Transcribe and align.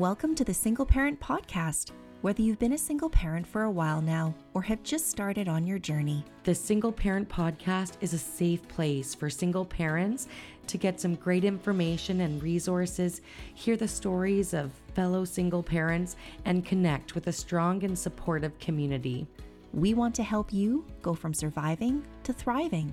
Welcome 0.00 0.34
to 0.36 0.44
the 0.44 0.54
Single 0.54 0.86
Parent 0.86 1.20
Podcast. 1.20 1.90
Whether 2.22 2.40
you've 2.40 2.58
been 2.58 2.72
a 2.72 2.78
single 2.78 3.10
parent 3.10 3.46
for 3.46 3.64
a 3.64 3.70
while 3.70 4.00
now 4.00 4.34
or 4.54 4.62
have 4.62 4.82
just 4.82 5.10
started 5.10 5.46
on 5.46 5.66
your 5.66 5.78
journey, 5.78 6.24
the 6.44 6.54
Single 6.54 6.90
Parent 6.90 7.28
Podcast 7.28 7.98
is 8.00 8.14
a 8.14 8.18
safe 8.18 8.66
place 8.66 9.14
for 9.14 9.28
single 9.28 9.66
parents 9.66 10.26
to 10.68 10.78
get 10.78 10.98
some 10.98 11.16
great 11.16 11.44
information 11.44 12.22
and 12.22 12.42
resources, 12.42 13.20
hear 13.54 13.76
the 13.76 13.86
stories 13.86 14.54
of 14.54 14.72
fellow 14.94 15.22
single 15.26 15.62
parents, 15.62 16.16
and 16.46 16.64
connect 16.64 17.14
with 17.14 17.26
a 17.26 17.32
strong 17.32 17.84
and 17.84 17.98
supportive 17.98 18.58
community. 18.58 19.26
we 19.74 19.92
want 19.92 20.14
to 20.14 20.22
help 20.22 20.50
you 20.50 20.82
go 21.02 21.12
from 21.12 21.34
surviving 21.34 22.02
to 22.22 22.32
thriving. 22.32 22.90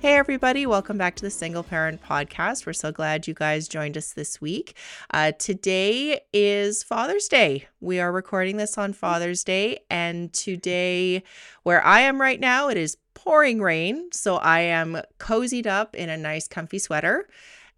Hey, 0.00 0.14
everybody, 0.14 0.64
welcome 0.64 0.96
back 0.96 1.16
to 1.16 1.22
the 1.22 1.30
Single 1.30 1.64
Parent 1.64 2.00
Podcast. 2.00 2.66
We're 2.66 2.72
so 2.72 2.92
glad 2.92 3.26
you 3.26 3.34
guys 3.34 3.66
joined 3.66 3.96
us 3.96 4.12
this 4.12 4.40
week. 4.40 4.76
Uh, 5.10 5.32
today 5.32 6.20
is 6.32 6.84
Father's 6.84 7.26
Day. 7.26 7.66
We 7.80 7.98
are 7.98 8.12
recording 8.12 8.58
this 8.58 8.78
on 8.78 8.92
Father's 8.92 9.42
Day, 9.42 9.80
and 9.90 10.32
today, 10.32 11.24
where 11.64 11.84
I 11.84 12.02
am 12.02 12.20
right 12.20 12.38
now, 12.38 12.68
it 12.68 12.76
is 12.76 12.96
pouring 13.14 13.60
rain. 13.60 14.10
So 14.12 14.36
I 14.36 14.60
am 14.60 15.02
cozied 15.18 15.66
up 15.66 15.96
in 15.96 16.08
a 16.08 16.16
nice, 16.16 16.46
comfy 16.46 16.78
sweater. 16.78 17.28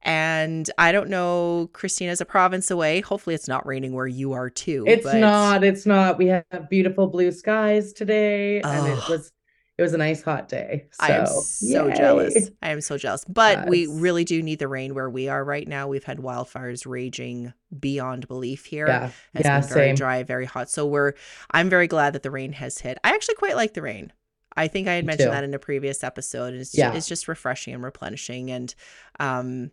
And 0.02 0.70
I 0.76 0.92
don't 0.92 1.08
know, 1.08 1.70
Christina's 1.72 2.20
a 2.20 2.26
province 2.26 2.70
away. 2.70 3.00
Hopefully, 3.00 3.34
it's 3.34 3.48
not 3.48 3.66
raining 3.66 3.94
where 3.94 4.06
you 4.06 4.32
are 4.32 4.50
too. 4.50 4.84
It's 4.86 5.04
but- 5.04 5.16
not. 5.16 5.64
It's 5.64 5.86
not. 5.86 6.18
We 6.18 6.26
have 6.26 6.44
beautiful 6.68 7.06
blue 7.06 7.32
skies 7.32 7.94
today, 7.94 8.60
and 8.60 8.88
it 8.88 9.08
was 9.08 9.32
it 9.80 9.82
was 9.82 9.94
a 9.94 9.98
nice 9.98 10.20
hot 10.20 10.46
day. 10.46 10.84
So, 10.90 11.04
I 11.06 11.08
am 11.12 11.26
so 11.26 11.86
yay. 11.88 11.96
jealous. 11.96 12.50
I 12.60 12.68
am 12.70 12.82
so 12.82 12.98
jealous. 12.98 13.24
But 13.26 13.66
we 13.66 13.86
really 13.86 14.24
do 14.24 14.42
need 14.42 14.58
the 14.58 14.68
rain 14.68 14.94
where 14.94 15.08
we 15.08 15.28
are 15.28 15.42
right 15.42 15.66
now. 15.66 15.88
We've 15.88 16.04
had 16.04 16.18
wildfires 16.18 16.84
raging 16.86 17.54
beyond 17.78 18.28
belief 18.28 18.66
here. 18.66 18.86
Yeah, 18.88 19.10
It's 19.34 19.46
yeah, 19.46 19.60
been 19.60 19.68
very 19.70 19.86
same. 19.88 19.94
dry, 19.94 20.22
very 20.22 20.44
hot. 20.44 20.68
So 20.68 20.84
we're 20.84 21.14
I'm 21.50 21.70
very 21.70 21.86
glad 21.86 22.12
that 22.12 22.22
the 22.22 22.30
rain 22.30 22.52
has 22.52 22.78
hit. 22.78 22.98
I 23.02 23.10
actually 23.14 23.36
quite 23.36 23.56
like 23.56 23.72
the 23.72 23.80
rain. 23.80 24.12
I 24.54 24.68
think 24.68 24.86
I 24.86 24.94
had 24.96 25.04
Me 25.04 25.12
mentioned 25.12 25.28
too. 25.28 25.32
that 25.32 25.44
in 25.44 25.54
a 25.54 25.58
previous 25.58 26.04
episode. 26.04 26.52
It's 26.52 26.74
Yeah. 26.76 26.88
just, 26.88 26.96
it's 26.98 27.08
just 27.08 27.28
refreshing 27.28 27.72
and 27.72 27.82
replenishing. 27.82 28.50
And 28.50 28.74
um 29.18 29.70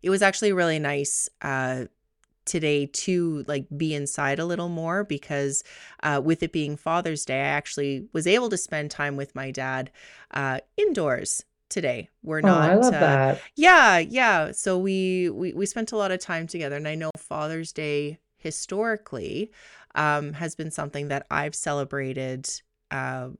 it 0.00 0.10
was 0.10 0.22
actually 0.22 0.52
really 0.52 0.78
nice 0.78 1.28
uh 1.42 1.86
today 2.44 2.86
to 2.86 3.44
like 3.46 3.66
be 3.76 3.94
inside 3.94 4.38
a 4.38 4.44
little 4.44 4.68
more 4.68 5.04
because 5.04 5.64
uh, 6.02 6.20
with 6.24 6.42
it 6.42 6.52
being 6.52 6.76
Father's 6.76 7.24
Day, 7.24 7.40
I 7.40 7.46
actually 7.46 8.06
was 8.12 8.26
able 8.26 8.50
to 8.50 8.56
spend 8.56 8.90
time 8.90 9.16
with 9.16 9.34
my 9.34 9.50
dad 9.50 9.90
uh, 10.32 10.60
indoors 10.76 11.44
today. 11.68 12.08
We're 12.22 12.38
Oh, 12.38 12.42
not. 12.42 12.94
Uh. 12.94 13.36
Yeah, 13.56 13.98
yeah. 13.98 14.52
So 14.52 14.78
we, 14.78 15.30
we 15.30 15.52
we 15.52 15.66
spent 15.66 15.92
a 15.92 15.96
lot 15.96 16.10
of 16.12 16.20
time 16.20 16.46
together, 16.46 16.76
and 16.76 16.88
I 16.88 16.94
know 16.94 17.10
Father's 17.16 17.72
Day 17.72 18.18
historically 18.36 19.50
um, 19.94 20.32
has 20.34 20.54
been 20.54 20.70
something 20.70 21.08
that 21.08 21.26
I've 21.30 21.54
celebrated. 21.54 22.48
Uh, 22.90 23.30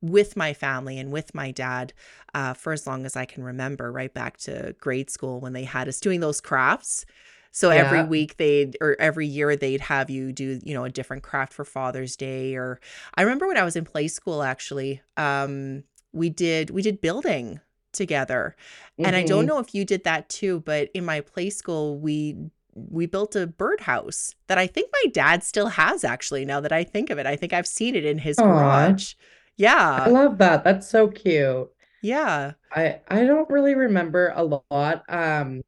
with 0.00 0.36
my 0.36 0.52
family 0.52 0.98
and 0.98 1.12
with 1.12 1.32
my 1.32 1.52
dad 1.52 1.92
uh, 2.34 2.54
for 2.54 2.72
as 2.72 2.86
long 2.86 3.06
as 3.06 3.16
I 3.16 3.24
can 3.24 3.44
remember, 3.44 3.92
right 3.92 4.12
back 4.12 4.36
to 4.38 4.74
grade 4.80 5.10
school 5.10 5.40
when 5.40 5.52
they 5.52 5.62
had 5.62 5.88
us 5.88 6.00
doing 6.00 6.18
those 6.20 6.40
crafts. 6.40 7.06
So 7.52 7.70
every 7.70 8.02
week 8.02 8.36
they'd 8.38 8.76
or 8.80 8.96
every 8.98 9.26
year 9.26 9.56
they'd 9.56 9.82
have 9.82 10.08
you 10.10 10.32
do, 10.32 10.58
you 10.64 10.74
know, 10.74 10.84
a 10.84 10.90
different 10.90 11.22
craft 11.22 11.52
for 11.52 11.64
Father's 11.64 12.16
Day. 12.16 12.54
Or 12.56 12.80
I 13.14 13.22
remember 13.22 13.46
when 13.46 13.56
I 13.58 13.62
was 13.64 13.76
in 13.76 13.84
play 13.84 14.08
school 14.08 14.42
actually, 14.42 15.02
um, 15.16 15.84
we 16.12 16.30
did 16.30 16.70
we 16.70 16.82
did 16.82 17.00
building 17.00 17.60
together. 17.92 18.56
And 19.04 19.14
I 19.16 19.22
don't 19.22 19.44
Mhm. 19.44 19.46
know 19.46 19.58
if 19.58 19.74
you 19.74 19.84
did 19.84 20.04
that 20.04 20.28
too, 20.28 20.60
but 20.60 20.88
in 20.94 21.04
my 21.04 21.20
play 21.20 21.50
school 21.50 21.98
we 21.98 22.36
we 22.74 23.04
built 23.06 23.36
a 23.36 23.46
birdhouse 23.46 24.34
that 24.46 24.56
I 24.58 24.66
think 24.66 24.90
my 25.04 25.10
dad 25.12 25.42
still 25.44 25.68
has 25.68 26.04
actually 26.04 26.44
now 26.46 26.60
that 26.60 26.72
I 26.72 26.84
think 26.84 27.10
of 27.10 27.18
it. 27.18 27.26
I 27.26 27.36
think 27.36 27.52
I've 27.52 27.66
seen 27.66 27.94
it 27.96 28.04
in 28.06 28.18
his 28.18 28.40
Aw. 28.40 28.42
garage. 28.42 29.14
Yeah. 29.56 30.06
I 30.06 30.10
love 30.10 30.38
that. 30.38 30.64
That's 30.64 30.88
so 30.88 31.08
cute. 31.08 31.70
Yeah. 32.02 32.54
I 32.74 33.00
I 33.08 33.24
don't 33.24 33.50
really 33.50 33.74
remember 33.74 34.32
a 34.34 34.42
lot. 34.70 35.04
Um, 35.08 35.62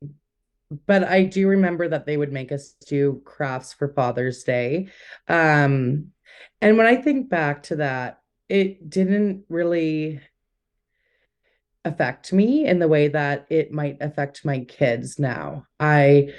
but 0.86 1.04
I 1.04 1.24
do 1.24 1.48
remember 1.48 1.88
that 1.88 2.06
they 2.06 2.16
would 2.16 2.32
make 2.32 2.52
us 2.52 2.74
do 2.86 3.22
crafts 3.24 3.72
for 3.72 3.88
Father's 3.88 4.44
Day. 4.44 4.88
Um, 5.28 6.08
and 6.60 6.78
when 6.78 6.86
I 6.86 6.96
think 6.96 7.28
back 7.28 7.64
to 7.64 7.76
that, 7.76 8.20
it 8.48 8.88
didn't 8.88 9.44
really 9.48 10.20
affect 11.84 12.32
me 12.32 12.66
in 12.66 12.78
the 12.78 12.88
way 12.88 13.08
that 13.08 13.46
it 13.50 13.72
might 13.72 13.98
affect 14.00 14.44
my 14.44 14.60
kids 14.60 15.18
now. 15.18 15.66
I, 15.78 16.32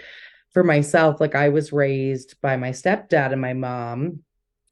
for 0.53 0.63
myself, 0.63 1.19
like 1.19 1.35
I 1.35 1.49
was 1.49 1.73
raised 1.73 2.41
by 2.41 2.57
my 2.57 2.71
stepdad 2.71 3.31
and 3.31 3.41
my 3.41 3.53
mom. 3.53 4.21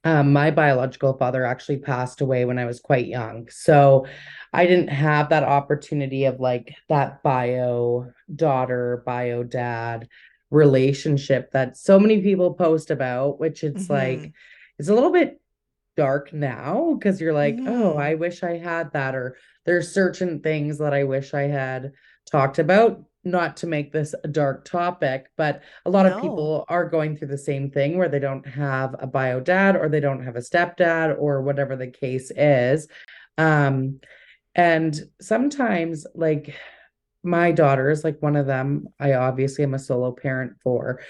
Um, 0.04 0.32
my 0.32 0.50
biological 0.50 1.16
father 1.16 1.46
actually 1.46 1.78
passed 1.78 2.20
away 2.20 2.44
when 2.44 2.58
I 2.58 2.66
was 2.66 2.78
quite 2.78 3.06
young. 3.06 3.48
So 3.50 4.06
I 4.52 4.66
didn't 4.66 4.88
have 4.88 5.30
that 5.30 5.42
opportunity 5.44 6.26
of 6.26 6.40
like 6.40 6.74
that 6.90 7.22
bio 7.22 8.12
daughter, 8.36 9.02
bio 9.06 9.42
dad 9.42 10.08
relationship 10.50 11.50
that 11.52 11.76
so 11.78 11.98
many 11.98 12.20
people 12.20 12.52
post 12.54 12.90
about, 12.90 13.40
which 13.40 13.64
it's 13.64 13.88
like, 13.88 14.18
Mhm. 14.18 14.32
it's 14.78 14.88
a 14.90 14.94
little 14.94 15.10
bit 15.10 15.40
dark 15.96 16.32
now 16.32 16.94
because 16.98 17.20
you're 17.20 17.32
like, 17.32 17.58
oh, 17.66 17.94
Mhm. 17.94 18.00
I 18.00 18.14
wish 18.14 18.42
I 18.42 18.58
had 18.58 18.92
that, 18.92 19.14
or 19.14 19.36
there's 19.64 19.90
certain 19.92 20.40
things 20.40 20.78
that 20.78 20.92
I 20.92 21.04
wish 21.04 21.32
I 21.32 21.42
had 21.44 21.92
talked 22.30 22.58
about. 22.58 23.02
Not 23.24 23.56
to 23.58 23.66
make 23.66 23.90
this 23.90 24.14
a 24.22 24.28
dark 24.28 24.66
topic, 24.66 25.30
but 25.36 25.62
a 25.86 25.90
lot 25.90 26.04
of 26.04 26.20
people 26.20 26.64
are 26.68 26.88
going 26.88 27.16
through 27.16 27.28
the 27.28 27.38
same 27.38 27.70
thing 27.70 27.96
where 27.96 28.08
they 28.08 28.18
don't 28.18 28.46
have 28.46 28.94
a 28.98 29.06
bio 29.06 29.40
dad 29.40 29.76
or 29.76 29.88
they 29.88 30.00
don't 30.00 30.22
have 30.22 30.36
a 30.36 30.40
stepdad 30.40 31.16
or 31.18 31.40
whatever 31.40 31.74
the 31.74 31.86
case 31.86 32.30
is. 32.36 32.86
Um, 33.38 34.00
and 34.54 35.00
sometimes, 35.20 36.06
like 36.14 36.54
my 37.22 37.50
daughters, 37.50 38.04
like 38.04 38.20
one 38.20 38.36
of 38.36 38.46
them, 38.46 38.88
I 39.00 39.14
obviously 39.14 39.64
am 39.64 39.74
a 39.74 39.78
solo 39.78 40.12
parent 40.12 40.52
for, 40.62 41.00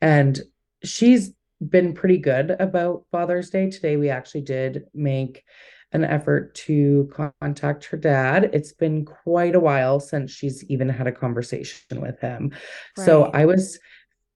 and 0.00 0.40
she's 0.84 1.32
been 1.60 1.92
pretty 1.92 2.18
good 2.18 2.52
about 2.52 3.04
Father's 3.10 3.50
Day. 3.50 3.68
Today, 3.68 3.96
we 3.96 4.10
actually 4.10 4.42
did 4.42 4.84
make 4.94 5.42
an 5.92 6.04
effort 6.04 6.54
to 6.54 7.10
contact 7.40 7.84
her 7.86 7.96
dad. 7.96 8.50
It's 8.52 8.72
been 8.72 9.04
quite 9.04 9.54
a 9.54 9.60
while 9.60 10.00
since 10.00 10.30
she's 10.30 10.62
even 10.64 10.88
had 10.88 11.06
a 11.06 11.12
conversation 11.12 12.00
with 12.00 12.20
him. 12.20 12.52
So 12.96 13.30
I 13.32 13.46
was 13.46 13.78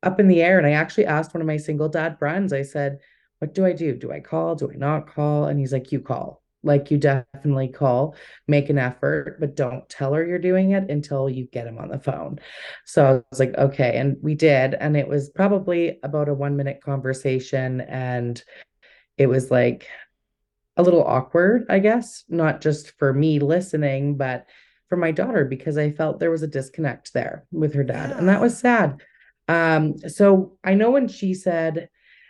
up 0.02 0.18
in 0.18 0.28
the 0.28 0.42
air 0.42 0.58
and 0.58 0.66
I 0.66 0.72
actually 0.72 1.06
asked 1.06 1.34
one 1.34 1.40
of 1.40 1.46
my 1.46 1.58
single 1.58 1.88
dad 1.88 2.18
friends, 2.18 2.52
I 2.52 2.62
said, 2.62 2.98
What 3.38 3.54
do 3.54 3.66
I 3.66 3.72
do? 3.72 3.94
Do 3.94 4.12
I 4.12 4.20
call? 4.20 4.54
Do 4.54 4.70
I 4.70 4.76
not 4.76 5.06
call? 5.06 5.46
And 5.46 5.60
he's 5.60 5.72
like, 5.72 5.92
You 5.92 6.00
call. 6.00 6.42
Like, 6.64 6.92
you 6.92 6.98
definitely 6.98 7.68
call, 7.68 8.14
make 8.46 8.70
an 8.70 8.78
effort, 8.78 9.38
but 9.40 9.56
don't 9.56 9.88
tell 9.88 10.14
her 10.14 10.24
you're 10.24 10.38
doing 10.38 10.70
it 10.70 10.88
until 10.90 11.28
you 11.28 11.46
get 11.46 11.66
him 11.66 11.76
on 11.78 11.88
the 11.88 11.98
phone. 11.98 12.38
So 12.86 13.04
I 13.04 13.12
was 13.30 13.40
like, 13.40 13.54
Okay. 13.58 13.98
And 13.98 14.16
we 14.22 14.34
did. 14.34 14.74
And 14.74 14.96
it 14.96 15.06
was 15.06 15.28
probably 15.30 15.98
about 16.02 16.28
a 16.28 16.34
one 16.34 16.56
minute 16.56 16.80
conversation. 16.82 17.82
And 17.82 18.42
it 19.18 19.26
was 19.26 19.50
like 19.50 19.86
a 20.76 20.82
little 20.82 21.04
awkward, 21.04 21.66
I 21.68 21.78
guess, 21.78 22.24
not 22.28 22.60
just 22.60 22.92
for 22.98 23.12
me 23.12 23.38
listening, 23.38 24.16
but 24.16 24.46
for 24.88 24.96
my 24.96 25.10
daughter, 25.10 25.44
because 25.44 25.78
I 25.78 25.90
felt 25.90 26.18
there 26.18 26.30
was 26.30 26.42
a 26.42 26.46
disconnect 26.46 27.12
there 27.12 27.44
with 27.50 27.74
her 27.74 27.84
dad. 27.84 28.12
And 28.12 28.28
that 28.28 28.40
was 28.40 28.58
sad. 28.58 29.02
Um, 29.48 29.98
so 30.08 30.58
I 30.64 30.74
know 30.74 30.90
when 30.90 31.08
she 31.08 31.34
said 31.34 31.88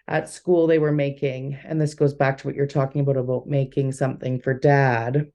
at 0.09 0.29
school 0.29 0.67
they 0.67 0.79
were 0.79 0.93
making, 0.93 1.59
and 1.65 1.81
this 1.81 1.95
goes 1.95 2.15
back 2.15 2.39
to 2.39 2.47
what 2.47 2.57
you're 2.57 2.67
talking 2.67 3.01
about 3.01 3.17
about 3.17 3.47
making 3.47 3.93
something 3.93 4.41
for 4.41 4.55
dad. 4.55 5.31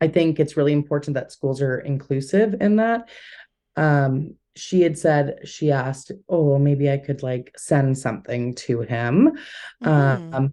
I 0.00 0.08
think 0.08 0.40
it's 0.40 0.56
really 0.56 0.72
important 0.72 1.14
that 1.14 1.32
schools 1.32 1.62
are 1.62 1.78
inclusive 1.78 2.56
in 2.60 2.76
that. 2.76 3.08
Um, 3.76 4.34
she 4.54 4.82
had 4.82 4.98
said 4.98 5.40
she 5.44 5.70
asked, 5.70 6.12
"Oh, 6.28 6.58
maybe 6.58 6.90
I 6.90 6.98
could 6.98 7.22
like 7.22 7.52
send 7.56 7.96
something 7.96 8.54
to 8.56 8.80
him." 8.82 9.38
Mhm. 9.82 10.34
Um, 10.34 10.52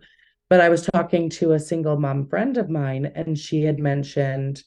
but 0.49 0.61
I 0.61 0.69
was 0.69 0.85
talking 0.85 1.29
to 1.31 1.53
a 1.53 1.59
single 1.59 1.97
mom 1.97 2.27
friend 2.27 2.57
of 2.57 2.69
mine, 2.69 3.11
and 3.15 3.37
she 3.37 3.63
had 3.63 3.79
mentioned 3.79 4.63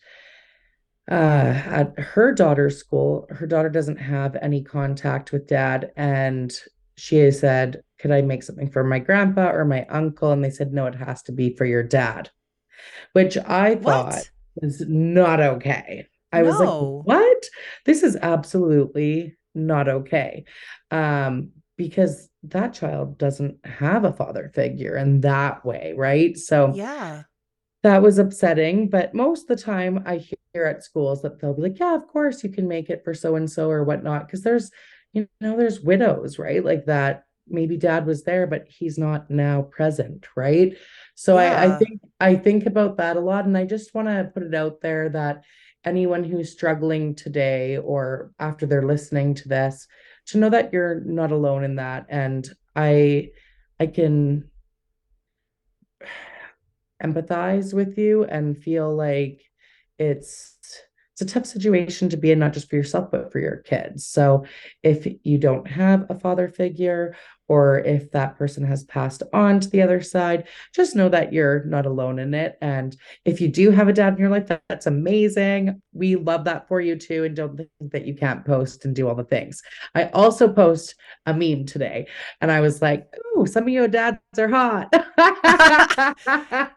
uh, 1.11 1.15
at 1.15 1.99
her 1.99 2.33
daughter's 2.33 2.79
school, 2.79 3.27
her 3.31 3.47
daughter 3.47 3.69
doesn't 3.69 3.97
have 3.97 4.37
any 4.41 4.63
contact 4.63 5.33
with 5.33 5.49
dad. 5.49 5.91
And 5.97 6.55
she 6.97 7.31
said, 7.33 7.83
Could 7.99 8.13
I 8.13 8.23
make 8.23 8.43
something 8.43 8.71
for 8.71 8.85
my 8.85 9.01
grandpa 9.01 9.51
or 9.51 9.65
my 9.65 9.85
uncle? 9.87 10.31
And 10.31 10.45
they 10.45 10.51
said, 10.51 10.73
No, 10.73 10.87
it 10.87 10.95
has 10.95 11.23
to 11.25 11.33
be 11.33 11.57
for 11.57 11.65
your 11.65 11.83
dad, 11.83 12.31
which 13.13 13.37
I 13.37 13.75
thought 13.75 14.15
What? 14.15 14.31
was 14.55 14.85
not 14.87 15.41
okay. 15.41 16.07
I 16.33 16.43
was 16.43 16.59
like, 16.59 16.69
What? 17.05 17.45
This 17.85 18.05
is 18.05 18.17
absolutely 18.17 19.37
not 19.55 19.89
okay. 19.89 20.45
Um, 20.91 21.51
because 21.83 22.29
that 22.45 22.73
child 22.75 23.19
doesn't 23.19 23.57
have 23.67 24.05
a 24.05 24.13
father 24.13 24.49
figure 24.55 24.97
in 24.97 25.21
that 25.23 25.65
way, 25.65 25.95
right? 25.97 26.37
So 26.37 26.73
Yeah. 26.75 27.23
that 27.83 28.03
was 28.03 28.19
upsetting. 28.19 28.89
But 28.89 29.15
most 29.15 29.43
of 29.43 29.49
the 29.49 29.65
time, 29.65 30.05
I 30.07 30.19
hear 30.19 30.67
at 30.67 30.85
schools 30.85 31.23
that 31.23 31.41
they'll 31.41 31.55
be 31.55 31.63
like, 31.63 31.79
yeah, 31.81 31.95
of 31.97 32.07
course 32.07 32.45
you 32.45 32.51
can 32.51 32.69
make 32.69 32.89
it 32.89 33.03
for 33.05 33.15
so 33.15 33.35
and 33.35 33.51
so 33.51 33.69
or 33.69 33.83
whatnot. 33.83 34.27
Because 34.27 34.43
there's, 34.43 34.71
you 35.13 35.27
know, 35.41 35.57
there's 35.57 35.81
widows, 35.81 36.39
right? 36.39 36.65
Like 36.65 36.87
that 36.87 37.25
maybe 37.49 37.77
dad 37.77 38.07
was 38.07 38.23
there, 38.23 38.47
but 38.47 38.69
he's 38.69 38.97
not 38.97 39.29
now 39.29 39.63
present, 39.63 40.29
right? 40.37 40.77
So 41.17 41.37
yeah. 41.39 41.61
I, 41.61 41.75
I 41.75 41.79
think 41.79 42.01
I 42.21 42.35
think 42.37 42.67
about 42.67 42.99
that 42.99 43.17
a 43.17 43.21
lot. 43.21 43.45
And 43.47 43.59
I 43.59 43.65
just 43.65 43.93
want 43.95 44.07
to 44.07 44.31
put 44.33 44.45
it 44.45 44.55
out 44.55 44.81
there 44.81 45.09
that 45.09 45.43
anyone 45.85 46.23
who's 46.23 46.53
struggling 46.53 47.17
today 47.17 47.77
or 47.77 48.31
after 48.39 48.67
they're 48.67 48.87
listening 48.87 49.35
to 49.35 49.49
this, 49.49 49.89
to 50.27 50.39
know 50.39 50.51
that 50.51 50.73
you're 50.73 51.01
not 51.01 51.33
alone 51.33 51.65
in 51.65 51.77
that. 51.77 52.07
And 52.09 52.49
I 52.75 53.31
I 53.79 53.87
can 53.87 54.51
empathize 57.03 57.75
with 57.75 57.99
you 57.99 58.25
and 58.25 58.57
feel 58.57 58.95
like 58.95 59.43
it's 59.99 60.57
it's 61.13 61.21
a 61.21 61.27
tough 61.27 61.47
situation 61.47 62.09
to 62.09 62.17
be 62.17 62.31
in 62.31 62.39
not 62.39 62.53
just 62.53 62.71
for 62.71 62.77
yourself 62.77 63.11
but 63.11 63.33
for 63.33 63.39
your 63.39 63.57
kids 63.57 64.07
so 64.07 64.45
if 64.83 65.07
you 65.25 65.37
don't 65.37 65.67
have 65.67 66.07
a 66.09 66.19
father 66.19 66.49
figure 66.49 67.17
or 67.53 67.81
if 67.81 68.11
that 68.11 68.35
person 68.39 68.65
has 68.65 68.83
passed 68.85 69.23
on 69.35 69.61
to 69.61 69.69
the 69.69 69.83
other 69.83 70.01
side, 70.01 70.49
just 70.75 70.97
know 70.97 71.11
that 71.11 71.35
you're 71.35 71.65
not 71.65 71.85
alone 71.85 72.19
in 72.19 72.33
it. 72.33 72.57
And 72.63 72.97
if 73.27 73.43
you 73.43 73.49
do 73.49 73.71
have 73.71 73.89
a 73.89 73.93
dad 73.93 74.15
in 74.15 74.21
your 74.21 74.31
life, 74.31 74.47
that, 74.47 74.63
that's 74.71 74.87
amazing. 74.87 75.83
We 75.93 76.17
love 76.17 76.45
that 76.45 76.67
for 76.67 76.81
you 76.81 76.97
too. 76.97 77.25
And 77.25 77.37
don't 77.37 77.59
think 77.59 77.69
that 77.93 78.07
you 78.07 78.15
can't 78.15 78.43
post 78.43 78.87
and 78.87 78.97
do 78.97 79.07
all 79.07 79.15
the 79.15 79.25
things. 79.25 79.63
I 79.95 80.05
also 80.15 80.51
post 80.51 80.95
a 81.27 81.35
meme 81.35 81.67
today 81.67 82.07
and 82.41 82.51
I 82.51 82.63
was 82.63 82.81
like, 82.81 83.07
ooh, 83.37 83.45
some 83.45 83.65
of 83.65 83.69
your 83.69 83.87
dads 83.87 84.17
are 84.39 84.49
hot. 84.49 84.89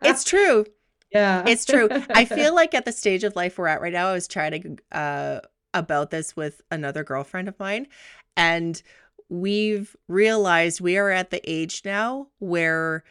it's 0.01 0.25
true. 0.25 0.65
Yeah. 1.11 1.45
It's 1.47 1.63
true. 1.63 1.87
I 2.09 2.25
feel 2.25 2.53
like 2.61 2.73
at 2.73 2.83
the 2.83 2.91
stage 2.91 3.23
of 3.23 3.37
life 3.37 3.57
we're 3.57 3.67
at 3.67 3.79
right 3.79 3.93
now, 3.93 4.09
I 4.09 4.13
was 4.13 4.27
chatting 4.27 4.79
uh, 4.91 5.39
about 5.73 6.09
this 6.09 6.35
with 6.35 6.61
another 6.71 7.05
girlfriend 7.05 7.47
of 7.47 7.57
mine. 7.57 7.87
And 8.35 8.81
we've 9.29 9.95
realized 10.07 10.81
we 10.81 10.97
are 10.97 11.09
at 11.09 11.29
the 11.29 11.41
age 11.49 11.81
now 11.83 12.27
where 12.39 13.03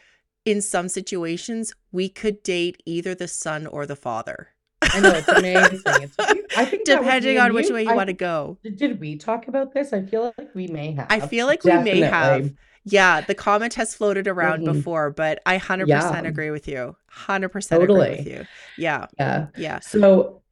in 0.45 0.61
some 0.61 0.87
situations 0.87 1.73
we 1.91 2.07
could 2.07 2.43
date 2.43 2.81
either 2.85 3.15
the 3.15 3.27
son 3.27 3.67
or 3.67 3.85
the 3.85 3.95
father. 3.95 4.49
I 4.81 4.99
know 4.99 5.11
it's 5.11 5.27
amazing. 5.27 5.81
It's, 5.85 6.15
I 6.57 6.65
think 6.65 6.85
depending 6.85 7.39
on 7.39 7.53
which 7.53 7.69
way 7.69 7.83
you 7.83 7.89
I, 7.89 7.95
want 7.95 8.07
to 8.07 8.13
go. 8.13 8.57
Did 8.63 8.99
we 8.99 9.17
talk 9.17 9.47
about 9.47 9.73
this? 9.73 9.93
I 9.93 10.03
feel 10.03 10.33
like 10.37 10.53
we 10.53 10.67
may 10.67 10.91
have. 10.93 11.07
I 11.09 11.19
feel 11.21 11.47
like 11.47 11.63
Definitely. 11.63 11.93
we 11.93 12.01
may 12.01 12.07
have. 12.07 12.53
Yeah, 12.83 13.21
the 13.21 13.33
comment 13.33 13.73
has 13.73 13.95
floated 13.95 14.27
around 14.27 14.61
mm-hmm. 14.61 14.73
before, 14.73 15.09
but 15.09 15.41
I 15.45 15.57
100% 15.57 15.87
yeah. 15.87 16.21
agree 16.21 16.51
with 16.51 16.67
you. 16.67 16.95
100% 17.11 17.69
totally. 17.69 18.05
agree 18.11 18.17
with 18.17 18.27
you. 18.27 18.45
Yeah. 18.77 19.07
Yeah. 19.17 19.47
Yeah. 19.57 19.79
So 19.79 20.43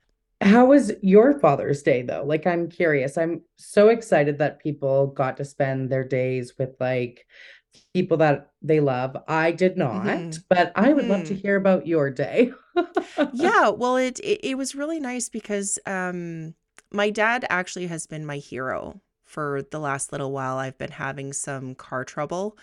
how 0.44 0.66
was 0.66 0.92
your 1.02 1.40
Father's 1.40 1.82
Day 1.82 2.02
though? 2.02 2.24
Like, 2.26 2.46
I'm 2.46 2.70
curious. 2.70 3.18
I'm 3.18 3.42
so 3.56 3.90
excited 3.90 4.38
that 4.40 4.60
people 4.60 5.08
got 5.08 5.38
to 5.38 5.46
spend 5.46 5.90
their 5.90 6.04
days 6.04 6.54
with 6.58 6.76
like 6.80 7.26
people 7.94 8.18
that 8.18 8.52
they 8.62 8.80
love. 8.80 9.16
I 9.28 9.52
did 9.52 9.78
not, 9.78 10.06
mm-hmm. 10.06 10.42
but 10.50 10.72
I 10.76 10.94
would 10.94 11.04
mm-hmm. 11.04 11.12
love 11.12 11.24
to 11.26 11.34
mm-hmm. 11.34 11.42
hear 11.42 11.56
about 11.56 11.88
your 11.88 12.10
day. 12.10 12.52
yeah, 13.34 13.70
well, 13.70 13.98
it, 13.98 14.20
it, 14.20 14.40
it 14.44 14.58
was 14.58 14.76
really 14.76 15.00
nice 15.00 15.30
because 15.30 15.80
um, 15.86 16.54
my 16.92 17.10
dad 17.10 17.46
actually 17.50 17.88
has 17.88 18.06
been 18.06 18.26
my 18.26 18.38
hero 18.38 19.02
for 19.24 19.64
the 19.72 19.80
last 19.80 20.12
little 20.12 20.32
while. 20.32 20.58
I've 20.58 20.78
been 20.78 20.92
having 20.92 21.34
some 21.34 21.76
car 21.76 22.04
trouble, 22.04 22.58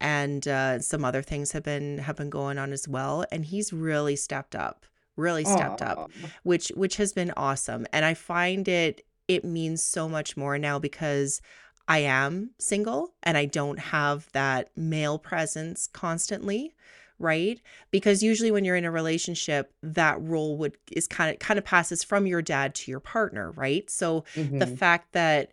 and 0.00 0.46
uh, 0.46 0.80
some 0.80 1.04
other 1.04 1.22
things 1.22 1.52
have 1.52 1.62
been 1.62 1.98
have 1.98 2.16
been 2.16 2.30
going 2.30 2.58
on 2.58 2.72
as 2.72 2.88
well, 2.88 3.24
and 3.32 3.44
he's 3.44 3.72
really 3.72 4.16
stepped 4.16 4.54
up 4.54 4.84
really 5.20 5.44
stepped 5.44 5.80
Aww. 5.80 5.90
up 5.90 6.10
which 6.42 6.68
which 6.74 6.96
has 6.96 7.12
been 7.12 7.32
awesome 7.36 7.86
and 7.92 8.04
i 8.04 8.14
find 8.14 8.66
it 8.68 9.04
it 9.28 9.44
means 9.44 9.82
so 9.82 10.08
much 10.08 10.36
more 10.36 10.58
now 10.58 10.78
because 10.78 11.40
i 11.86 11.98
am 11.98 12.50
single 12.58 13.14
and 13.22 13.36
i 13.36 13.44
don't 13.44 13.78
have 13.78 14.28
that 14.32 14.70
male 14.76 15.18
presence 15.18 15.88
constantly 15.92 16.74
right 17.18 17.60
because 17.90 18.22
usually 18.22 18.50
when 18.50 18.64
you're 18.64 18.76
in 18.76 18.84
a 18.84 18.90
relationship 18.90 19.72
that 19.82 20.20
role 20.20 20.56
would 20.56 20.76
is 20.90 21.06
kind 21.06 21.32
of 21.32 21.38
kind 21.38 21.58
of 21.58 21.64
passes 21.64 22.02
from 22.02 22.26
your 22.26 22.42
dad 22.42 22.74
to 22.74 22.90
your 22.90 23.00
partner 23.00 23.52
right 23.52 23.90
so 23.90 24.24
mm-hmm. 24.34 24.58
the 24.58 24.66
fact 24.66 25.12
that 25.12 25.52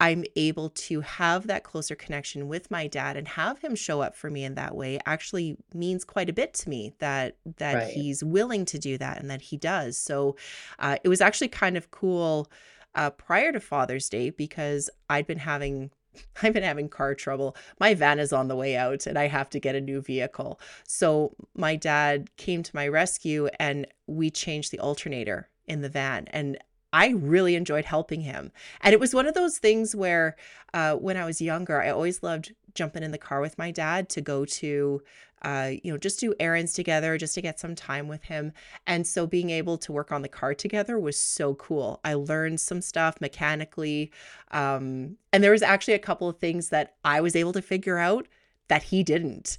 I'm 0.00 0.24
able 0.36 0.70
to 0.70 1.00
have 1.00 1.48
that 1.48 1.64
closer 1.64 1.96
connection 1.96 2.46
with 2.46 2.70
my 2.70 2.86
dad 2.86 3.16
and 3.16 3.26
have 3.26 3.58
him 3.58 3.74
show 3.74 4.00
up 4.00 4.14
for 4.14 4.30
me 4.30 4.44
in 4.44 4.54
that 4.54 4.76
way 4.76 5.00
actually 5.06 5.56
means 5.74 6.04
quite 6.04 6.30
a 6.30 6.32
bit 6.32 6.54
to 6.54 6.68
me 6.68 6.94
that 7.00 7.36
that 7.56 7.74
right. 7.74 7.92
he's 7.92 8.22
willing 8.22 8.64
to 8.66 8.78
do 8.78 8.96
that 8.98 9.18
and 9.18 9.28
that 9.30 9.42
he 9.42 9.56
does. 9.56 9.98
So 9.98 10.36
uh, 10.78 10.98
it 11.02 11.08
was 11.08 11.20
actually 11.20 11.48
kind 11.48 11.76
of 11.76 11.90
cool 11.90 12.48
uh, 12.94 13.10
prior 13.10 13.50
to 13.52 13.60
Father's 13.60 14.08
Day 14.08 14.30
because 14.30 14.88
I'd 15.10 15.26
been 15.26 15.38
having 15.38 15.90
I've 16.42 16.52
been 16.52 16.62
having 16.62 16.88
car 16.88 17.14
trouble. 17.14 17.56
My 17.80 17.94
van 17.94 18.18
is 18.18 18.32
on 18.32 18.48
the 18.48 18.56
way 18.56 18.76
out 18.76 19.06
and 19.06 19.18
I 19.18 19.26
have 19.26 19.50
to 19.50 19.60
get 19.60 19.74
a 19.74 19.80
new 19.80 20.00
vehicle. 20.00 20.60
So 20.86 21.34
my 21.56 21.76
dad 21.76 22.36
came 22.36 22.62
to 22.62 22.76
my 22.76 22.86
rescue 22.88 23.48
and 23.58 23.86
we 24.06 24.30
changed 24.30 24.70
the 24.70 24.80
alternator 24.80 25.48
in 25.66 25.82
the 25.82 25.88
van. 25.88 26.26
And 26.28 26.58
I 26.92 27.08
really 27.08 27.54
enjoyed 27.54 27.84
helping 27.84 28.22
him. 28.22 28.50
And 28.80 28.92
it 28.92 29.00
was 29.00 29.14
one 29.14 29.26
of 29.26 29.34
those 29.34 29.58
things 29.58 29.94
where 29.94 30.36
uh, 30.72 30.94
when 30.94 31.16
I 31.16 31.24
was 31.24 31.40
younger, 31.40 31.80
I 31.80 31.90
always 31.90 32.22
loved 32.22 32.54
jumping 32.74 33.02
in 33.02 33.10
the 33.10 33.18
car 33.18 33.40
with 33.40 33.58
my 33.58 33.70
dad 33.70 34.08
to 34.10 34.20
go 34.20 34.44
to, 34.44 35.02
uh, 35.42 35.72
you 35.82 35.92
know, 35.92 35.98
just 35.98 36.20
do 36.20 36.34
errands 36.40 36.72
together, 36.72 37.18
just 37.18 37.34
to 37.34 37.42
get 37.42 37.60
some 37.60 37.74
time 37.74 38.08
with 38.08 38.22
him. 38.24 38.52
And 38.86 39.06
so 39.06 39.26
being 39.26 39.50
able 39.50 39.76
to 39.78 39.92
work 39.92 40.12
on 40.12 40.22
the 40.22 40.28
car 40.28 40.54
together 40.54 40.98
was 40.98 41.18
so 41.18 41.54
cool. 41.54 42.00
I 42.04 42.14
learned 42.14 42.60
some 42.60 42.80
stuff 42.80 43.20
mechanically. 43.20 44.10
Um, 44.50 45.16
and 45.32 45.44
there 45.44 45.52
was 45.52 45.62
actually 45.62 45.94
a 45.94 45.98
couple 45.98 46.28
of 46.28 46.38
things 46.38 46.70
that 46.70 46.94
I 47.04 47.20
was 47.20 47.36
able 47.36 47.52
to 47.52 47.62
figure 47.62 47.98
out 47.98 48.28
that 48.68 48.84
he 48.84 49.02
didn't 49.02 49.58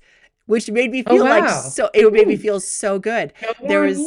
which 0.50 0.72
made 0.72 0.90
me 0.90 1.04
oh, 1.06 1.14
feel 1.14 1.22
oh, 1.22 1.26
wow. 1.26 1.42
like 1.42 1.50
so 1.50 1.92
it 1.94 2.12
made 2.12 2.28
me 2.28 2.36
feel 2.36 2.60
so 2.60 2.98
good. 2.98 3.32
there 3.68 3.82
was 3.82 4.00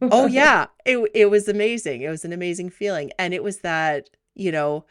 oh 0.00 0.26
yeah, 0.40 0.66
it 0.84 0.98
it 1.12 1.26
was 1.26 1.48
amazing. 1.48 2.02
It 2.02 2.08
was 2.08 2.24
an 2.24 2.32
amazing 2.32 2.70
feeling 2.70 3.10
and 3.18 3.34
it 3.34 3.42
was 3.42 3.58
that, 3.58 4.08
you 4.36 4.52
know, 4.52 4.84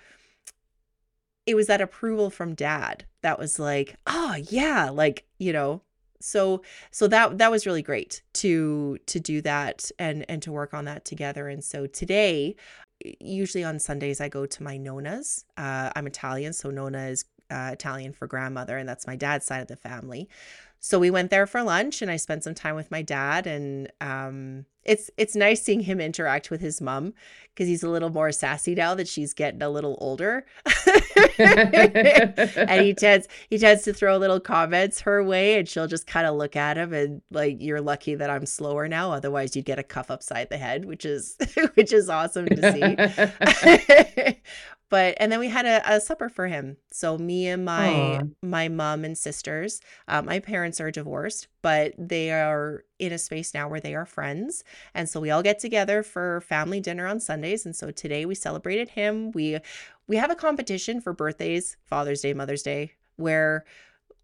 it 1.46 1.56
was 1.56 1.68
that 1.68 1.80
approval 1.80 2.30
from 2.30 2.56
dad 2.56 3.06
that 3.22 3.40
was 3.40 3.58
like, 3.58 3.96
"Oh, 4.06 4.36
yeah, 4.50 4.90
like, 4.90 5.24
you 5.38 5.54
know, 5.54 5.82
so 6.20 6.62
so 6.92 7.08
that 7.08 7.38
that 7.38 7.52
was 7.52 7.66
really 7.66 7.82
great 7.82 8.22
to 8.34 8.98
to 9.06 9.18
do 9.18 9.42
that 9.44 9.90
and 9.98 10.26
and 10.28 10.42
to 10.42 10.52
work 10.52 10.74
on 10.74 10.84
that 10.86 11.06
together 11.06 11.48
and 11.48 11.64
so 11.64 11.86
today 11.86 12.56
usually 13.20 13.64
on 13.64 13.78
sundays 13.78 14.20
i 14.20 14.28
go 14.28 14.48
to 14.48 14.64
my 14.64 14.78
nonas 14.78 15.46
uh, 15.58 15.92
i'm 15.96 16.08
italian 16.08 16.54
so 16.54 16.72
nona 16.72 17.06
is 17.06 17.24
uh, 17.50 17.70
italian 17.74 18.14
for 18.14 18.28
grandmother 18.28 18.78
and 18.78 18.88
that's 18.88 19.08
my 19.08 19.16
dad's 19.16 19.46
side 19.46 19.62
of 19.62 19.68
the 19.68 19.76
family 19.76 20.28
so 20.80 21.00
we 21.00 21.10
went 21.10 21.32
there 21.32 21.48
for 21.48 21.64
lunch 21.64 22.02
and 22.02 22.12
I 22.12 22.18
spent 22.18 22.44
some 22.44 22.54
time 22.54 22.76
with 22.76 22.92
my 22.92 23.02
dad 23.02 23.48
and 23.48 23.92
um, 24.00 24.66
it's 24.84 25.10
it's 25.18 25.36
nice 25.36 25.62
seeing 25.62 25.82
him 25.82 26.00
interact 26.00 26.52
with 26.52 26.62
his 26.62 26.80
mom 26.80 27.14
because 27.54 27.68
he's 27.68 27.84
a 27.84 27.90
little 27.90 28.10
more 28.10 28.32
sassy 28.32 28.76
now 28.76 28.94
that 28.94 29.08
she's 29.08 29.34
getting 29.34 29.62
a 29.62 29.70
little 29.70 29.98
older. 30.00 30.46
and 31.40 32.82
he 32.86 32.94
tends 32.94 33.28
he 33.50 33.58
tends 33.58 33.84
to 33.84 33.94
throw 33.94 34.18
little 34.18 34.40
comments 34.40 35.02
her 35.02 35.24
way 35.24 35.58
and 35.58 35.68
she'll 35.68 35.88
just 35.88 36.06
kind 36.06 36.28
of 36.28 36.36
look 36.36 36.56
at 36.56 36.78
him 36.78 36.94
and 36.94 37.22
like 37.32 37.58
you're 37.60 37.82
lucky 37.82 38.14
that 38.16 38.30
I'm 38.30 38.46
slower 38.46 38.88
now 38.88 39.12
otherwise 39.12 39.56
you'd 39.56 39.66
get 39.66 39.80
a 39.80 39.84
cuff 39.84 40.12
upside 40.12 40.50
the 40.50 40.58
head 40.58 40.86
which 40.86 41.06
is 41.06 41.38
which 41.74 41.92
is 41.92 42.08
awesome 42.08 42.46
to 42.46 42.72
see 42.72 44.38
but 44.90 45.16
and 45.20 45.32
then 45.32 45.40
we 45.40 45.50
had 45.50 45.66
a, 45.66 45.96
a 45.96 46.00
supper 46.00 46.30
for 46.30 46.48
him. 46.48 46.78
So 46.92 47.18
me 47.18 47.48
and 47.48 47.66
my 47.66 47.90
Aww. 47.90 48.32
my 48.42 48.68
mom 48.70 49.04
and 49.04 49.18
sisters 49.18 49.82
uh, 50.08 50.22
my 50.22 50.40
parents 50.40 50.80
are 50.80 50.92
divorced 50.92 51.48
but 51.62 51.94
they 51.98 52.32
are 52.32 52.84
in 53.00 53.12
a 53.12 53.18
space 53.18 53.54
now 53.54 53.68
where 53.68 53.80
they 53.80 53.96
are 53.96 54.06
friends. 54.06 54.64
And 54.94 55.10
so 55.10 55.20
we 55.20 55.30
all 55.30 55.44
get 55.44 55.60
together 55.60 56.04
for 56.04 56.42
family 56.42 56.80
dinner 56.80 57.08
on 57.08 57.20
sundays. 57.20 57.66
And 57.66 57.76
so 57.76 57.92
today 57.92 58.26
we 58.26 58.36
celebrated 58.36 58.90
him. 58.90 59.32
We 59.32 59.60
we 60.08 60.16
have 60.18 60.32
a 60.32 60.36
competition 60.36 61.02
for 61.02 61.14
birthdays 61.14 61.78
father's 61.84 62.22
day 62.22 62.34
mother's 62.34 62.64
day 62.64 62.94
where 63.18 63.66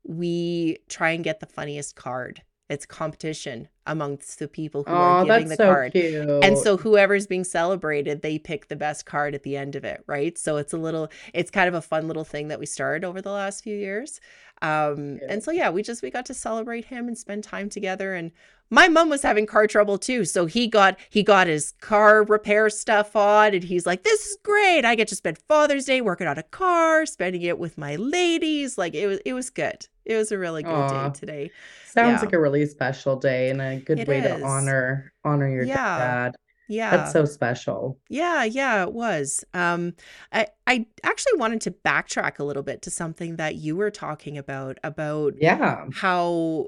we 0.05 0.77
try 0.89 1.11
and 1.11 1.23
get 1.23 1.39
the 1.39 1.45
funniest 1.45 1.95
card 1.95 2.41
it's 2.73 2.85
competition 2.85 3.69
amongst 3.85 4.39
the 4.39 4.47
people 4.47 4.83
who 4.83 4.91
oh, 4.91 4.95
are 4.95 5.25
giving 5.25 5.47
the 5.47 5.55
so 5.55 5.71
card. 5.71 5.91
Cute. 5.91 6.43
And 6.43 6.57
so 6.57 6.75
whoever's 6.75 7.27
being 7.27 7.43
celebrated, 7.43 8.21
they 8.21 8.39
pick 8.39 8.67
the 8.67 8.75
best 8.75 9.05
card 9.05 9.35
at 9.35 9.43
the 9.43 9.55
end 9.55 9.75
of 9.75 9.83
it, 9.83 10.03
right? 10.07 10.37
So 10.37 10.57
it's 10.57 10.73
a 10.73 10.77
little 10.77 11.09
it's 11.33 11.51
kind 11.51 11.67
of 11.67 11.75
a 11.75 11.81
fun 11.81 12.07
little 12.07 12.23
thing 12.23 12.47
that 12.47 12.59
we 12.59 12.65
started 12.65 13.05
over 13.05 13.21
the 13.21 13.31
last 13.31 13.63
few 13.63 13.77
years. 13.77 14.19
Um 14.61 15.19
and 15.29 15.43
so 15.43 15.51
yeah, 15.51 15.69
we 15.69 15.83
just 15.83 16.01
we 16.01 16.09
got 16.09 16.25
to 16.25 16.33
celebrate 16.33 16.85
him 16.85 17.07
and 17.07 17.17
spend 17.17 17.43
time 17.43 17.69
together 17.69 18.15
and 18.15 18.31
my 18.73 18.87
mom 18.87 19.09
was 19.09 19.21
having 19.21 19.45
car 19.45 19.67
trouble 19.67 19.97
too. 19.99 20.25
So 20.25 20.45
he 20.47 20.67
got 20.67 20.97
he 21.11 21.21
got 21.21 21.47
his 21.47 21.73
car 21.81 22.23
repair 22.23 22.69
stuff 22.69 23.15
on 23.15 23.53
and 23.53 23.63
he's 23.63 23.85
like, 23.85 24.03
This 24.03 24.25
is 24.25 24.37
great. 24.43 24.83
I 24.83 24.95
get 24.95 25.07
to 25.09 25.15
spend 25.15 25.37
Father's 25.47 25.85
Day 25.85 26.01
working 26.01 26.27
on 26.27 26.37
a 26.39 26.43
car, 26.43 27.05
spending 27.05 27.43
it 27.43 27.59
with 27.59 27.77
my 27.77 27.95
ladies. 27.97 28.77
Like 28.77 28.95
it 28.95 29.05
was 29.07 29.19
it 29.25 29.33
was 29.33 29.49
good. 29.51 29.87
It 30.05 30.15
was 30.15 30.31
a 30.31 30.37
really 30.37 30.63
good 30.63 30.71
Aw. 30.73 31.09
day 31.09 31.19
today. 31.19 31.51
Sounds 31.85 32.19
Yeah. 32.21 32.25
like 32.25 32.33
a 32.33 32.39
really 32.41 32.65
special 32.65 33.15
day 33.15 33.51
and 33.51 33.61
a 33.61 33.77
good 33.77 33.99
It 33.99 34.07
way 34.07 34.17
is. 34.19 34.25
to 34.25 34.43
honor 34.43 35.13
honor 35.23 35.47
your 35.49 35.63
Yeah. 35.63 35.97
dad. 35.99 36.35
Yeah. 36.69 36.89
That's 36.97 37.11
so 37.11 37.25
special. 37.25 37.99
Yeah, 38.09 38.45
yeah, 38.45 38.83
it 38.83 38.93
was. 38.93 39.43
Um, 39.53 39.93
I 40.31 40.47
I 40.65 40.87
actually 41.03 41.37
wanted 41.37 41.61
to 41.61 41.71
backtrack 41.71 42.39
a 42.39 42.43
little 42.43 42.63
bit 42.63 42.81
to 42.83 42.89
something 42.89 43.35
that 43.35 43.55
you 43.55 43.75
were 43.75 43.91
talking 43.91 44.37
about 44.37 44.79
about 44.83 45.35
Yeah. 45.37 45.85
how 45.93 46.67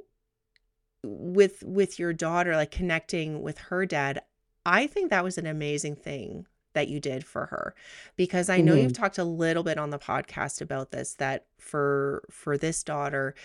with 1.06 1.64
with 1.64 2.00
your 2.00 2.14
daughter 2.14 2.56
like 2.56 2.72
connecting 2.72 3.42
with 3.42 3.58
her 3.58 3.86
dad. 3.86 4.22
I 4.66 4.88
think 4.88 5.10
that 5.10 5.24
was 5.24 5.38
an 5.38 5.46
amazing 5.46 5.96
thing 5.96 6.48
that 6.74 6.88
you 6.88 7.00
did 7.00 7.26
for 7.26 7.46
her. 7.48 7.76
Because 8.16 8.50
I 8.50 8.62
know 8.62 8.74
you've 8.74 8.92
mm-hmm. 8.92 9.02
talked 9.02 9.18
a 9.18 9.24
little 9.24 9.64
bit 9.64 9.78
on 9.78 9.90
the 9.90 10.00
podcast 10.00 10.62
about 10.62 10.92
this 10.92 11.16
that 11.16 11.46
for 11.58 12.24
for 12.30 12.58
this 12.58 12.84
daughter 12.84 13.36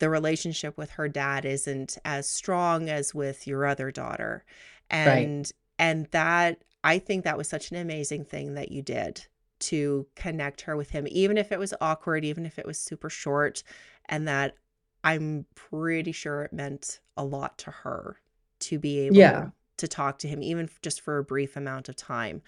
the 0.00 0.08
relationship 0.08 0.78
with 0.78 0.92
her 0.92 1.08
dad 1.08 1.44
isn't 1.44 1.98
as 2.04 2.26
strong 2.26 2.88
as 2.88 3.14
with 3.14 3.46
your 3.46 3.66
other 3.66 3.90
daughter. 3.90 4.44
And 4.90 5.50
and 5.78 6.06
that 6.10 6.62
I 6.82 6.98
think 6.98 7.24
that 7.24 7.38
was 7.38 7.48
such 7.48 7.70
an 7.70 7.76
amazing 7.76 8.24
thing 8.24 8.54
that 8.54 8.72
you 8.72 8.82
did 8.82 9.26
to 9.60 10.06
connect 10.16 10.62
her 10.62 10.74
with 10.74 10.90
him 10.90 11.06
even 11.10 11.36
if 11.36 11.52
it 11.52 11.58
was 11.58 11.74
awkward 11.82 12.24
even 12.24 12.46
if 12.46 12.58
it 12.58 12.64
was 12.64 12.78
super 12.78 13.10
short 13.10 13.62
and 14.08 14.26
that 14.26 14.54
I'm 15.04 15.46
pretty 15.54 16.12
sure 16.12 16.42
it 16.42 16.52
meant 16.52 17.00
a 17.16 17.24
lot 17.24 17.58
to 17.58 17.70
her 17.70 18.16
to 18.60 18.78
be 18.78 18.98
able 19.00 19.16
Yeah. 19.16 19.50
to 19.78 19.88
talk 19.88 20.18
to 20.18 20.28
him 20.28 20.42
even 20.42 20.68
just 20.82 21.00
for 21.00 21.18
a 21.18 21.24
brief 21.24 21.56
amount 21.56 21.88
of 21.88 21.96
time 21.96 22.42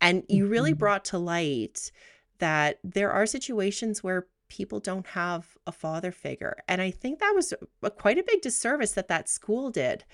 and 0.00 0.24
you 0.28 0.46
really 0.46 0.72
Mhm. 0.72 0.78
brought 0.78 1.04
to 1.06 1.18
light 1.18 1.90
that 2.38 2.78
there 2.84 3.10
are 3.10 3.26
situations 3.26 4.04
where 4.04 4.28
people 4.48 4.78
don't 4.78 5.08
have 5.08 5.56
a 5.66 5.72
father 5.72 6.12
figure 6.12 6.56
and 6.68 6.80
i 6.80 6.90
think 6.90 7.18
that 7.18 7.32
was 7.34 7.52
a, 7.82 7.90
quite 7.90 8.18
a 8.18 8.22
big 8.22 8.40
disservice 8.42 8.92
that 8.92 9.08
that 9.08 9.28
school 9.28 9.70
did 9.70 10.04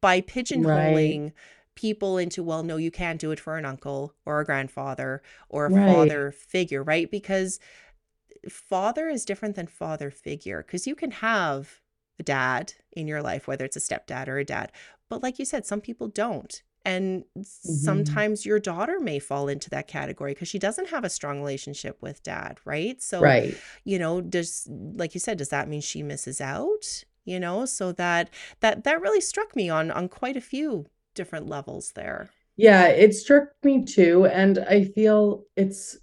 by 0.00 0.20
pigeonholing 0.20 1.32
people 1.74 2.18
into 2.18 2.42
well 2.42 2.62
no 2.62 2.76
you 2.76 2.90
can't 2.90 3.20
do 3.20 3.32
it 3.32 3.40
for 3.40 3.56
an 3.56 3.64
uncle 3.64 4.14
or 4.26 4.40
a 4.40 4.44
grandfather 4.44 5.22
or 5.48 5.66
a 5.66 5.70
Right. 5.70 5.82
father 5.84 6.30
figure 6.32 6.82
right 6.84 7.10
because 7.10 7.58
father 8.48 9.08
is 9.08 9.24
different 9.24 9.56
than 9.56 9.66
father 9.66 10.10
figure 10.10 10.62
because 10.66 10.86
you 10.86 10.94
can 10.94 11.10
have 11.10 11.80
a 12.18 12.22
dad 12.22 12.74
in 12.92 13.06
your 13.06 13.22
life 13.22 13.46
whether 13.46 13.64
it's 13.64 13.76
a 13.76 13.80
stepdad 13.80 14.28
or 14.28 14.38
a 14.38 14.44
dad 14.44 14.72
but 15.08 15.22
like 15.22 15.38
you 15.38 15.44
said 15.44 15.66
some 15.66 15.80
people 15.80 16.08
don't 16.08 16.62
and 16.84 17.24
mm-hmm. 17.36 17.42
sometimes 17.42 18.46
your 18.46 18.58
daughter 18.58 18.98
may 19.00 19.18
fall 19.18 19.48
into 19.48 19.68
that 19.68 19.86
category 19.86 20.32
because 20.32 20.48
she 20.48 20.58
doesn't 20.58 20.88
have 20.88 21.04
a 21.04 21.10
strong 21.10 21.38
relationship 21.40 21.98
with 22.00 22.22
dad 22.22 22.58
right 22.64 23.02
so 23.02 23.20
Right. 23.20 23.56
you 23.84 23.98
know 23.98 24.20
does 24.20 24.66
like 24.70 25.14
you 25.14 25.20
said 25.20 25.38
does 25.38 25.50
that 25.50 25.68
mean 25.68 25.80
she 25.80 26.02
misses 26.02 26.40
out 26.40 27.04
you 27.24 27.38
know 27.38 27.66
so 27.66 27.92
that 27.92 28.30
that 28.60 28.84
that 28.84 29.00
really 29.00 29.20
struck 29.20 29.54
me 29.54 29.68
on 29.68 29.90
on 29.90 30.08
quite 30.08 30.36
a 30.36 30.40
few 30.40 30.86
different 31.14 31.48
levels 31.48 31.92
there 31.92 32.30
Yeah, 32.56 32.88
it 32.88 33.14
struck 33.14 33.48
me 33.62 33.84
too. 33.84 34.26
And 34.26 34.58
I 34.58 34.84
feel 34.84 35.44
it's 35.56 35.96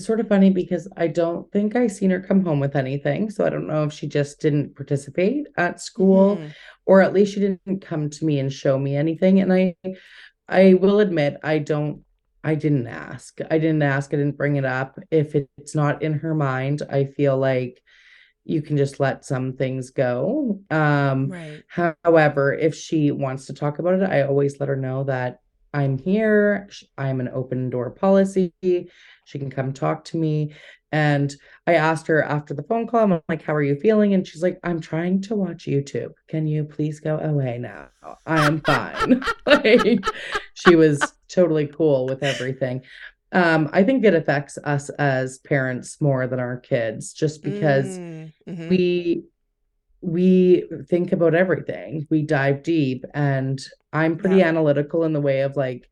sort 0.00 0.20
of 0.20 0.28
funny 0.28 0.50
because 0.50 0.88
I 0.96 1.06
don't 1.08 1.50
think 1.52 1.76
I 1.76 1.86
seen 1.86 2.10
her 2.10 2.20
come 2.20 2.44
home 2.44 2.60
with 2.60 2.76
anything. 2.76 3.30
So 3.30 3.44
I 3.44 3.50
don't 3.50 3.66
know 3.66 3.84
if 3.84 3.92
she 3.92 4.06
just 4.06 4.40
didn't 4.40 4.74
participate 4.76 5.46
at 5.56 5.80
school 5.80 6.36
Mhm. 6.36 6.50
or 6.86 7.02
at 7.02 7.12
least 7.12 7.34
she 7.34 7.40
didn't 7.40 7.80
come 7.82 8.08
to 8.10 8.24
me 8.24 8.38
and 8.38 8.52
show 8.52 8.78
me 8.78 8.96
anything. 8.96 9.40
And 9.40 9.52
I 9.52 9.76
I 10.48 10.74
will 10.74 11.00
admit 11.00 11.36
I 11.42 11.58
don't 11.58 12.04
I 12.44 12.54
didn't 12.54 12.86
ask. 12.86 13.40
I 13.50 13.58
didn't 13.58 13.82
ask. 13.82 14.14
I 14.14 14.16
didn't 14.16 14.36
bring 14.38 14.56
it 14.56 14.64
up. 14.64 14.98
If 15.10 15.34
it's 15.34 15.74
not 15.74 16.02
in 16.02 16.14
her 16.14 16.34
mind, 16.34 16.82
I 16.88 17.04
feel 17.04 17.36
like 17.36 17.82
you 18.44 18.62
can 18.62 18.76
just 18.78 18.98
let 19.00 19.24
some 19.24 19.52
things 19.54 19.90
go. 19.90 20.60
Um 20.70 21.30
right 21.30 21.62
However, 21.68 22.54
if 22.54 22.74
she 22.74 23.10
wants 23.10 23.46
to 23.46 23.52
talk 23.54 23.78
about 23.78 24.00
it, 24.00 24.08
I 24.08 24.22
always 24.22 24.58
let 24.60 24.68
her 24.70 24.76
know 24.76 25.04
that 25.04 25.40
I'm 25.78 25.98
here. 25.98 26.68
I'm 26.96 27.20
an 27.20 27.28
open 27.32 27.70
door 27.70 27.90
policy. 27.90 28.52
She 28.62 29.38
can 29.38 29.50
come 29.50 29.72
talk 29.72 30.04
to 30.06 30.16
me. 30.16 30.54
And 30.90 31.34
I 31.66 31.74
asked 31.74 32.06
her 32.06 32.22
after 32.22 32.54
the 32.54 32.62
phone 32.62 32.86
call, 32.86 33.04
I'm 33.04 33.20
like, 33.28 33.42
How 33.42 33.54
are 33.54 33.62
you 33.62 33.76
feeling? 33.76 34.14
And 34.14 34.26
she's 34.26 34.42
like, 34.42 34.58
I'm 34.64 34.80
trying 34.80 35.20
to 35.22 35.36
watch 35.36 35.66
YouTube. 35.66 36.12
Can 36.28 36.46
you 36.46 36.64
please 36.64 37.00
go 37.00 37.18
away 37.18 37.58
now? 37.58 37.88
I 38.26 38.46
am 38.46 38.60
fine. 38.62 39.22
like, 39.46 40.04
she 40.54 40.76
was 40.76 41.00
totally 41.28 41.66
cool 41.66 42.06
with 42.06 42.22
everything. 42.22 42.82
Um, 43.32 43.68
I 43.72 43.84
think 43.84 44.04
it 44.04 44.14
affects 44.14 44.56
us 44.64 44.88
as 44.90 45.38
parents 45.40 46.00
more 46.00 46.26
than 46.26 46.40
our 46.40 46.56
kids, 46.56 47.12
just 47.12 47.42
because 47.42 47.98
Mm, 47.98 48.32
mhm. 48.48 48.68
we 48.70 49.24
we 50.00 50.64
think 50.88 51.12
about 51.12 51.34
everything. 51.34 52.06
We 52.10 52.22
dive 52.22 52.62
deep 52.62 53.04
and 53.14 53.60
i'm 53.92 54.16
pretty 54.16 54.36
Yeah. 54.38 54.48
analytical 54.48 55.04
in 55.04 55.12
the 55.14 55.20
way 55.20 55.40
of 55.40 55.56
like 55.56 55.88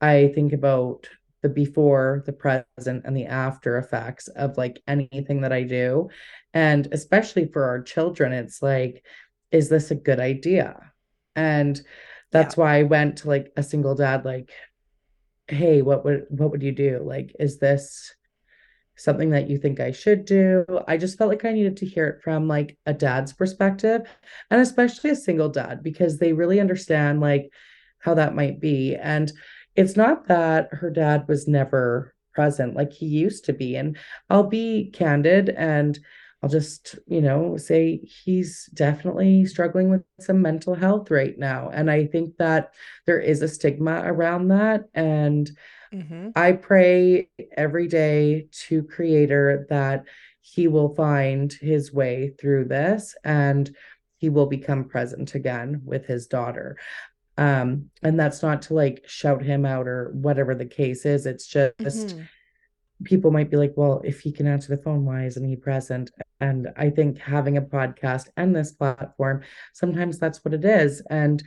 i 0.00 0.30
think 0.34 0.52
about 0.52 1.08
the 1.42 1.48
before 1.48 2.22
the 2.26 2.32
present 2.32 3.04
and 3.04 3.16
the 3.16 3.26
after 3.26 3.76
effects 3.78 4.28
of 4.28 4.56
like 4.56 4.80
anything 4.86 5.40
that 5.40 5.52
i 5.52 5.62
do. 5.62 6.08
And 6.54 6.86
especially 6.92 7.46
for 7.46 7.64
our 7.64 7.82
children 7.82 8.32
it's 8.32 8.62
like 8.62 9.04
is 9.50 9.68
this 9.68 9.90
a 9.90 9.96
good 9.96 10.20
idea? 10.20 10.92
And 11.34 11.80
that's 12.30 12.56
why 12.56 12.78
i 12.78 12.82
went 12.84 13.18
to 13.18 13.28
like 13.28 13.52
a 13.56 13.62
single 13.62 13.94
dad 13.96 14.24
like 14.24 14.50
hey 15.48 15.82
what 15.82 16.04
would 16.04 16.26
what 16.28 16.50
would 16.52 16.62
you 16.62 16.72
do? 16.72 17.02
Like 17.04 17.34
is 17.40 17.58
this 17.58 18.14
something 19.00 19.30
that 19.30 19.48
you 19.48 19.56
think 19.56 19.80
I 19.80 19.92
should 19.92 20.26
do. 20.26 20.64
I 20.86 20.98
just 20.98 21.16
felt 21.16 21.30
like 21.30 21.44
I 21.44 21.52
needed 21.52 21.78
to 21.78 21.86
hear 21.86 22.06
it 22.06 22.22
from 22.22 22.46
like 22.46 22.76
a 22.84 22.92
dad's 22.92 23.32
perspective 23.32 24.02
and 24.50 24.60
especially 24.60 25.10
a 25.10 25.16
single 25.16 25.48
dad 25.48 25.82
because 25.82 26.18
they 26.18 26.34
really 26.34 26.60
understand 26.60 27.20
like 27.20 27.50
how 28.00 28.14
that 28.14 28.34
might 28.34 28.60
be. 28.60 28.96
And 28.96 29.32
it's 29.74 29.96
not 29.96 30.28
that 30.28 30.68
her 30.72 30.90
dad 30.90 31.26
was 31.28 31.48
never 31.48 32.14
present 32.34 32.76
like 32.76 32.92
he 32.92 33.06
used 33.06 33.46
to 33.46 33.54
be. 33.54 33.76
And 33.76 33.96
I'll 34.28 34.44
be 34.44 34.90
candid 34.92 35.48
and 35.50 35.98
I'll 36.42 36.50
just, 36.50 36.98
you 37.06 37.20
know, 37.20 37.56
say 37.56 38.00
he's 38.02 38.68
definitely 38.74 39.46
struggling 39.46 39.90
with 39.90 40.02
some 40.20 40.42
mental 40.42 40.74
health 40.74 41.10
right 41.10 41.38
now. 41.38 41.70
And 41.70 41.90
I 41.90 42.06
think 42.06 42.36
that 42.36 42.72
there 43.06 43.20
is 43.20 43.42
a 43.42 43.48
stigma 43.48 44.02
around 44.04 44.48
that. 44.48 44.84
And 44.94 45.50
Mhm. 45.92 46.32
I 46.36 46.52
pray 46.52 47.28
every 47.56 47.88
day 47.88 48.48
to 48.68 48.82
Creator 48.84 49.66
that 49.70 50.04
he 50.40 50.68
will 50.68 50.94
find 50.94 51.52
his 51.52 51.92
way 51.92 52.34
through 52.40 52.64
this 52.66 53.16
and 53.24 53.74
he 54.18 54.28
will 54.28 54.46
become 54.46 54.84
present 54.84 55.34
again 55.34 55.82
with 55.84 56.06
his 56.06 56.26
daughter. 56.26 56.76
Um, 57.36 57.90
and 58.02 58.18
that's 58.20 58.42
not 58.42 58.62
to 58.62 58.74
like 58.74 59.02
shout 59.06 59.42
him 59.42 59.64
out 59.64 59.88
or 59.88 60.10
whatever 60.12 60.54
the 60.54 60.66
case 60.66 61.06
is. 61.06 61.26
It's 61.26 61.46
just 61.46 61.78
Mhm. 62.16 62.26
people 63.04 63.30
might 63.30 63.50
be 63.50 63.56
like, 63.56 63.72
well, 63.76 64.02
if 64.04 64.20
he 64.20 64.30
can 64.30 64.46
answer 64.46 64.74
the 64.76 64.82
phone, 64.82 65.06
why 65.06 65.24
isn't 65.24 65.44
he 65.48 65.56
present? 65.56 66.10
And 66.40 66.68
I 66.76 66.90
think 66.90 67.18
having 67.18 67.56
a 67.56 67.62
podcast 67.62 68.28
and 68.36 68.54
this 68.54 68.72
platform, 68.72 69.42
sometimes 69.72 70.18
that's 70.18 70.44
what 70.44 70.52
it 70.54 70.64
is. 70.64 71.02
And 71.10 71.42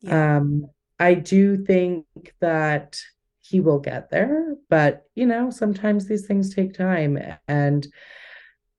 Yeah. 0.00 0.38
um, 0.38 0.66
I 0.98 1.14
do 1.14 1.64
think 1.64 2.06
that 2.40 3.00
he 3.48 3.60
will 3.60 3.78
get 3.80 4.10
there, 4.10 4.56
but 4.68 5.04
you 5.14 5.26
know, 5.26 5.50
sometimes 5.50 6.06
these 6.06 6.26
things 6.26 6.54
take 6.54 6.74
time. 6.74 7.18
And 7.48 7.86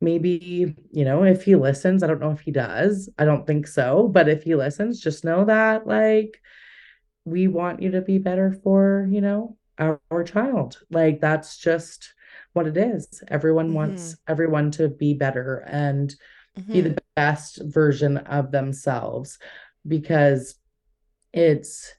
maybe, 0.01 0.75
you 0.91 1.05
know, 1.05 1.23
if 1.23 1.43
he 1.43 1.55
listens, 1.55 2.03
I 2.03 2.07
don't 2.07 2.21
know 2.21 2.31
if 2.31 2.41
he 2.41 2.51
does. 2.51 3.09
I 3.17 3.25
don't 3.25 3.45
think 3.45 3.67
so, 3.67 4.07
but 4.07 4.29
if 4.29 4.43
he 4.43 4.55
listens, 4.55 4.99
just 5.01 5.25
know 5.25 5.45
that 5.45 5.87
like 5.87 6.39
we 7.25 7.47
want 7.47 7.81
you 7.81 7.91
to 7.91 8.01
be 8.01 8.17
better 8.17 8.53
for, 8.63 9.07
you 9.11 9.21
know, 9.21 9.57
our, 9.77 9.99
our 10.11 10.23
child. 10.23 10.79
Like 10.89 11.19
that's 11.21 11.57
just 11.57 12.13
what 12.53 12.67
it 12.67 12.77
is. 12.77 13.23
Everyone 13.27 13.73
wants 13.73 14.15
everyone 14.27 14.71
to 14.71 14.87
be 14.89 15.13
better 15.13 15.63
and 15.67 16.13
be 16.71 16.81
Mhm. 16.81 16.83
the 16.83 17.01
best 17.15 17.61
version 17.63 18.17
of 18.17 18.51
themselves 18.51 19.39
because 19.87 20.55
it's 21.33 21.93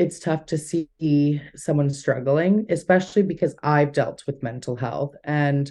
it's 0.00 0.18
tough 0.18 0.46
to 0.46 0.56
see 0.56 1.42
someone 1.54 1.90
struggling 1.90 2.64
especially 2.70 3.20
because 3.20 3.54
I've 3.62 3.92
dealt 3.92 4.24
with 4.26 4.42
mental 4.42 4.74
health. 4.74 5.14
And 5.24 5.70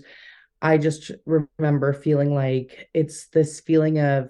I 0.61 0.77
just 0.77 1.09
remember 1.25 1.93
feeling 1.93 2.35
like 2.35 2.89
it's 2.93 3.27
this 3.29 3.59
feeling 3.59 3.97
of 3.97 4.29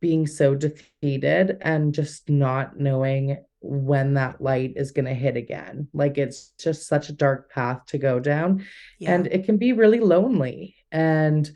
being 0.00 0.26
so 0.26 0.54
defeated 0.54 1.58
and 1.60 1.92
just 1.92 2.30
not 2.30 2.80
knowing 2.80 3.44
when 3.60 4.14
that 4.14 4.40
light 4.40 4.72
is 4.76 4.92
going 4.92 5.04
to 5.04 5.12
hit 5.12 5.36
again. 5.36 5.88
Like 5.92 6.16
it's 6.16 6.54
just 6.58 6.86
such 6.86 7.10
a 7.10 7.12
dark 7.14 7.50
path 7.50 7.84
to 7.88 7.98
go 7.98 8.18
down. 8.18 8.64
Yeah. 8.98 9.14
and 9.14 9.26
it 9.26 9.44
can 9.44 9.58
be 9.58 9.74
really 9.74 10.00
lonely. 10.00 10.76
And 10.90 11.50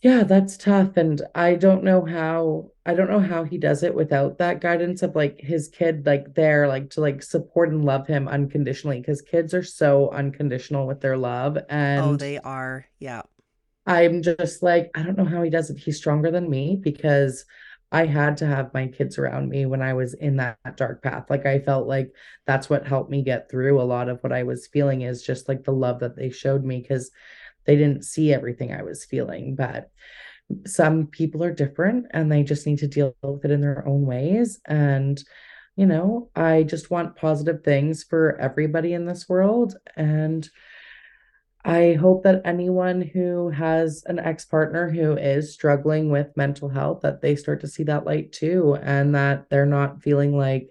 Yeah, 0.00 0.22
that's 0.22 0.56
tough. 0.56 0.96
And 0.96 1.20
I 1.34 1.54
don't 1.54 1.82
know 1.82 2.04
how 2.04 2.70
I 2.86 2.94
don't 2.94 3.10
know 3.10 3.20
how 3.20 3.44
he 3.44 3.58
does 3.58 3.82
it 3.82 3.94
without 3.94 4.38
that 4.38 4.60
guidance 4.60 5.02
of 5.02 5.16
like 5.16 5.40
his 5.40 5.68
kid 5.68 6.06
like 6.06 6.34
there, 6.34 6.68
like 6.68 6.90
to 6.90 7.00
like 7.00 7.22
support 7.22 7.70
and 7.70 7.84
love 7.84 8.06
him 8.06 8.28
unconditionally 8.28 9.00
because 9.00 9.20
kids 9.22 9.54
are 9.54 9.62
so 9.64 10.10
unconditional 10.10 10.86
with 10.86 11.00
their 11.00 11.16
love. 11.16 11.58
and 11.68 12.04
Oh, 12.04 12.10
And 12.10 12.20
they 12.20 12.38
are. 12.38 12.86
Yeah. 13.00 13.22
I'm 13.86 14.22
just 14.22 14.62
like, 14.62 14.90
I 14.94 15.02
don't 15.02 15.16
know 15.18 15.24
how 15.24 15.42
he 15.42 15.50
does 15.50 15.70
it. 15.70 15.78
He's 15.78 15.96
stronger 15.96 16.30
than 16.30 16.48
me 16.48 16.76
because 16.80 17.44
I 17.90 18.04
had 18.04 18.36
to 18.38 18.46
have 18.46 18.74
my 18.74 18.86
kids 18.86 19.18
around 19.18 19.48
me 19.48 19.64
when 19.66 19.80
I 19.80 19.94
was 19.94 20.12
in 20.14 20.36
that 20.36 20.58
dark 20.76 21.02
path. 21.02 21.30
Like 21.30 21.46
I 21.46 21.58
felt 21.58 21.88
like 21.88 22.12
that's 22.46 22.68
what 22.68 22.86
helped 22.86 23.10
me 23.10 23.22
get 23.22 23.50
through 23.50 23.80
a 23.80 23.84
lot 23.84 24.10
of 24.10 24.22
what 24.22 24.32
I 24.32 24.42
was 24.42 24.66
feeling 24.66 25.02
is 25.02 25.22
just 25.22 25.48
like 25.48 25.64
the 25.64 25.72
love 25.72 26.00
that 26.00 26.14
they 26.14 26.30
showed 26.30 26.64
me 26.64 26.80
because 26.82 27.10
they 27.68 27.76
didn't 27.76 28.06
see 28.06 28.32
everything 28.32 28.72
I 28.72 28.82
was 28.82 29.04
feeling. 29.04 29.54
But 29.54 29.90
some 30.66 31.06
people 31.08 31.44
are 31.44 31.52
different 31.52 32.06
and 32.12 32.32
they 32.32 32.42
just 32.42 32.66
need 32.66 32.78
to 32.78 32.88
deal 32.88 33.14
with 33.22 33.44
it 33.44 33.50
in 33.50 33.60
their 33.60 33.86
own 33.86 34.06
ways. 34.06 34.58
And, 34.64 35.22
you 35.76 35.84
know, 35.84 36.30
I 36.34 36.62
just 36.62 36.90
want 36.90 37.16
positive 37.16 37.62
things 37.62 38.02
for 38.02 38.40
everybody 38.40 38.94
in 38.94 39.04
this 39.04 39.28
world. 39.28 39.76
And 39.96 40.48
I 41.62 41.92
hope 41.92 42.22
that 42.22 42.40
anyone 42.46 43.02
who 43.02 43.50
has 43.50 44.02
an 44.06 44.18
ex-partner 44.18 44.90
who 44.90 45.18
is 45.18 45.52
struggling 45.52 46.10
with 46.10 46.38
mental 46.38 46.70
health 46.70 47.02
that 47.02 47.20
they 47.20 47.36
start 47.36 47.60
to 47.60 47.68
see 47.68 47.82
that 47.82 48.06
light 48.06 48.32
too 48.32 48.78
and 48.80 49.14
that 49.14 49.50
they're 49.50 49.66
not 49.66 50.02
feeling 50.02 50.34
like 50.34 50.70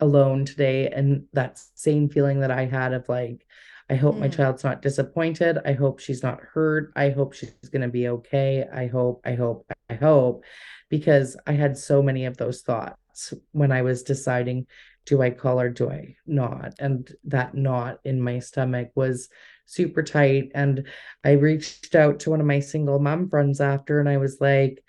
alone 0.00 0.46
today 0.46 0.88
and 0.88 1.26
that 1.34 1.60
same 1.74 2.08
feeling 2.08 2.40
that 2.40 2.50
I 2.50 2.64
had 2.64 2.94
of 2.94 3.06
like 3.10 3.43
I 3.90 3.96
hope 3.96 4.18
my 4.18 4.28
Mm, 4.28 4.36
child's 4.36 4.64
not 4.64 4.82
disappointed. 4.82 5.58
I 5.64 5.72
hope 5.72 6.00
she's 6.00 6.22
not 6.22 6.40
hurt. 6.40 6.92
I 6.96 7.10
hope 7.10 7.34
she's 7.34 7.52
going 7.70 7.82
to 7.82 7.88
be 7.88 8.08
okay. 8.08 8.66
I 8.72 8.86
hope, 8.86 9.20
I 9.24 9.34
hope, 9.34 9.70
I 9.90 9.94
hope 9.94 10.44
because 10.88 11.36
I 11.46 11.52
had 11.52 11.76
so 11.76 12.02
many 12.02 12.24
of 12.24 12.36
those 12.36 12.62
thoughts 12.62 13.34
when 13.52 13.72
I 13.72 13.82
was 13.82 14.02
deciding 14.02 14.66
do 15.06 15.20
I 15.20 15.30
call 15.30 15.60
or 15.60 15.68
do 15.68 15.90
I 15.90 16.16
not? 16.26 16.74
And 16.78 17.12
that 17.24 17.54
knot 17.54 18.00
in 18.04 18.22
my 18.22 18.38
stomach 18.38 18.90
was 18.94 19.28
super 19.66 20.02
tight. 20.02 20.52
And 20.54 20.86
I 21.22 21.32
reached 21.32 21.94
out 21.94 22.20
to 22.20 22.30
one 22.30 22.40
of 22.40 22.46
my 22.46 22.60
single 22.60 22.98
mom 22.98 23.28
friends 23.28 23.60
after 23.60 24.00
and 24.00 24.08
I 24.08 24.16
was 24.16 24.40
like, 24.40 24.82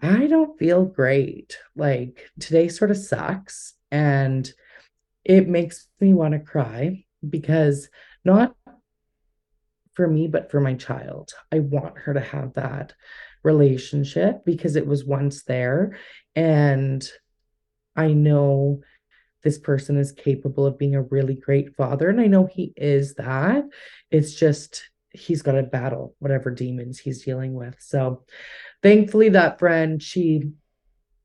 I 0.00 0.26
don't 0.26 0.58
feel 0.58 0.84
great. 0.84 1.58
Like 1.74 2.30
today 2.40 2.68
sort 2.68 2.90
of 2.90 2.96
sucks. 2.96 3.74
And 3.90 4.50
it 5.24 5.48
makes 5.48 5.88
me 6.00 6.14
want 6.14 6.32
to 6.32 6.40
cry 6.40 7.05
because 7.30 7.88
not 8.24 8.54
for 9.94 10.06
me, 10.06 10.28
but 10.28 10.50
for 10.50 10.60
my 10.60 10.74
child. 10.74 11.32
I 11.50 11.60
want 11.60 11.98
her 11.98 12.14
to 12.14 12.20
have 12.20 12.54
that 12.54 12.92
relationship 13.42 14.44
because 14.44 14.76
it 14.76 14.86
was 14.86 15.04
once 15.04 15.44
there. 15.44 15.98
And 16.34 17.08
I 17.96 18.12
know 18.12 18.82
this 19.42 19.58
person 19.58 19.96
is 19.96 20.12
capable 20.12 20.66
of 20.66 20.78
being 20.78 20.94
a 20.94 21.02
really 21.02 21.34
great 21.34 21.76
father. 21.76 22.08
And 22.08 22.20
I 22.20 22.26
know 22.26 22.46
he 22.46 22.72
is 22.76 23.14
that. 23.14 23.64
It's 24.10 24.34
just 24.34 24.82
he's 25.10 25.42
got 25.42 25.52
to 25.52 25.62
battle 25.62 26.14
whatever 26.18 26.50
demons 26.50 26.98
he's 26.98 27.24
dealing 27.24 27.54
with. 27.54 27.76
So 27.78 28.24
thankfully, 28.82 29.30
that 29.30 29.58
friend, 29.58 30.02
she 30.02 30.50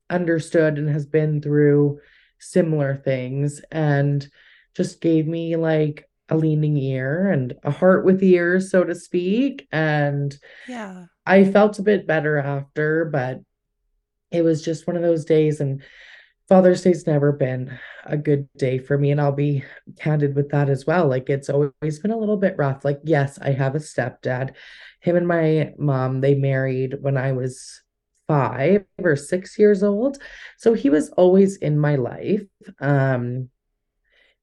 understood 0.08 0.78
and 0.78 0.88
has 0.88 1.04
been 1.04 1.42
through 1.42 2.00
similar 2.38 2.96
things 2.96 3.60
and 3.70 4.26
just 4.76 5.00
gave 5.00 5.26
me 5.26 5.56
like 5.56 6.08
a 6.28 6.36
leaning 6.36 6.76
ear 6.76 7.30
and 7.30 7.54
a 7.62 7.70
heart 7.70 8.04
with 8.04 8.22
ears, 8.22 8.70
so 8.70 8.84
to 8.84 8.94
speak. 8.94 9.68
And 9.70 10.36
yeah. 10.68 11.06
I 11.26 11.44
felt 11.44 11.78
a 11.78 11.82
bit 11.82 12.06
better 12.06 12.38
after, 12.38 13.04
but 13.04 13.40
it 14.30 14.42
was 14.42 14.62
just 14.62 14.86
one 14.86 14.96
of 14.96 15.02
those 15.02 15.24
days. 15.24 15.60
And 15.60 15.82
Father's 16.48 16.82
Day's 16.82 17.06
never 17.06 17.32
been 17.32 17.78
a 18.04 18.16
good 18.16 18.48
day 18.56 18.78
for 18.78 18.96
me. 18.98 19.10
And 19.10 19.20
I'll 19.20 19.32
be 19.32 19.64
candid 19.98 20.34
with 20.34 20.50
that 20.50 20.68
as 20.68 20.86
well. 20.86 21.06
Like 21.06 21.28
it's 21.28 21.50
always 21.50 21.98
been 22.00 22.10
a 22.10 22.18
little 22.18 22.38
bit 22.38 22.56
rough. 22.56 22.84
Like, 22.84 23.00
yes, 23.04 23.38
I 23.38 23.52
have 23.52 23.74
a 23.74 23.78
stepdad. 23.78 24.54
Him 25.00 25.16
and 25.16 25.28
my 25.28 25.72
mom, 25.78 26.20
they 26.20 26.34
married 26.34 26.96
when 27.00 27.16
I 27.16 27.32
was 27.32 27.82
five 28.26 28.84
or 29.02 29.16
six 29.16 29.58
years 29.58 29.82
old. 29.82 30.18
So 30.58 30.74
he 30.74 30.90
was 30.90 31.10
always 31.10 31.56
in 31.56 31.78
my 31.78 31.96
life. 31.96 32.44
Um, 32.80 33.50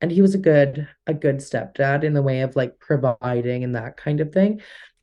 and 0.01 0.11
he 0.11 0.21
was 0.21 0.35
a 0.35 0.39
good, 0.39 0.87
a 1.07 1.13
good 1.13 1.37
stepdad 1.37 2.03
in 2.03 2.13
the 2.13 2.21
way 2.21 2.41
of 2.41 2.55
like 2.55 2.79
providing 2.79 3.63
and 3.63 3.75
that 3.75 3.97
kind 3.97 4.21
of 4.21 4.31
thing. 4.31 4.61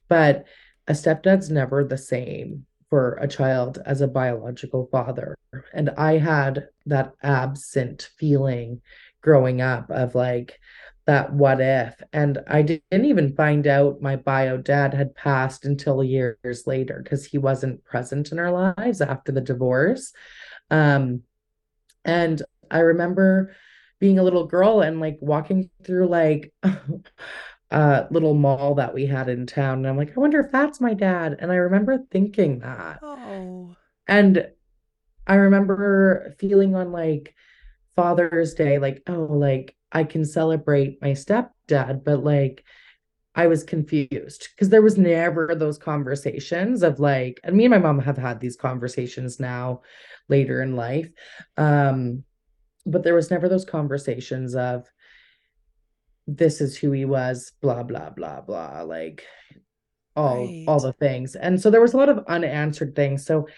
But 0.09 0.44
a 0.88 0.92
stepdad's 0.92 1.50
never 1.50 1.85
the 1.85 1.98
same 1.98 2.66
for 2.88 3.14
a 3.20 3.28
child 3.28 3.78
as 3.85 4.00
a 4.00 4.09
biological 4.09 4.88
father. 4.90 5.37
And 5.74 5.90
I 5.90 6.18
had 6.18 6.68
that 6.87 7.12
absent 7.22 8.11
feeling 8.16 8.80
growing 9.20 9.61
up 9.61 9.90
of 9.90 10.14
like 10.14 10.59
that 11.06 11.32
what 11.32 11.61
if. 11.61 12.00
And 12.12 12.38
I 12.48 12.62
didn't 12.62 13.04
even 13.04 13.35
find 13.35 13.66
out 13.66 14.02
my 14.02 14.16
bio 14.16 14.56
dad 14.56 14.94
had 14.94 15.14
passed 15.14 15.64
until 15.64 16.02
years 16.02 16.64
later 16.66 17.00
because 17.02 17.24
he 17.24 17.38
wasn't 17.38 17.85
present 17.85 18.32
in 18.32 18.38
our 18.38 18.50
lives 18.76 19.00
after 19.00 19.32
the 19.32 19.40
divorce. 19.40 20.12
Um, 20.70 21.22
and 22.04 22.42
I 22.70 22.80
remember 22.80 23.54
being 23.98 24.18
a 24.18 24.22
little 24.22 24.46
girl 24.46 24.80
and 24.82 25.00
like 25.00 25.18
walking 25.20 25.70
through 25.85 26.09
like 26.09 26.52
a 27.70 28.06
little 28.11 28.35
mall 28.35 28.74
that 28.76 28.94
we 28.94 29.06
had 29.06 29.28
in 29.28 29.46
town. 29.46 29.78
And 29.78 29.88
I'm 29.88 29.96
like, 29.96 30.16
I 30.16 30.20
wonder 30.20 30.40
if 30.40 30.52
that's 30.52 30.80
my 30.80 30.94
dad. 30.94 31.37
And 31.40 31.50
I 31.52 31.56
remember 31.56 31.98
thinking 32.11 32.61
that. 32.61 33.00
Oh, 33.02 33.76
And 34.09 34.48
I 35.26 35.37
remember 35.37 36.35
feeling 36.38 36.74
on 36.74 36.92
like 36.92 37.35
Father's 37.96 38.54
Day, 38.54 38.78
like, 38.78 39.02
oh, 39.09 39.24
like 39.24 39.76
I 39.92 40.04
can 40.04 40.24
celebrate 40.24 41.02
my 41.02 41.12
stepdad, 41.12 42.04
but 42.04 42.24
like 42.24 42.64
I 43.35 43.48
was 43.48 43.64
confused 43.64 44.48
because 44.54 44.70
there 44.70 44.82
was 44.82 44.98
never 44.98 45.54
those 45.54 45.78
conversations 45.78 46.82
of 46.82 47.00
like, 47.00 47.40
and 47.44 47.56
me 47.56 47.66
and 47.66 47.72
my 47.72 47.78
mom 47.78 48.00
have 48.00 48.18
had 48.18 48.40
these 48.40 48.56
conversations 48.56 49.40
now 49.40 49.82
later 50.28 50.62
in 50.62 50.76
life. 50.76 51.11
Um, 51.56 52.24
but 52.87 53.03
there 53.03 53.14
was 53.14 53.31
never 53.31 53.49
those 53.49 53.64
conversations 53.64 54.55
of 54.55 54.90
this 56.27 56.61
is 56.61 56.77
who 56.77 56.92
he 56.92 57.05
was, 57.05 57.53
blah, 57.61 57.83
blah, 57.83 58.11
blah, 58.11 58.40
blah, 58.40 58.83
like 58.83 59.25
all 60.16 60.49
all 60.66 60.79
right. 60.79 60.83
the 60.83 60.94
things. 60.99 61.37
And 61.37 61.61
so 61.61 61.70
there 61.70 61.81
was 61.81 61.92
a 61.92 61.99
lot 61.99 62.09
of 62.09 62.25
unanswered 62.27 62.96
things. 62.96 63.27
So 63.27 63.49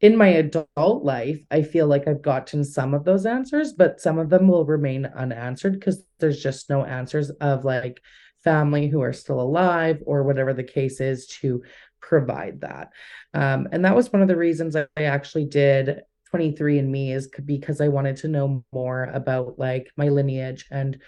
in 0.00 0.16
my 0.16 0.28
adult 0.28 1.04
life, 1.04 1.40
I 1.50 1.62
feel 1.62 1.86
like 1.86 2.08
I've 2.08 2.22
gotten 2.22 2.64
some 2.64 2.92
of 2.92 3.04
those 3.04 3.24
answers, 3.24 3.72
but 3.72 4.00
some 4.00 4.18
of 4.18 4.30
them 4.30 4.48
will 4.48 4.64
remain 4.64 5.06
unanswered 5.06 5.74
because 5.74 6.04
there's 6.18 6.42
just 6.42 6.70
no 6.70 6.84
answers 6.84 7.30
of 7.30 7.64
like 7.64 8.00
family 8.42 8.88
who 8.88 9.00
are 9.00 9.12
still 9.12 9.40
alive 9.40 10.02
or 10.04 10.24
whatever 10.24 10.52
the 10.52 10.64
case 10.64 11.00
is 11.00 11.26
to 11.28 11.62
provide 12.00 12.62
that. 12.62 12.90
Um, 13.32 13.68
and 13.70 13.84
that 13.84 13.94
was 13.94 14.12
one 14.12 14.22
of 14.22 14.28
the 14.28 14.36
reasons 14.36 14.74
I 14.74 14.86
actually 14.96 15.44
did 15.44 16.02
23andMe 16.32 17.12
is 17.14 17.28
because 17.44 17.80
I 17.80 17.88
wanted 17.88 18.16
to 18.18 18.28
know 18.28 18.64
more 18.72 19.04
about 19.04 19.58
like 19.58 19.90
my 19.96 20.08
lineage 20.08 20.66
and 20.70 21.00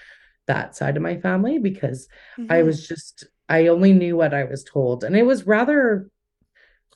that 0.47 0.77
side 0.77 0.97
of 0.97 1.03
my 1.05 1.19
family 1.19 1.59
because 1.59 2.09
I 2.49 2.63
Mm-hmm. 2.63 2.65
was 2.65 2.87
just 2.87 3.27
I 3.49 3.69
only 3.69 3.93
knew 3.93 4.17
what 4.17 4.35
I 4.35 4.45
was 4.45 4.65
told 4.65 5.05
and 5.05 5.17
it 5.17 5.25
was 5.25 5.47
rather 5.47 6.09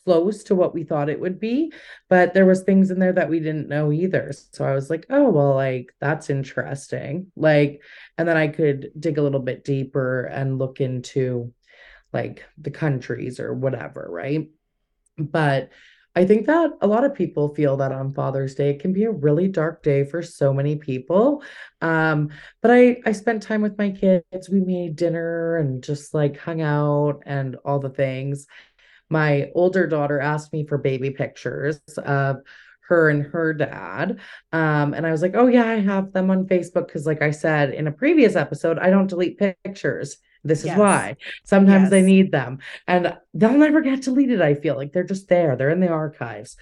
close 0.05 0.43
to 0.45 0.55
what 0.55 0.75
we 0.75 0.85
thought 0.85 1.11
it 1.11 1.21
would 1.21 1.39
be, 1.39 1.73
but 2.09 2.33
there 2.33 2.47
was 2.47 2.63
things 2.63 2.91
in 2.91 2.99
there 2.99 3.13
that 3.13 3.29
we 3.29 3.41
didn't 3.41 3.69
know 3.69 3.93
either. 3.93 4.33
So 4.53 4.65
I 4.65 4.75
was 4.75 4.89
like, 4.89 5.05
oh, 5.11 5.29
well, 5.31 5.55
like 5.55 5.95
that's 6.01 6.31
interesting. 6.31 7.31
Like, 7.37 7.83
and 8.17 8.27
then 8.27 8.37
I 8.37 8.49
could 8.49 8.91
dig 8.99 9.19
a 9.19 9.23
little 9.23 9.41
bit 9.41 9.65
deeper 9.65 10.25
and 10.25 10.59
look 10.59 10.81
into 10.81 11.53
like 12.13 12.45
the 12.59 12.71
countries 12.73 13.41
or 13.41 13.55
whatever, 13.55 14.09
right? 14.11 14.49
But 15.19 15.71
I 16.19 16.25
think 16.27 16.47
that 16.47 16.71
a 16.81 16.87
lot 16.87 17.05
of 17.05 17.15
people 17.15 17.55
feel 17.55 17.77
that 17.79 17.93
on 17.93 18.13
Father's 18.13 18.55
Day 18.55 18.71
it 18.71 18.81
can 18.81 18.93
be 18.93 19.05
a 19.05 19.11
really 19.11 19.49
dark 19.49 19.83
day 19.83 20.05
for 20.05 20.23
so 20.23 20.53
many 20.53 20.77
people. 20.77 21.43
Um, 21.81 22.31
but 22.61 22.71
I 22.71 23.01
I 23.07 23.13
spent 23.13 23.43
time 23.43 23.63
with 23.63 23.79
my 23.79 23.91
kids. 23.91 24.49
We 24.51 24.61
made 24.61 24.97
dinner 24.97 25.57
and 25.57 25.83
just 25.83 26.15
like 26.15 26.37
hung 26.37 26.61
out 26.61 27.23
and 27.27 27.57
all 27.65 27.79
the 27.79 27.91
things 27.91 28.47
my 29.11 29.51
older 29.55 29.87
daughter 29.87 30.21
asked 30.21 30.53
me 30.53 30.67
for 30.67 30.79
baby 30.79 31.11
pictures 31.11 31.81
of 31.99 32.39
her 32.89 33.11
and 33.11 33.23
her 33.25 33.53
dad. 33.53 34.19
Um, 34.53 34.95
and 34.95 35.07
I 35.07 35.11
was 35.11 35.23
like, 35.23 35.35
oh, 35.35 35.47
yeah, 35.47 35.67
I 35.67 35.81
have 35.81 36.13
them 36.13 36.31
on 36.31 36.47
Facebook. 36.47 36.87
Because, 36.87 37.07
like 37.07 37.23
I 37.23 37.31
said 37.31 37.75
in 37.75 37.87
a 37.87 37.93
previous 37.93 38.37
episode, 38.37 38.79
I 38.79 38.91
don't 38.91 39.09
delete 39.09 39.39
pictures. 39.39 40.19
This 40.45 40.61
is 40.61 40.67
Yes. 40.67 40.79
why 40.79 41.17
sometimes 41.45 41.93
I 41.93 41.99
Yes. 41.99 42.07
need 42.07 42.33
them 42.33 42.59
and 42.87 43.17
they'll 43.35 43.53
never 43.59 43.81
get 43.81 44.03
deleted. 44.03 44.41
I 44.41 44.55
feel 44.55 44.77
like 44.77 44.93
they're 44.93 45.05
just 45.05 45.29
there, 45.29 45.57
they're 45.57 45.71
in 45.71 45.81
the 45.81 45.89
archives. 45.89 46.57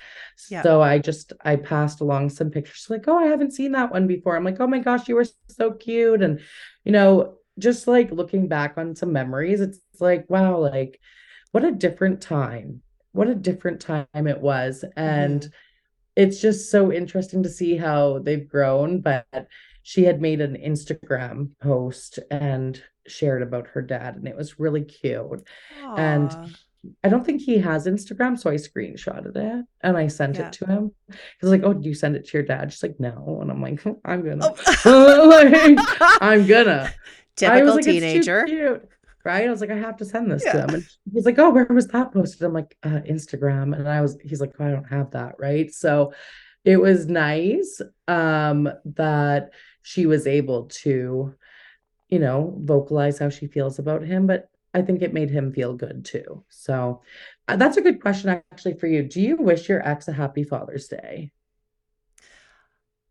Yeah. 0.51 0.63
So 0.63 0.83
I 0.83 0.99
just 0.99 1.33
I 1.45 1.57
passed 1.57 2.01
along 2.01 2.31
some 2.31 2.51
pictures 2.51 2.87
like, 2.89 3.07
oh, 3.09 3.19
I 3.19 3.27
haven't 3.27 3.53
seen 3.53 3.73
that 3.73 3.93
one 3.93 4.07
before. 4.07 4.37
I'm 4.37 4.45
like, 4.45 4.61
oh 4.61 4.67
my 4.67 4.79
gosh, 4.81 5.09
you 5.09 5.15
were 5.17 5.27
so 5.49 5.73
cute. 5.73 6.23
And, 6.23 6.41
you 6.85 6.93
know, 6.93 7.37
just 7.59 7.87
like 7.87 8.11
looking 8.11 8.49
back 8.49 8.77
on 8.77 8.95
some 8.97 9.13
memories, 9.13 9.61
it's 9.61 9.81
like, 10.01 10.29
wow, 10.29 10.59
like 10.59 11.01
what 11.53 11.65
a 11.65 11.73
different 11.73 12.21
time 12.21 12.83
what 13.13 13.29
a 13.29 13.35
different 13.35 13.81
time 13.81 14.07
it 14.27 14.39
was. 14.43 14.85
And 14.95 15.41
Mhm. 15.41 15.51
it's 16.17 16.41
just 16.41 16.71
so 16.71 16.93
interesting 16.93 17.43
to 17.45 17.49
see 17.49 17.77
how 17.77 18.19
they've 18.19 18.47
grown. 18.49 19.01
But 19.01 19.27
she 19.83 20.05
had 20.05 20.21
made 20.21 20.41
an 20.43 20.55
Instagram 20.57 21.51
post 21.63 22.19
and 22.31 22.83
shared 23.09 23.43
about 23.43 23.69
her 23.69 23.83
dad, 23.83 24.17
and 24.17 24.27
it 24.29 24.37
was 24.37 24.59
really 24.59 24.83
cute. 24.85 25.43
And 25.97 26.55
I 27.03 27.09
don't 27.09 27.25
think 27.27 27.41
he 27.43 27.59
has 27.59 27.87
Instagram, 27.87 28.39
so 28.39 28.51
I 28.51 28.55
screenshotted 28.55 29.37
it 29.37 29.65
and 29.81 29.97
I 29.97 30.07
sent 30.07 30.37
Yeah. 30.37 30.47
it 30.49 30.53
to 30.55 30.67
him. 30.67 30.93
He's 31.41 31.51
like, 31.51 31.63
"Oh, 31.65 31.73
do 31.75 31.89
you 31.89 31.95
send 31.95 32.15
it 32.17 32.27
to 32.29 32.39
your 32.39 32.47
dad?" 32.47 32.73
She's 32.73 32.83
like, 32.83 33.01
"No," 33.01 33.39
and 33.41 33.51
I'm 33.51 33.61
like, 33.61 33.85
"I'm 34.05 34.23
gonna, 34.25 34.53
Oh. 34.85 35.29
like, 35.29 35.79
I'm 36.23 36.47
gonna." 36.47 36.93
I 37.43 37.63
was 37.63 37.75
Typical 37.75 37.75
like, 37.75 37.85
teenager. 37.85 38.81
Right? 39.25 39.49
I 39.49 39.51
was 39.51 39.61
like, 39.61 39.71
I 39.71 39.77
have 39.77 39.97
to 39.97 40.05
send 40.05 40.31
this 40.31 40.45
Yeah. 40.45 40.53
to 40.53 40.59
him. 40.63 40.75
And 40.75 40.87
he's 41.13 41.27
like, 41.27 41.39
Oh, 41.39 41.51
where 41.51 41.65
was 41.65 41.89
that 41.89 42.13
posted? 42.13 42.43
I'm 42.45 42.53
like, 42.53 42.77
uh, 42.85 43.01
Instagram. 43.11 43.77
And 43.77 43.89
I 43.89 44.01
was, 44.01 44.17
he's 44.23 44.41
like, 44.41 44.53
oh, 44.61 44.65
I 44.65 44.71
don't 44.71 44.85
have 44.89 45.11
that. 45.11 45.35
Right. 45.39 45.71
So 45.75 46.13
it 46.65 46.77
was 46.81 47.07
nice 47.09 47.81
um 48.09 48.69
that 48.95 49.51
she 49.83 50.07
was 50.07 50.27
able 50.29 50.67
to, 50.83 51.35
you 52.09 52.19
know, 52.19 52.55
vocalize 52.61 53.19
how 53.19 53.29
she 53.31 53.47
feels 53.47 53.79
about 53.79 54.03
him. 54.03 54.27
But 54.27 54.51
I 54.75 54.83
think 54.83 55.03
it 55.03 55.15
made 55.15 55.31
him 55.31 55.53
feel 55.53 55.75
good 55.75 56.05
too. 56.05 56.45
So 56.49 57.03
uh, 57.49 57.57
that's 57.57 57.77
a 57.77 57.83
good 57.83 58.01
question 58.01 58.31
actually 58.31 58.75
for 58.75 58.87
you. 58.87 59.03
Do 59.03 59.21
you 59.21 59.37
wish 59.37 59.69
your 59.69 59.87
ex 59.87 60.09
a 60.09 60.13
happy 60.13 60.45
Father's 60.45 60.89
Day? 60.89 61.33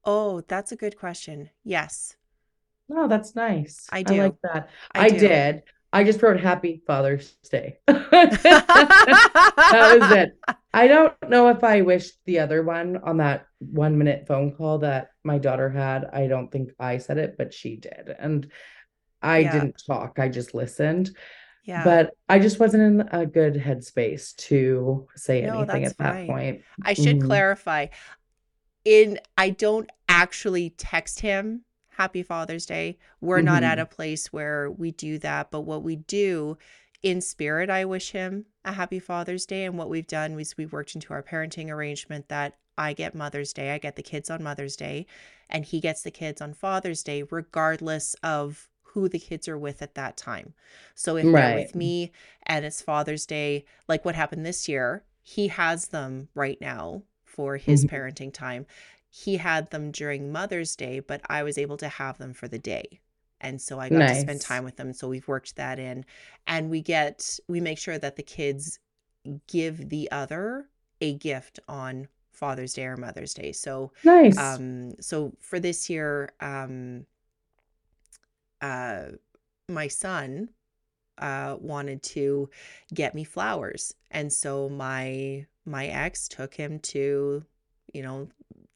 Oh, 0.05 0.39
that's 0.39 0.71
a 0.71 0.77
good 0.77 0.97
question. 0.97 1.49
Yes, 1.65 2.15
Oh, 2.89 3.07
that's 3.07 3.35
nice. 3.35 3.87
I 3.91 4.03
I 4.03 4.03
do. 4.03 4.15
like 4.15 4.35
that. 4.43 4.69
I 4.93 4.93
I 4.93 5.09
did. 5.09 5.63
I 5.91 6.03
just 6.03 6.21
wrote 6.21 6.39
Happy 6.39 6.81
Father's 6.85 7.35
Day. 7.49 7.77
that 7.87 9.97
was 9.99 10.11
it. 10.11 10.37
I 10.73 10.87
don't 10.87 11.13
know 11.29 11.47
if 11.49 11.63
I 11.63 11.81
wished 11.81 12.13
the 12.25 12.39
other 12.39 12.63
one 12.63 12.97
on 12.97 13.17
that 13.17 13.47
one 13.59 13.97
minute 13.97 14.25
phone 14.27 14.53
call 14.53 14.79
that 14.79 15.11
my 15.23 15.37
daughter 15.37 15.69
had. 15.69 16.05
I 16.11 16.27
don't 16.27 16.51
think 16.51 16.71
I 16.79 16.97
said 16.97 17.17
it, 17.17 17.35
but 17.37 17.53
she 17.53 17.77
did. 17.77 18.13
And 18.19 18.51
I 19.25 19.39
Yeah. 19.39 19.51
didn't 19.51 19.83
talk, 19.85 20.19
I 20.19 20.29
just 20.29 20.53
listened. 20.53 21.15
Yeah. 21.63 21.83
But 21.83 22.11
I 22.29 22.37
just 22.37 22.59
wasn't 22.59 22.83
in 22.83 23.09
a 23.11 23.25
good 23.25 23.55
headspace 23.55 24.35
to 24.47 25.07
say 25.15 25.41
No, 25.41 25.59
anything 25.61 25.85
at 25.85 25.97
that 25.97 26.27
point. 26.27 26.61
I 26.83 26.93
should 26.93 27.17
Mhm. 27.17 27.25
clarify. 27.25 27.87
In 28.83 29.19
I 29.35 29.49
don't 29.49 29.89
actually 30.07 30.69
text 30.71 31.21
him 31.21 31.65
Happy 31.89 32.21
Father's 32.21 32.65
Day. 32.67 32.99
We're 33.19 33.41
not 33.41 33.63
at 33.63 33.79
Mhm. 33.79 33.81
a 33.81 33.85
place 33.87 34.31
where 34.31 34.69
we 34.69 34.91
do 34.91 35.17
that, 35.19 35.49
but 35.49 35.61
what 35.61 35.81
we 35.81 35.95
do 35.95 36.57
in 37.01 37.21
spirit, 37.21 37.69
I 37.69 37.85
wish 37.85 38.11
him 38.11 38.45
a 38.63 38.73
happy 38.73 38.99
Father's 38.99 39.45
Day. 39.45 39.63
And 39.65 39.77
what 39.77 39.89
we've 39.89 40.05
done 40.05 40.39
is 40.39 40.57
we've 40.57 40.73
worked 40.73 40.93
into 40.93 41.13
our 41.13 41.23
parenting 41.23 41.69
arrangement 41.69 42.27
that 42.29 42.57
I 42.77 42.93
get 42.93 43.15
Mother's 43.15 43.53
Day, 43.53 43.71
I 43.71 43.77
get 43.77 43.95
the 43.95 44.03
kids 44.03 44.29
on 44.29 44.43
Mother's 44.43 44.75
Day, 44.75 45.07
and 45.49 45.63
he 45.65 45.79
gets 45.79 46.01
the 46.03 46.11
kids 46.11 46.41
on 46.41 46.53
Father's 46.53 47.01
Day, 47.01 47.23
regardless 47.23 48.15
of 48.21 48.69
who 48.95 49.09
the 49.09 49.19
kids 49.19 49.47
are 49.49 49.57
with 49.57 49.81
at 49.81 49.93
that 49.93 50.15
time. 50.15 50.53
So 50.95 51.17
if 51.17 51.25
they're 51.25 51.53
with 51.53 51.75
me 51.75 52.11
and 52.43 52.63
it's 52.63 52.81
Father's 52.81 53.25
Day, 53.25 53.65
like 53.89 54.05
what 54.05 54.15
happened 54.15 54.45
this 54.45 54.69
year, 54.69 55.03
he 55.21 55.49
has 55.49 55.89
them 55.89 56.29
right 56.33 56.59
now 56.61 57.03
for 57.25 57.57
his 57.57 57.83
Mhm. 57.83 57.89
parenting 57.89 58.33
time. 58.33 58.65
He 59.09 59.35
had 59.37 59.69
them 59.69 59.91
during 59.91 60.31
Mother's 60.31 60.77
Day, 60.77 61.01
but 61.01 61.19
I 61.27 61.43
was 61.43 61.57
able 61.57 61.75
to 61.77 61.89
have 61.89 62.17
them 62.17 62.33
for 62.33 62.47
the 62.47 62.57
day. 62.57 63.01
And 63.41 63.61
so 63.61 63.79
I 63.79 63.89
got 63.89 64.07
to 64.07 64.15
spend 64.15 64.39
time 64.39 64.63
with 64.63 64.77
them. 64.77 64.93
So 64.93 65.09
we've 65.09 65.27
worked 65.27 65.57
that 65.57 65.77
in. 65.77 66.05
And 66.47 66.69
we 66.69 66.81
get, 66.81 67.37
we 67.49 67.59
make 67.59 67.77
sure 67.77 67.97
that 67.99 68.15
the 68.15 68.23
kids 68.23 68.79
give 69.47 69.89
the 69.89 70.09
other 70.09 70.69
a 71.01 71.15
gift 71.15 71.59
on 71.67 72.07
Father's 72.31 72.73
Day 72.73 72.85
or 72.85 72.95
Mother's 72.95 73.33
Day. 73.33 73.51
So, 73.51 73.91
Nice. 74.05 74.37
um, 74.37 74.95
so 75.01 75.33
for 75.41 75.59
this 75.59 75.89
year, 75.89 76.31
um, 76.39 77.05
uh, 78.65 79.11
my 79.69 79.87
son 79.87 80.49
uh 81.19 81.55
wanted 81.61 82.03
to 82.03 82.49
get 82.93 83.15
me 83.15 83.23
flowers 83.23 83.93
and 84.11 84.31
so 84.31 84.67
my 84.69 85.45
my 85.65 85.87
ex 85.87 86.27
took 86.27 86.53
him 86.53 86.77
to 86.79 87.43
you 87.93 88.01
know 88.03 88.27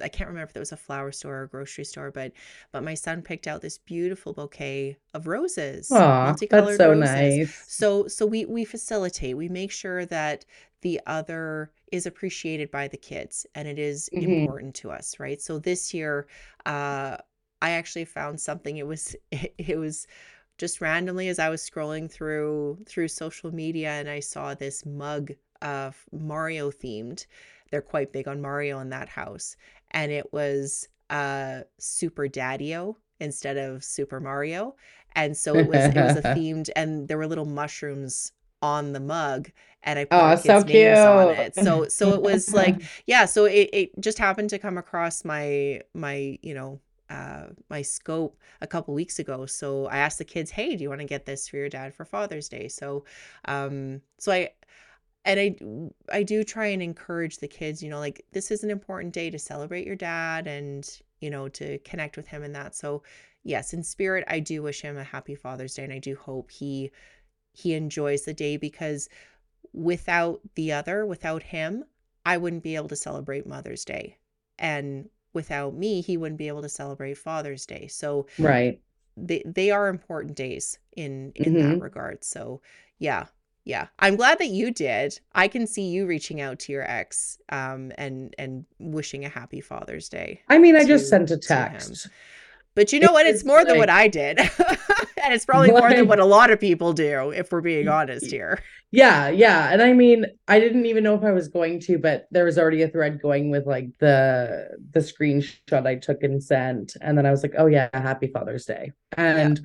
i 0.01 0.07
can't 0.07 0.29
remember 0.29 0.49
if 0.49 0.55
it 0.55 0.59
was 0.59 0.71
a 0.71 0.77
flower 0.77 1.11
store 1.11 1.39
or 1.39 1.43
a 1.43 1.47
grocery 1.49 1.83
store 1.83 2.11
but 2.11 2.31
but 2.71 2.83
my 2.83 2.93
son 2.93 3.21
picked 3.21 3.45
out 3.47 3.61
this 3.61 3.77
beautiful 3.79 4.31
bouquet 4.33 4.95
of 5.13 5.27
roses 5.27 5.91
Aw, 5.91 6.35
that's 6.49 6.75
so 6.75 6.93
roses 6.93 6.93
nice. 6.93 7.65
so 7.67 8.07
so 8.07 8.25
we 8.25 8.45
we 8.45 8.63
facilitate 8.63 9.35
we 9.35 9.49
make 9.49 9.71
sure 9.71 10.05
that 10.05 10.45
the 10.81 11.01
other 11.07 11.71
is 11.91 12.05
appreciated 12.05 12.71
by 12.71 12.87
the 12.87 12.97
kids 12.97 13.45
and 13.55 13.67
it 13.67 13.77
is 13.79 14.09
Mhm. 14.15 14.21
important 14.23 14.73
to 14.75 14.89
us 14.91 15.19
right 15.19 15.41
so 15.41 15.59
this 15.59 15.93
year 15.93 16.25
uh 16.65 17.17
i 17.61 17.71
actually 17.71 18.05
found 18.05 18.39
something 18.39 18.77
it 18.77 18.87
was 18.87 19.15
it, 19.31 19.53
it 19.57 19.77
was 19.77 20.07
just 20.59 20.81
randomly 20.81 21.29
as 21.29 21.39
I 21.39 21.49
was 21.49 21.67
scrolling 21.67 22.11
through 22.11 22.79
through 22.87 23.09
social 23.09 23.53
media 23.55 23.91
and 23.91 24.09
I 24.09 24.21
saw 24.21 24.53
this 24.53 24.85
mug 24.85 25.31
of 25.63 25.97
Mario 26.13 26.71
themed. 26.71 27.25
They're 27.71 27.81
quite 27.81 28.13
big 28.13 28.27
on 28.27 28.41
Mario 28.41 28.79
in 28.79 28.89
that 28.89 29.09
house. 29.09 29.55
And 29.91 30.11
it 30.11 30.31
was 30.33 30.87
uh 31.09 31.61
Super 31.79 32.27
Daddio 32.27 32.95
instead 33.19 33.57
of 33.57 33.83
Super 33.83 34.19
Mario. 34.19 34.75
And 35.15 35.35
so 35.35 35.57
it 35.57 35.65
was 35.67 35.89
it 35.95 36.01
was 36.01 36.15
a 36.15 36.23
themed 36.23 36.69
and 36.75 37.07
there 37.07 37.17
were 37.17 37.27
little 37.27 37.45
mushrooms 37.45 38.31
on 38.61 38.91
the 38.93 38.99
mug 38.99 39.49
and 39.83 39.97
I 39.97 40.05
put 40.05 40.27
Oh, 40.27 40.35
so 40.35 40.63
names 40.63 41.05
on 41.05 41.29
cute. 41.29 41.31
it. 41.31 41.55
So 41.55 41.87
so 41.87 42.13
it 42.13 42.21
was 42.21 42.53
like 42.53 42.81
yeah, 43.07 43.25
so 43.25 43.45
it, 43.45 43.69
it 43.73 43.99
just 43.99 44.17
happened 44.17 44.49
to 44.51 44.59
come 44.59 44.77
across 44.77 45.23
my 45.25 45.81
my, 45.93 46.37
you 46.41 46.53
know, 46.53 46.79
uh 47.09 47.47
my 47.69 47.81
scope 47.81 48.37
a 48.61 48.67
couple 48.67 48.93
weeks 48.93 49.19
ago. 49.19 49.45
So 49.45 49.87
I 49.87 49.97
asked 49.99 50.17
the 50.19 50.25
kids, 50.25 50.51
"Hey, 50.51 50.75
do 50.75 50.83
you 50.83 50.89
want 50.89 51.01
to 51.01 51.07
get 51.07 51.25
this 51.25 51.47
for 51.47 51.57
your 51.57 51.69
dad 51.69 51.93
for 51.93 52.05
Father's 52.05 52.49
Day?" 52.49 52.67
So 52.67 53.05
um 53.45 54.01
so 54.19 54.31
I 54.31 54.51
and 55.25 55.39
I 55.39 56.17
I 56.19 56.23
do 56.23 56.43
try 56.43 56.67
and 56.67 56.81
encourage 56.81 57.37
the 57.37 57.47
kids, 57.47 57.83
you 57.83 57.89
know, 57.89 57.99
like 57.99 58.25
this 58.31 58.51
is 58.51 58.63
an 58.63 58.69
important 58.71 59.13
day 59.13 59.29
to 59.29 59.39
celebrate 59.39 59.85
your 59.85 59.95
dad 59.95 60.47
and, 60.47 60.89
you 61.19 61.29
know, 61.29 61.49
to 61.49 61.77
connect 61.79 62.17
with 62.17 62.27
him 62.27 62.43
and 62.43 62.55
that. 62.55 62.75
So 62.75 63.03
yes, 63.43 63.73
in 63.73 63.83
spirit, 63.83 64.23
I 64.27 64.39
do 64.39 64.61
wish 64.63 64.81
him 64.81 64.97
a 64.97 65.03
happy 65.03 65.35
Father's 65.35 65.73
Day 65.75 65.83
and 65.83 65.93
I 65.93 65.99
do 65.99 66.15
hope 66.15 66.51
he 66.51 66.91
he 67.53 67.73
enjoys 67.73 68.23
the 68.23 68.33
day 68.33 68.57
because 68.57 69.09
without 69.73 70.41
the 70.55 70.71
other, 70.71 71.05
without 71.05 71.43
him, 71.43 71.83
I 72.25 72.37
wouldn't 72.37 72.63
be 72.63 72.75
able 72.75 72.89
to 72.89 72.95
celebrate 72.95 73.47
Mother's 73.47 73.85
Day. 73.85 74.17
And 74.57 75.09
without 75.33 75.73
me, 75.75 76.01
he 76.01 76.17
wouldn't 76.17 76.37
be 76.37 76.47
able 76.47 76.61
to 76.61 76.69
celebrate 76.69 77.17
Father's 77.17 77.65
Day. 77.65 77.87
So 77.87 78.27
Right. 78.37 78.81
they 79.17 79.43
they 79.45 79.69
are 79.71 79.87
important 79.89 80.35
days 80.35 80.79
in 80.95 81.31
in 81.35 81.53
that 81.55 81.75
Mhm. 81.77 81.81
regard. 81.81 82.23
So 82.23 82.61
yeah. 82.97 83.25
Yeah. 83.65 83.87
I'm 83.99 84.15
glad 84.15 84.39
that 84.39 84.47
you 84.47 84.71
did. 84.71 85.19
I 85.33 85.47
can 85.47 85.67
see 85.67 85.83
you 85.89 86.07
reaching 86.07 86.41
out 86.41 86.59
to 86.59 86.71
your 86.71 86.89
ex 86.89 87.37
um 87.49 87.91
and 87.97 88.33
and 88.39 88.65
wishing 88.79 89.25
a 89.25 89.29
happy 89.29 89.61
Father's 89.61 90.09
Day. 90.09 90.41
I 90.47 90.57
mean, 90.57 90.75
I 90.75 90.83
just 90.85 91.09
sent 91.09 91.29
a 91.31 91.37
text. 91.37 92.07
But 92.75 92.93
you 92.93 92.99
know 92.99 93.11
what? 93.11 93.25
It's 93.25 93.43
more 93.43 93.65
than 93.65 93.77
what 93.77 93.89
I 93.89 94.07
did. 94.07 94.39
and 95.23 95.33
it's 95.33 95.45
probably 95.45 95.71
more 95.71 95.89
than 95.89 96.07
what 96.07 96.19
a 96.19 96.25
lot 96.25 96.49
of 96.51 96.59
people 96.59 96.93
do 96.93 97.31
if 97.31 97.51
we're 97.51 97.61
being 97.61 97.87
honest 97.87 98.31
here. 98.31 98.61
Yeah, 98.91 99.29
yeah. 99.29 99.69
And 99.71 99.81
I 99.81 99.93
mean, 99.93 100.25
I 100.47 100.59
didn't 100.59 100.85
even 100.85 101.03
know 101.03 101.15
if 101.15 101.23
I 101.23 101.31
was 101.31 101.47
going 101.47 101.79
to, 101.81 101.97
but 101.99 102.27
there 102.31 102.45
was 102.45 102.57
already 102.57 102.81
a 102.81 102.87
thread 102.87 103.21
going 103.21 103.49
with 103.51 103.65
like 103.67 103.89
the 103.99 104.69
the 104.93 104.99
screenshot 104.99 105.85
I 105.85 105.95
took 105.95 106.23
and 106.23 106.41
sent. 106.41 106.95
And 107.01 107.17
then 107.17 107.25
I 107.25 107.31
was 107.31 107.43
like, 107.43 107.53
oh 107.57 107.67
yeah, 107.67 107.89
happy 107.93 108.27
Father's 108.27 108.65
Day. 108.65 108.91
And 109.17 109.59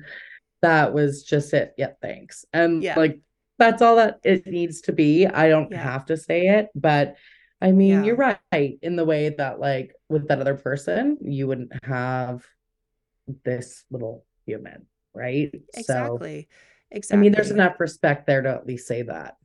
that 0.61 0.93
was 0.93 1.23
just 1.23 1.53
it. 1.53 1.73
Yeah, 1.77 1.93
thanks. 2.01 2.45
And 2.53 2.83
Yeah. 2.83 2.95
like 2.97 3.19
that's 3.57 3.81
all 3.81 3.95
that 3.95 4.19
it 4.23 4.45
needs 4.45 4.81
to 4.81 4.91
be. 4.91 5.25
I 5.25 5.47
don't 5.47 5.71
Yeah. 5.71 5.81
have 5.81 6.05
to 6.07 6.17
say 6.17 6.47
it, 6.47 6.67
but 6.75 7.15
I 7.61 7.71
mean, 7.71 7.89
Yeah. 7.91 8.03
you're 8.03 8.15
right 8.51 8.77
in 8.81 8.95
the 8.95 9.05
way 9.05 9.29
that 9.29 9.59
like 9.59 9.93
with 10.09 10.27
that 10.27 10.41
other 10.41 10.55
person, 10.55 11.17
you 11.21 11.47
wouldn't 11.47 11.71
have 11.85 12.45
this 13.43 13.85
little 13.91 14.25
human, 14.45 14.85
right? 15.13 15.51
So 15.73 15.79
Exactly. 15.79 16.47
Exactly. 16.91 17.17
I 17.17 17.21
mean, 17.21 17.31
there's 17.31 17.51
enough 17.51 17.79
respect 17.79 18.27
there 18.27 18.41
to 18.41 18.49
at 18.49 18.67
least 18.67 18.87
say 18.87 19.01
that. 19.03 19.37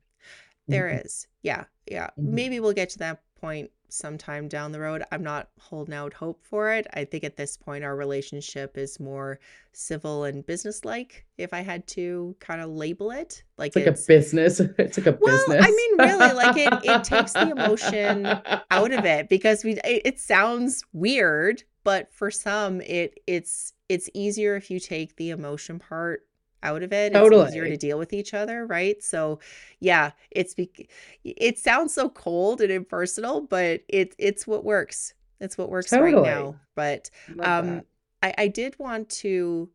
There 0.69 0.89
Mhm. 0.89 1.05
is. 1.05 1.27
Yeah. 1.43 1.65
Yeah. 1.87 2.11
Mhm. 2.19 2.29
Maybe 2.29 2.61
we'll 2.61 2.73
get 2.75 2.91
to 2.91 2.99
that 2.99 3.23
point 3.41 3.71
sometime 3.89 4.47
down 4.47 4.71
the 4.71 4.79
road. 4.79 5.03
I'm 5.11 5.25
not 5.25 5.49
holding 5.59 5.95
out 5.95 6.13
hope 6.13 6.45
for 6.45 6.71
it. 6.73 6.87
I 6.93 7.05
think 7.05 7.25
at 7.25 7.37
this 7.37 7.57
point 7.57 7.83
our 7.83 7.97
relationship 7.97 8.79
is 8.79 9.01
more 9.01 9.41
civil 9.73 10.23
and 10.25 10.47
businesslike, 10.47 11.25
if 11.39 11.53
I 11.53 11.61
had 11.63 11.89
to 11.89 12.37
kind 12.39 12.61
of 12.61 12.71
label 12.71 13.11
it. 13.11 13.43
Like 13.59 13.69
It's 13.69 13.77
like 13.77 13.87
it's 13.89 14.05
a 14.05 14.07
business. 14.07 14.61
It's 14.79 14.99
like 14.99 15.07
a 15.09 15.19
Well, 15.21 15.37
business. 15.49 15.65
I 15.67 15.71
mean, 15.71 15.99
really, 16.09 16.35
like, 16.35 16.57
it- 16.57 16.89
it 16.89 17.03
takes 17.05 17.33
the 17.33 17.51
emotion 17.57 18.27
out 18.71 18.93
of 18.93 19.05
it 19.05 19.29
because 19.29 19.65
we 19.65 19.73
it, 19.81 20.03
it 20.05 20.19
sounds 20.21 20.85
weird, 20.93 21.65
but 21.85 22.13
for 22.13 22.31
some 22.31 22.81
it 22.83 23.19
it's 23.27 23.73
it's 23.89 24.09
easier 24.15 24.57
if 24.57 24.71
you 24.71 24.79
take 24.81 25.17
the 25.17 25.31
emotion 25.31 25.79
part 25.79 26.27
out 26.63 26.83
of 26.83 26.93
it. 26.93 27.13
Totally. 27.13 27.43
It's 27.43 27.51
easier 27.53 27.69
to 27.69 27.77
deal 27.77 27.99
with 27.99 28.13
each 28.13 28.35
other, 28.35 28.67
right? 28.67 29.03
So, 29.03 29.41
yeah, 29.81 30.11
it's 30.31 30.55
be- 30.55 30.89
it 31.25 31.59
sounds 31.59 31.95
so 31.95 32.11
cold 32.11 32.61
and 32.61 32.71
impersonal, 32.71 33.41
but 33.41 33.81
it 33.89 34.15
it's 34.19 34.47
what 34.47 34.65
works. 34.65 35.15
It's 35.41 35.57
what 35.57 35.71
works 35.71 35.93
right 35.93 36.15
now. 36.15 36.57
But 36.75 37.11
um. 37.41 37.83
I 38.23 38.35
I 38.37 38.49
did 38.49 38.79
want 38.79 39.09
to 39.11 39.71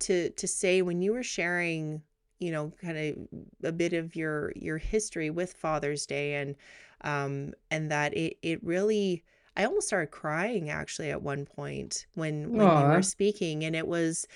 to 0.00 0.30
to 0.30 0.46
say 0.46 0.82
when 0.82 1.02
you 1.02 1.12
were 1.12 1.22
sharing, 1.22 2.02
you 2.38 2.50
know, 2.52 2.72
kind 2.80 2.98
of 2.98 3.68
a 3.68 3.72
bit 3.72 3.92
of 3.92 4.16
your 4.16 4.52
your 4.54 4.78
history 4.78 5.30
with 5.30 5.54
Father's 5.54 6.06
Day 6.06 6.34
and 6.34 6.56
um 7.02 7.54
and 7.70 7.90
that 7.90 8.16
it 8.16 8.36
it 8.42 8.62
really 8.62 9.24
I 9.56 9.64
almost 9.64 9.86
started 9.88 10.10
crying 10.10 10.70
actually 10.70 11.10
at 11.10 11.22
one 11.22 11.46
point 11.46 12.06
when 12.14 12.54
when 12.56 12.76
you 12.76 12.88
were 12.88 13.02
speaking 13.02 13.64
and 13.64 13.76
it 13.76 13.86
was 13.86 14.26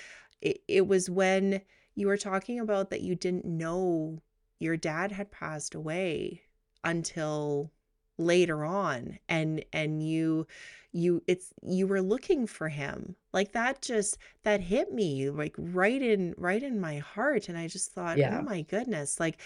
it, 0.41 0.63
it 0.69 0.87
was 0.87 1.11
when 1.11 1.61
you 1.95 2.07
were 2.07 2.17
talking 2.17 2.61
about 2.61 2.91
that 2.91 3.01
you 3.03 3.15
didn't 3.15 3.45
know 3.45 4.19
your 4.61 4.77
dad 4.77 5.13
had 5.13 5.31
passed 5.31 5.75
away 5.75 6.43
until 6.85 7.73
later 8.19 8.65
on 8.65 9.19
and 9.29 9.65
and 9.73 10.03
you 10.07 10.47
you 10.93 11.23
it's 11.27 11.53
you 11.63 11.87
were 11.87 12.03
looking 12.03 12.47
for 12.47 12.69
him. 12.69 13.17
Like 13.33 13.53
that 13.53 13.83
just 13.83 14.19
that 14.45 14.61
hit 14.61 14.93
me 14.93 15.31
like 15.31 15.55
right 15.59 16.01
in 16.03 16.35
right 16.37 16.63
in 16.63 16.81
my 16.81 16.99
heart 16.99 17.49
and 17.49 17.59
I 17.59 17.67
just 17.69 17.93
thought 17.93 18.19
oh 18.31 18.41
my 18.43 18.63
goodness. 18.63 19.21
Like 19.21 19.41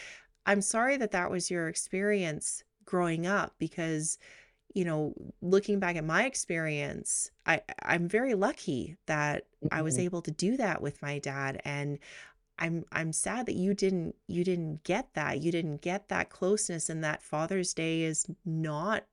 I'm 0.47 0.61
sorry 0.61 0.97
that 0.99 1.13
that 1.13 1.31
was 1.31 1.51
your 1.51 1.69
experience 1.69 2.65
growing 2.85 3.27
up 3.27 3.55
because 3.59 4.19
you 4.75 4.85
know 4.85 5.15
looking 5.43 5.79
back 5.81 5.97
at 5.97 6.05
my 6.05 6.25
experience 6.25 7.31
I 7.47 7.63
I'm 7.83 8.09
very 8.09 8.35
lucky 8.35 8.97
that 9.07 9.45
I 9.71 9.83
was 9.83 9.99
Mhm. 9.99 10.01
able 10.01 10.23
to 10.23 10.31
do 10.31 10.57
that 10.59 10.83
with 10.83 11.01
my 11.03 11.19
dad 11.19 11.61
and 11.65 11.99
I'm 12.59 12.85
I'm 12.93 13.13
sad 13.13 13.47
that 13.47 13.55
you 13.57 13.75
didn't 13.75 14.17
you 14.29 14.45
didn't 14.45 14.85
get 14.85 15.15
that. 15.15 15.41
You 15.43 15.53
didn't 15.53 15.83
get 15.83 16.09
that 16.09 16.31
closeness 16.31 16.91
and 16.91 17.03
that 17.05 17.23
Father's 17.23 17.75
Day 17.75 18.03
is 18.03 18.27
not 18.45 19.05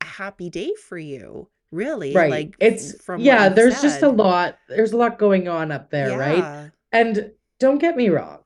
a 0.00 0.04
happy 0.06 0.50
day 0.50 0.74
for 0.74 0.98
you. 0.98 1.48
Really, 1.70 2.20
Right. 2.20 2.24
like 2.24 2.58
It's 2.60 2.94
from 3.02 3.22
yeah, 3.22 3.48
there's 3.48 3.80
just 3.80 4.02
a 4.02 4.08
lot. 4.08 4.58
There's 4.68 4.92
a 4.92 4.96
lot 4.96 5.18
going 5.18 5.48
on 5.48 5.70
up 5.72 5.90
there, 5.90 6.14
right? 6.14 6.50
And 6.92 7.32
don't 7.60 7.78
get 7.78 7.96
me 7.96 8.08
wrong, 8.08 8.38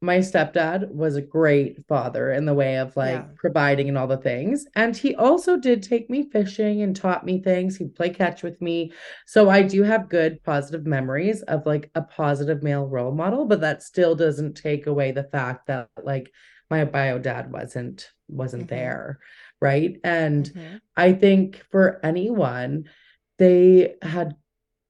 my 0.00 0.18
stepdad 0.18 0.90
was 0.92 1.16
a 1.16 1.22
great 1.22 1.84
father 1.88 2.30
in 2.32 2.44
the 2.44 2.54
way 2.54 2.76
of 2.78 2.94
Yeah. 3.00 3.26
like 3.26 3.34
providing 3.36 3.88
and 3.88 3.98
all 3.98 4.06
the 4.06 4.16
things. 4.16 4.64
And 4.76 4.96
he 4.96 5.14
also 5.16 5.56
did 5.56 5.82
take 5.82 6.08
me 6.08 6.30
fishing 6.30 6.82
and 6.82 6.94
taught 6.94 7.24
me 7.26 7.40
things. 7.42 7.76
He'd 7.76 7.94
play 7.96 8.10
catch 8.10 8.42
with 8.44 8.60
me. 8.62 8.92
So 9.26 9.48
I 9.50 9.62
do 9.62 9.82
have 9.82 10.08
good 10.08 10.42
positive 10.44 10.86
memories 10.86 11.42
of 11.42 11.66
like 11.66 11.90
a 11.96 12.02
positive 12.02 12.62
male 12.62 12.86
role 12.86 13.12
model, 13.12 13.44
but 13.46 13.60
that 13.62 13.82
still 13.82 14.14
doesn't 14.14 14.54
take 14.54 14.86
away 14.86 15.10
the 15.12 15.24
fact 15.24 15.66
that 15.66 15.88
like 16.02 16.30
my 16.70 16.84
bio 16.84 17.18
dad 17.18 17.50
wasn't 17.52 18.10
wasn't 18.28 18.66
Mhm. 18.66 18.68
there, 18.68 19.18
right? 19.60 19.98
And 20.04 20.52
Mhm. 20.54 20.80
I 20.96 21.12
think 21.14 21.56
for 21.70 21.98
anyone, 22.04 22.84
they 23.38 23.94
had 24.02 24.36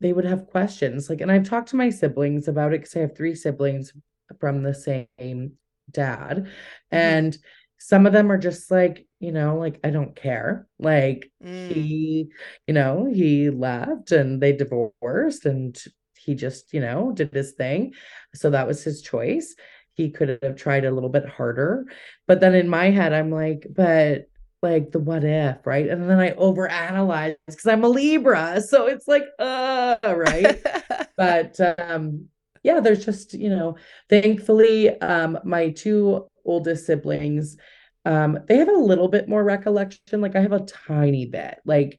they 0.01 0.13
would 0.13 0.25
have 0.25 0.47
questions. 0.47 1.11
Like, 1.11 1.21
and 1.21 1.31
I've 1.33 1.49
talked 1.49 1.69
to 1.71 1.77
my 1.77 1.91
siblings 1.91 2.47
about 2.49 2.73
it 2.73 2.81
because 2.81 2.97
I 2.97 3.01
have 3.01 3.17
three 3.17 3.35
siblings 3.35 3.93
from 4.41 4.63
the 4.63 4.75
same 4.75 5.53
dad. 5.91 6.45
Mhm. 6.47 6.49
And 6.91 7.39
some 7.79 8.07
of 8.07 8.13
them 8.13 8.31
are 8.33 8.39
just 8.39 8.71
like, 8.71 9.07
you 9.21 9.33
know, 9.33 9.57
like, 9.59 9.79
I 9.85 9.91
don't 9.91 10.15
care. 10.17 10.67
Like, 10.79 11.31
Mm. 11.43 11.73
he, 11.73 12.29
you 12.67 12.75
know, 12.75 13.05
he 13.13 13.51
left 13.51 14.13
and 14.13 14.41
they 14.43 14.53
divorced 14.53 15.47
and 15.47 15.77
he 16.17 16.35
just, 16.35 16.73
you 16.75 16.81
know, 16.81 17.13
did 17.13 17.33
his 17.33 17.53
thing. 17.53 17.95
So 18.35 18.51
that 18.51 18.67
was 18.67 18.83
his 18.83 19.01
choice. 19.03 19.55
He 19.95 20.11
could 20.11 20.39
have 20.43 20.57
tried 20.57 20.85
a 20.85 20.91
little 20.91 21.09
bit 21.09 21.27
harder. 21.27 21.87
But 22.27 22.41
then 22.41 22.55
in 22.55 22.69
my 22.69 22.91
head, 22.91 23.13
I'm 23.13 23.31
like, 23.31 23.67
but 23.71 24.27
like 24.61 24.91
the 24.91 24.99
what 24.99 25.23
if, 25.25 25.65
right? 25.67 25.89
And 25.89 26.11
then 26.11 26.19
I 26.19 26.33
overanalyze 26.33 27.37
because 27.47 27.67
I'm 27.67 27.85
a 27.85 27.89
Libra. 27.89 28.61
So 28.61 28.87
it's 28.87 29.07
like, 29.07 29.27
uh, 29.39 29.97
right. 30.05 30.61
But 31.17 31.59
um, 31.79 32.29
yeah, 32.63 32.81
there's 32.81 33.05
just, 33.05 33.35
you 33.35 33.51
know, 33.51 33.77
thankfully, 34.09 35.01
um, 35.01 35.39
my 35.45 35.71
two 35.71 36.27
oldest 36.45 36.87
siblings, 36.87 37.57
um, 38.05 38.39
they 38.49 38.57
have 38.57 38.69
a 38.69 38.73
little 38.73 39.09
bit 39.09 39.29
more 39.29 39.45
recollection. 39.45 40.21
Like 40.21 40.37
I 40.37 40.41
have 40.41 40.53
a 40.53 40.65
tiny 40.67 41.27
bit, 41.27 41.61
like 41.65 41.99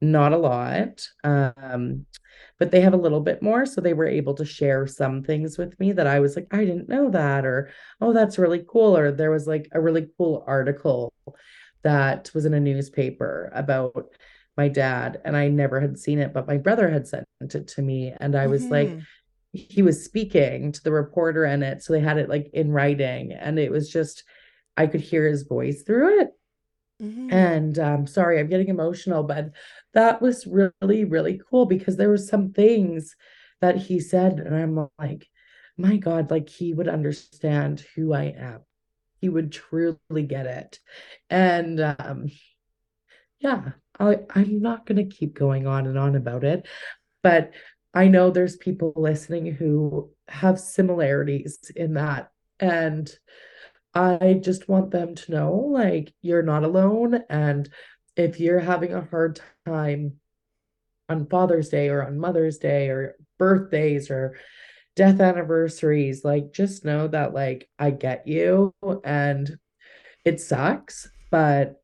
not 0.00 0.32
a 0.32 0.38
lot. 0.38 1.06
Um, 1.24 2.06
but 2.58 2.70
they 2.70 2.80
have 2.80 2.94
a 2.94 2.98
little 2.98 3.20
bit 3.20 3.42
more. 3.42 3.66
So 3.66 3.80
they 3.80 3.94
were 3.94 4.06
able 4.06 4.34
to 4.34 4.44
share 4.44 4.86
some 4.86 5.22
things 5.22 5.58
with 5.58 5.78
me 5.80 5.92
that 5.92 6.06
I 6.06 6.20
was 6.20 6.36
like, 6.36 6.46
I 6.52 6.64
didn't 6.64 6.88
know 6.88 7.10
that, 7.10 7.44
or 7.46 7.70
oh, 8.00 8.12
that's 8.12 8.38
really 8.38 8.64
cool. 8.68 8.96
Or 8.96 9.12
there 9.12 9.30
was 9.30 9.46
like 9.46 9.68
a 9.72 9.80
really 9.80 10.08
cool 10.18 10.44
article 10.46 11.12
that 11.82 12.30
was 12.34 12.44
in 12.44 12.54
a 12.54 12.60
newspaper 12.60 13.50
about 13.54 14.12
my 14.56 14.68
dad, 14.68 15.20
and 15.24 15.36
I 15.36 15.48
never 15.48 15.80
had 15.80 15.98
seen 15.98 16.18
it, 16.18 16.32
but 16.34 16.46
my 16.46 16.58
brother 16.58 16.90
had 16.90 17.06
sent 17.08 17.26
it 17.40 17.68
to 17.68 17.82
me. 17.82 18.12
And 18.20 18.36
I 18.36 18.46
was 18.46 18.70
like, 18.70 18.90
Mhm. 18.90 19.06
He 19.52 19.82
was 19.82 20.04
speaking 20.04 20.72
to 20.72 20.82
the 20.82 20.92
reporter 20.92 21.44
in 21.44 21.62
it. 21.62 21.82
So 21.82 21.92
they 21.92 22.00
had 22.00 22.18
it 22.18 22.28
like 22.28 22.50
in 22.52 22.70
writing, 22.70 23.32
and 23.32 23.58
it 23.58 23.70
was 23.70 23.90
just, 23.90 24.24
I 24.76 24.86
could 24.86 25.00
hear 25.00 25.26
his 25.26 25.42
voice 25.42 25.82
through 25.82 26.20
it. 26.20 26.28
Mhm. 27.02 27.32
And 27.32 27.78
um, 27.78 28.06
sorry, 28.06 28.38
I'm 28.38 28.48
getting 28.48 28.68
emotional, 28.68 29.22
but 29.22 29.50
that 29.94 30.20
was 30.20 30.46
really, 30.46 31.04
really 31.04 31.40
cool 31.50 31.66
because 31.66 31.96
there 31.96 32.08
were 32.08 32.18
some 32.18 32.52
things 32.52 33.16
that 33.60 33.76
he 33.76 34.00
said, 34.00 34.38
and 34.38 34.54
I'm 34.54 34.88
like, 34.98 35.26
my 35.76 35.96
God, 35.96 36.30
like 36.30 36.48
he 36.48 36.74
would 36.74 36.88
understand 36.88 37.84
who 37.94 38.12
I 38.12 38.34
am. 38.36 38.60
He 39.20 39.28
would 39.28 39.52
truly 39.52 39.98
get 40.26 40.46
it. 40.46 40.78
And 41.28 41.80
um, 41.80 42.26
yeah, 43.38 43.70
I, 43.98 44.18
I'm 44.34 44.60
not 44.60 44.86
going 44.86 44.96
to 45.08 45.16
keep 45.16 45.34
going 45.34 45.66
on 45.66 45.86
and 45.86 45.98
on 45.98 46.16
about 46.16 46.44
it, 46.44 46.66
but 47.22 47.52
I 47.92 48.08
know 48.08 48.30
there's 48.30 48.56
people 48.56 48.92
listening 48.96 49.52
who 49.52 50.10
have 50.28 50.60
similarities 50.60 51.70
in 51.74 51.94
that. 51.94 52.30
And 52.60 53.10
I 53.94 54.40
just 54.40 54.68
want 54.68 54.90
them 54.90 55.14
to 55.16 55.32
know 55.32 55.54
like 55.54 56.12
you're 56.22 56.42
not 56.42 56.62
alone. 56.62 57.22
And 57.28 57.68
if 58.16 58.38
you're 58.38 58.60
having 58.60 58.94
a 58.94 59.08
hard 59.10 59.40
time 59.66 60.14
on 61.08 61.26
Father's 61.26 61.68
Day 61.68 61.88
or 61.88 62.06
on 62.06 62.18
Mother's 62.18 62.58
Day 62.58 62.88
or 62.88 63.16
birthdays 63.38 64.10
or 64.10 64.36
death 64.94 65.20
anniversaries, 65.20 66.24
like 66.24 66.52
just 66.52 66.84
know 66.84 67.08
that 67.08 67.34
like 67.34 67.68
I 67.78 67.90
get 67.90 68.28
you 68.28 68.72
and 69.04 69.58
it 70.24 70.40
sucks, 70.40 71.10
but 71.30 71.82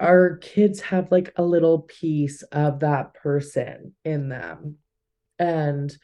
our 0.00 0.36
kids 0.36 0.80
have 0.80 1.10
like 1.10 1.32
a 1.36 1.42
little 1.42 1.80
piece 1.80 2.42
of 2.42 2.80
that 2.80 3.14
person 3.14 3.94
in 4.04 4.28
them. 4.28 4.76
And 5.38 5.96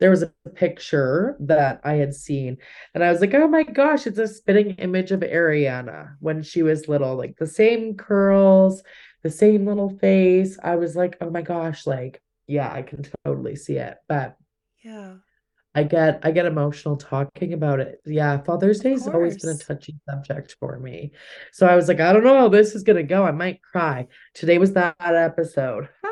there 0.00 0.10
was 0.10 0.22
a 0.22 0.32
picture 0.54 1.36
that 1.40 1.80
I 1.84 1.94
had 1.94 2.14
seen, 2.14 2.56
and 2.94 3.04
I 3.04 3.12
was 3.12 3.20
like, 3.20 3.34
oh 3.34 3.46
my 3.46 3.62
gosh, 3.62 4.06
it's 4.06 4.18
a 4.18 4.26
spitting 4.26 4.70
image 4.76 5.12
of 5.12 5.20
Ariana 5.20 6.14
when 6.20 6.42
she 6.42 6.62
was 6.62 6.88
little, 6.88 7.16
like 7.16 7.36
the 7.36 7.46
same 7.46 7.96
curls, 7.96 8.82
the 9.22 9.30
same 9.30 9.66
little 9.66 9.90
face. 9.98 10.58
I 10.62 10.76
was 10.76 10.96
like, 10.96 11.18
oh 11.20 11.30
my 11.30 11.42
gosh, 11.42 11.86
like, 11.86 12.22
yeah, 12.46 12.72
I 12.72 12.82
can 12.82 13.04
totally 13.24 13.56
see 13.56 13.76
it. 13.76 13.98
But 14.08 14.36
Yeah. 14.82 15.16
I 15.72 15.84
get 15.84 16.20
I 16.24 16.32
get 16.32 16.46
emotional 16.46 16.96
talking 16.96 17.52
about 17.52 17.78
it. 17.78 18.00
Yeah, 18.04 18.38
Father's 18.38 18.80
Day 18.80 18.90
has 18.90 19.06
always 19.06 19.40
been 19.40 19.54
a 19.54 19.56
touchy 19.56 19.94
subject 20.08 20.56
for 20.58 20.80
me. 20.80 21.12
So 21.52 21.64
I 21.64 21.76
was 21.76 21.86
like, 21.86 22.00
I 22.00 22.12
don't 22.12 22.24
know 22.24 22.36
how 22.36 22.48
this 22.48 22.74
is 22.74 22.82
gonna 22.82 23.04
go. 23.04 23.24
I 23.24 23.30
might 23.30 23.62
cry. 23.62 24.08
Today 24.34 24.58
was 24.58 24.72
that 24.72 24.96
episode. 24.98 25.88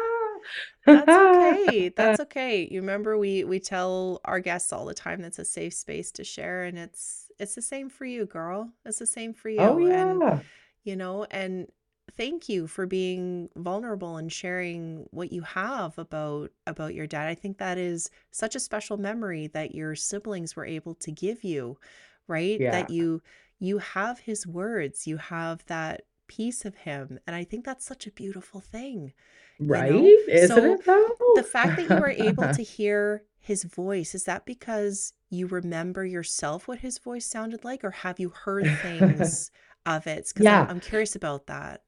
That's 0.92 1.18
okay. 1.18 1.90
That's 1.90 2.20
okay. 2.20 2.68
You 2.70 2.80
remember 2.80 3.18
we 3.18 3.44
we 3.44 3.60
tell 3.60 4.20
our 4.24 4.40
guests 4.40 4.72
all 4.72 4.84
the 4.86 4.94
time 4.94 5.20
that's 5.22 5.38
a 5.38 5.44
safe 5.44 5.74
space 5.74 6.10
to 6.12 6.24
share 6.24 6.64
and 6.64 6.78
it's 6.78 7.30
it's 7.38 7.54
the 7.54 7.62
same 7.62 7.88
for 7.88 8.04
you, 8.04 8.26
girl. 8.26 8.72
It's 8.84 8.98
the 8.98 9.06
same 9.06 9.32
for 9.34 9.48
Oh 9.58 9.78
you. 9.78 9.90
And 9.90 10.22
yeah. 10.22 10.40
you 10.84 10.96
know, 10.96 11.26
and 11.30 11.68
thank 12.16 12.48
you 12.48 12.66
for 12.66 12.86
being 12.86 13.48
vulnerable 13.56 14.16
and 14.16 14.32
sharing 14.32 15.06
what 15.10 15.32
you 15.32 15.42
have 15.42 15.98
about 15.98 16.50
about 16.66 16.94
your 16.94 17.06
dad. 17.06 17.28
I 17.28 17.34
think 17.34 17.58
that 17.58 17.78
is 17.78 18.10
such 18.30 18.54
a 18.56 18.60
special 18.60 18.96
memory 18.96 19.48
that 19.48 19.74
your 19.74 19.94
siblings 19.94 20.56
were 20.56 20.66
able 20.66 20.94
to 20.96 21.12
give 21.12 21.44
you, 21.44 21.78
right? 22.26 22.60
Yeah. 22.60 22.70
That 22.70 22.90
you 22.90 23.22
you 23.58 23.78
have 23.78 24.20
his 24.20 24.46
words, 24.46 25.06
you 25.06 25.16
have 25.18 25.64
that 25.66 26.02
piece 26.28 26.64
of 26.64 26.74
him, 26.76 27.18
and 27.26 27.34
I 27.36 27.44
think 27.44 27.64
that's 27.64 27.84
such 27.84 28.06
a 28.06 28.12
beautiful 28.12 28.60
thing, 28.60 29.12
Right? 29.58 29.90
know? 29.90 30.18
Isn't 30.28 30.64
So 30.64 30.66
it 30.66 30.84
though? 30.84 31.16
the 31.34 31.42
fact 31.42 31.76
that 31.76 31.86
you 31.86 31.98
were 31.98 32.10
able 32.10 32.48
to 32.50 32.62
hear 32.64 33.24
his 33.40 33.64
voice, 33.64 34.14
is 34.14 34.24
that 34.24 34.46
because 34.46 35.12
you 35.30 35.46
remember 35.46 36.04
yourself 36.04 36.68
what 36.68 36.80
his 36.80 36.98
voice 36.98 37.26
sounded 37.26 37.64
like, 37.64 37.84
or 37.84 37.90
have 37.92 38.20
you 38.20 38.30
heard 38.30 38.70
things 38.72 39.50
of 39.86 40.06
it? 40.06 40.28
Because 40.32 40.48
I'm 40.50 40.64
Yeah. 40.64 40.68
I'm 40.68 40.80
curious 40.80 41.16
about 41.16 41.46
that. 41.48 41.82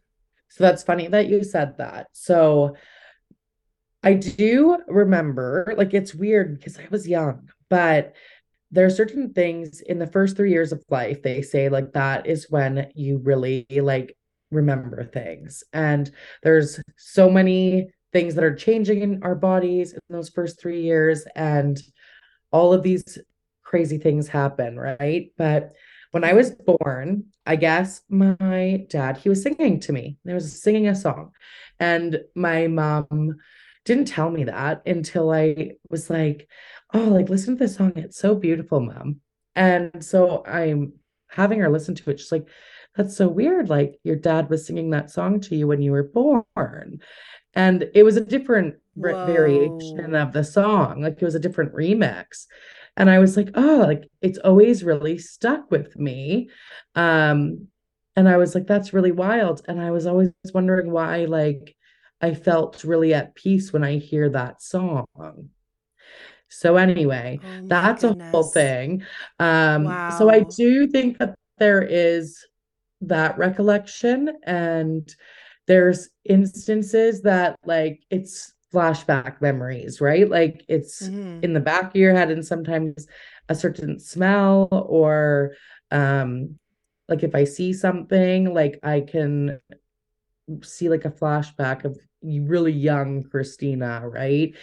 So 0.48 0.64
that's 0.64 0.82
funny 0.82 1.06
that 1.08 1.28
you 1.28 1.44
said 1.44 1.78
that. 1.78 2.08
So 2.12 2.76
I 4.02 4.14
do 4.14 4.78
remember, 4.88 5.74
like 5.76 5.92
it's 5.94 6.14
weird 6.14 6.58
because 6.58 6.78
I 6.78 6.86
was 6.90 7.06
young, 7.06 7.48
but 7.68 8.14
there 8.70 8.86
are 8.86 8.90
certain 8.90 9.32
things 9.34 9.80
in 9.82 9.98
the 9.98 10.06
first 10.06 10.36
three 10.36 10.52
years 10.52 10.72
of 10.72 10.84
life, 10.90 11.22
they 11.22 11.42
say 11.42 11.68
like 11.68 11.92
that 11.94 12.26
is 12.26 12.50
when 12.50 12.90
you 12.94 13.18
really 13.18 13.66
like 13.70 14.16
remember 14.50 15.04
things. 15.04 15.62
And 15.72 16.10
there's 16.42 16.80
so 16.96 17.30
many 17.30 17.90
things 18.12 18.34
that 18.34 18.44
are 18.44 18.54
changing 18.54 19.02
in 19.02 19.22
our 19.22 19.34
bodies 19.34 19.92
in 19.92 20.00
those 20.08 20.28
first 20.28 20.60
three 20.60 20.82
years. 20.82 21.24
And 21.36 21.80
all 22.50 22.72
of 22.72 22.82
these 22.82 23.18
crazy 23.62 23.98
things 23.98 24.28
happen, 24.28 24.78
right? 24.78 25.32
But 25.38 25.74
when 26.10 26.24
I 26.24 26.32
was 26.32 26.50
born, 26.50 27.26
I 27.46 27.56
guess 27.56 28.02
my 28.08 28.84
dad, 28.88 29.16
he 29.16 29.28
was 29.28 29.42
singing 29.42 29.78
to 29.80 29.92
me. 29.92 30.18
There 30.24 30.34
was 30.34 30.60
singing 30.60 30.88
a 30.88 30.94
song. 30.94 31.30
And 31.78 32.20
my 32.34 32.66
mom 32.66 33.36
didn't 33.84 34.06
tell 34.06 34.30
me 34.30 34.44
that 34.44 34.82
until 34.86 35.30
I 35.30 35.72
was 35.88 36.10
like, 36.10 36.48
oh, 36.92 36.98
like 36.98 37.28
listen 37.28 37.56
to 37.56 37.64
this 37.64 37.76
song. 37.76 37.92
It's 37.96 38.18
so 38.18 38.34
beautiful, 38.34 38.80
mom. 38.80 39.20
And 39.54 40.04
so 40.04 40.44
I'm 40.46 40.94
having 41.28 41.60
her 41.60 41.70
listen 41.70 41.94
to 41.94 42.10
it. 42.10 42.18
She's 42.18 42.32
like, 42.32 42.48
that's 42.96 43.16
so 43.16 43.28
weird. 43.28 43.68
Like 43.68 43.98
your 44.02 44.16
dad 44.16 44.50
was 44.50 44.66
singing 44.66 44.90
that 44.90 45.10
song 45.10 45.40
to 45.40 45.56
you 45.56 45.66
when 45.66 45.82
you 45.82 45.92
were 45.92 46.04
born. 46.04 47.00
And 47.54 47.90
it 47.94 48.02
was 48.02 48.16
a 48.16 48.24
different 48.24 48.76
Whoa. 48.94 49.26
variation 49.26 50.14
of 50.14 50.32
the 50.32 50.44
song. 50.44 51.02
Like 51.02 51.20
it 51.20 51.24
was 51.24 51.34
a 51.34 51.40
different 51.40 51.74
remix. 51.74 52.46
And 52.96 53.08
I 53.08 53.18
was 53.18 53.36
like, 53.36 53.50
oh, 53.54 53.84
like 53.86 54.04
it's 54.20 54.38
always 54.38 54.84
really 54.84 55.18
stuck 55.18 55.70
with 55.70 55.96
me. 55.96 56.50
Um, 56.94 57.68
and 58.16 58.28
I 58.28 58.36
was 58.36 58.54
like, 58.54 58.66
that's 58.66 58.92
really 58.92 59.12
wild. 59.12 59.62
And 59.68 59.80
I 59.80 59.90
was 59.92 60.06
always 60.06 60.32
wondering 60.52 60.90
why, 60.90 61.24
like, 61.24 61.76
I 62.20 62.34
felt 62.34 62.84
really 62.84 63.14
at 63.14 63.34
peace 63.34 63.72
when 63.72 63.82
I 63.82 63.96
hear 63.96 64.28
that 64.30 64.60
song. 64.60 65.06
So 66.48 66.76
anyway, 66.76 67.38
oh 67.42 67.66
that's 67.66 68.02
goodness. 68.02 68.28
a 68.28 68.30
whole 68.30 68.42
thing. 68.44 69.04
Um, 69.38 69.84
wow. 69.84 70.18
so 70.18 70.28
I 70.28 70.40
do 70.40 70.88
think 70.88 71.18
that 71.18 71.34
there 71.58 71.80
is 71.82 72.44
that 73.02 73.38
recollection 73.38 74.30
and 74.44 75.14
there's 75.66 76.08
instances 76.24 77.22
that 77.22 77.58
like 77.64 78.02
it's 78.10 78.52
flashback 78.72 79.40
memories, 79.40 80.00
right? 80.00 80.28
Like 80.28 80.64
it's 80.68 81.02
mm-hmm. 81.02 81.42
in 81.42 81.52
the 81.52 81.60
back 81.60 81.90
of 81.90 81.96
your 81.96 82.14
head 82.14 82.30
and 82.30 82.44
sometimes 82.44 83.06
a 83.48 83.54
certain 83.54 83.98
smell 83.98 84.68
or 84.70 85.52
um 85.90 86.56
like 87.08 87.24
if 87.24 87.34
I 87.34 87.44
see 87.44 87.72
something 87.72 88.54
like 88.54 88.78
I 88.82 89.00
can 89.00 89.60
see 90.62 90.88
like 90.88 91.04
a 91.04 91.10
flashback 91.10 91.84
of 91.84 91.98
really 92.22 92.72
young 92.72 93.22
Christina, 93.24 94.02
right? 94.08 94.54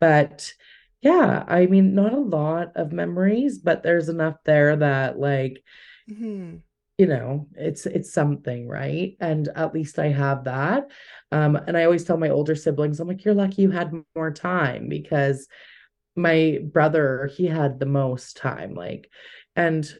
But 0.00 0.52
yeah, 1.00 1.44
I 1.46 1.66
mean, 1.66 1.94
not 1.94 2.12
a 2.12 2.18
lot 2.18 2.72
of 2.76 2.92
memories, 2.92 3.58
but 3.58 3.82
there's 3.82 4.08
enough 4.08 4.36
there 4.44 4.76
that 4.76 5.18
like, 5.18 5.62
mm-hmm. 6.08 6.58
You 6.98 7.06
know, 7.06 7.48
it's 7.54 7.86
it's 7.86 8.12
something, 8.12 8.68
right? 8.68 9.16
And 9.20 9.48
at 9.56 9.74
least 9.74 9.98
I 9.98 10.08
have 10.08 10.44
that. 10.44 10.90
Um, 11.30 11.56
and 11.56 11.76
I 11.76 11.84
always 11.84 12.04
tell 12.04 12.16
my 12.18 12.28
older 12.28 12.54
siblings, 12.54 13.00
I'm 13.00 13.08
like, 13.08 13.24
you're 13.24 13.34
lucky 13.34 13.62
you 13.62 13.70
had 13.70 13.92
more 14.14 14.30
time 14.30 14.88
because 14.88 15.48
my 16.14 16.58
brother, 16.62 17.30
he 17.34 17.46
had 17.46 17.80
the 17.80 17.86
most 17.86 18.36
time, 18.36 18.74
like, 18.74 19.10
and 19.56 19.90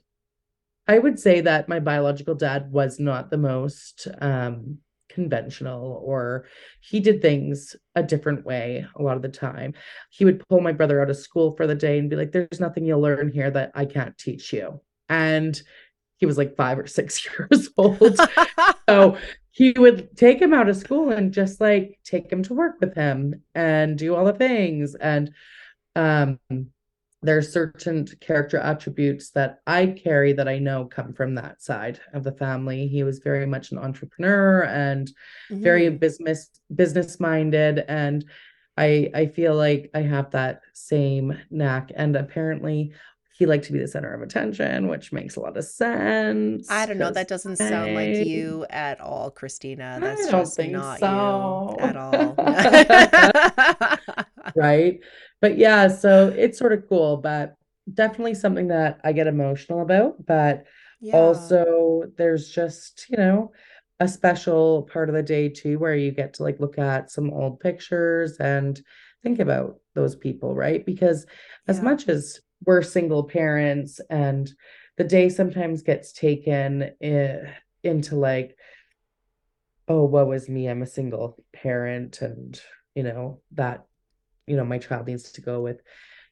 I 0.87 0.99
would 0.99 1.19
say 1.19 1.41
that 1.43 1.69
my 1.69 1.81
biological 1.81 2.35
dad 2.35 2.71
was 2.73 2.99
not 2.99 3.31
the 3.31 3.39
most 3.39 4.09
um 4.21 4.79
conventional 5.09 6.01
or 6.03 6.47
he 6.81 6.99
did 6.99 7.21
things 7.21 7.77
a 7.95 8.03
different 8.03 8.47
way 8.47 8.87
a 8.97 9.03
lot 9.03 9.17
of 9.17 9.23
the 9.23 9.29
time. 9.29 9.75
He 10.11 10.25
would 10.25 10.43
pull 10.49 10.61
my 10.61 10.73
brother 10.73 11.03
out 11.03 11.11
of 11.11 11.17
school 11.17 11.55
for 11.55 11.67
the 11.67 11.75
day 11.75 11.99
and 11.99 12.09
be 12.11 12.17
like, 12.17 12.33
There's 12.33 12.61
nothing 12.61 12.85
you'll 12.85 13.01
learn 13.01 13.31
here 13.31 13.51
that 13.51 13.73
I 13.75 13.85
can't 13.85 14.17
teach 14.19 14.53
you. 14.53 14.81
And 15.09 15.61
he 16.23 16.27
was 16.27 16.39
like 16.39 16.55
five 16.57 16.79
or 16.79 16.87
six 16.87 17.27
years 17.39 17.69
old. 17.77 18.17
so 18.89 19.19
he 19.51 19.73
would 19.73 20.17
take 20.17 20.41
him 20.41 20.55
out 20.55 20.69
of 20.69 20.77
school 20.77 21.11
and 21.11 21.33
just 21.33 21.61
like 21.61 21.99
take 22.05 22.31
him 22.31 22.45
to 22.45 22.55
work 22.55 22.77
with 22.81 22.95
him 22.95 23.43
and 23.57 23.99
do 23.99 24.15
all 24.15 24.25
the 24.25 24.33
things. 24.33 24.95
And 24.95 25.33
um 25.97 26.39
there 27.25 27.37
are 27.37 27.43
certain 27.43 28.07
character 28.21 28.59
attributes 28.59 29.31
that 29.31 29.61
I 29.67 29.87
carry 29.87 30.33
that 30.35 30.47
I 30.47 30.59
know 30.61 30.85
come 30.85 31.13
from 31.13 31.35
that 31.35 31.61
side 31.61 31.99
of 32.13 32.23
the 32.23 32.33
family. 32.33 32.87
He 32.87 33.03
was 33.03 33.19
very 33.19 33.47
much 33.47 33.73
an 33.73 33.79
entrepreneur 33.79 34.63
and 34.63 35.09
mm-hmm. 35.51 35.61
very 35.61 35.89
business 35.89 36.51
business 36.73 37.19
minded 37.19 37.85
and 37.89 38.25
I 38.79 39.11
I 39.13 39.27
feel 39.27 39.57
like 39.57 39.91
I 39.93 40.03
have 40.03 40.31
that 40.31 40.61
same 40.73 41.37
knack 41.51 41.91
and 41.97 42.15
apparently 42.15 42.93
he 43.43 43.47
liked 43.47 43.65
to 43.65 43.73
be 43.73 43.79
the 43.79 43.89
center 43.89 44.15
of 44.15 44.23
attention, 44.23 44.89
which 44.89 45.13
makes 45.13 45.37
a 45.37 45.41
lot 45.41 45.57
of 45.57 45.65
sense. 45.65 46.71
I 46.71 46.87
don't 46.87 46.99
know. 46.99 47.11
That 47.11 47.29
doesn't 47.29 47.61
I, 47.61 47.69
sound 47.69 47.95
like 47.95 48.27
you 48.27 48.65
at 48.71 49.01
all, 49.01 49.31
Christina. 49.31 49.99
That's 50.01 50.31
just 50.31 50.59
not 50.59 51.01
so. 51.01 51.77
you 51.79 51.85
at 51.85 51.97
all. 51.97 52.35
right 54.57 55.01
but 55.43 55.59
yeah, 55.59 55.89
so 55.89 56.29
it's 56.29 56.59
sort 56.59 56.73
of 56.73 56.89
cool, 56.89 57.19
but 57.19 57.57
definitely 57.93 58.35
something 58.35 58.69
that 58.69 59.01
I 59.05 59.13
get 59.13 59.27
emotional 59.27 59.83
about. 59.83 60.25
But 60.25 60.65
yeah. 61.01 61.17
also, 61.17 62.05
there's 62.17 62.49
just, 62.49 63.07
you 63.11 63.17
know, 63.17 63.51
a 63.99 64.07
special 64.07 64.89
part 64.93 65.09
of 65.09 65.17
the 65.17 65.23
day 65.23 65.49
too, 65.49 65.81
where 65.81 65.97
you 65.97 66.13
get 66.13 66.35
to 66.35 66.45
like 66.45 66.61
look 66.61 66.79
at 66.79 67.11
some 67.11 67.31
old 67.31 67.59
pictures 67.59 68.37
and 68.39 68.81
think 69.25 69.41
about 69.41 69.79
those 69.97 70.15
people, 70.15 70.55
right? 70.55 70.87
Because 70.87 71.27
as 71.67 71.79
yeah. 71.79 71.83
much 71.83 72.09
as 72.09 72.41
we're 72.65 72.83
single 72.83 73.25
parents 73.25 74.01
and 74.11 74.51
the 74.97 75.05
day 75.05 75.29
sometimes 75.29 75.83
gets 75.83 76.13
taken 76.13 76.91
in, 77.01 77.49
into 77.83 78.17
like, 78.17 78.57
oh, 79.89 80.05
what 80.05 80.29
was 80.29 80.49
me? 80.49 80.69
I'm 80.69 80.83
a 80.83 80.87
single 80.87 81.43
parent 81.53 82.21
and, 82.21 82.61
you 82.95 83.03
know, 83.03 83.41
that 83.53 83.87
you 84.47 84.57
know 84.57 84.65
my 84.65 84.79
child 84.79 85.07
needs 85.07 85.33
to 85.33 85.41
go 85.41 85.61
with 85.61 85.81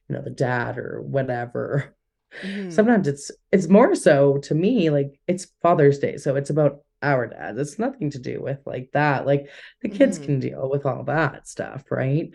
you 0.07 0.15
know 0.15 0.21
the 0.21 0.29
dad 0.29 0.77
or 0.77 1.01
whatever 1.01 1.95
mm-hmm. 2.43 2.69
sometimes 2.69 3.07
it's 3.07 3.31
it's 3.51 3.67
more 3.67 3.95
so 3.95 4.37
to 4.37 4.53
me 4.53 4.89
like 4.89 5.19
it's 5.27 5.47
father's 5.61 5.99
day 5.99 6.17
so 6.17 6.35
it's 6.35 6.49
about 6.49 6.79
our 7.01 7.27
dad 7.27 7.57
it's 7.57 7.79
nothing 7.79 8.09
to 8.11 8.19
do 8.19 8.41
with 8.41 8.59
like 8.65 8.89
that 8.93 9.25
like 9.25 9.49
the 9.81 9.89
kids 9.89 10.17
mm-hmm. 10.17 10.25
can 10.25 10.39
deal 10.39 10.69
with 10.69 10.85
all 10.85 11.03
that 11.03 11.47
stuff 11.47 11.83
right 11.89 12.31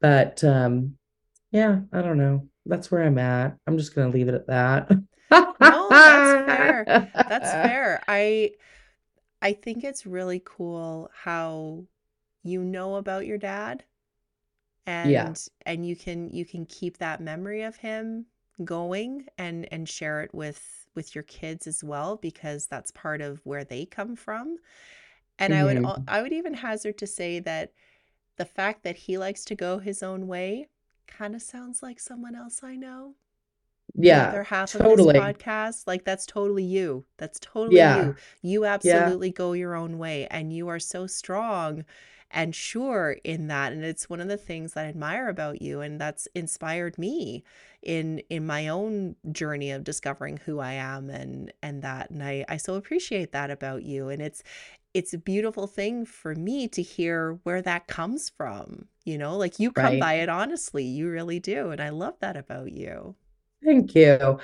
but 0.00 0.42
um 0.44 0.94
yeah 1.50 1.80
i 1.92 2.02
don't 2.02 2.18
know 2.18 2.46
that's 2.66 2.90
where 2.90 3.02
i'm 3.02 3.18
at 3.18 3.56
i'm 3.66 3.78
just 3.78 3.94
gonna 3.94 4.10
leave 4.10 4.28
it 4.28 4.34
at 4.34 4.46
that 4.46 4.90
no 4.90 5.86
that's 5.90 6.46
fair 6.46 7.10
that's 7.28 7.50
fair 7.52 8.02
i 8.08 8.50
i 9.40 9.52
think 9.52 9.84
it's 9.84 10.06
really 10.06 10.42
cool 10.44 11.10
how 11.14 11.82
you 12.42 12.62
know 12.64 12.96
about 12.96 13.26
your 13.26 13.38
dad 13.38 13.84
and 14.86 15.10
yeah. 15.10 15.32
and 15.66 15.86
you 15.86 15.94
can 15.94 16.30
you 16.30 16.44
can 16.44 16.66
keep 16.66 16.98
that 16.98 17.20
memory 17.20 17.62
of 17.62 17.76
him 17.76 18.26
going 18.64 19.26
and 19.38 19.66
and 19.72 19.88
share 19.88 20.22
it 20.22 20.34
with 20.34 20.86
with 20.94 21.14
your 21.14 21.24
kids 21.24 21.66
as 21.66 21.82
well 21.82 22.16
because 22.16 22.66
that's 22.66 22.90
part 22.90 23.20
of 23.20 23.40
where 23.44 23.64
they 23.64 23.84
come 23.84 24.14
from 24.16 24.56
and 25.38 25.52
mm-hmm. 25.52 25.62
i 25.62 25.64
would 25.64 25.76
mm-hmm. 25.76 26.02
i 26.08 26.20
would 26.20 26.32
even 26.32 26.54
hazard 26.54 26.98
to 26.98 27.06
say 27.06 27.38
that 27.38 27.72
the 28.36 28.44
fact 28.44 28.82
that 28.82 28.96
he 28.96 29.18
likes 29.18 29.44
to 29.44 29.54
go 29.54 29.78
his 29.78 30.02
own 30.02 30.26
way 30.26 30.68
kind 31.16 31.34
of 31.34 31.42
sounds 31.42 31.82
like 31.82 32.00
someone 32.00 32.34
else 32.34 32.60
i 32.62 32.74
know 32.74 33.14
yeah 33.94 34.24
the 34.24 34.28
other 34.28 34.44
half 34.44 34.72
totally. 34.72 35.16
of 35.18 35.24
this 35.24 35.42
podcast 35.42 35.86
like 35.86 36.04
that's 36.04 36.26
totally 36.26 36.64
you 36.64 37.04
that's 37.18 37.38
totally 37.40 37.76
yeah. 37.76 38.06
you 38.06 38.16
you 38.42 38.64
absolutely 38.64 39.28
yeah. 39.28 39.34
go 39.34 39.52
your 39.52 39.74
own 39.74 39.98
way 39.98 40.26
and 40.30 40.52
you 40.52 40.68
are 40.68 40.78
so 40.78 41.06
strong 41.06 41.84
and 42.32 42.54
sure 42.54 43.16
in 43.24 43.48
that 43.48 43.72
and 43.72 43.84
it's 43.84 44.08
one 44.08 44.20
of 44.20 44.28
the 44.28 44.38
things 44.38 44.72
that 44.72 44.86
I 44.86 44.88
admire 44.88 45.28
about 45.28 45.60
you 45.60 45.80
and 45.80 46.00
that's 46.00 46.26
inspired 46.34 46.96
me 46.98 47.44
in 47.82 48.20
in 48.30 48.46
my 48.46 48.68
own 48.68 49.16
journey 49.30 49.70
of 49.70 49.84
discovering 49.84 50.38
who 50.38 50.58
I 50.58 50.72
am 50.72 51.10
and 51.10 51.52
and 51.62 51.82
that 51.82 52.10
and 52.10 52.22
I 52.22 52.44
I 52.48 52.56
so 52.56 52.74
appreciate 52.74 53.32
that 53.32 53.50
about 53.50 53.82
you 53.82 54.08
and 54.08 54.22
it's 54.22 54.42
it's 54.94 55.12
a 55.12 55.18
beautiful 55.18 55.66
thing 55.66 56.06
for 56.06 56.34
me 56.34 56.68
to 56.68 56.82
hear 56.82 57.38
where 57.42 57.62
that 57.62 57.86
comes 57.86 58.30
from 58.30 58.88
you 59.04 59.18
know 59.18 59.36
like 59.36 59.58
you 59.58 59.72
come 59.72 59.84
right. 59.84 60.00
by 60.00 60.14
it 60.14 60.28
honestly 60.28 60.84
you 60.84 61.08
really 61.08 61.40
do 61.40 61.70
and 61.70 61.80
I 61.80 61.90
love 61.90 62.14
that 62.20 62.36
about 62.36 62.72
you 62.72 63.14
Thank 63.64 63.94
you. 63.94 64.38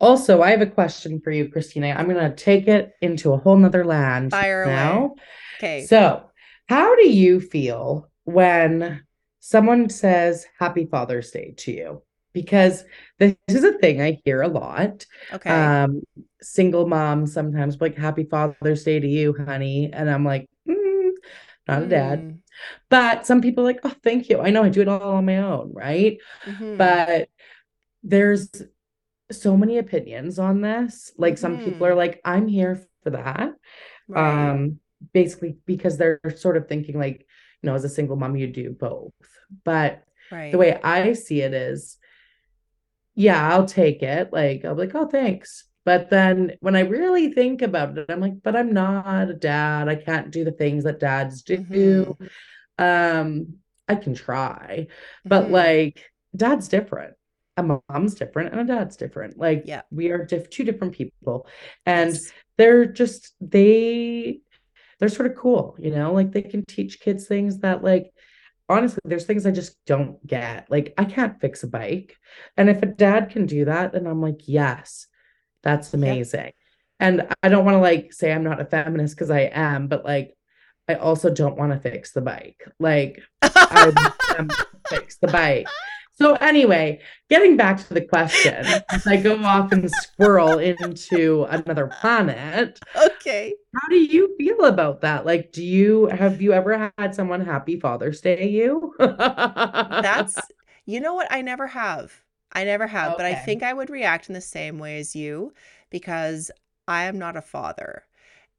Also, 0.00 0.42
I 0.42 0.50
have 0.50 0.62
a 0.62 0.66
question 0.66 1.20
for 1.20 1.30
you, 1.30 1.48
Christina. 1.48 1.88
I'm 1.88 2.08
going 2.08 2.16
to 2.16 2.34
take 2.34 2.68
it 2.68 2.92
into 3.00 3.32
a 3.32 3.38
whole 3.38 3.56
nother 3.56 3.84
land 3.84 4.30
Fire 4.30 4.66
now. 4.66 4.98
Away. 4.98 5.10
Okay. 5.58 5.86
So, 5.86 6.30
how 6.68 6.94
do 6.96 7.08
you 7.08 7.40
feel 7.40 8.10
when 8.24 9.02
someone 9.40 9.88
says 9.90 10.46
Happy 10.58 10.86
Father's 10.86 11.30
Day 11.30 11.54
to 11.58 11.72
you? 11.72 12.02
Because 12.32 12.84
this 13.18 13.36
is 13.48 13.62
a 13.62 13.78
thing 13.78 14.00
I 14.00 14.18
hear 14.24 14.40
a 14.40 14.48
lot. 14.48 15.04
Okay. 15.32 15.50
Um, 15.50 16.02
single 16.40 16.88
moms 16.88 17.34
sometimes 17.34 17.78
like 17.80 17.96
Happy 17.96 18.24
Father's 18.24 18.84
Day 18.84 19.00
to 19.00 19.08
you, 19.08 19.36
honey. 19.46 19.90
And 19.92 20.10
I'm 20.10 20.24
like, 20.24 20.48
mm, 20.66 21.10
not 21.68 21.82
a 21.82 21.86
dad. 21.86 22.38
But 22.88 23.26
some 23.26 23.40
people 23.40 23.64
like, 23.64 23.80
oh, 23.84 23.94
thank 24.02 24.28
you. 24.28 24.40
I 24.40 24.50
know 24.50 24.62
I 24.62 24.68
do 24.68 24.82
it 24.82 24.88
all 24.88 25.16
on 25.16 25.24
my 25.24 25.38
own, 25.38 25.72
right? 25.72 26.18
Mm-hmm. 26.44 26.76
But 26.76 27.28
there's 28.02 28.50
so 29.30 29.56
many 29.56 29.78
opinions 29.78 30.38
on 30.38 30.60
this. 30.60 31.12
Like 31.16 31.38
some 31.38 31.58
people 31.58 31.86
are 31.86 31.94
like, 31.94 32.20
I'm 32.24 32.48
here 32.48 32.86
for 33.02 33.10
that. 33.10 33.54
Right. 34.08 34.50
Um, 34.50 34.78
basically 35.12 35.56
because 35.66 35.96
they're 35.96 36.20
sort 36.36 36.56
of 36.56 36.68
thinking 36.68 36.98
like, 36.98 37.26
you 37.62 37.66
know, 37.66 37.74
as 37.74 37.84
a 37.84 37.88
single 37.88 38.16
mom, 38.16 38.36
you 38.36 38.46
do 38.46 38.70
both. 38.70 39.12
But 39.64 40.04
right. 40.30 40.52
the 40.52 40.58
way 40.58 40.78
I 40.82 41.12
see 41.14 41.40
it 41.40 41.54
is, 41.54 41.96
yeah, 43.14 43.50
I'll 43.50 43.66
take 43.66 44.02
it. 44.02 44.32
Like, 44.32 44.64
I'll 44.64 44.74
be 44.74 44.82
like, 44.82 44.94
oh, 44.94 45.06
thanks. 45.06 45.64
But 45.84 46.10
then 46.10 46.52
when 46.60 46.76
I 46.76 46.80
really 46.80 47.32
think 47.32 47.60
about 47.60 47.98
it, 47.98 48.06
I'm 48.08 48.20
like, 48.20 48.42
but 48.42 48.54
I'm 48.54 48.72
not 48.72 49.28
a 49.28 49.34
dad. 49.34 49.88
I 49.88 49.96
can't 49.96 50.30
do 50.30 50.44
the 50.44 50.52
things 50.52 50.84
that 50.84 51.00
dads 51.00 51.42
do. 51.42 51.58
Mhm. 51.58 52.30
Um, 52.82 53.54
I 53.88 53.96
can 53.96 54.14
try, 54.14 54.86
but 55.24 55.48
Mhm. 55.48 55.50
like 55.50 56.10
dad's 56.34 56.68
different. 56.68 57.14
A 57.58 57.62
mom's 57.90 58.14
different 58.14 58.52
and 58.52 58.60
a 58.60 58.64
dad's 58.64 58.96
different. 58.96 59.36
Like 59.38 59.64
Yeah. 59.66 59.82
we 59.90 60.10
are 60.10 60.24
diff 60.24 60.48
two 60.50 60.64
different 60.64 60.94
people. 60.94 61.46
And 61.84 62.10
Yes. 62.14 62.32
they're 62.56 62.86
just 62.86 63.34
they 63.40 64.40
they're 64.98 65.08
sort 65.08 65.30
of 65.30 65.36
cool, 65.36 65.76
you 65.78 65.90
know, 65.90 66.12
like 66.12 66.32
they 66.32 66.42
can 66.42 66.64
teach 66.66 67.00
kids 67.00 67.26
things 67.26 67.58
that 67.60 67.82
like 67.84 68.12
honestly, 68.68 69.00
there's 69.04 69.26
things 69.26 69.46
I 69.46 69.50
just 69.50 69.76
don't 69.86 70.24
get. 70.26 70.70
Like 70.70 70.94
I 70.96 71.04
can't 71.04 71.40
fix 71.40 71.62
a 71.62 71.66
bike. 71.68 72.16
And 72.56 72.70
if 72.70 72.82
a 72.82 72.86
dad 72.86 73.30
can 73.30 73.46
do 73.46 73.66
that, 73.66 73.92
then 73.92 74.06
I'm 74.06 74.22
like, 74.22 74.48
yes, 74.48 75.06
that's 75.62 75.92
Yep. 75.92 75.94
amazing. 75.94 76.52
And 77.00 77.28
I 77.42 77.48
don't 77.48 77.64
want 77.64 77.74
to 77.76 77.80
like 77.80 78.12
say 78.12 78.32
I'm 78.32 78.44
not 78.44 78.60
a 78.60 78.64
feminist 78.64 79.14
because 79.16 79.30
I 79.30 79.50
am, 79.52 79.88
but 79.88 80.04
like 80.04 80.36
I 80.92 80.94
also 80.96 81.30
don't 81.30 81.56
want 81.56 81.72
to 81.72 81.78
fix 81.78 82.12
the 82.12 82.20
bike. 82.20 82.64
Like 82.78 83.22
I 83.42 83.92
want 83.96 84.36
them 84.36 84.48
to 84.48 84.66
fix 84.88 85.16
the 85.16 85.28
bike. 85.28 85.66
So 86.14 86.34
anyway, 86.34 87.00
getting 87.30 87.56
back 87.56 87.78
to 87.78 87.94
the 87.94 88.02
question, 88.02 88.66
as 88.90 89.06
I 89.06 89.16
go 89.16 89.42
off 89.42 89.72
and 89.72 89.90
squirrel 89.90 90.58
into 90.58 91.44
another 91.48 91.86
planet, 92.00 92.78
okay. 92.94 93.54
how 93.74 93.88
do 93.88 93.96
you 93.96 94.34
feel 94.36 94.66
about 94.66 95.00
that? 95.00 95.24
Like, 95.24 95.52
do 95.52 95.64
you 95.64 96.06
have 96.06 96.42
you 96.42 96.52
ever 96.52 96.92
had 96.98 97.14
someone 97.14 97.40
happy 97.40 97.80
Father's 97.80 98.20
Day 98.20 98.48
you? 98.48 98.94
That's 98.98 100.38
you 100.84 101.00
know 101.00 101.14
what? 101.14 101.32
I 101.32 101.40
never 101.40 101.66
have. 101.66 102.12
I 102.52 102.64
never 102.64 102.86
have, 102.86 103.16
but 103.16 103.24
I 103.24 103.34
think 103.34 103.62
I 103.62 103.72
would 103.72 103.88
react 103.88 104.28
in 104.28 104.34
the 104.34 104.40
same 104.42 104.78
way 104.78 104.98
as 104.98 105.16
you 105.16 105.54
because 105.88 106.50
I 106.86 107.04
am 107.04 107.18
not 107.18 107.36
a 107.36 107.42
father. 107.42 108.04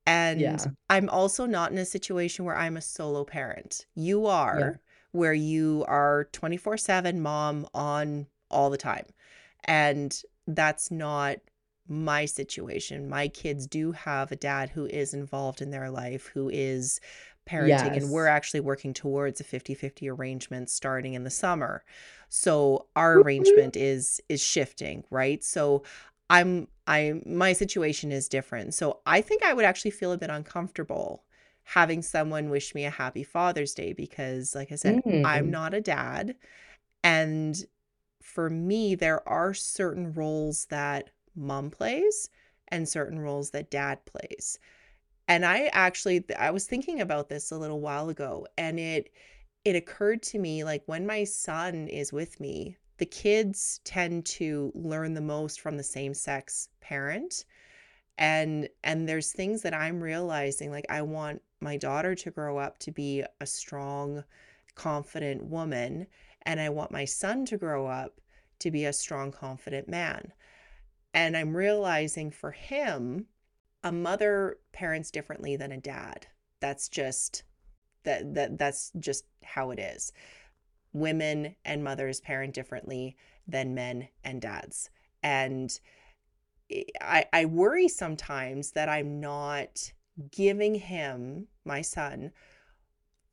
And 0.06 0.42
Yeah. 0.42 0.58
I'm 0.90 1.10
also 1.10 1.46
not 1.46 1.72
in 1.72 1.78
a 1.78 1.86
situation 1.86 2.46
where 2.46 2.56
I'm 2.56 2.78
a 2.78 2.82
solo 2.82 3.24
parent. 3.24 3.86
You 3.96 4.26
are, 4.26 4.80
where 5.12 5.34
you 5.34 5.86
are 5.88 6.30
24/7 6.34 7.20
mom 7.22 7.68
on 7.74 8.28
all 8.50 8.70
the 8.70 8.78
time. 8.78 9.06
And 9.66 10.22
that's 10.46 10.92
not 10.92 11.38
my 11.88 12.26
situation. 12.26 13.10
My 13.10 13.28
kids 13.28 13.68
do 13.68 13.92
have 13.94 14.32
a 14.32 14.36
dad 14.36 14.70
who 14.70 14.86
is 14.86 15.14
involved 15.14 15.62
in 15.62 15.72
their 15.72 15.90
life, 15.90 16.28
who 16.28 16.50
is 16.50 17.00
parenting, 17.46 17.98
and 17.98 18.10
we're 18.10 18.28
actually 18.28 18.62
working 18.62 18.94
towards 18.94 19.42
a 19.42 19.44
50-50 19.44 20.08
arrangement 20.10 20.70
starting 20.70 21.14
in 21.14 21.24
the 21.26 21.30
summer. 21.30 21.84
So 22.30 22.88
our 22.96 23.20
arrangement 23.20 23.76
is 23.76 24.22
is 24.30 24.42
shifting, 24.42 25.04
right? 25.10 25.44
So 25.44 25.84
I'm 26.30 26.68
I 26.88 27.22
my 27.26 27.54
situation 27.54 28.12
is 28.12 28.28
different. 28.30 28.74
So 28.74 29.02
I 29.06 29.22
think 29.22 29.44
I 29.44 29.54
would 29.54 29.66
actually 29.66 29.92
feel 29.92 30.12
a 30.12 30.18
bit 30.18 30.30
uncomfortable 30.30 31.24
having 31.66 32.02
someone 32.02 32.50
wish 32.50 32.76
me 32.76 32.86
a 32.86 32.90
happy 32.90 33.24
Father's 33.24 33.74
Day 33.74 33.94
because 33.94 34.56
like 34.56 34.72
I 34.72 34.76
said, 34.76 35.00
I'm 35.24 35.50
Mm, 35.50 35.52
not 35.52 35.74
a 35.74 35.82
dad 35.82 36.36
and 37.04 37.66
for 38.24 38.50
me 38.50 38.96
there 38.96 39.28
are 39.28 39.54
certain 39.54 40.14
roles 40.14 40.66
that 40.68 41.10
mom 41.36 41.72
plays 41.72 42.30
and 42.70 42.88
certain 42.90 43.20
roles 43.20 43.52
that 43.52 43.72
dad 43.72 44.06
plays. 44.06 44.60
And 45.28 45.46
I 45.46 45.66
actually 45.74 46.24
I 46.38 46.52
was 46.52 46.66
thinking 46.68 47.02
about 47.02 47.30
this 47.30 47.52
a 47.52 47.58
little 47.58 47.82
while 47.82 48.10
ago 48.10 48.48
and 48.58 48.80
it 48.80 49.12
it 49.66 49.76
occurred 49.76 50.24
to 50.24 50.40
me 50.40 50.64
like 50.64 50.84
when 50.88 51.06
my 51.08 51.24
son 51.26 51.88
is 51.90 52.14
with 52.14 52.40
me, 52.40 52.78
the 53.04 53.08
kids 53.08 53.82
tend 53.84 54.26
to 54.26 54.72
learn 54.74 55.14
the 55.14 55.20
most 55.20 55.60
from 55.60 55.76
the 55.76 55.84
same 55.84 56.14
sex 56.14 56.70
parent. 56.80 57.44
And 58.18 58.70
and 58.82 59.10
there's 59.10 59.34
things 59.34 59.62
that 59.64 59.74
I'm 59.74 60.02
realizing 60.02 60.72
like 60.72 60.86
I 60.88 61.02
want 61.02 61.42
my 61.60 61.76
daughter 61.76 62.16
to 62.16 62.32
grow 62.32 62.58
up 62.60 62.78
to 62.80 62.94
be 62.94 63.26
a 63.42 63.46
strong, 63.46 64.24
confident 64.76 65.44
woman 65.44 66.08
and 66.44 66.62
I 66.62 66.70
want 66.70 66.92
my 66.92 67.04
son 67.04 67.46
to 67.48 67.58
grow 67.58 67.88
up 67.88 68.22
to 68.60 68.72
be 68.72 68.86
a 68.86 68.94
strong, 68.94 69.34
confident 69.34 69.90
man. 69.90 70.32
And 71.14 71.36
I'm 71.36 71.58
realizing 71.58 72.32
for 72.32 72.52
him, 72.52 73.26
a 73.84 73.92
mother 73.92 74.60
parents 74.72 75.12
differently 75.12 75.58
than 75.58 75.74
a 75.74 75.78
dad. 75.78 76.28
That's 76.62 76.88
just 76.88 77.44
that 78.04 78.34
that 78.36 78.58
that's 78.58 78.94
just 78.98 79.26
how 79.44 79.72
it 79.72 79.80
is. 79.80 80.14
Women 80.94 81.56
and 81.66 81.84
mothers 81.84 82.22
parent 82.22 82.54
differently 82.54 83.18
than 83.48 83.74
men 83.74 84.08
and 84.24 84.42
dads. 84.42 84.90
And 85.22 85.78
I 87.02 87.26
I 87.34 87.46
worry 87.46 87.88
sometimes 87.88 88.72
that 88.72 88.90
I'm 88.90 89.20
not 89.20 89.92
giving 90.32 90.76
him, 90.76 91.48
my 91.66 91.82
son, 91.82 92.32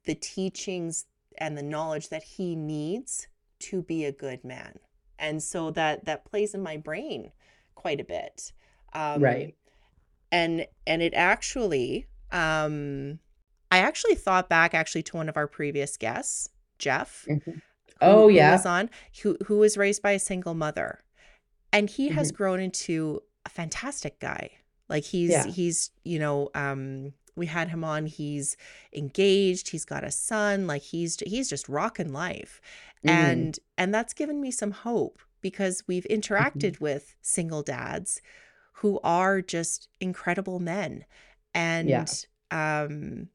the 0.05 0.15
teachings 0.15 1.07
and 1.39 1.57
the 1.57 1.63
knowledge 1.63 2.09
that 2.09 2.23
he 2.23 2.57
needs 2.57 3.29
to 3.61 3.83
be 3.83 4.05
a 4.05 4.13
good 4.13 4.45
man. 4.45 4.79
And 5.19 5.43
so 5.43 5.71
that 5.73 6.07
that 6.07 6.25
plays 6.25 6.55
in 6.55 6.63
my 6.63 6.77
brain 6.77 7.33
quite 7.75 8.01
a 8.01 8.05
bit. 8.05 8.53
Um 8.93 9.23
right. 9.23 9.55
and 10.33 10.67
and 10.87 11.03
it 11.03 11.15
actually 11.15 12.07
um 12.33 13.19
I 13.71 13.79
actually 13.79 14.17
thought 14.17 14.49
back 14.49 14.75
actually 14.75 15.03
to 15.05 15.17
one 15.17 15.29
of 15.29 15.37
our 15.37 15.47
previous 15.47 15.97
guests, 15.97 16.49
Jeff, 16.81 17.29
Mhm. 17.29 17.61
Oh 18.01 18.29
who 18.33 18.35
yeah. 18.35 18.51
was 18.51 18.67
on 18.67 18.91
who 19.23 19.37
who 19.47 19.59
was 19.59 19.77
raised 19.79 20.03
by 20.03 20.13
a 20.13 20.19
single 20.19 20.55
mother. 20.55 21.01
And 21.73 21.91
he 21.91 22.11
has 22.11 22.31
Mhm. 22.31 22.33
grown 22.33 22.61
into 22.61 23.23
a 23.47 23.51
fantastic 23.51 24.21
guy. 24.21 24.51
Like 24.89 25.05
he's 25.05 25.33
Yeah. 25.33 25.45
he's, 25.45 25.91
you 26.05 26.19
know, 26.19 26.51
um 26.55 27.15
we 27.37 27.47
had 27.47 27.69
him 27.71 27.85
on, 27.85 28.07
he's 28.07 28.57
engaged, 28.95 29.71
he's 29.71 29.85
got 29.87 30.05
a 30.05 30.11
son, 30.11 30.67
like 30.67 30.83
he's 30.83 31.19
he's 31.27 31.49
just 31.51 31.69
rocking 31.69 32.13
life. 32.13 32.61
Mm, 33.05 33.51
And 33.51 33.59
and 33.79 33.95
that's 33.95 34.15
given 34.15 34.41
me 34.41 34.51
some 34.51 34.73
hope 34.73 35.21
because 35.43 35.85
we've 35.89 36.07
mhm. 36.39 36.61
interacted 36.61 36.81
with 36.81 37.17
single 37.23 37.63
dads 37.63 38.21
who 38.75 39.01
are 39.05 39.43
just 39.43 39.89
incredible 40.01 40.61
men. 40.61 41.05
Yeah. 41.81 42.05
And 42.05 42.25
um 42.51 43.29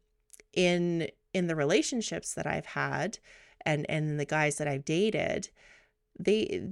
in 0.53 1.09
in 1.35 1.47
the 1.47 1.55
relationships 1.55 2.33
that 2.35 2.47
I've 2.47 2.67
had 2.67 3.19
and 3.65 3.85
and 3.89 4.19
the 4.19 4.25
guys 4.25 4.57
that 4.57 4.67
I've 4.67 4.85
dated, 4.85 5.49
they 6.19 6.69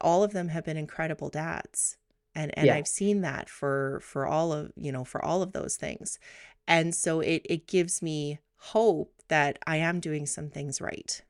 all 0.00 0.22
of 0.24 0.32
them 0.32 0.48
have 0.48 0.64
been 0.64 0.76
incredible 0.76 1.30
dads. 1.30 1.98
And 2.34 2.50
and 2.58 2.66
Yeah. 2.66 2.74
I've 2.76 2.88
seen 2.88 3.20
that 3.22 3.48
for 3.50 4.00
for 4.02 4.26
all 4.26 4.52
of, 4.52 4.72
you 4.76 4.92
know, 4.92 5.04
for 5.04 5.24
all 5.24 5.42
of 5.42 5.52
those 5.52 5.76
things. 5.76 6.18
And 6.66 6.94
so 6.94 7.20
it 7.20 7.42
it 7.44 7.66
gives 7.66 8.02
me 8.02 8.40
hope 8.74 9.12
that 9.28 9.58
I 9.66 9.76
am 9.76 10.00
doing 10.00 10.26
some 10.26 10.48
things 10.50 10.80
right 10.80 11.22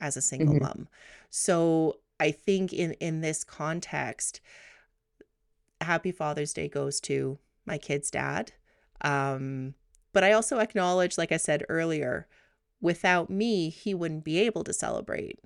as 0.00 0.16
a 0.16 0.22
single 0.22 0.54
Mhm. 0.54 0.60
mom. 0.60 0.88
So 1.30 2.00
I 2.20 2.30
think 2.32 2.72
in 2.72 2.92
in 2.94 3.20
this 3.22 3.44
context, 3.44 4.40
Happy 5.80 6.12
Father's 6.12 6.52
Day 6.52 6.68
goes 6.68 7.00
to 7.02 7.38
my 7.66 7.78
kid's 7.78 8.10
dad. 8.10 8.52
Um, 9.02 9.74
but 10.16 10.24
I 10.24 10.32
also 10.32 10.60
acknowledge, 10.60 11.18
like 11.18 11.30
I 11.30 11.36
said 11.36 11.62
earlier, 11.68 12.26
without 12.80 13.28
me, 13.28 13.68
he 13.68 13.92
wouldn't 13.92 14.24
be 14.24 14.38
able 14.38 14.64
to 14.64 14.72
celebrate 14.72 15.38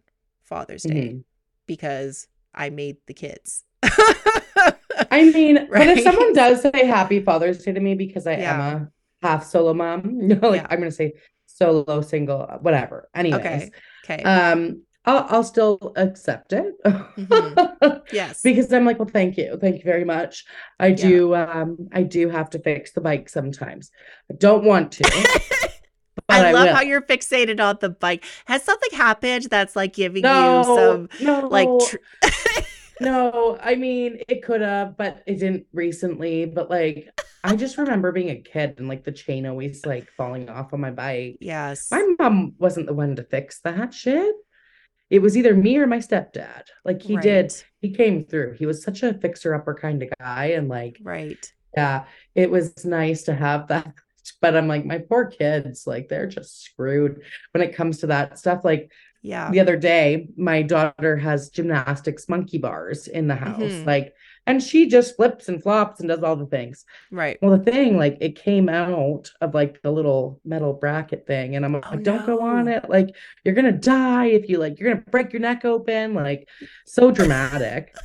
Father's 0.44 0.84
Day 0.84 1.08
Mhm. 1.14 1.24
because 1.66 2.28
I 2.54 2.70
made 2.70 2.98
the 3.08 3.12
kids. 3.14 3.64
I 3.82 5.24
mean, 5.34 5.66
but 5.72 5.88
if 5.88 6.04
someone 6.04 6.32
does 6.34 6.62
say 6.62 6.86
Happy 6.86 7.18
Father's 7.20 7.64
Day 7.64 7.72
to 7.72 7.80
me 7.80 7.96
because 7.96 8.28
I 8.28 8.34
am 8.34 8.60
a 8.60 9.26
half 9.26 9.44
solo 9.44 9.74
mom, 9.74 10.02
no, 10.28 10.36
like 10.36 10.60
Yeah. 10.62 10.68
I'm 10.70 10.78
gonna 10.78 10.92
say 10.92 11.14
solo, 11.46 12.00
single, 12.00 12.46
whatever. 12.62 13.08
Anyways, 13.12 13.42
Okay. 13.42 13.70
Okay. 14.04 14.22
um, 14.22 14.82
I'll 15.06 15.26
I'll 15.28 15.44
still 15.44 15.92
accept 15.96 16.52
it 16.52 16.74
Mhm. 16.84 18.02
Yes. 18.12 18.42
because 18.42 18.72
I'm 18.72 18.84
like, 18.84 18.98
well, 18.98 19.08
thank 19.08 19.36
you, 19.38 19.56
thank 19.60 19.76
you 19.76 19.84
very 19.84 20.04
much. 20.04 20.44
I 20.78 20.88
Yeah. 20.88 20.94
do, 20.96 21.34
um, 21.34 21.88
I 21.92 22.02
do 22.02 22.28
have 22.28 22.50
to 22.50 22.58
fix 22.58 22.92
the 22.92 23.00
bike 23.00 23.28
sometimes. 23.28 23.90
I 24.30 24.34
don't 24.34 24.64
want 24.64 24.92
to, 24.92 25.04
I 26.28 26.48
I 26.48 26.52
love 26.52 26.68
how 26.68 26.82
you're 26.82 27.00
fixated 27.02 27.60
on 27.60 27.78
the 27.80 27.88
bike. 27.90 28.24
Has 28.44 28.62
something 28.62 28.90
happened 28.92 29.44
that's 29.50 29.74
like 29.74 29.94
giving 29.94 30.22
you 30.24 30.30
No, 30.30 31.08
some 31.18 31.48
like 31.48 31.68
no, 31.68 31.80
tr- 31.80 31.96
no. 33.00 33.58
I 33.60 33.74
mean, 33.76 34.18
it 34.28 34.42
could 34.42 34.60
have, 34.60 34.96
but 34.96 35.22
it 35.26 35.38
didn't 35.40 35.66
recently. 35.72 36.44
But 36.44 36.68
like, 36.70 37.08
I 37.42 37.56
just 37.56 37.78
remember 37.78 38.12
being 38.12 38.30
a 38.30 38.36
kid 38.40 38.74
and 38.78 38.86
like 38.88 39.04
the 39.04 39.12
chain 39.12 39.46
always 39.46 39.86
like 39.86 40.10
falling 40.16 40.48
off 40.50 40.72
on 40.74 40.80
my 40.80 40.90
bike. 40.90 41.38
yes. 41.40 41.90
My 41.90 42.06
mom 42.18 42.54
wasn't 42.58 42.86
the 42.86 42.94
one 42.94 43.16
to 43.16 43.24
fix 43.24 43.60
that 43.62 43.94
shit. 43.94 44.34
It 45.10 45.20
was 45.20 45.36
either 45.36 45.54
me 45.54 45.76
or 45.76 45.86
my 45.86 45.98
stepdad. 45.98 46.62
Like 46.84 47.02
he 47.02 47.16
did, 47.16 47.52
he 47.80 47.90
came 47.90 48.24
through. 48.24 48.54
He 48.54 48.66
was 48.66 48.82
such 48.82 49.02
a 49.02 49.12
fixer 49.14 49.54
upper 49.54 49.74
kind 49.74 50.02
of 50.02 50.10
guy. 50.20 50.46
And 50.56 50.68
like, 50.68 50.98
Right. 51.02 51.44
yeah, 51.76 52.04
it 52.34 52.50
was 52.50 52.84
nice 52.84 53.24
to 53.24 53.34
have 53.34 53.68
that. 53.68 53.92
But 54.40 54.56
I'm 54.56 54.68
like, 54.68 54.84
my 54.84 54.98
poor 54.98 55.26
kids, 55.26 55.86
like 55.86 56.08
they're 56.08 56.26
just 56.28 56.62
screwed 56.62 57.22
when 57.52 57.62
it 57.66 57.74
comes 57.74 57.98
to 57.98 58.06
that 58.08 58.38
stuff. 58.38 58.64
Like 58.64 58.92
Yeah. 59.22 59.50
the 59.50 59.60
other 59.60 59.76
day, 59.76 60.28
my 60.36 60.62
daughter 60.62 61.16
has 61.16 61.50
gymnastics 61.50 62.28
monkey 62.28 62.58
bars 62.58 63.08
in 63.08 63.26
the 63.26 63.34
house. 63.34 63.60
Mhm. 63.60 63.86
Like, 63.86 64.14
and 64.46 64.62
she 64.62 64.88
just 64.88 65.16
flips 65.16 65.48
and 65.48 65.62
flops 65.62 66.00
and 66.00 66.08
does 66.08 66.22
all 66.22 66.36
the 66.36 66.46
things. 66.46 66.84
Right. 67.10 67.38
Well, 67.40 67.56
the 67.56 67.70
thing, 67.70 67.96
like, 67.96 68.18
it 68.20 68.36
came 68.36 68.68
out 68.68 69.30
of 69.40 69.54
like 69.54 69.80
the 69.82 69.90
little 69.90 70.40
metal 70.44 70.72
bracket 70.72 71.26
thing, 71.26 71.56
and 71.56 71.64
I'm 71.64 71.72
like, 71.72 71.84
Oh, 71.90 71.96
don't 71.96 72.26
go 72.26 72.40
on 72.42 72.68
it. 72.68 72.88
Like, 72.88 73.14
you're 73.44 73.54
gonna 73.54 73.72
die 73.72 74.26
if 74.26 74.48
you 74.48 74.58
like, 74.58 74.78
you're 74.78 74.92
gonna 74.92 75.04
break 75.10 75.32
your 75.32 75.40
neck 75.40 75.64
open. 75.64 76.14
Like, 76.14 76.48
so 76.86 77.10
dramatic. 77.10 77.94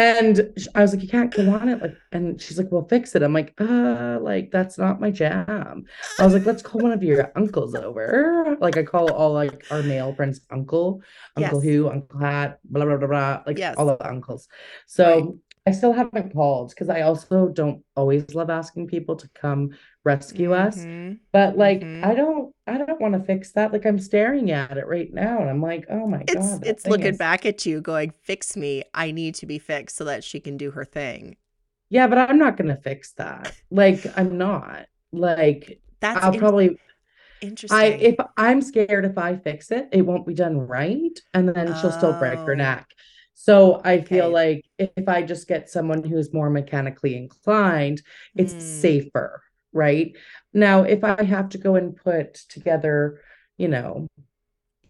And 0.00 0.58
I 0.74 0.80
was 0.80 0.94
like, 0.94 1.02
you 1.02 1.08
can't 1.08 1.34
go 1.34 1.50
on 1.50 1.68
it. 1.68 1.82
Like, 1.82 1.94
and 2.12 2.40
she's 2.40 2.56
like, 2.56 2.68
we'll 2.70 2.88
fix 2.88 3.14
it. 3.14 3.22
I'm 3.22 3.34
like, 3.34 3.52
uh, 3.60 4.18
like 4.22 4.50
that's 4.50 4.78
not 4.78 4.98
my 4.98 5.10
jam. 5.10 5.84
I 6.18 6.24
was 6.24 6.32
like, 6.32 6.46
let's 6.46 6.62
call 6.62 6.80
one 6.80 6.92
of 6.92 7.02
your 7.02 7.30
uncles 7.36 7.74
over. 7.74 8.56
Like, 8.60 8.78
I 8.78 8.82
call 8.82 9.12
all 9.12 9.34
like 9.34 9.66
our 9.70 9.82
male 9.82 10.14
friends 10.14 10.40
uncle, 10.50 11.02
Uncle 11.36 11.62
Yes. 11.62 11.64
Who, 11.70 11.90
Uncle 11.90 12.18
Hat, 12.18 12.60
blah 12.64 12.86
blah 12.86 12.96
blah 12.96 13.08
blah. 13.08 13.42
Like 13.46 13.58
Yes. 13.58 13.76
all 13.76 13.86
the 13.86 14.08
uncles. 14.08 14.48
So 14.86 15.38
I 15.66 15.72
still 15.72 15.92
haven't 15.92 16.32
called 16.32 16.70
because 16.70 16.88
I 16.88 17.02
also 17.02 17.48
don't 17.48 17.84
always 17.94 18.34
love 18.34 18.48
asking 18.48 18.86
people 18.86 19.16
to 19.16 19.28
come 19.34 19.70
rescue 20.04 20.52
us. 20.54 20.78
Mhm. 20.78 21.18
But 21.32 21.56
like 21.58 21.80
Mhm. 21.80 22.04
I 22.04 22.14
don't 22.14 22.54
I 22.66 22.78
don't 22.78 23.00
want 23.00 23.14
to 23.14 23.20
fix 23.20 23.52
that. 23.52 23.72
Like 23.72 23.84
I'm 23.84 23.98
staring 23.98 24.50
at 24.50 24.78
it 24.78 24.86
right 24.86 25.12
now 25.12 25.40
and 25.40 25.50
I'm 25.50 25.60
like, 25.60 25.86
oh 25.90 26.06
my 26.06 26.22
It's 26.22 26.34
God. 26.34 26.66
it's 26.66 26.86
looking 26.86 27.08
is- 27.08 27.18
back 27.18 27.44
at 27.44 27.66
you 27.66 27.80
going, 27.80 28.12
fix 28.22 28.56
me. 28.56 28.84
I 28.94 29.10
need 29.10 29.34
to 29.36 29.46
be 29.46 29.58
fixed 29.58 29.96
so 29.96 30.04
that 30.04 30.24
she 30.24 30.40
can 30.40 30.56
do 30.56 30.70
her 30.72 30.84
thing. 30.84 31.36
Yeah, 31.90 32.06
but 32.06 32.18
I'm 32.18 32.38
not 32.38 32.56
gonna 32.56 32.76
fix 32.76 33.12
that. 33.14 33.52
Like 33.70 34.06
I'm 34.16 34.38
not. 34.38 34.86
Like 35.12 35.80
That's 36.00 36.24
I'll 36.24 36.32
in- 36.32 36.38
probably 36.40 36.78
interesting. 37.42 37.76
I 37.78 37.84
if 37.86 38.14
I'm 38.36 38.62
scared 38.62 39.04
if 39.04 39.18
I 39.18 39.36
fix 39.36 39.70
it, 39.70 39.88
it 39.92 40.02
won't 40.02 40.26
be 40.26 40.34
done 40.34 40.56
right, 40.56 41.18
and 41.34 41.48
then 41.48 41.74
she'll 41.80 41.92
still 41.92 42.18
break 42.18 42.38
her 42.38 42.52
Oh. 42.52 42.56
neck. 42.56 42.86
So 43.34 43.80
I 43.84 44.02
feel 44.02 44.26
Okay. 44.26 44.62
like 44.78 44.90
if 44.96 45.08
I 45.08 45.22
just 45.22 45.48
get 45.48 45.68
someone 45.70 46.04
who's 46.04 46.32
more 46.32 46.50
mechanically 46.50 47.16
inclined, 47.16 48.02
it's 48.36 48.52
Mm. 48.54 48.60
safer, 48.60 49.42
right? 49.72 50.16
Now, 50.52 50.82
if 50.82 51.04
I 51.04 51.22
have 51.22 51.50
to 51.50 51.58
go 51.58 51.76
and 51.76 51.96
put 51.96 52.34
together, 52.48 53.20
you 53.56 53.68
know, 53.68 54.06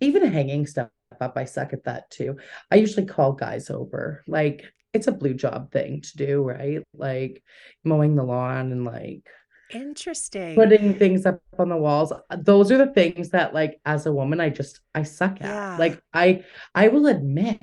even 0.01 0.31
hanging 0.33 0.67
stuff 0.67 0.89
up, 1.21 1.37
I 1.37 1.45
suck 1.45 1.73
at 1.73 1.85
that 1.85 2.11
too. 2.11 2.37
I 2.71 2.77
usually 2.77 3.07
call 3.07 3.33
guys 3.33 3.69
over. 3.71 4.23
Like 4.27 4.65
it's 4.93 5.07
a 5.07 5.13
blue 5.13 5.35
job 5.35 5.71
thing 5.73 6.01
to 6.01 6.17
do, 6.17 6.43
right? 6.43 6.83
Like 6.95 7.43
mowing 7.85 8.17
the 8.17 8.25
lawn 8.25 8.73
and 8.73 8.85
like 8.85 9.27
Interesting. 9.73 10.57
putting 10.57 10.95
things 10.99 11.25
up 11.27 11.41
on 11.57 11.69
the 11.69 11.77
walls 11.77 12.13
those 12.39 12.73
are 12.73 12.79
the 12.79 12.93
things 12.93 13.31
that 13.31 13.55
like 13.55 13.81
as 13.85 14.05
a 14.05 14.13
woman 14.13 14.41
i 14.41 14.49
just 14.49 14.81
i 14.97 15.05
suck 15.05 15.37
at 15.41 15.43
Yeah. 15.43 15.77
like 15.79 16.03
i 16.13 16.43
i 16.75 16.89
will 16.89 17.07
admit 17.07 17.61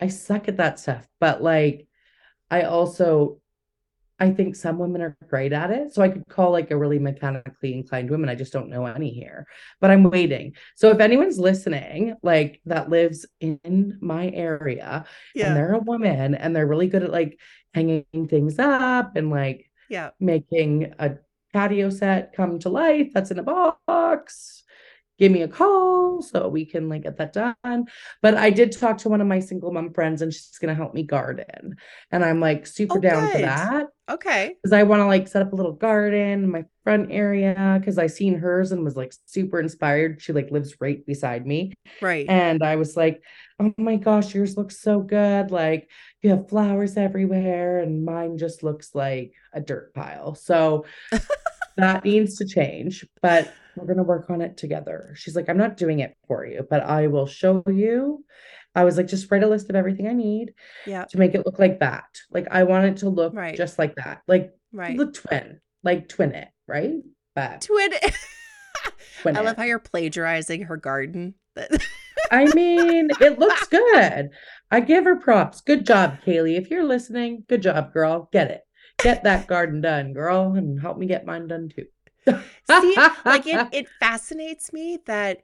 i 0.00 0.06
suck 0.06 0.46
at 0.46 0.58
that 0.58 0.78
stuff 0.78 1.04
but 1.18 1.42
like 1.42 1.88
i 2.48 2.62
also 2.62 3.40
i 4.22 4.30
think 4.30 4.54
some 4.54 4.78
women 4.78 5.02
are 5.02 5.16
great 5.28 5.52
at 5.52 5.70
it 5.70 5.92
so 5.92 6.00
i 6.00 6.08
could 6.08 6.26
call 6.28 6.50
like 6.52 6.70
a 6.70 6.76
really 6.76 6.98
mechanically 6.98 7.74
inclined 7.74 8.08
woman 8.08 8.28
i 8.30 8.34
just 8.34 8.52
don't 8.52 8.70
know 8.70 8.86
any 8.86 9.10
here 9.10 9.46
but 9.80 9.90
i'm 9.90 10.04
waiting 10.04 10.54
so 10.76 10.90
if 10.90 11.00
anyone's 11.00 11.38
listening 11.38 12.14
like 12.22 12.60
that 12.64 12.88
lives 12.88 13.26
in 13.40 13.98
my 14.00 14.30
area 14.30 15.04
yeah. 15.34 15.48
and 15.48 15.56
they're 15.56 15.74
a 15.74 15.78
woman 15.80 16.34
and 16.34 16.54
they're 16.54 16.66
really 16.66 16.86
good 16.86 17.02
at 17.02 17.10
like 17.10 17.38
hanging 17.74 18.04
things 18.28 18.58
up 18.58 19.16
and 19.16 19.28
like 19.30 19.68
Yeah. 19.88 20.10
making 20.20 20.94
a 20.98 21.16
patio 21.52 21.90
set 21.90 22.32
come 22.34 22.58
to 22.60 22.68
life 22.70 23.10
that's 23.12 23.30
in 23.30 23.38
a 23.38 23.42
box 23.42 24.61
give 25.22 25.30
me 25.30 25.42
a 25.42 25.48
call 25.48 26.20
so 26.20 26.48
we 26.48 26.64
can 26.66 26.88
like 26.88 27.04
get 27.04 27.16
that 27.16 27.32
done 27.32 27.84
but 28.22 28.34
i 28.36 28.50
did 28.50 28.72
talk 28.72 28.98
to 28.98 29.08
one 29.08 29.20
of 29.20 29.26
my 29.28 29.38
single 29.38 29.70
mom 29.72 29.92
friends 29.94 30.20
and 30.20 30.34
she's 30.34 30.58
going 30.60 30.68
to 30.68 30.74
help 30.74 30.94
me 30.94 31.04
garden 31.04 31.76
and 32.10 32.24
i'm 32.24 32.40
like 32.40 32.66
super 32.66 32.98
Oh, 32.98 33.00
down 33.00 33.30
for 33.30 33.38
that 33.38 33.86
Okay. 34.10 34.56
because 34.60 34.72
i 34.72 34.82
want 34.82 34.98
to 34.98 35.06
like 35.06 35.28
set 35.28 35.42
up 35.42 35.52
a 35.52 35.54
little 35.56 35.74
garden 35.74 36.42
in 36.42 36.50
my 36.50 36.64
front 36.82 37.12
area 37.12 37.76
because 37.78 37.98
i 37.98 38.08
seen 38.08 38.34
hers 38.36 38.72
and 38.72 38.82
was 38.82 38.96
like 38.96 39.12
super 39.26 39.60
inspired 39.60 40.20
she 40.20 40.32
like 40.32 40.50
lives 40.50 40.74
right 40.80 41.06
beside 41.06 41.46
me 41.46 41.72
Right. 42.00 42.26
and 42.28 42.64
I 42.64 42.74
was 42.74 42.96
like, 42.96 43.22
oh 43.60 43.72
my 43.78 43.94
gosh, 43.94 44.34
yours 44.34 44.56
looks 44.56 44.80
so 44.82 44.98
good. 45.00 45.52
Like 45.52 45.88
you 46.20 46.30
have 46.30 46.48
flowers 46.48 46.96
everywhere, 46.96 47.78
and 47.78 48.04
mine 48.04 48.38
just 48.38 48.64
looks 48.64 48.92
like 48.92 49.34
a 49.52 49.60
dirt 49.60 49.94
pile. 49.94 50.34
So 50.34 50.84
that 51.76 52.04
needs 52.04 52.38
to 52.38 52.44
change, 52.44 53.06
but 53.22 53.52
we're 53.76 53.86
going 53.86 53.96
to 53.98 54.02
work 54.02 54.30
on 54.30 54.40
it 54.42 54.56
together. 54.56 55.14
She's 55.16 55.36
like, 55.36 55.48
I'm 55.48 55.58
not 55.58 55.76
doing 55.76 56.00
it 56.00 56.16
for 56.26 56.44
you, 56.46 56.66
but 56.68 56.82
I 56.82 57.06
will 57.06 57.26
show 57.26 57.62
you. 57.66 58.24
I 58.74 58.84
was 58.84 58.96
like, 58.96 59.06
just 59.06 59.30
write 59.30 59.42
a 59.42 59.48
list 59.48 59.68
of 59.70 59.76
everything 59.76 60.06
I 60.08 60.12
need 60.14 60.54
yeah. 60.86 61.04
to 61.04 61.18
make 61.18 61.34
it 61.34 61.44
look 61.44 61.58
like 61.58 61.80
that. 61.80 62.04
Like 62.30 62.46
I 62.50 62.64
want 62.64 62.86
it 62.86 62.96
to 62.98 63.08
look 63.10 63.34
Right. 63.34 63.56
just 63.56 63.78
like 63.78 63.94
that. 63.96 64.22
Like 64.26 64.52
Right. 64.72 64.96
look 64.96 65.14
twin, 65.14 65.60
like 65.82 66.08
twin 66.08 66.32
it, 66.32 66.48
right? 66.66 66.94
But 67.34 67.62
Twin. 67.62 67.90
twin 69.22 69.36
I 69.36 69.40
love 69.40 69.56
how 69.56 69.64
you're 69.64 69.78
plagiarizing 69.78 70.62
her 70.62 70.76
garden. 70.76 71.34
I 72.30 72.46
mean, 72.54 73.10
it 73.20 73.38
looks 73.38 73.66
good. 73.68 74.30
I 74.70 74.80
give 74.80 75.04
her 75.04 75.16
props. 75.16 75.60
Good 75.60 75.84
job, 75.84 76.16
Kaylee. 76.26 76.56
If 76.56 76.70
you're 76.70 76.84
listening, 76.84 77.44
good 77.48 77.60
job, 77.62 77.92
girl. 77.92 78.30
Get 78.32 78.50
it. 78.50 78.62
Get 78.98 79.24
that 79.24 79.46
garden 79.46 79.82
done, 79.82 80.14
girl, 80.14 80.54
and 80.54 80.80
help 80.80 80.96
me 80.96 81.06
get 81.06 81.26
mine 81.26 81.48
done 81.48 81.68
too. 81.74 81.86
See, 82.64 83.02
like 83.24 83.46
it, 83.46 83.66
it 83.70 83.90
fascinates 84.00 84.72
me 84.72 84.98
that 85.06 85.42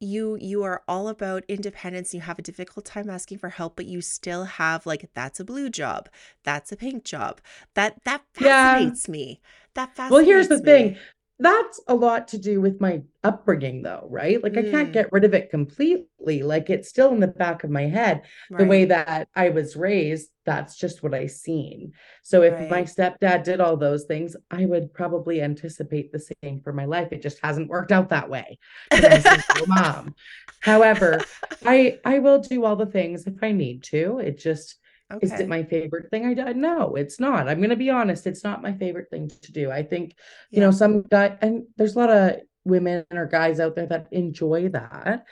you 0.00 0.36
you 0.40 0.62
are 0.64 0.82
all 0.88 1.08
about 1.08 1.44
independence. 1.48 2.14
You 2.14 2.20
have 2.22 2.38
a 2.38 2.42
difficult 2.42 2.84
time 2.86 3.10
asking 3.10 3.38
for 3.38 3.50
help, 3.50 3.76
but 3.76 3.86
you 3.86 4.00
still 4.02 4.44
have 4.44 4.86
like 4.86 5.10
that's 5.14 5.40
a 5.40 5.44
blue 5.44 5.70
job, 5.70 6.08
that's 6.44 6.72
a 6.72 6.76
pink 6.76 7.04
job. 7.04 7.40
That 7.74 7.98
that 8.04 8.24
Yeah. 8.38 8.92
fascinates 8.92 9.08
me. 9.08 9.40
That 9.74 9.94
fascinates 9.96 10.08
well, 10.08 10.24
here's 10.24 10.48
the 10.48 10.58
me. 10.60 10.60
thing. 10.60 10.98
That's 11.42 11.80
a 11.88 11.94
lot 11.94 12.28
to 12.28 12.38
do 12.38 12.60
with 12.60 12.80
my 12.80 13.02
upbringing, 13.24 13.82
though, 13.82 14.06
right? 14.10 14.42
Like, 14.42 14.56
I 14.56 14.62
can't 14.62 14.90
Mm. 14.90 14.92
get 14.92 15.12
rid 15.12 15.24
of 15.24 15.34
it 15.34 15.50
completely. 15.50 16.42
Like, 16.42 16.70
it's 16.70 16.88
still 16.88 17.12
in 17.12 17.18
the 17.20 17.26
back 17.28 17.64
of 17.64 17.70
my 17.70 17.82
head. 17.82 18.22
the 18.50 18.64
way 18.68 18.84
that 18.84 19.28
I 19.34 19.48
was 19.48 19.74
raised, 19.74 20.30
that's 20.44 20.76
just 20.76 21.02
what 21.02 21.14
I 21.14 21.26
seen. 21.26 21.92
So 22.22 22.42
if 22.42 22.52
my 22.70 22.82
stepdad 22.84 23.42
did 23.44 23.60
all 23.60 23.76
those 23.76 24.04
things, 24.04 24.36
I 24.50 24.66
would 24.66 24.94
probably 24.94 25.42
anticipate 25.42 26.12
the 26.12 26.24
same 26.42 26.60
for 26.60 26.72
my 26.72 26.84
life. 26.84 27.08
It 27.12 27.22
just 27.22 27.38
hasn't 27.42 27.68
worked 27.68 27.92
out 27.92 28.10
that 28.10 28.28
way 28.30 28.58
mom. 29.66 30.14
However, 30.60 31.20
I 31.64 31.98
I 32.04 32.20
will 32.20 32.38
do 32.38 32.64
all 32.64 32.76
the 32.76 32.86
things 32.86 33.26
if 33.26 33.42
I 33.42 33.52
need 33.52 33.82
to. 33.84 34.18
It 34.20 34.38
just 34.38 34.76
is 35.20 35.38
it 35.40 35.48
my 35.48 35.62
favorite 35.62 36.10
thing 36.10 36.26
I 36.26 36.34
do? 36.34 36.54
No, 36.54 36.94
it's 36.94 37.20
not. 37.20 37.48
I'm 37.48 37.60
gonna 37.60 37.76
be 37.76 37.90
honest, 37.90 38.26
it's 38.26 38.44
not 38.44 38.62
my 38.62 38.72
favorite 38.72 39.10
thing 39.10 39.28
to 39.42 39.52
do. 39.52 39.70
I 39.70 39.82
think, 39.82 40.14
you 40.50 40.60
know, 40.60 40.70
some 40.70 41.02
guy 41.02 41.36
and 41.40 41.64
there's 41.76 41.94
a 41.94 41.98
lot 41.98 42.10
of 42.10 42.40
women 42.64 43.04
or 43.12 43.26
guys 43.26 43.60
out 43.60 43.74
there 43.76 43.86
that 43.86 44.08
enjoy 44.12 44.68
that. 44.70 45.24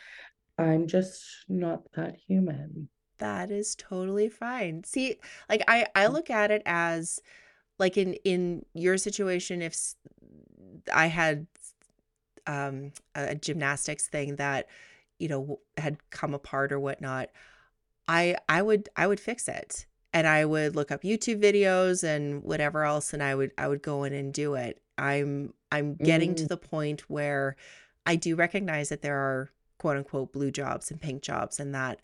I'm 0.59 0.87
just 0.87 1.25
not 1.49 1.83
that 1.95 2.17
human. 2.27 2.89
That 3.19 3.51
is 3.51 3.75
totally 3.77 4.29
fine. 4.29 4.85
See, 4.85 5.19
like 5.49 5.63
I 5.69 5.87
I 5.95 6.07
Mm. 6.07 6.13
look 6.15 6.31
at 6.31 6.51
it 6.51 6.63
as 6.65 7.21
like 7.79 7.97
in 7.99 8.15
in 8.25 8.67
your 8.75 8.99
situation 8.99 9.63
if 9.63 9.77
I 10.93 11.07
had 11.07 11.47
um 12.47 12.93
a 13.15 13.35
gymnastics 13.35 14.09
thing 14.09 14.37
that 14.37 14.67
you 15.19 15.29
know 15.29 15.61
had 15.77 15.99
come 16.11 16.35
apart 16.35 16.73
or 16.73 16.81
whatnot, 16.81 17.31
I 18.11 18.37
I 18.49 18.61
would 18.63 18.89
I 18.97 19.07
would 19.07 19.21
fix 19.21 19.49
it. 19.49 19.87
And 20.13 20.27
I 20.27 20.45
would 20.45 20.75
look 20.75 20.91
up 20.91 21.03
YouTube 21.03 21.41
videos 21.41 22.03
and 22.03 22.43
whatever 22.43 22.83
else 22.85 23.13
and 23.15 23.23
I 23.23 23.35
would 23.37 23.53
I 23.57 23.69
would 23.69 23.83
go 23.83 24.03
in 24.05 24.13
and 24.13 24.35
do 24.35 24.55
it. 24.55 24.83
I'm 24.99 25.55
I'm 25.71 25.95
getting 25.95 26.35
to 26.35 26.45
Mm. 26.45 26.49
the 26.49 26.57
point 26.57 27.09
where 27.09 27.57
I 28.05 28.17
do 28.17 28.35
recognize 28.35 28.89
that 28.89 29.03
there 29.03 29.17
are 29.17 29.51
quote 29.79 29.97
unquote 29.97 30.33
blue 30.33 30.51
jobs 30.51 30.91
and 30.91 31.01
pink 31.01 31.23
jobs 31.23 31.61
and 31.61 31.75
that 31.75 32.01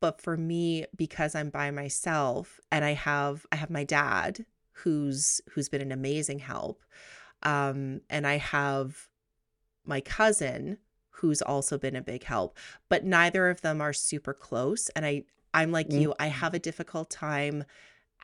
but 0.00 0.20
for 0.20 0.36
me 0.36 0.84
because 0.96 1.34
i'm 1.36 1.50
by 1.50 1.70
myself 1.70 2.58
and 2.72 2.84
i 2.84 2.92
have 2.94 3.46
i 3.52 3.56
have 3.56 3.70
my 3.70 3.84
dad 3.84 4.44
who's 4.82 5.40
who's 5.50 5.68
been 5.68 5.80
an 5.80 5.92
amazing 5.92 6.40
help 6.40 6.82
um 7.44 8.00
and 8.10 8.26
i 8.26 8.36
have 8.38 9.08
my 9.84 10.00
cousin 10.00 10.78
who's 11.14 11.42
also 11.42 11.78
been 11.78 11.96
a 11.96 12.02
big 12.02 12.24
help 12.24 12.56
but 12.88 13.04
neither 13.04 13.48
of 13.48 13.60
them 13.60 13.80
are 13.80 13.92
super 13.92 14.34
close 14.34 14.88
and 14.90 15.04
i 15.04 15.22
i'm 15.52 15.72
like 15.72 15.90
you 15.92 16.14
i 16.18 16.26
mm-hmm. 16.26 16.40
have 16.40 16.54
a 16.54 16.58
difficult 16.58 17.10
time 17.10 17.64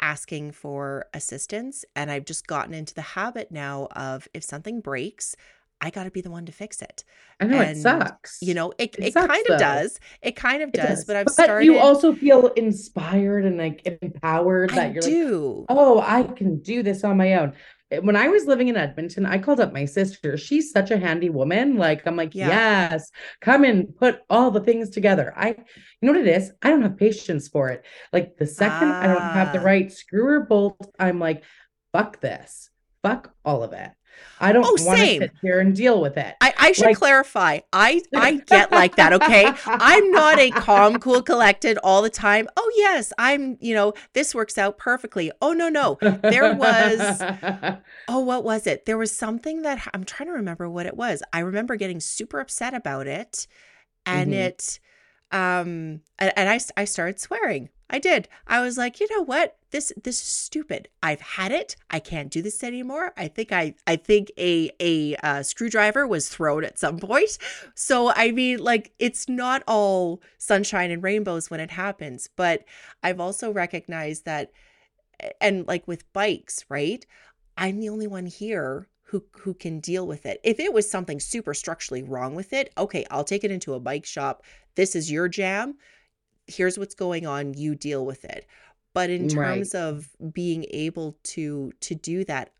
asking 0.00 0.50
for 0.50 1.06
assistance 1.14 1.84
and 1.94 2.10
i've 2.10 2.24
just 2.24 2.46
gotten 2.46 2.74
into 2.74 2.94
the 2.94 3.02
habit 3.02 3.50
now 3.50 3.86
of 3.92 4.26
if 4.34 4.42
something 4.42 4.80
breaks 4.80 5.36
I 5.80 5.90
got 5.90 6.04
to 6.04 6.10
be 6.10 6.20
the 6.20 6.30
one 6.30 6.44
to 6.46 6.52
fix 6.52 6.82
it. 6.82 7.04
I 7.40 7.46
know 7.46 7.60
it 7.60 7.76
sucks. 7.76 8.38
You 8.42 8.52
know, 8.54 8.72
it, 8.78 8.94
It 8.98 9.04
it, 9.06 9.12
sucks, 9.14 9.26
kind 9.28 9.44
though. 9.48 9.54
of 9.54 9.60
does. 9.60 9.98
It 10.20 10.36
kind 10.36 10.62
of 10.62 10.68
It 10.70 10.74
does, 10.74 11.04
but 11.06 11.16
I've 11.16 11.24
But 11.26 11.32
started. 11.32 11.64
you 11.64 11.78
also 11.78 12.14
feel 12.14 12.48
inspired 12.48 13.46
and 13.46 13.56
like 13.56 13.80
empowered 14.02 14.70
that 14.70 14.92
you're 14.92 15.02
like, 15.02 15.66
oh, 15.70 16.00
I 16.06 16.24
can 16.24 16.60
do 16.60 16.82
this 16.82 17.02
on 17.02 17.16
my 17.16 17.34
own. 17.34 17.54
Eh, 17.90 17.98
When 18.00 18.14
I 18.14 18.28
was 18.28 18.44
living 18.44 18.68
in 18.68 18.76
Edmonton, 18.76 19.24
I 19.24 19.38
called 19.38 19.58
up 19.58 19.72
my 19.72 19.86
sister. 19.86 20.36
She's 20.36 20.70
such 20.70 20.90
a 20.90 20.98
handy 20.98 21.30
woman. 21.30 21.76
Like, 21.76 22.06
I'm 22.06 22.14
like, 22.16 22.34
Yeah. 22.34 22.48
yes, 22.90 23.10
come 23.40 23.64
and 23.64 23.96
put 23.96 24.20
all 24.28 24.50
the 24.50 24.60
things 24.60 24.90
together. 24.90 25.32
I, 25.34 25.48
you 25.48 25.56
know 26.02 26.12
what 26.12 26.20
it 26.20 26.28
is? 26.28 26.52
I 26.60 26.68
don't 26.68 26.82
have 26.82 26.98
patience 26.98 27.48
for 27.48 27.70
it. 27.70 27.86
Like, 28.12 28.36
the 28.36 28.46
second 28.46 28.88
I 28.88 29.06
don't 29.06 29.22
have 29.22 29.52
the 29.54 29.60
Ah. 29.60 29.64
right 29.64 29.90
screw 29.90 30.26
or 30.26 30.40
bolt, 30.40 30.76
I'm 30.98 31.18
like, 31.18 31.42
fuck 31.94 32.20
this, 32.20 32.68
fuck 33.02 33.32
all 33.46 33.62
of 33.62 33.72
it. 33.72 33.90
I 34.42 34.52
don't 34.52 34.64
Oh, 34.64 34.76
want 34.84 34.98
to 35.00 35.06
sit 35.18 35.32
here 35.42 35.60
and 35.60 35.76
deal 35.76 36.00
with 36.00 36.16
it. 36.16 36.34
I, 36.40 36.54
I 36.58 36.72
should 36.72 36.86
Like- 36.86 36.96
clarify. 36.96 37.60
I 37.72 38.00
I 38.14 38.36
get 38.46 38.72
like 38.72 38.96
that, 38.96 39.12
okay? 39.12 39.52
I'm 39.66 40.10
not 40.10 40.38
a 40.38 40.50
calm, 40.50 40.98
cool, 40.98 41.20
collected 41.22 41.78
all 41.84 42.00
the 42.02 42.08
time. 42.10 42.48
Oh 42.56 42.72
yes, 42.76 43.12
I'm, 43.18 43.58
you 43.60 43.74
know, 43.74 43.92
this 44.14 44.34
works 44.34 44.56
out 44.56 44.78
perfectly. 44.78 45.30
Oh 45.42 45.52
no, 45.52 45.68
no. 45.68 45.98
There 46.00 46.54
was 46.54 47.22
Oh, 48.08 48.20
what 48.20 48.44
was 48.44 48.66
it? 48.66 48.86
There 48.86 48.96
was 48.98 49.14
something 49.14 49.62
that 49.62 49.86
I'm 49.92 50.04
trying 50.04 50.28
to 50.28 50.34
remember 50.34 50.68
what 50.70 50.86
it 50.86 50.96
was. 50.96 51.22
I 51.32 51.40
remember 51.40 51.76
getting 51.76 52.00
super 52.00 52.40
upset 52.40 52.72
about 52.74 53.06
it 53.06 53.46
and 54.06 54.32
Mhm. 54.32 54.36
it 54.36 54.80
um 55.32 56.00
and, 56.18 56.32
and 56.36 56.62
I 56.76 56.84
started 56.84 57.20
swearing. 57.20 57.70
I 57.92 57.98
did. 57.98 58.28
I 58.46 58.60
was 58.60 58.78
like, 58.78 59.00
"You 59.00 59.08
know 59.10 59.22
what? 59.22 59.56
This 59.72 59.92
this 60.02 60.20
is 60.20 60.26
stupid. 60.28 60.88
I've 61.02 61.20
had 61.20 61.50
it. 61.50 61.74
I 61.90 61.98
can't 61.98 62.30
do 62.30 62.40
this 62.40 62.62
anymore. 62.62 63.12
I 63.16 63.26
think 63.28 63.52
I 63.52 63.74
I 63.86 63.96
think 63.96 64.30
a 64.38 64.70
a 64.80 65.16
uh, 65.16 65.42
screwdriver 65.42 66.06
was 66.06 66.28
thrown 66.28 66.64
at 66.64 66.78
some 66.78 66.98
point. 67.00 67.38
So 67.74 68.12
I 68.14 68.30
mean, 68.30 68.58
like 68.60 68.92
it's 68.98 69.28
not 69.28 69.62
all 69.66 70.22
sunshine 70.38 70.90
and 70.90 71.02
rainbows 71.02 71.50
when 71.50 71.60
it 71.60 71.72
happens, 71.72 72.28
but 72.36 72.64
I've 73.02 73.20
also 73.20 73.52
recognized 73.52 74.24
that 74.24 74.52
and 75.40 75.66
like 75.66 75.86
with 75.86 76.10
bikes, 76.12 76.64
right? 76.68 77.04
I'm 77.56 77.80
the 77.80 77.88
only 77.88 78.06
one 78.06 78.26
here 78.26 78.88
who 79.10 79.24
who 79.40 79.54
can 79.54 79.80
deal 79.80 80.06
with 80.06 80.26
it. 80.26 80.40
If 80.44 80.60
it 80.60 80.72
was 80.72 80.90
something 80.90 81.20
super 81.20 81.54
structurally 81.54 82.02
wrong 82.02 82.34
with 82.34 82.52
it, 82.52 82.72
okay, 82.78 83.04
I'll 83.10 83.24
take 83.24 83.44
it 83.44 83.50
into 83.50 83.74
a 83.74 83.80
bike 83.80 84.06
shop. 84.06 84.42
This 84.76 84.94
is 84.96 85.10
your 85.10 85.28
jam. 85.28 85.76
Here's 86.46 86.78
what's 86.78 86.94
going 86.94 87.26
on. 87.26 87.54
You 87.54 87.74
deal 87.74 88.04
with 88.04 88.24
it. 88.24 88.46
But 88.94 89.10
in 89.10 89.26
mm, 89.26 89.36
Right. 89.36 89.68
terms 89.68 89.74
of 89.74 90.08
being 90.32 90.66
able 90.70 91.16
to 91.24 91.72
to 91.80 91.94
do 91.94 92.24
that, 92.24 92.52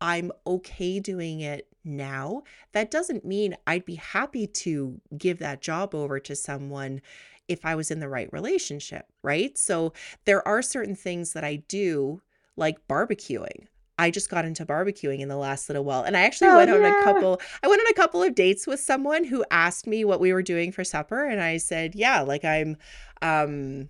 I'm 0.00 0.30
okay 0.46 1.00
doing 1.00 1.40
it 1.40 1.68
now. 1.84 2.42
That 2.72 2.90
doesn't 2.90 3.24
mean 3.24 3.56
I'd 3.66 3.84
be 3.84 3.96
happy 3.96 4.46
to 4.46 5.00
give 5.16 5.38
that 5.38 5.62
job 5.62 5.94
over 5.94 6.20
to 6.20 6.36
someone 6.36 7.00
if 7.48 7.64
I 7.64 7.74
was 7.74 7.90
in 7.90 8.00
the 8.00 8.08
right 8.08 8.30
relationship, 8.32 9.06
right? 9.22 9.56
So 9.56 9.92
there 10.26 10.46
are 10.46 10.62
certain 10.62 10.94
things 10.94 11.32
that 11.32 11.44
I 11.44 11.56
do 11.56 12.20
like 12.56 12.86
barbecuing. 12.88 13.68
I 13.98 14.10
just 14.10 14.30
got 14.30 14.44
into 14.44 14.64
barbecuing 14.64 15.20
in 15.20 15.28
the 15.28 15.36
last 15.36 15.68
little 15.68 15.84
while. 15.84 16.02
And 16.02 16.16
I 16.16 16.20
actually 16.20 16.48
Oh, 16.48 16.56
went 16.56 16.70
on 16.70 16.82
yeah. 16.82 17.00
a 17.00 17.04
couple 17.04 17.40
I 17.62 17.68
went 17.68 17.80
on 17.80 17.86
a 17.88 17.94
couple 17.94 18.22
of 18.22 18.34
dates 18.34 18.66
with 18.66 18.80
someone 18.80 19.24
who 19.24 19.44
asked 19.50 19.86
me 19.86 20.04
what 20.04 20.20
we 20.20 20.32
were 20.32 20.42
doing 20.42 20.72
for 20.72 20.84
supper 20.84 21.24
and 21.24 21.40
I 21.40 21.56
said, 21.56 21.94
"Yeah, 21.94 22.20
like 22.20 22.44
I'm 22.44 22.76
um 23.22 23.88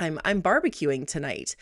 I'm 0.00 0.20
I'm 0.24 0.42
barbecuing 0.42 1.06
tonight." 1.06 1.56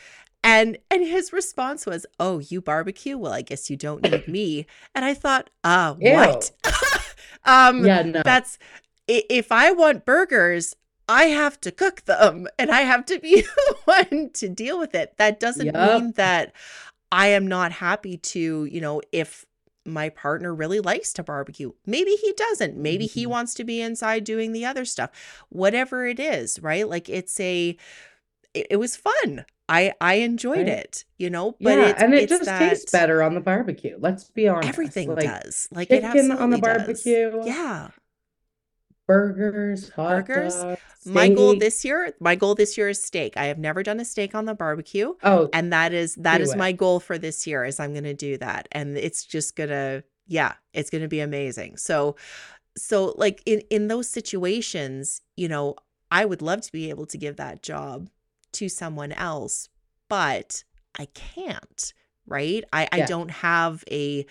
And 0.44 0.76
and 0.90 1.02
his 1.06 1.32
response 1.32 1.86
was, 1.86 2.04
"Oh, 2.18 2.40
you 2.40 2.60
barbecue? 2.60 3.16
Well, 3.16 3.32
I 3.32 3.42
guess 3.42 3.70
you 3.70 3.76
don't 3.76 4.02
need 4.02 4.26
me." 4.38 4.66
And 4.94 5.04
I 5.04 5.14
thought, 5.14 5.50
"Uh, 5.64 5.94
what?" 5.94 6.50
um 7.44 7.84
yeah, 7.84 8.02
no. 8.02 8.22
that's 8.24 8.58
if 9.08 9.50
I 9.52 9.72
want 9.72 10.04
burgers, 10.04 10.74
I 11.08 11.24
have 11.24 11.60
to 11.62 11.72
cook 11.72 12.02
them 12.02 12.46
and 12.58 12.70
I 12.70 12.82
have 12.82 13.04
to 13.06 13.18
be 13.18 13.40
the 13.42 13.76
one 13.84 14.30
to 14.34 14.48
deal 14.48 14.78
with 14.78 14.94
it. 14.94 15.14
That 15.18 15.40
doesn't 15.40 15.66
Yup. 15.66 15.74
mean 15.74 16.12
that 16.12 16.52
I 17.12 17.28
am 17.28 17.46
not 17.46 17.72
happy 17.72 18.16
to, 18.18 18.64
you 18.66 18.80
know, 18.80 19.02
if 19.12 19.46
my 19.86 20.08
partner 20.10 20.54
really 20.54 20.80
likes 20.80 21.12
to 21.14 21.22
barbecue. 21.24 21.72
Maybe 21.86 22.12
he 22.12 22.32
doesn't. 22.34 22.76
Maybe 22.78 23.06
he 23.06 23.26
Mhm. 23.26 23.30
wants 23.30 23.54
to 23.54 23.64
be 23.64 23.80
inside 23.82 24.24
doing 24.24 24.52
the 24.52 24.64
other 24.66 24.84
stuff. 24.84 25.10
Whatever 25.50 26.06
it 26.06 26.20
is, 26.20 26.60
right? 26.60 26.88
Like 26.88 27.08
it's 27.10 27.38
a 27.40 27.76
it, 28.54 28.66
it 28.70 28.76
was 28.78 28.96
fun. 28.96 29.46
I 29.68 29.94
I 30.00 30.14
enjoyed 30.16 30.68
Right. 30.68 30.68
it, 30.68 31.04
you 31.18 31.30
know, 31.30 31.58
but 31.62 31.78
yeah, 31.78 31.90
it's 31.90 32.02
and 32.02 32.14
it 32.14 32.28
just 32.28 32.44
that 32.46 32.58
tastes 32.58 32.90
better 32.92 33.22
on 33.22 33.34
the 33.34 33.40
barbecue. 33.40 33.96
Let's 33.98 34.30
be 34.30 34.48
honest. 34.48 34.68
Everything 34.68 35.14
Like, 35.16 35.24
does. 35.24 35.68
Like 35.72 35.90
it 35.90 36.02
chicken 36.02 36.30
on 36.32 36.50
the 36.50 36.58
absolutely 36.58 36.60
does. 36.60 37.04
barbecue. 37.06 37.42
Yeah. 37.46 37.88
Burgers, 39.12 39.90
hot 39.90 40.26
Burgers. 40.26 40.54
dogs, 40.54 40.80
My 41.04 41.28
goal 41.28 41.58
this 41.58 41.84
year, 41.84 42.12
my 42.20 42.34
goal 42.34 42.54
this 42.54 42.76
year 42.78 42.88
is 42.88 43.02
steak. 43.02 43.36
I 43.36 43.46
have 43.46 43.58
never 43.58 43.82
done 43.82 44.00
a 44.00 44.04
steak 44.04 44.34
on 44.34 44.44
the 44.46 44.54
barbecue, 44.54 45.14
Oh, 45.22 45.48
and 45.52 45.72
that 45.72 45.92
is 45.92 46.14
that 46.16 46.40
is 46.40 46.52
it. 46.52 46.58
my 46.58 46.72
goal 46.72 47.00
for 47.00 47.18
this 47.18 47.46
year 47.46 47.64
is 47.64 47.78
I'm 47.80 47.92
going 47.92 48.04
to 48.04 48.14
do 48.14 48.38
that. 48.38 48.68
And 48.72 48.96
it's 48.96 49.24
just 49.24 49.56
going 49.56 49.70
to 49.70 50.04
yeah, 50.26 50.54
it's 50.72 50.90
going 50.90 51.02
to 51.02 51.08
be 51.08 51.20
amazing. 51.20 51.76
So 51.76 52.16
so 52.76 53.14
like 53.18 53.42
in 53.46 53.60
in 53.70 53.88
those 53.88 54.08
situations, 54.08 55.20
you 55.36 55.48
know, 55.48 55.76
I 56.10 56.24
would 56.24 56.42
love 56.42 56.60
to 56.62 56.72
be 56.72 56.90
able 56.90 57.06
to 57.06 57.18
give 57.18 57.36
that 57.36 57.62
job 57.62 58.08
to 58.52 58.68
someone 58.68 59.12
else, 59.12 59.68
but 60.08 60.64
I 60.98 61.06
can't, 61.14 61.92
right? 62.26 62.64
I 62.72 62.88
I 62.92 63.00
don't 63.06 63.30
have 63.30 63.82
a 63.90 64.26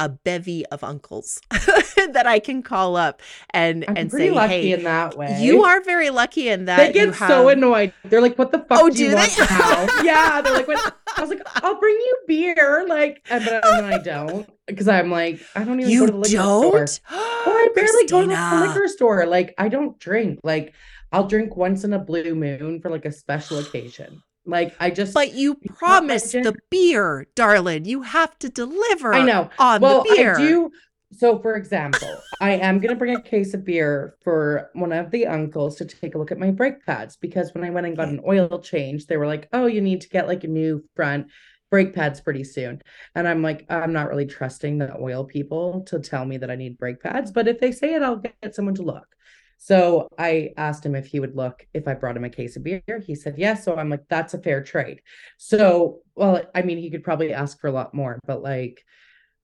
a 0.00 0.08
bevy 0.08 0.66
of 0.66 0.82
uncles 0.82 1.40
that 1.50 2.24
I 2.26 2.38
can 2.40 2.62
call 2.62 2.96
up 2.96 3.22
and 3.50 3.84
I'm 3.86 3.96
and 3.96 4.10
pretty 4.10 4.28
say, 4.28 4.34
lucky 4.34 4.52
"Hey, 4.52 4.72
in 4.72 4.82
that 4.84 5.16
way. 5.16 5.38
you 5.40 5.62
are 5.64 5.80
very 5.82 6.10
lucky 6.10 6.48
in 6.48 6.64
that 6.64 6.78
They 6.78 6.86
you 7.00 7.06
get 7.06 7.14
have 7.14 7.28
so 7.28 7.48
annoyed. 7.48 7.92
They're 8.04 8.20
like, 8.20 8.36
"What 8.38 8.50
the 8.52 8.58
fuck 8.58 8.80
Oh, 8.80 8.90
do 8.90 8.98
you 9.04 9.10
do 9.10 9.16
want 9.16 9.30
they? 9.30 9.44
now?" 9.44 9.86
yeah, 10.02 10.40
they're 10.40 10.54
like, 10.54 10.66
what? 10.66 10.96
"I 11.16 11.20
was 11.20 11.30
like, 11.30 11.42
I'll 11.62 11.78
bring 11.78 11.94
you 11.94 12.16
beer." 12.26 12.84
Like, 12.88 13.24
and, 13.30 13.44
but 13.44 13.64
I 13.64 13.98
don't 13.98 14.48
because 14.66 14.88
I'm 14.88 15.10
like, 15.10 15.40
I 15.54 15.62
don't 15.64 15.78
even 15.78 15.92
You 15.92 16.00
go 16.00 16.06
to 16.06 16.12
the 16.12 16.18
liquor 16.18 16.34
don't? 16.34 16.74
Or 16.74 16.86
I 17.10 17.68
barely 17.74 18.06
go 18.06 18.22
to 18.22 18.26
the 18.26 18.66
liquor 18.66 18.88
store. 18.88 19.26
Like, 19.26 19.54
I 19.58 19.68
don't 19.68 19.98
drink. 19.98 20.40
Like, 20.42 20.74
I'll 21.12 21.26
drink 21.28 21.56
once 21.56 21.84
in 21.84 21.92
a 21.92 21.98
blue 21.98 22.34
moon 22.34 22.80
for 22.80 22.90
like 22.90 23.04
a 23.04 23.12
special 23.12 23.58
occasion. 23.58 24.22
Like, 24.44 24.74
I 24.80 24.90
just. 24.90 25.14
But 25.14 25.34
you 25.34 25.56
It's 25.62 25.80
not 25.80 26.04
my 26.04 26.08
promised 26.08 26.32
the 26.32 26.54
beer, 26.70 27.26
darling. 27.34 27.84
You 27.84 28.02
have 28.02 28.38
to 28.40 28.48
deliver 28.48 29.14
I 29.14 29.24
know. 29.24 29.50
on 29.58 29.80
well, 29.80 30.02
the 30.02 30.14
beer. 30.16 30.34
I 30.34 30.38
do. 30.38 30.70
So, 31.14 31.38
for 31.38 31.56
example, 31.56 32.08
I 32.40 32.52
am 32.52 32.78
going 32.78 32.88
to 32.88 32.96
bring 32.96 33.14
a 33.14 33.20
case 33.20 33.52
of 33.52 33.66
beer 33.66 34.16
for 34.24 34.70
one 34.72 34.92
of 34.92 35.10
the 35.10 35.26
uncles 35.26 35.76
to 35.76 35.84
take 35.84 36.14
a 36.14 36.18
look 36.18 36.32
at 36.32 36.38
my 36.38 36.50
brake 36.50 36.84
pads 36.86 37.16
because 37.16 37.52
when 37.52 37.64
I 37.64 37.70
went 37.70 37.86
and 37.86 37.96
got 37.96 38.08
an 38.08 38.22
oil 38.26 38.58
change, 38.60 39.06
they 39.06 39.18
were 39.18 39.26
like, 39.26 39.48
"Oh, 39.52 39.66
you 39.66 39.82
need 39.82 40.00
to 40.00 40.08
get 40.08 40.26
like 40.26 40.42
a 40.44 40.48
new 40.48 40.82
front 40.96 41.26
brake 41.70 41.94
pads 41.94 42.20
pretty 42.22 42.44
soon." 42.44 42.80
And 43.14 43.28
I'm 43.28 43.42
like, 43.42 43.66
I'm 43.68 43.92
not 43.92 44.08
really 44.08 44.26
trusting 44.26 44.78
the 44.78 44.96
oil 44.98 45.24
people 45.24 45.82
to 45.88 46.00
tell 46.00 46.24
me 46.24 46.38
that 46.38 46.50
I 46.50 46.56
need 46.56 46.78
brake 46.78 47.02
pads, 47.02 47.30
but 47.30 47.46
if 47.46 47.60
they 47.60 47.72
say 47.72 47.94
it, 47.94 48.02
I'll 48.02 48.16
get 48.16 48.54
someone 48.54 48.74
to 48.76 48.82
look. 48.82 49.06
So 49.64 50.08
I 50.18 50.50
asked 50.56 50.84
him 50.84 50.96
if 50.96 51.06
he 51.06 51.20
would 51.20 51.36
look 51.36 51.64
if 51.72 51.86
I 51.86 51.94
brought 51.94 52.16
him 52.16 52.24
a 52.24 52.30
case 52.30 52.56
of 52.56 52.64
beer. 52.64 52.82
He 53.06 53.14
said 53.14 53.36
yes. 53.38 53.64
So 53.64 53.76
I'm 53.76 53.90
like, 53.90 54.02
that's 54.08 54.34
a 54.34 54.42
fair 54.42 54.60
trade. 54.60 55.02
So, 55.38 56.00
well, 56.16 56.42
I 56.52 56.62
mean, 56.62 56.78
he 56.78 56.90
could 56.90 57.04
probably 57.04 57.32
ask 57.32 57.60
for 57.60 57.68
a 57.68 57.72
lot 57.72 57.94
more, 57.94 58.18
but 58.26 58.42
like, 58.42 58.84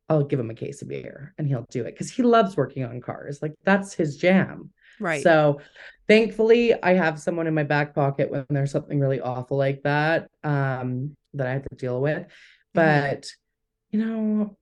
I'll 0.09 0.25
give 0.25 0.41
him 0.41 0.51
a 0.51 0.55
case 0.55 0.83
of 0.83 0.89
beer 0.89 1.35
and 1.39 1.47
he'll 1.47 1.66
do 1.71 1.83
it 1.83 1.93
because 1.93 2.11
he 2.11 2.25
loves 2.25 2.57
working 2.57 2.83
on 2.83 3.01
cars. 3.01 3.39
Like 3.41 3.55
that's 3.62 3.95
his 3.95 4.16
jam. 4.16 4.73
right. 4.99 5.23
So 5.23 5.61
thankfully 6.09 6.75
I 6.83 6.95
have 6.95 7.21
someone 7.21 7.47
in 7.47 7.55
my 7.55 7.62
back 7.62 7.95
pocket 7.95 8.29
when 8.29 8.45
there's 8.49 8.73
something 8.73 8.99
really 8.99 9.21
awful 9.21 9.57
like 9.57 9.83
that 9.83 10.29
um 10.43 11.14
that 11.35 11.47
I 11.47 11.53
have 11.53 11.69
to 11.69 11.77
deal 11.77 12.01
with. 12.01 12.27
Mm-hmm. 12.27 12.27
But 12.75 13.27
you 13.93 14.05
know, 14.05 14.57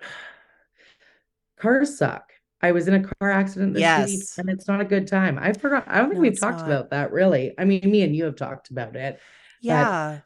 cars 1.60 1.98
suck. 1.98 2.32
I 2.64 2.72
was 2.72 2.88
in 2.88 2.94
a 2.94 3.02
car 3.02 3.30
accident 3.30 3.74
this 3.74 3.80
week 3.80 4.18
Yes. 4.20 4.38
and 4.38 4.48
it's 4.48 4.66
not 4.66 4.80
a 4.80 4.84
good 4.86 5.06
time. 5.06 5.38
I 5.38 5.52
forgot 5.52 5.84
I 5.86 5.98
don't 5.98 6.08
think 6.08 6.16
No, 6.16 6.22
we've 6.22 6.40
talked 6.40 6.60
not. 6.60 6.66
about 6.66 6.90
that 6.90 7.12
really. 7.12 7.52
I 7.58 7.64
mean, 7.64 7.82
me 7.90 8.02
and 8.02 8.16
you 8.16 8.24
have 8.24 8.36
talked 8.36 8.70
about 8.70 8.96
it. 8.96 9.20
yeah. 9.60 10.20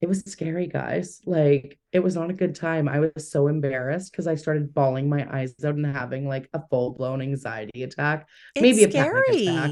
It 0.00 0.08
was 0.08 0.20
scary, 0.24 0.66
guys. 0.66 1.20
Like 1.26 1.78
it 1.92 2.00
was 2.00 2.14
not 2.16 2.30
a 2.30 2.32
good 2.32 2.54
time. 2.54 2.88
I 2.88 3.00
was 3.00 3.30
so 3.30 3.48
embarrassed 3.48 4.10
because 4.10 4.26
I 4.26 4.34
started 4.34 4.72
bawling 4.72 5.10
my 5.10 5.28
eyes 5.30 5.54
out 5.62 5.74
and 5.74 5.84
having 5.86 6.26
like 6.26 6.48
a 6.54 6.60
full-blown 6.70 7.20
anxiety 7.20 7.82
attack. 7.82 8.26
It's 8.54 8.62
maybe 8.62 8.84
a 8.84 8.88
panic 8.88 9.28
attack. 9.28 9.70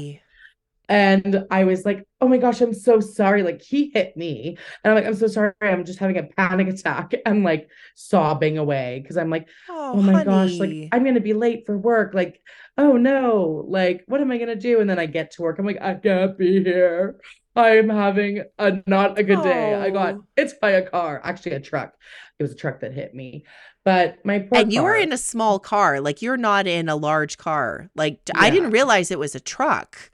And 0.89 1.45
I 1.51 1.63
was 1.65 1.85
like, 1.85 2.03
oh 2.19 2.27
my 2.27 2.37
gosh, 2.37 2.61
I'm 2.61 2.73
so 2.73 2.99
sorry. 2.99 3.43
Like 3.43 3.61
he 3.61 3.91
hit 3.93 4.17
me. 4.17 4.57
And 4.83 4.91
I'm 4.91 4.95
like, 4.95 5.05
I'm 5.05 5.15
so 5.15 5.27
sorry. 5.27 5.53
I'm 5.61 5.85
just 5.85 5.99
having 5.99 6.17
a 6.17 6.23
panic 6.23 6.67
attack 6.67 7.13
and 7.25 7.43
like 7.43 7.69
sobbing 7.95 8.57
away 8.57 8.99
because 9.01 9.15
I'm 9.15 9.29
like, 9.29 9.47
Oh, 9.69 9.93
oh 9.95 10.01
my 10.01 10.23
gosh, 10.23 10.57
like. 10.59 10.89
I'm 10.91 11.03
gonna 11.05 11.19
be 11.21 11.33
late 11.33 11.65
for 11.65 11.77
work. 11.77 12.13
Like, 12.15 12.41
oh 12.77 12.97
no, 12.97 13.63
like 13.67 14.03
what 14.07 14.19
am 14.19 14.31
I 14.31 14.37
gonna 14.39 14.55
do? 14.55 14.81
And 14.81 14.89
then 14.89 14.99
I 14.99 15.05
get 15.05 15.31
to 15.33 15.43
work. 15.43 15.59
I'm 15.59 15.65
like, 15.65 15.81
I 15.81 15.93
can't 15.93 16.37
be 16.37 16.63
here. 16.63 17.17
I'm 17.55 17.89
having 17.89 18.43
a 18.57 18.81
not 18.87 19.19
a 19.19 19.23
good 19.23 19.43
day. 19.43 19.75
I 19.75 19.89
got 19.91 20.15
Oh. 20.15 20.23
hit 20.35 20.53
by 20.61 20.71
a 20.71 20.89
car, 20.89 21.21
actually 21.23 21.51
a 21.53 21.59
truck. 21.59 21.93
It 22.39 22.43
was 22.43 22.53
a 22.53 22.55
truck 22.55 22.79
that 22.81 22.93
hit 22.93 23.13
me. 23.13 23.45
But 23.85 24.23
my 24.25 24.39
poor 24.39 24.59
And 24.59 24.73
you 24.73 24.83
were 24.83 24.95
in 24.95 25.11
a 25.13 25.17
small 25.17 25.59
car. 25.59 25.99
Like 26.01 26.21
you're 26.21 26.37
not 26.37 26.67
in 26.67 26.89
a 26.89 26.95
large 26.95 27.37
car. 27.37 27.89
Like 27.95 28.23
d- 28.25 28.33
I 28.35 28.47
Yeah. 28.47 28.51
didn't 28.51 28.71
realize 28.71 29.11
it 29.11 29.19
was 29.19 29.35
a 29.35 29.39
truck. 29.39 30.11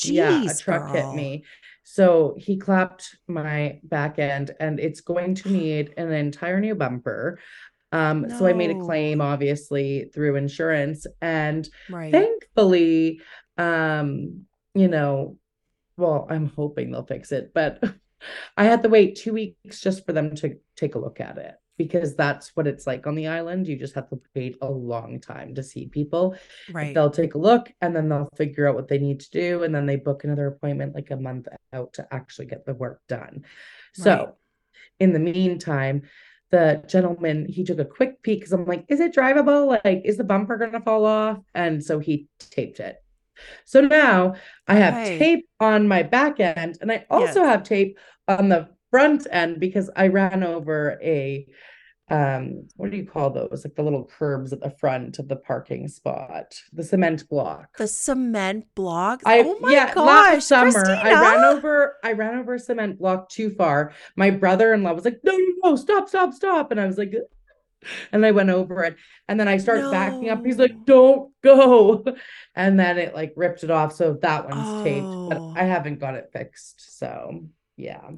Jeez, 0.00 0.12
yeah, 0.12 0.50
a 0.50 0.56
truck 0.56 0.90
hit 0.90 1.12
me. 1.12 1.44
So 1.82 2.34
he 2.38 2.56
clapped 2.56 3.16
my 3.26 3.80
back 3.82 4.18
end 4.18 4.52
and 4.60 4.78
it's 4.78 5.00
going 5.00 5.34
to 5.36 5.50
need 5.50 5.94
an 5.96 6.12
entire 6.12 6.60
new 6.60 6.74
bumper. 6.74 7.38
Um, 7.92 8.30
so 8.30 8.46
I 8.46 8.52
made 8.52 8.70
a 8.70 8.78
claim 8.78 9.20
obviously 9.20 10.10
through 10.14 10.36
insurance 10.36 11.06
and 11.20 11.68
Right. 11.90 12.12
thankfully, 12.12 13.20
um, 13.58 14.44
you 14.74 14.88
know, 14.88 15.36
well, 15.96 16.26
I'm 16.30 16.46
hoping 16.46 16.92
they'll 16.92 17.04
fix 17.04 17.32
it, 17.32 17.52
but 17.52 17.82
I 18.56 18.64
had 18.64 18.82
to 18.84 18.88
wait 18.88 19.16
two 19.16 19.32
weeks 19.32 19.80
just 19.80 20.06
for 20.06 20.12
them 20.12 20.34
to 20.36 20.56
take 20.76 20.94
a 20.94 20.98
look 21.00 21.20
at 21.20 21.38
it 21.38 21.54
because 21.80 22.14
that's 22.14 22.54
what 22.56 22.66
it's 22.66 22.86
like 22.86 23.06
on 23.06 23.14
the 23.14 23.26
island. 23.26 23.66
You 23.66 23.74
just 23.74 23.94
have 23.94 24.10
to 24.10 24.20
wait 24.34 24.58
a 24.60 24.70
long 24.70 25.18
time 25.18 25.54
to 25.54 25.62
see 25.62 25.86
people. 25.86 26.36
right. 26.70 26.94
They'll 26.94 27.08
take 27.08 27.36
a 27.36 27.38
look 27.38 27.72
and 27.80 27.96
then 27.96 28.10
they'll 28.10 28.28
figure 28.36 28.68
out 28.68 28.74
what 28.74 28.86
they 28.86 28.98
need 28.98 29.20
to 29.20 29.30
do. 29.30 29.62
And 29.62 29.74
then 29.74 29.86
they 29.86 29.96
book 29.96 30.24
another 30.24 30.46
appointment 30.48 30.94
like 30.94 31.10
a 31.10 31.16
month 31.16 31.48
out 31.72 31.94
to 31.94 32.06
actually 32.12 32.48
get 32.48 32.66
the 32.66 32.74
work 32.74 33.00
done. 33.08 33.46
So, 33.94 34.34
in 34.98 35.14
the 35.14 35.18
meantime, 35.18 36.02
the 36.50 36.84
gentleman 36.86 37.46
he 37.48 37.64
took 37.64 37.78
a 37.78 37.84
quick 37.86 38.22
peek 38.22 38.40
because 38.40 38.52
I'm 38.52 38.66
like, 38.66 38.84
is 38.88 39.00
it 39.00 39.14
drivable? 39.14 39.80
Like, 39.82 40.02
is 40.04 40.18
the 40.18 40.24
bumper 40.24 40.58
gonna 40.58 40.82
fall 40.82 41.06
off? 41.06 41.38
And 41.54 41.82
so 41.82 41.98
he 41.98 42.28
taped 42.38 42.78
it. 42.80 43.02
So 43.64 43.80
now 43.80 44.34
I 44.68 44.74
have 44.74 44.96
Okay. 44.96 45.18
tape 45.18 45.48
on 45.60 45.88
my 45.88 46.02
back 46.02 46.40
end, 46.40 46.76
and 46.82 46.92
I 46.92 47.06
also 47.08 47.40
Yes. 47.40 47.48
have 47.48 47.62
tape 47.62 47.98
on 48.28 48.50
the 48.50 48.68
front 48.90 49.26
end 49.30 49.60
because 49.60 49.90
I 49.96 50.08
ran 50.08 50.42
over 50.42 50.98
a 51.02 51.46
um 52.10 52.66
what 52.76 52.90
do 52.90 52.96
you 52.96 53.06
call 53.06 53.30
those 53.30 53.62
like 53.64 53.76
the 53.76 53.82
little 53.84 54.04
curbs 54.18 54.52
at 54.52 54.60
the 54.60 54.70
front 54.80 55.20
of 55.20 55.28
the 55.28 55.36
parking 55.36 55.86
spot 55.86 56.56
the 56.72 56.82
cement 56.82 57.28
block 57.28 57.76
The 57.78 57.86
cement 57.86 58.64
block. 58.74 59.20
I 59.24 59.42
oh 59.46 59.56
my 59.60 59.72
yeah, 59.72 59.94
gosh, 59.94 60.06
last 60.06 60.48
summer 60.48 60.84
I 60.90 61.12
ran 61.12 61.44
over 61.44 61.98
I 62.02 62.12
ran 62.14 62.38
over 62.38 62.54
a 62.54 62.58
cement 62.58 62.98
block 62.98 63.28
too 63.28 63.50
far. 63.50 63.92
My 64.16 64.30
brother-in-law 64.30 64.92
was 64.92 65.04
like, 65.04 65.20
"No, 65.22 65.36
no, 65.36 65.54
no, 65.64 65.76
stop, 65.76 66.08
stop, 66.08 66.34
stop." 66.34 66.72
And 66.72 66.80
I 66.80 66.86
was 66.86 66.98
like, 66.98 67.14
and 68.12 68.26
I 68.26 68.32
went 68.32 68.50
over 68.50 68.82
it. 68.84 68.96
And 69.28 69.38
then 69.38 69.46
I 69.48 69.58
started 69.58 69.90
backing 69.92 70.28
up. 70.30 70.44
He's 70.44 70.58
like, 70.58 70.84
"Don't 70.84 71.30
go." 71.42 72.04
And 72.56 72.78
then 72.78 72.98
it 72.98 73.14
like 73.14 73.32
ripped 73.36 73.62
it 73.62 73.70
off. 73.70 73.94
So 73.94 74.14
that 74.22 74.48
one's 74.50 74.84
taped, 74.84 75.06
but 75.06 75.38
Oh. 75.38 75.54
I 75.56 75.62
haven't 75.62 76.00
got 76.00 76.16
it 76.16 76.30
fixed. 76.32 76.98
So, 76.98 77.44
yeah. 77.76 78.10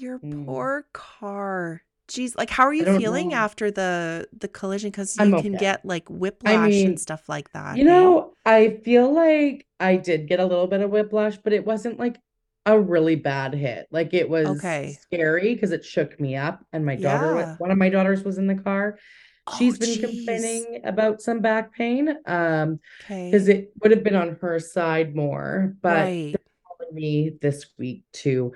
Your 0.00 0.20
Mm. 0.22 0.44
poor 0.46 0.86
car. 0.92 1.82
Jeez, 2.08 2.36
like 2.36 2.50
how 2.50 2.64
are 2.64 2.74
you 2.74 2.86
feeling 2.86 3.32
know. 3.32 3.34
after 3.34 3.70
the 3.70 4.28
the 4.32 4.48
collision? 4.48 4.90
Because 4.90 5.16
you 5.18 5.32
I'm 5.32 5.34
can 5.34 5.52
okay. 5.52 5.58
get 5.58 5.84
like 5.84 6.08
whiplash 6.08 6.72
mean, 6.72 6.86
and 6.86 6.98
stuff 6.98 7.28
like 7.28 7.52
that. 7.52 7.80
You 7.80 7.84
know, 7.84 8.34
I 8.44 8.80
feel 8.84 9.12
like 9.12 9.66
I 9.80 9.96
did 9.96 10.28
get 10.28 10.40
a 10.40 10.46
little 10.46 10.66
bit 10.66 10.80
of 10.82 10.90
whiplash, 10.90 11.38
but 11.38 11.52
it 11.52 11.64
wasn't 11.66 11.98
like 11.98 12.18
a 12.66 12.78
really 12.80 13.16
bad 13.16 13.54
hit. 13.54 13.86
Like 13.90 14.14
it 14.14 14.28
was 14.28 14.48
Okay. 14.50 15.00
scary 15.02 15.54
because 15.54 15.72
it 15.72 15.84
shook 15.84 16.18
me 16.20 16.36
up. 16.36 16.64
And 16.72 16.84
my 16.86 16.96
daughter, 16.96 17.34
Yeah. 17.36 17.56
one 17.58 17.70
of 17.70 17.78
my 17.78 17.88
daughters 17.90 18.24
was 18.24 18.38
in 18.38 18.46
the 18.48 18.56
car. 18.56 18.98
She's 19.46 19.74
Oh, 19.74 19.76
been 19.76 19.98
jeez. 19.98 19.98
complaining 19.98 20.82
about 20.84 21.22
some 21.22 21.40
back 21.40 21.72
pain. 21.74 22.16
Um, 22.26 22.80
Okay. 23.02 23.30
because 23.30 23.48
it 23.48 23.72
would 23.82 23.92
have 23.92 24.04
been 24.04 24.16
on 24.16 24.36
her 24.40 24.58
side 24.58 25.14
more, 25.16 25.76
but 25.82 26.16
Right. 26.16 26.32
they're 26.32 26.40
calling 26.66 26.94
me 26.94 27.30
this 27.40 27.66
week 27.78 28.04
to, 28.14 28.52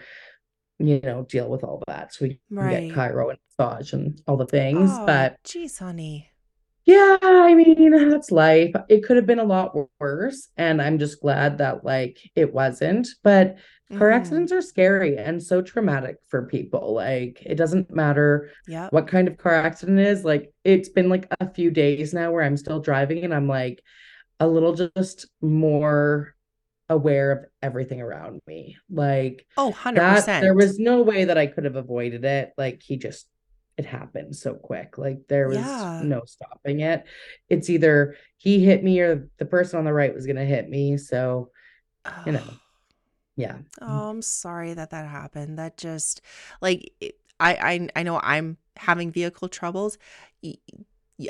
you 0.78 1.00
know, 1.00 1.22
deal 1.24 1.48
with 1.48 1.64
all 1.64 1.82
that 1.86 2.12
so 2.14 2.26
we 2.26 2.40
Right. 2.50 2.88
get 2.88 2.96
chiro 2.96 3.30
and 3.30 3.38
massage 3.58 3.92
and 3.92 4.20
all 4.26 4.36
the 4.36 4.46
things. 4.46 4.90
Oh, 5.00 5.04
But 5.06 5.36
geez, 5.44 5.78
honey. 5.78 6.30
yeah, 6.86 7.16
I 7.22 7.54
mean, 7.54 7.92
that's 8.10 8.30
life. 8.30 8.74
It 8.88 9.04
could 9.04 9.16
have 9.16 9.26
been 9.26 9.38
a 9.38 9.44
lot 9.44 9.74
worse, 10.00 10.48
and 10.58 10.82
I'm 10.82 10.98
just 10.98 11.20
glad 11.20 11.58
that 11.58 11.84
like 11.84 12.18
it 12.36 12.52
wasn't. 12.52 13.08
But 13.22 13.56
car 13.94 14.10
Mhm. 14.10 14.14
accidents 14.16 14.52
are 14.52 14.60
scary 14.60 15.16
and 15.16 15.42
so 15.42 15.62
traumatic 15.62 16.16
for 16.28 16.46
people. 16.46 16.92
Like 16.94 17.40
it 17.46 17.54
doesn't 17.54 17.90
matter 17.94 18.50
Yep. 18.66 18.92
what 18.92 19.06
kind 19.08 19.28
of 19.28 19.38
car 19.38 19.54
accident 19.54 19.98
it 20.00 20.06
is. 20.08 20.24
Like 20.24 20.52
it's 20.64 20.88
been 20.90 21.08
like 21.08 21.26
a 21.40 21.48
few 21.54 21.70
days 21.70 22.12
now 22.12 22.32
where 22.32 22.42
I'm 22.42 22.56
still 22.56 22.80
driving 22.80 23.24
and 23.24 23.32
I'm 23.34 23.48
like 23.48 23.82
a 24.40 24.48
little 24.48 24.74
just 24.74 25.26
more 25.40 26.33
aware 26.88 27.32
of 27.32 27.44
everything 27.62 28.00
around 28.00 28.40
me. 28.46 28.76
Like 28.90 29.46
Oh, 29.56 29.72
100%. 29.72 29.94
that 30.26 30.40
there 30.40 30.54
was 30.54 30.78
no 30.78 31.02
way 31.02 31.24
that 31.24 31.38
I 31.38 31.46
could 31.46 31.64
have 31.64 31.76
avoided 31.76 32.24
it. 32.24 32.52
Like 32.58 32.82
he 32.82 32.96
just 32.96 33.26
it 33.76 33.86
happened 33.86 34.36
so 34.36 34.54
quick. 34.54 34.98
Like 34.98 35.20
there 35.28 35.48
was 35.48 35.56
Yeah. 35.58 36.02
no 36.04 36.22
stopping 36.26 36.80
it. 36.80 37.04
It's 37.48 37.68
either 37.70 38.16
he 38.36 38.64
hit 38.64 38.84
me 38.84 39.00
or 39.00 39.28
the 39.38 39.46
person 39.46 39.78
on 39.78 39.84
the 39.84 39.92
right 39.92 40.14
was 40.14 40.26
gonna 40.26 40.44
hit 40.44 40.68
me. 40.68 40.96
So 40.98 41.50
you 42.26 42.32
know, 42.32 42.44
yeah. 43.36 43.54
Mm. 43.54 43.64
Oh, 43.82 44.10
I'm 44.10 44.22
sorry 44.22 44.74
that 44.74 44.90
that 44.90 45.08
happened. 45.08 45.58
That 45.58 45.76
just 45.76 46.20
like 46.60 46.92
it- 47.00 47.18
I 47.40 47.54
I 47.96 48.00
I 48.00 48.02
know 48.04 48.20
I'm 48.22 48.58
having 48.76 49.10
vehicle 49.10 49.48
troubles. 49.48 49.98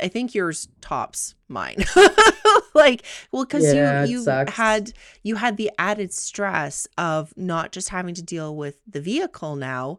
I 0.03 0.09
think 0.09 0.35
yours 0.35 0.69
tops 0.81 1.35
mine. 1.49 1.85
like, 2.75 3.05
well, 3.33 3.45
because 3.45 3.73
Yeah, 3.73 4.05
you 4.05 4.09
you 4.09 4.43
had 4.49 4.93
you 5.23 5.37
had 5.37 5.57
the 5.57 5.71
added 5.79 6.13
stress 6.13 6.87
of 6.97 7.33
not 7.37 7.73
just 7.73 7.91
having 7.91 8.15
to 8.15 8.23
deal 8.23 8.57
with 8.57 8.79
the 8.87 9.01
vehicle 9.01 9.57
now, 9.57 9.99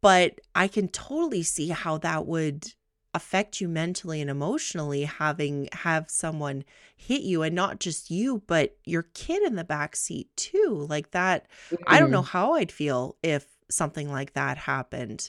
but 0.00 0.40
I 0.54 0.68
can 0.68 0.88
totally 0.88 1.42
see 1.42 1.68
how 1.68 1.98
that 1.98 2.26
would 2.26 2.66
affect 3.12 3.60
you 3.60 3.68
mentally 3.68 4.20
and 4.20 4.30
emotionally 4.30 5.02
having 5.02 5.68
have 5.72 6.08
someone 6.08 6.64
hit 6.96 7.22
you 7.22 7.42
and 7.42 7.56
not 7.56 7.80
just 7.80 8.08
you 8.08 8.40
but 8.46 8.76
your 8.84 9.02
kid 9.02 9.42
in 9.42 9.56
the 9.56 9.64
back 9.64 9.96
seat 9.96 10.28
too 10.36 10.86
like 10.88 11.10
that 11.10 11.48
I 11.88 11.98
don't 11.98 12.12
know 12.12 12.22
Mhm. 12.22 12.26
how 12.28 12.54
I'd 12.54 12.70
feel 12.70 13.16
if 13.20 13.46
something 13.68 14.10
like 14.12 14.34
that 14.34 14.58
happened. 14.58 15.28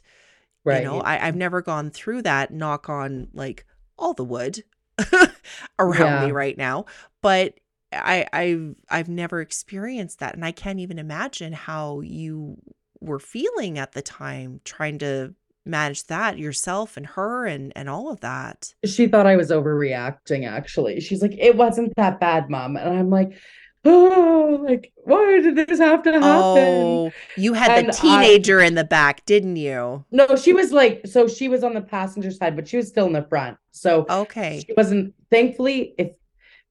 Right. 0.63 0.83
You 0.83 0.89
know, 0.89 1.01
I, 1.01 1.27
I've 1.27 1.35
never 1.35 1.61
gone 1.61 1.89
through 1.89 2.23
that, 2.23 2.51
knock 2.51 2.89
on 2.89 3.27
like 3.33 3.65
all 3.97 4.13
the 4.13 4.23
wood 4.23 4.63
around 5.79 6.25
me 6.25 6.31
right 6.31 6.57
now. 6.57 6.85
But 7.21 7.55
I 7.93 8.25
I've 8.31 8.75
I've 8.89 9.09
never 9.09 9.41
experienced 9.41 10.19
that. 10.19 10.35
And 10.35 10.45
I 10.45 10.51
can't 10.51 10.79
even 10.79 10.99
imagine 10.99 11.53
how 11.53 12.01
you 12.01 12.57
were 12.99 13.19
feeling 13.19 13.79
at 13.79 13.93
the 13.93 14.01
time 14.01 14.61
trying 14.63 14.99
to 14.99 15.33
manage 15.65 16.05
that 16.07 16.39
yourself 16.39 16.97
and 16.97 17.05
her 17.05 17.45
and 17.45 17.71
and 17.75 17.89
all 17.89 18.11
of 18.11 18.19
that. 18.21 18.73
she 18.85 19.07
thought 19.07 19.27
I 19.27 19.35
was 19.35 19.49
overreacting 19.51 20.47
actually. 20.47 20.99
She's 20.99 21.21
like, 21.21 21.37
it 21.37 21.55
wasn't 21.55 21.93
that 21.97 22.19
bad, 22.19 22.49
mom. 22.49 22.77
And 22.77 22.97
I'm 22.97 23.09
like, 23.09 23.33
oh, 23.85 24.59
like, 24.67 24.91
why 25.03 25.39
did 25.41 25.55
this 25.55 25.79
have 25.79 26.03
to 26.03 26.11
happen? 26.13 26.23
Oh, 26.23 27.11
you 27.37 27.53
had 27.53 27.71
And 27.71 27.87
the 27.87 27.93
I- 27.93 27.99
teenager 28.23 28.59
in 28.61 28.75
the 28.75 28.83
back, 28.83 29.25
didn't 29.25 29.55
you? 29.55 30.05
No, 30.11 30.35
she 30.35 30.53
was 30.53 30.71
like, 30.71 31.07
so 31.07 31.27
she 31.27 31.47
was 31.47 31.63
on 31.63 31.73
the 31.73 31.81
passenger 31.81 32.31
side, 32.31 32.55
but 32.55 32.67
she 32.67 32.77
was 32.77 32.87
still 32.87 33.07
in 33.07 33.13
the 33.13 33.23
front. 33.23 33.57
So 33.71 34.05
Okay. 34.09 34.63
she 34.65 34.73
wasn't, 34.75 35.13
thankfully, 35.29 35.95
if 35.97 36.11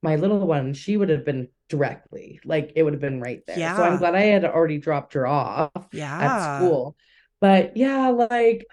my 0.02 0.16
little 0.16 0.46
one, 0.46 0.72
she 0.74 0.96
would 0.96 1.08
have 1.10 1.24
been 1.24 1.48
directly, 1.68 2.40
like 2.44 2.72
it 2.74 2.82
would 2.82 2.92
have 2.94 3.00
been 3.02 3.20
right 3.20 3.42
there. 3.46 3.76
So 3.76 3.82
I'm 3.82 3.98
glad 3.98 4.14
I 4.14 4.22
had 4.22 4.44
already 4.44 4.78
dropped 4.78 5.12
her 5.14 5.26
off 5.26 5.70
Yeah. 5.92 6.18
at 6.18 6.56
school. 6.58 6.96
But 7.40 7.76
yeah, 7.76 8.08
like 8.08 8.66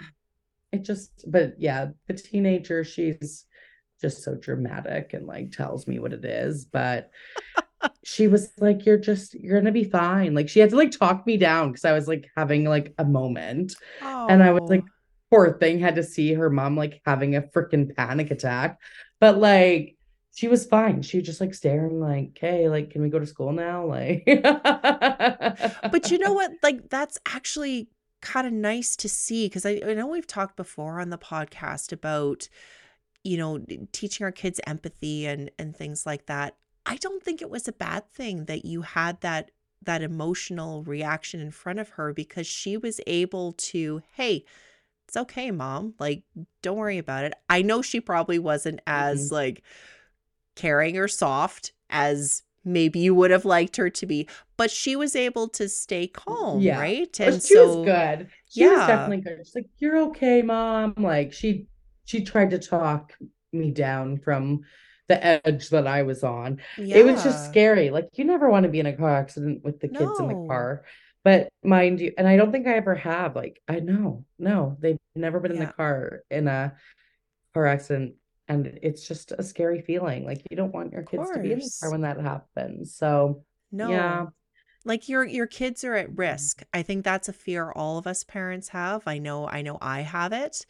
it 0.72 0.84
just, 0.84 1.26
but 1.28 1.56
yeah, 1.58 1.88
the 2.08 2.14
teenager, 2.14 2.84
she's 2.84 3.46
just 4.02 4.24
so 4.24 4.36
dramatic 4.36 5.14
and 5.14 5.26
like 5.26 5.52
tells 5.52 5.88
me 5.88 6.00
what 6.00 6.14
it 6.14 6.24
is. 6.26 6.66
But 6.66 7.10
she 8.04 8.28
was 8.28 8.52
like, 8.60 8.86
You're 8.86 8.98
just, 8.98 9.34
you're 9.36 9.60
gonna 9.60 9.72
be 9.72 9.84
fine. 9.84 10.34
Like 10.34 10.50
she 10.50 10.60
had 10.60 10.70
to 10.72 10.76
like 10.78 10.92
talk 10.92 11.26
me 11.28 11.38
down 11.38 11.72
because 11.72 11.86
I 11.86 11.94
was 11.94 12.08
like 12.08 12.30
having 12.36 12.66
like 12.66 12.94
a 12.98 13.06
moment. 13.06 13.76
And 14.28 14.44
I 14.44 14.52
was 14.52 14.64
like, 14.70 14.84
Oh. 14.84 14.92
poor 15.32 15.58
thing 15.60 15.80
had 15.80 15.96
to 15.96 16.04
see 16.04 16.34
her 16.34 16.50
mom 16.50 16.76
like 16.78 17.02
having 17.06 17.36
a 17.36 17.42
freaking 17.42 17.96
panic 17.96 18.32
attack. 18.32 18.80
But 19.20 19.38
like 19.38 19.96
she 20.36 20.48
was 20.48 20.66
fine. 20.68 21.02
She 21.02 21.18
was 21.18 21.26
just 21.26 21.42
like 21.42 21.54
staring 21.56 22.00
like, 22.00 22.38
hey, 22.40 22.70
like, 22.70 22.92
can 22.92 23.02
we 23.02 23.10
go 23.10 23.20
to 23.20 23.26
school 23.26 23.52
now? 23.54 23.86
Like 23.86 24.24
but 25.92 26.12
you 26.12 26.18
know 26.20 26.34
what? 26.34 26.52
Like 26.64 26.90
that's 26.90 27.18
actually 27.26 27.90
kind 28.22 28.48
of 28.48 28.54
nice 28.54 28.96
to 28.98 29.10
see 29.10 29.48
because 29.48 29.66
I, 29.66 29.82
I 29.86 29.94
know 29.94 30.08
we've 30.08 30.28
talked 30.28 30.56
before 30.58 31.00
on 31.00 31.10
the 31.12 31.18
podcast 31.18 31.92
about 31.94 32.50
you 33.24 33.38
know 33.38 33.60
teaching 33.92 34.26
our 34.26 34.32
kids 34.32 34.60
empathy 34.68 35.28
and 35.28 35.52
and 35.60 35.76
things 35.76 36.06
like 36.06 36.26
that. 36.28 36.56
I 36.88 36.96
don't 36.96 37.22
think 37.22 37.42
it 37.42 37.50
was 37.50 37.68
a 37.68 37.74
bad 37.74 38.10
thing 38.12 38.46
that 38.46 38.66
you 38.66 38.82
had 38.82 39.22
that 39.22 39.52
that 39.84 40.02
emotional 40.02 40.84
reaction 40.84 41.40
in 41.40 41.52
front 41.52 41.80
of 41.80 41.90
her 41.90 42.14
because 42.14 42.48
she 42.48 42.78
was 42.78 43.00
able 43.06 43.54
to, 43.54 44.02
hey, 44.16 44.44
it's 45.08 45.16
okay, 45.16 45.52
mom. 45.52 45.94
Like, 46.00 46.24
don't 46.62 46.78
worry 46.78 46.98
about 46.98 47.24
it. 47.26 47.34
I 47.50 47.62
know 47.62 47.82
she 47.82 48.02
probably 48.02 48.40
wasn't 48.40 48.82
as 48.88 49.26
mm-hmm. 49.26 49.36
like 49.36 49.64
caring 50.56 50.98
or 50.98 51.08
soft 51.08 51.72
as 51.90 52.44
maybe 52.66 53.00
you 53.00 53.16
would 53.16 53.32
have 53.32 53.46
liked 53.46 53.78
her 53.78 53.90
to 53.90 54.06
be. 54.06 54.28
But 54.58 54.72
she 54.72 54.96
was 54.96 55.16
able 55.16 55.48
to 55.50 55.70
stay 55.70 56.08
calm, 56.08 56.60
Yeah. 56.60 56.80
right? 56.80 57.20
And 57.20 57.36
she 57.36 57.54
so 57.54 57.80
was 57.80 57.86
good. 57.86 58.30
She 58.50 58.68
was 58.68 58.88
definitely 58.88 59.22
good. 59.22 59.46
She's 59.46 59.56
like, 59.56 59.70
"You're 59.78 59.98
okay, 60.10 60.42
mom." 60.42 60.94
Like 60.98 61.32
she 61.32 61.68
she 62.06 62.24
tried 62.24 62.50
to 62.52 62.60
talk 62.60 63.14
me 63.54 63.72
down 63.72 64.18
from 64.18 64.64
the 65.08 65.45
edge 65.47 65.70
that 65.70 65.88
I 65.88 66.03
was 66.03 66.24
on. 66.24 66.60
It 66.78 67.05
was 67.05 67.24
just 67.24 67.45
scary. 67.45 67.89
Like 67.89 68.10
you 68.16 68.26
never 68.26 68.49
want 68.49 68.64
to 68.64 68.70
be 68.70 68.80
in 68.80 68.86
a 68.86 68.93
car 68.95 69.16
accident 69.16 69.64
with 69.64 69.80
the 69.80 69.88
kids 69.88 70.20
in 70.20 70.28
the 70.28 70.47
car. 70.47 70.84
But 71.24 71.49
mind 71.64 71.99
you, 71.99 72.14
and 72.18 72.28
I 72.28 72.38
don't 72.38 72.51
think 72.51 72.68
I 72.68 72.76
ever 72.76 72.95
have. 72.95 73.36
Like 73.36 73.62
I 73.68 73.80
know, 73.80 74.26
no, 74.39 74.78
they've 74.80 74.97
never 75.16 75.39
been 75.39 75.51
in 75.51 75.60
the 75.60 75.74
car 75.74 76.22
in 76.30 76.47
a 76.47 76.74
car 77.53 77.66
accident, 77.66 78.16
and 78.47 78.80
it's 78.82 79.08
just 79.08 79.32
a 79.32 79.43
scary 79.43 79.82
feeling. 79.82 80.26
Like 80.26 80.41
you 80.49 80.55
don't 80.55 80.74
want 80.74 80.93
your 80.93 81.03
kids 81.03 81.30
to 81.32 81.39
be 81.39 81.51
in 81.51 81.60
the 81.60 81.78
car 81.82 81.91
when 81.91 82.01
that 82.01 82.20
happens. 82.20 82.95
So 82.95 83.43
no. 83.72 83.89
yeah, 83.89 84.26
Like 84.86 85.10
your 85.10 85.26
your 85.26 85.47
kids 85.47 85.84
are 85.84 85.95
at 85.95 86.12
mm. 86.12 86.18
risk. 86.20 86.64
I 86.74 86.82
think 86.82 87.03
that's 87.03 87.28
a 87.28 87.34
fear 87.34 87.72
all 87.72 87.97
of 87.97 88.08
us 88.08 88.24
parents 88.24 88.70
have. 88.70 89.03
I 89.05 89.18
know 89.18 89.47
I 89.47 89.62
know 89.62 89.78
I 89.82 90.01
have 90.01 90.34
it. 90.34 90.66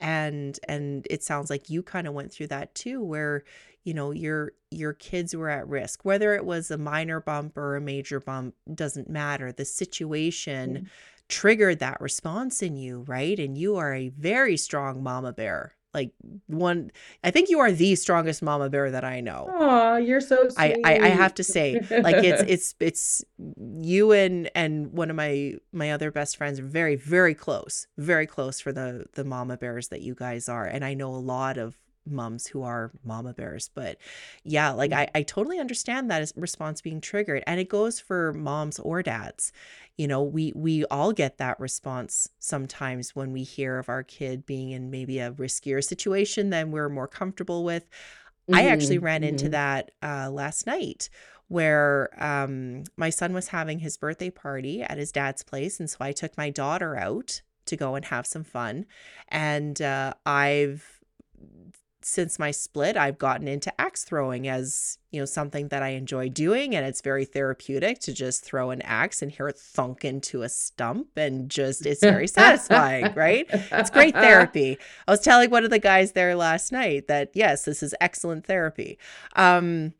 And 0.00 0.58
and 0.68 1.06
it 1.10 1.22
sounds 1.22 1.50
like 1.50 1.68
you 1.68 1.82
kind 1.82 2.06
of 2.06 2.14
went 2.14 2.32
through 2.32 2.46
that 2.46 2.74
too 2.74 3.02
where 3.02 3.44
you 3.84 3.94
know 3.94 4.10
your 4.10 4.52
your 4.70 4.92
kids 4.92 5.34
were 5.34 5.48
at 5.48 5.68
risk. 5.68 6.04
Whether 6.04 6.34
it 6.34 6.44
was 6.44 6.70
a 6.70 6.78
minor 6.78 7.20
bump 7.20 7.56
or 7.56 7.76
a 7.76 7.80
major 7.80 8.20
bump 8.20 8.54
doesn't 8.72 9.08
matter. 9.08 9.52
The 9.52 9.64
situation 9.64 10.74
mm-hmm. 10.74 10.84
triggered 11.28 11.78
that 11.78 12.00
response 12.00 12.62
in 12.62 12.76
you, 12.76 13.04
right? 13.06 13.38
And 13.38 13.56
you 13.56 13.76
are 13.76 13.94
a 13.94 14.10
very 14.10 14.56
strong 14.56 15.02
mama 15.02 15.32
bear. 15.32 15.74
Like 15.94 16.12
one 16.46 16.90
I 17.24 17.30
think 17.30 17.48
you 17.48 17.60
are 17.60 17.72
the 17.72 17.94
strongest 17.94 18.42
mama 18.42 18.68
bear 18.68 18.90
that 18.90 19.04
I 19.04 19.20
know. 19.20 19.50
oh, 19.50 19.96
you're 19.96 20.20
so 20.20 20.48
I, 20.58 20.76
I 20.84 20.98
I 20.98 21.08
have 21.08 21.34
to 21.34 21.42
say 21.42 21.80
like 21.90 22.22
it's 22.22 22.42
it's 22.46 22.74
it's 22.78 23.24
you 23.80 24.12
and 24.12 24.50
and 24.54 24.92
one 24.92 25.08
of 25.08 25.16
my 25.16 25.54
my 25.72 25.90
other 25.90 26.10
best 26.10 26.36
friends 26.36 26.60
are 26.60 26.66
very 26.66 26.94
very 26.94 27.34
close 27.34 27.86
very 27.96 28.26
close 28.26 28.60
for 28.60 28.70
the 28.70 29.06
the 29.14 29.24
mama 29.24 29.56
bears 29.56 29.88
that 29.88 30.02
you 30.02 30.14
guys 30.14 30.46
are 30.48 30.66
and 30.66 30.84
I 30.84 30.92
know 30.92 31.08
a 31.08 31.16
lot 31.16 31.56
of 31.56 31.78
moms 32.10 32.46
who 32.48 32.62
are 32.62 32.90
mama 33.04 33.32
bears 33.34 33.70
but 33.74 33.98
yeah 34.44 34.70
like 34.70 34.92
I 34.92 35.08
I 35.14 35.22
totally 35.22 35.58
understand 35.58 36.10
that 36.10 36.32
response 36.36 36.80
being 36.80 37.00
triggered 37.00 37.42
and 37.46 37.60
it 37.60 37.68
goes 37.68 38.00
for 38.00 38.32
moms 38.32 38.78
or 38.78 39.02
dads 39.02 39.52
you 39.96 40.06
know 40.08 40.22
we 40.22 40.52
we 40.54 40.84
all 40.86 41.12
get 41.12 41.38
that 41.38 41.58
response 41.60 42.28
sometimes 42.38 43.14
when 43.14 43.32
we 43.32 43.42
hear 43.42 43.78
of 43.78 43.88
our 43.88 44.02
kid 44.02 44.46
being 44.46 44.70
in 44.70 44.90
maybe 44.90 45.18
a 45.18 45.32
riskier 45.32 45.82
situation 45.82 46.50
than 46.50 46.70
we're 46.70 46.88
more 46.88 47.08
comfortable 47.08 47.64
with 47.64 47.88
I 48.52 48.64
actually 48.66 48.98
Mhm, 48.98 48.98
ran 48.98 49.24
into 49.24 49.48
mhm. 49.48 49.50
that 49.50 49.90
uh, 50.02 50.30
last 50.30 50.66
night 50.66 51.10
where 51.48 52.10
um, 52.22 52.84
my 52.96 53.10
son 53.10 53.32
was 53.32 53.48
having 53.48 53.78
his 53.80 53.96
birthday 53.96 54.30
party 54.30 54.82
at 54.82 54.98
his 54.98 55.12
dad's 55.12 55.42
place. 55.42 55.80
And 55.80 55.88
so 55.88 55.98
I 56.00 56.12
took 56.12 56.36
my 56.36 56.50
daughter 56.50 56.96
out 56.96 57.42
to 57.66 57.76
go 57.76 57.94
and 57.94 58.04
have 58.06 58.26
some 58.26 58.44
fun. 58.44 58.86
And 59.28 59.80
uh, 59.80 60.14
I've, 60.26 60.97
since 62.00 62.38
my 62.38 62.52
split, 62.52 62.96
I've 62.96 63.18
gotten 63.18 63.48
into 63.48 63.72
axe 63.80 64.04
throwing 64.04 64.46
as, 64.46 64.98
you 65.10 65.20
know, 65.20 65.24
something 65.24 65.68
that 65.68 65.82
I 65.82 65.88
enjoy 65.90 66.28
doing. 66.28 66.76
And 66.76 66.86
it's 66.86 67.00
very 67.00 67.24
therapeutic 67.24 67.98
to 68.00 68.12
just 68.12 68.44
throw 68.44 68.70
an 68.70 68.80
axe 68.82 69.20
and 69.20 69.32
hear 69.32 69.48
it 69.48 69.58
thunk 69.58 70.04
into 70.04 70.42
a 70.42 70.48
stump. 70.48 71.08
And 71.16 71.50
just, 71.50 71.84
it's 71.84 72.00
very 72.00 72.28
satisfying, 72.28 73.12
right? 73.14 73.46
It's 73.50 73.90
great 73.90 74.14
therapy. 74.14 74.78
I 75.06 75.10
was 75.10 75.20
telling 75.20 75.50
one 75.50 75.64
of 75.64 75.70
the 75.70 75.80
guys 75.80 76.12
there 76.12 76.36
last 76.36 76.70
night 76.72 77.08
that 77.08 77.30
yes, 77.34 77.64
this 77.64 77.82
is 77.82 77.94
excellent 78.00 78.46
therapy. 78.46 78.98
Um 79.34 79.92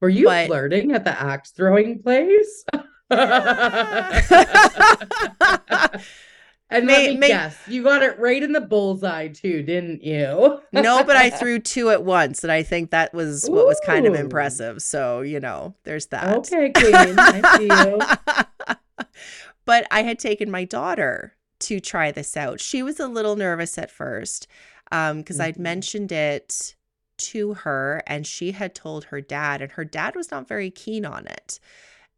Were 0.00 0.08
you 0.08 0.26
But- 0.26 0.48
flirting 0.48 0.90
at 0.92 1.04
the 1.04 1.18
axe 1.20 1.52
throwing 1.52 2.02
place? 2.02 2.64
And 6.72 6.86
May- 6.86 6.92
let 7.08 7.10
me 7.10 7.16
may- 7.18 7.28
guess, 7.28 7.56
you 7.68 7.82
got 7.82 8.02
it 8.02 8.18
right 8.18 8.42
in 8.42 8.52
the 8.52 8.60
bullseye 8.60 9.28
too, 9.28 9.62
didn't 9.62 10.02
you? 10.02 10.60
no, 10.72 11.04
but 11.04 11.16
I 11.16 11.30
threw 11.30 11.58
two 11.60 11.90
at 11.90 12.02
once, 12.04 12.42
and 12.42 12.50
I 12.52 12.62
think 12.62 12.90
that 12.90 13.12
was 13.14 13.48
what 13.48 13.66
was 13.66 13.80
kind 13.84 14.06
of 14.06 14.14
impressive. 14.14 14.82
So, 14.82 15.20
you 15.20 15.38
know, 15.40 15.74
there's 15.84 16.06
that. 16.06 16.36
Okay, 16.38 16.70
Queen, 16.70 17.18
I 17.18 17.56
see 17.56 17.64
you. 17.66 18.76
but 19.64 19.86
I 19.90 20.02
had 20.02 20.18
taken 20.18 20.50
my 20.50 20.64
daughter 20.64 21.34
to 21.60 21.78
try 21.80 22.10
this 22.10 22.36
out. 22.36 22.60
She 22.60 22.82
was 22.82 22.98
a 22.98 23.06
little 23.06 23.36
nervous 23.36 23.78
at 23.78 23.90
first 23.90 24.46
because 24.90 25.40
I'd 25.40 25.56
Mhm. 25.56 25.60
mentioned 25.60 26.12
it 26.12 26.74
to 27.18 27.54
her 27.54 28.02
and 28.06 28.26
she 28.26 28.52
had 28.52 28.74
told 28.74 29.04
her 29.04 29.20
dad, 29.20 29.62
and 29.62 29.72
her 29.72 29.84
dad 29.84 30.16
was 30.16 30.30
not 30.30 30.48
very 30.48 30.70
keen 30.70 31.04
on 31.04 31.26
it. 31.26 31.60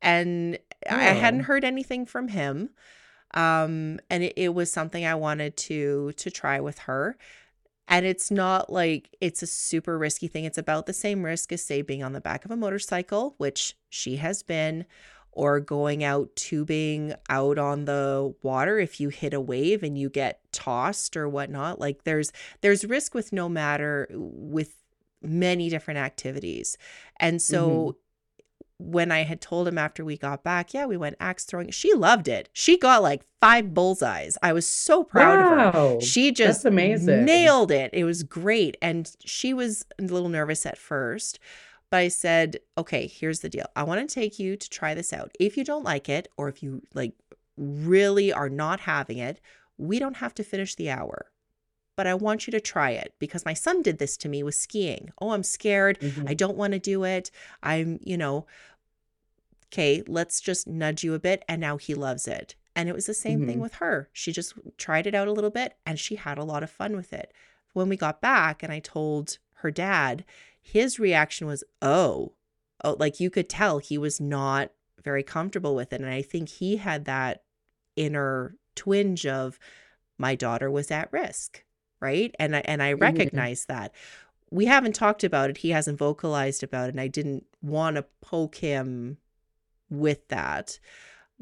And 0.00 0.59
I 0.88 1.05
hadn't 1.12 1.40
Oh. 1.40 1.44
heard 1.44 1.64
anything 1.64 2.07
from 2.07 2.28
him. 2.28 2.70
Um, 3.35 3.99
and 4.09 4.22
it, 4.24 4.35
it 4.37 4.55
was 4.55 4.72
something 4.72 5.05
I 5.05 5.14
wanted 5.16 5.57
to 5.59 6.12
to 6.12 6.30
try 6.30 6.61
with 6.61 6.78
her. 6.80 7.16
And 7.87 8.07
it's 8.07 8.30
not 8.30 8.72
like 8.72 9.14
it's 9.20 9.43
a 9.43 9.47
super 9.47 9.99
risky 9.99 10.26
thing. 10.26 10.45
It's 10.45 10.57
about 10.57 10.87
the 10.87 10.95
same 10.95 11.22
risk 11.22 11.53
as, 11.53 11.62
say, 11.62 11.82
being 11.82 12.03
on 12.03 12.14
the 12.14 12.20
back 12.20 12.45
of 12.45 12.51
a 12.51 12.57
motorcycle, 12.57 13.35
which 13.37 13.76
she 13.91 14.16
has 14.16 14.43
been, 14.43 14.87
or 15.32 15.61
going 15.61 16.03
out 16.03 16.35
tubing 16.35 17.12
out 17.28 17.59
on 17.59 17.85
the 17.85 18.35
water 18.43 18.78
if 18.78 19.01
you 19.01 19.11
hit 19.11 19.35
a 19.35 19.41
wave 19.41 19.82
and 19.82 19.99
you 19.99 20.09
get 20.09 20.41
tossed 20.53 21.16
or 21.16 21.28
whatnot. 21.28 21.78
Like 21.78 22.05
there's 22.05 22.32
there's 22.62 22.87
risk 22.87 23.14
with 23.14 23.32
no 23.32 23.49
matter 23.49 24.09
with 24.12 24.76
many 25.20 25.68
different 25.68 25.99
activities. 25.99 26.78
And 27.18 27.43
so 27.43 27.97
when 28.79 29.12
I 29.12 29.22
had 29.22 29.41
told 29.41 29.68
him 29.68 29.79
after 29.79 30.05
we 30.05 30.16
got 30.16 30.43
back, 30.43 30.75
yeah, 30.75 30.87
we 30.87 30.97
went 30.97 31.16
axe 31.20 31.45
throwing. 31.45 31.70
She 31.70 31.95
loved 31.95 32.29
it. 32.29 32.49
She 32.53 32.77
got 32.77 33.03
like 33.03 33.25
five 33.41 33.72
bullseyes. 33.72 34.37
I 34.43 34.53
was 34.53 34.66
so 34.66 35.05
proud 35.05 35.39
of 35.39 35.75
her. 35.75 36.01
She 36.01 36.33
just 36.33 36.64
amazing. 36.64 37.25
nailed 37.25 37.70
it. 37.70 37.91
It 37.93 38.05
was 38.05 38.22
great. 38.22 38.77
And 38.83 39.11
she 39.25 39.55
was 39.55 39.85
a 39.99 40.03
little 40.03 40.29
nervous 40.29 40.66
at 40.66 40.79
first, 40.79 41.39
but 41.91 41.99
I 41.99 42.09
said, 42.09 42.59
okay, 42.77 43.07
here's 43.07 43.41
the 43.41 43.49
deal. 43.49 43.66
I 43.77 43.85
want 43.85 44.09
to 44.09 44.12
take 44.12 44.39
you 44.39 44.57
to 44.57 44.70
try 44.70 44.95
this 44.95 45.12
out. 45.12 45.31
If 45.39 45.57
you 45.57 45.64
don't 45.64 45.85
like 45.85 46.09
it, 46.09 46.29
or 46.37 46.49
if 46.49 46.62
you 46.62 46.83
like 46.95 47.12
really 47.57 48.33
are 48.33 48.49
not 48.49 48.81
having 48.81 49.18
it, 49.18 49.41
we 49.79 49.99
don't 49.99 50.16
have 50.16 50.35
to 50.35 50.45
finish 50.45 50.75
the 50.75 50.91
hour. 50.91 51.27
But 51.97 52.07
I 52.07 52.14
want 52.14 52.47
you 52.47 52.51
to 52.53 52.61
try 52.61 52.90
it 52.90 53.14
because 53.18 53.45
my 53.45 53.55
son 53.55 53.82
did 53.82 53.99
this 53.99 54.16
to 54.18 54.28
me 54.28 54.42
with 54.42 54.55
skiing. 54.57 55.12
Oh, 55.20 55.30
I'm 55.30 55.42
scared. 55.45 55.99
Mhm. 56.01 56.28
I 56.28 56.34
don't 56.34 56.57
want 56.57 56.72
to 56.72 56.78
do 56.78 57.05
it. 57.05 57.30
I'm, 57.62 58.01
you 58.03 58.16
know, 58.16 58.47
okay, 59.72 60.03
let's 60.07 60.40
just 60.40 60.66
nudge 60.66 61.05
you 61.05 61.14
a 61.14 61.18
bit. 61.18 61.45
And 61.49 61.61
now 61.61 61.76
he 61.76 61.95
loves 61.95 62.26
it. 62.28 62.55
And 62.76 62.88
it 62.88 62.95
was 62.95 63.07
the 63.07 63.14
same 63.14 63.47
thing 63.47 63.59
Mhm. 63.59 63.62
with 63.62 63.74
her. 63.74 64.09
She 64.12 64.32
just 64.32 64.55
tried 64.76 65.07
it 65.07 65.14
out 65.14 65.28
a 65.28 65.32
little 65.32 65.51
bit 65.51 65.76
and 65.86 65.99
she 65.99 66.16
had 66.16 66.38
a 66.38 66.45
lot 66.45 66.62
of 66.64 66.70
fun 66.70 66.97
with 66.97 67.12
it. 67.12 67.32
When 67.72 67.88
we 67.88 67.97
got 67.97 68.20
back 68.20 68.62
and 68.62 68.72
I 68.72 68.80
told 68.80 69.38
her 69.59 69.70
dad, 69.70 70.24
his 70.61 70.99
reaction 70.99 71.47
was, 71.47 71.62
oh, 71.80 72.32
oh, 72.82 72.97
like 72.99 73.20
you 73.20 73.30
could 73.30 73.49
tell 73.49 73.78
he 73.78 73.99
was 73.99 74.20
not 74.20 74.72
very 75.03 75.22
comfortable 75.22 75.74
with 75.74 75.92
it. 75.92 76.01
And 76.01 76.11
I 76.11 76.22
think 76.22 76.49
he 76.49 76.76
had 76.78 77.05
that 77.05 77.45
inner 77.95 78.57
twinge 78.74 79.26
of 79.26 79.59
my 80.18 80.34
daughter 80.34 80.70
was 80.70 80.90
at 80.90 81.12
risk, 81.12 81.64
right? 82.01 82.34
And 82.38 82.57
I 82.57 82.61
and 82.61 82.82
I 82.82 82.95
Mhm. 82.95 83.01
recognize 83.01 83.66
that. 83.66 83.92
We 84.51 84.66
haven't 84.66 84.95
talked 84.95 85.24
about 85.24 85.51
it. 85.51 85.59
He 85.59 85.70
hasn't 85.70 85.99
vocalized 85.99 86.62
about 86.62 86.86
it, 86.88 86.92
and 86.92 87.01
I 87.01 87.09
didn't 87.09 87.45
want 87.62 87.97
to 87.97 88.05
poke 88.20 88.57
him 88.57 89.18
with 89.90 90.28
that. 90.28 90.78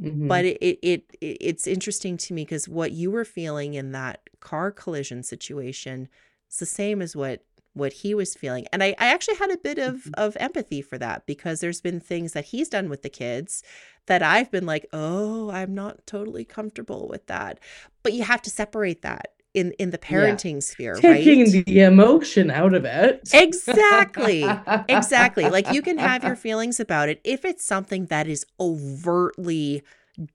Mhm. 0.01 0.29
But 0.29 0.45
it, 0.45 0.59
it 0.61 0.79
it 0.83 1.17
it- 1.21 1.39
it's 1.41 1.67
interesting 1.67 2.17
to 2.19 2.35
me 2.35 2.45
because 2.45 2.69
what 2.69 2.93
you 2.93 3.11
were 3.11 3.25
feeling 3.25 3.75
in 3.75 3.93
that 3.93 4.29
car 4.41 4.71
collision 4.71 5.23
situation 5.23 6.09
is 6.51 6.59
the 6.59 6.67
same 6.67 7.03
as 7.03 7.15
what 7.17 7.45
what 7.75 7.93
he 7.95 8.15
was 8.15 8.35
feeling. 8.35 8.67
And 8.73 8.83
I, 8.83 8.89
I 8.99 9.07
actually 9.07 9.37
had 9.37 9.51
a 9.51 9.57
bit 9.57 9.79
of 9.79 9.95
Mhm. 10.05 10.15
of 10.15 10.37
empathy 10.41 10.83
for 10.83 10.99
that 10.99 11.25
because 11.27 11.61
there's 11.61 11.81
been 11.81 12.01
things 12.01 12.33
that 12.33 12.47
he's 12.47 12.69
done 12.69 12.89
with 12.91 13.03
the 13.03 13.09
kids 13.09 13.63
that 14.07 14.23
I've 14.23 14.51
been 14.51 14.67
like, 14.67 14.87
oh, 14.93 15.51
I'm 15.51 15.75
not 15.75 16.07
totally 16.07 16.45
comfortable 16.45 17.09
with 17.09 17.27
that. 17.29 17.59
But 18.03 18.13
you 18.15 18.25
have 18.25 18.43
to 18.43 18.51
separate 18.51 19.03
that 19.03 19.33
in 19.55 19.73
in 19.73 19.91
the 19.91 19.99
Yeah. 20.09 20.37
parenting 20.37 20.63
sphere, 20.63 20.95
taking 21.01 21.45
right? 21.45 21.65
the 21.67 21.81
emotion 21.81 22.51
out 22.51 22.75
of 22.75 22.85
it. 22.85 23.29
Exactly. 23.33 24.63
Exactly. 24.89 25.49
Like 25.49 25.71
you 25.71 25.83
can 25.83 25.99
have 25.99 26.25
your 26.25 26.37
feelings 26.37 26.81
about 26.81 27.09
it 27.09 27.21
if 27.25 27.45
it's 27.45 27.65
something 27.65 28.07
that 28.07 28.27
is 28.27 28.45
overtly 28.61 29.83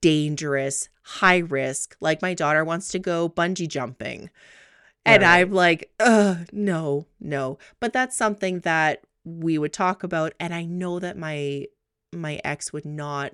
dangerous, 0.02 0.90
high 1.04 1.38
risk, 1.40 1.96
like 2.00 2.22
my 2.22 2.34
daughter 2.34 2.64
wants 2.64 2.90
to 2.90 3.00
go 3.00 3.30
bungee 3.30 3.68
jumping. 3.68 4.30
And 5.06 5.24
Right. 5.24 5.42
I'm 5.42 5.52
like, 5.52 5.92
ugh, 6.00 6.48
no, 6.52 7.08
no. 7.20 7.58
But 7.80 7.94
that's 7.94 8.16
something 8.18 8.62
that 8.62 9.04
we 9.26 9.58
would 9.58 9.74
talk 9.74 10.04
about. 10.04 10.34
And 10.40 10.54
I 10.54 10.66
know 10.66 11.00
that 11.00 11.18
my 11.18 11.68
my 12.14 12.40
ex 12.44 12.74
would 12.74 12.86
not 12.86 13.34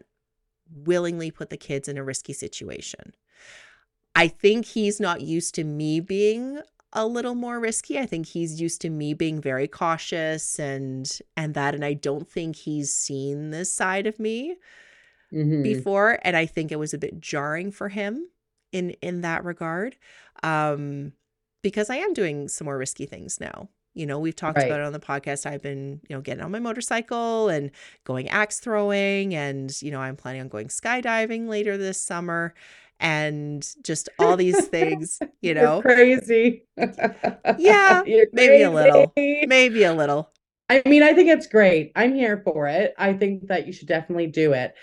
willingly 0.73 1.31
put 1.31 1.49
the 1.49 1.57
kids 1.57 1.88
in 1.88 1.97
a 1.97 2.03
risky 2.03 2.34
situation. 2.34 3.13
I 4.16 4.28
think 4.28 4.66
he's 4.66 4.99
not 4.99 5.22
used 5.22 5.55
to 5.55 5.64
me 5.64 5.99
being 5.99 6.61
a 6.93 7.07
little 7.07 7.34
more 7.36 7.59
risky. 7.59 7.97
I 7.97 8.05
think 8.05 8.28
he's 8.28 8.61
used 8.61 8.80
to 8.82 8.89
me 8.89 9.14
being 9.16 9.41
very 9.41 9.68
cautious 9.68 10.59
and 10.59 11.09
and 11.36 11.53
that 11.55 11.74
and 11.74 11.84
I 11.84 11.93
don't 11.93 12.30
think 12.30 12.55
he's 12.55 12.93
seen 12.93 13.49
this 13.49 13.74
side 13.74 14.05
of 14.05 14.20
me 14.20 14.55
Mhm. 15.34 15.64
before 15.64 16.20
and 16.24 16.36
I 16.38 16.45
think 16.45 16.72
it 16.72 16.78
was 16.80 16.93
a 16.93 16.99
bit 16.99 17.20
jarring 17.20 17.72
for 17.72 17.89
him 17.89 18.30
in 18.72 18.91
in 19.01 19.22
that 19.22 19.43
regard. 19.43 19.97
Um 20.43 21.14
because 21.64 21.89
I 21.89 21.95
am 21.95 22.14
doing 22.14 22.47
some 22.49 22.66
more 22.66 22.78
risky 22.78 23.05
things 23.05 23.39
now. 23.39 23.70
You 23.95 24.05
know, 24.05 24.20
we've 24.20 24.36
talked 24.36 24.57
Right. 24.57 24.66
about 24.66 24.82
it 24.82 24.86
on 24.86 24.91
the 24.93 24.99
podcast. 24.99 25.45
I've 25.45 25.61
been, 25.61 26.01
you 26.09 26.16
know, 26.16 26.22
getting 26.22 26.43
on 26.43 26.51
my 26.51 26.59
motorcycle 26.59 27.47
and 27.47 27.72
going 28.03 28.28
axe 28.30 28.59
throwing 28.59 29.34
and, 29.34 29.72
you 29.82 29.89
know, 29.91 29.99
I'm 30.01 30.18
planning 30.18 30.41
on 30.41 30.49
going 30.49 30.68
skydiving 30.68 31.47
later 31.47 31.78
this 31.78 32.01
summer 32.01 32.53
and 33.04 33.68
just 33.84 34.10
all 34.18 34.38
these 34.38 34.68
things, 34.68 35.20
you 35.41 35.54
You're 35.54 35.56
know. 35.56 35.82
crazy. 35.82 36.64
Yeah, 37.58 38.04
You're 38.06 38.28
maybe 38.34 38.64
a 38.64 38.72
little. 38.72 39.14
Maybe 39.18 39.84
a 39.84 39.93
little. 39.93 40.32
I 40.70 40.82
mean, 40.88 41.04
I 41.04 41.14
think 41.14 41.30
it's 41.30 41.45
great. 41.47 41.91
I'm 41.95 42.16
here 42.16 42.41
for 42.43 42.68
it. 42.68 42.95
I 42.97 43.14
think 43.14 43.47
that 43.49 43.68
you 43.68 43.74
should 43.74 43.89
definitely 43.89 44.28
do 44.28 44.54
it. 44.54 44.74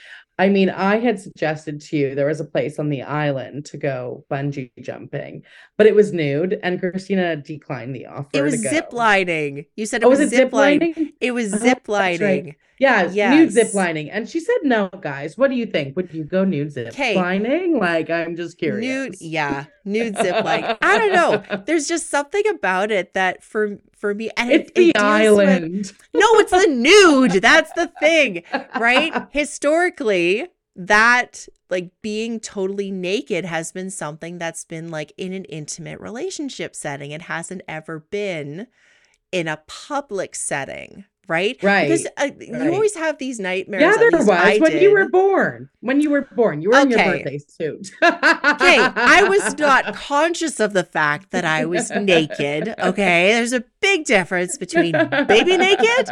I 0.40 0.48
mean, 0.48 0.70
I 0.70 0.98
had 0.98 1.20
suggested 1.20 1.80
to 1.82 1.96
you 1.98 2.14
there 2.14 2.26
was 2.26 2.40
a 2.40 2.44
place 2.44 2.78
on 2.78 2.88
the 2.88 3.02
island 3.02 3.66
to 3.66 3.76
go 3.76 4.24
bungee 4.30 4.70
jumping, 4.80 5.42
but 5.76 5.86
it 5.86 5.94
was 5.94 6.12
nude, 6.14 6.58
and 6.62 6.80
Christina 6.80 7.36
declined 7.36 7.94
the 7.94 8.06
offer. 8.06 8.30
It 8.32 8.42
was 8.42 8.54
zip 8.60 8.92
lining. 8.92 9.66
You 9.76 9.84
said 9.86 10.02
it 10.02 10.06
Oh, 10.06 10.08
was, 10.08 10.18
was 10.20 10.32
it 10.32 10.36
zip 10.36 10.52
lining. 10.52 10.94
lining? 10.96 11.12
It 11.20 11.32
was 11.32 11.52
Oh, 11.52 11.58
zip 11.58 11.84
that's 11.86 11.88
right. 11.90 12.20
lining. 12.20 12.56
Yes, 12.78 13.14
nude 13.14 13.52
zip 13.52 13.74
lining. 13.74 14.10
And 14.10 14.26
she 14.26 14.40
said, 14.40 14.56
no, 14.62 14.88
guys. 15.02 15.36
What 15.36 15.50
do 15.50 15.56
you 15.56 15.66
think? 15.66 15.94
Would 15.96 16.14
you 16.14 16.24
go 16.24 16.44
nude 16.46 16.72
zip 16.72 16.94
'Kay. 16.94 17.14
lining? 17.14 17.78
Like, 17.78 18.08
I'm 18.08 18.34
just 18.36 18.56
curious. 18.56 18.80
Nude, 18.82 19.16
yeah, 19.20 19.66
nude 19.84 20.16
zip 20.16 20.42
lining. 20.42 20.76
I 20.80 20.98
don't 20.98 21.12
know. 21.12 21.58
There's 21.66 21.86
just 21.86 22.08
something 22.08 22.46
about 22.48 22.90
it 22.90 23.12
that 23.12 23.44
for 23.44 23.78
for 24.00 24.14
me, 24.14 24.30
and 24.36 24.50
It's 24.50 24.70
it, 24.70 24.74
the 24.74 24.88
it 24.90 24.94
deals 24.94 25.36
with- 25.36 25.48
island. 25.48 25.92
no, 26.14 26.26
it's 26.40 26.50
the 26.52 26.66
nude. 26.66 27.42
That's 27.42 27.72
the 27.74 27.88
thing, 28.00 28.42
right? 28.78 29.26
Historically, 29.30 30.48
that 30.74 31.46
like 31.68 31.90
being 32.02 32.40
totally 32.40 32.90
naked 32.90 33.44
has 33.44 33.70
been 33.72 33.90
something 33.90 34.38
that's 34.38 34.64
been 34.64 34.90
like 34.90 35.12
in 35.18 35.32
an 35.32 35.44
intimate 35.44 36.00
relationship 36.00 36.74
setting. 36.74 37.10
It 37.10 37.22
hasn't 37.22 37.62
ever 37.68 38.00
been 38.00 38.66
in 39.30 39.46
a 39.46 39.62
public 39.66 40.34
setting, 40.34 41.04
right? 41.28 41.56
Because 41.60 42.06
Right, 42.18 42.34
uh, 42.40 42.44
you 42.64 42.72
always 42.72 42.94
have 42.96 43.18
these 43.18 43.38
nightmares. 43.38 43.82
Yeah, 43.82 43.96
there 43.96 44.10
was 44.18 44.28
I 44.28 44.58
when 44.58 44.78
you 44.80 44.92
were 44.92 45.08
born. 45.08 45.68
When 45.80 46.00
you 46.00 46.10
were 46.10 46.22
born, 46.22 46.60
you 46.62 46.70
were 46.70 46.80
in 46.80 46.90
your 46.90 46.98
birthday 46.98 47.38
suit. 47.38 47.90
Okay, 48.02 48.78
I 48.78 49.24
was 49.28 49.54
not 49.58 49.94
conscious 49.94 50.60
of 50.60 50.72
the 50.72 50.84
fact 50.84 51.30
that 51.30 51.44
I 51.44 51.64
was 51.64 51.90
naked. 51.90 52.74
Okay, 52.78 53.32
there's 53.32 53.52
a 53.52 53.64
big 53.80 54.04
difference 54.04 54.58
between 54.58 54.92
baby 55.26 55.56
naked 55.56 56.10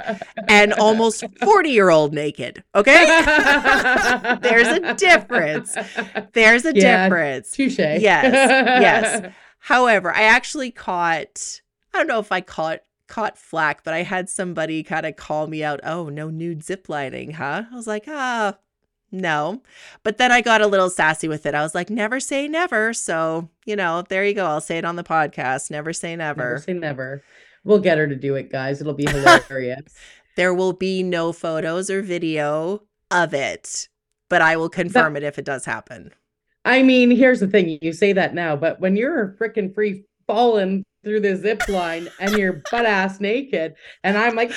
and 0.48 0.72
almost 0.74 1.24
40 1.42 1.68
year 1.70 1.90
old 1.90 2.14
naked. 2.14 2.62
Okay, 2.74 3.04
There's 4.42 4.68
a 4.68 4.94
difference. 4.94 5.76
there's 6.32 6.64
a 6.64 6.72
Yeah, 6.74 7.04
difference. 7.08 7.50
Touche. 7.50 7.78
Yes, 7.78 8.00
yes. 8.02 9.32
However, 9.60 10.14
I 10.14 10.22
actually 10.22 10.70
caught, 10.70 11.60
I 11.92 11.98
don't 11.98 12.06
know 12.06 12.20
if 12.20 12.32
I 12.32 12.40
caught 12.40 12.80
caught 13.08 13.38
flack, 13.38 13.82
but 13.82 13.94
I 13.94 14.02
had 14.02 14.28
somebody 14.28 14.82
kind 14.82 15.06
of 15.06 15.16
call 15.16 15.46
me 15.46 15.64
out, 15.64 15.80
oh, 15.82 16.08
no 16.08 16.30
nude 16.30 16.62
zip 16.62 16.88
lining, 16.88 17.32
huh? 17.32 17.64
I 17.70 17.74
was 17.74 17.86
like, 17.86 18.04
ah, 18.06 18.56
no. 19.10 19.62
But 20.02 20.18
then 20.18 20.30
I 20.30 20.40
got 20.40 20.60
a 20.60 20.66
little 20.66 20.90
sassy 20.90 21.28
with 21.28 21.46
it. 21.46 21.54
I 21.54 21.62
was 21.62 21.74
like, 21.74 21.90
never 21.90 22.20
say 22.20 22.46
never. 22.46 22.92
So, 22.92 23.48
you 23.64 23.74
know, 23.74 24.02
there 24.02 24.24
you 24.24 24.34
go. 24.34 24.46
I'll 24.46 24.60
say 24.60 24.78
it 24.78 24.84
on 24.84 24.96
the 24.96 25.04
podcast. 25.04 25.70
Never 25.70 25.92
say 25.92 26.14
never. 26.14 26.42
Never 26.42 26.58
say 26.58 26.72
never. 26.74 27.22
We'll 27.64 27.80
get 27.80 27.98
her 27.98 28.06
to 28.06 28.16
do 28.16 28.34
it, 28.34 28.50
guys. 28.50 28.80
It'll 28.80 28.94
be 28.94 29.06
hilarious. 29.10 29.94
There 30.36 30.54
will 30.54 30.72
be 30.72 31.02
no 31.02 31.32
photos 31.32 31.90
or 31.90 32.02
video 32.02 32.82
of 33.10 33.34
it, 33.34 33.88
but 34.28 34.42
I 34.42 34.56
will 34.56 34.68
confirm 34.68 35.16
it 35.16 35.22
if 35.24 35.38
it 35.38 35.44
does 35.44 35.64
happen. 35.64 36.12
I 36.64 36.82
mean, 36.82 37.10
here's 37.10 37.40
the 37.40 37.48
thing. 37.48 37.78
You 37.80 37.92
say 37.92 38.12
that 38.12 38.34
now, 38.34 38.54
but 38.54 38.78
when 38.78 38.94
you're 38.94 39.36
freaking 39.40 39.74
free 39.74 40.04
falling 40.26 40.84
through 41.04 41.20
the 41.20 41.36
zip 41.36 41.68
line 41.68 42.08
and 42.20 42.36
you're 42.36 42.62
butt 42.70 42.86
ass 42.86 43.20
naked, 43.20 43.74
and 44.02 44.16
I'm 44.18 44.34
like, 44.34 44.52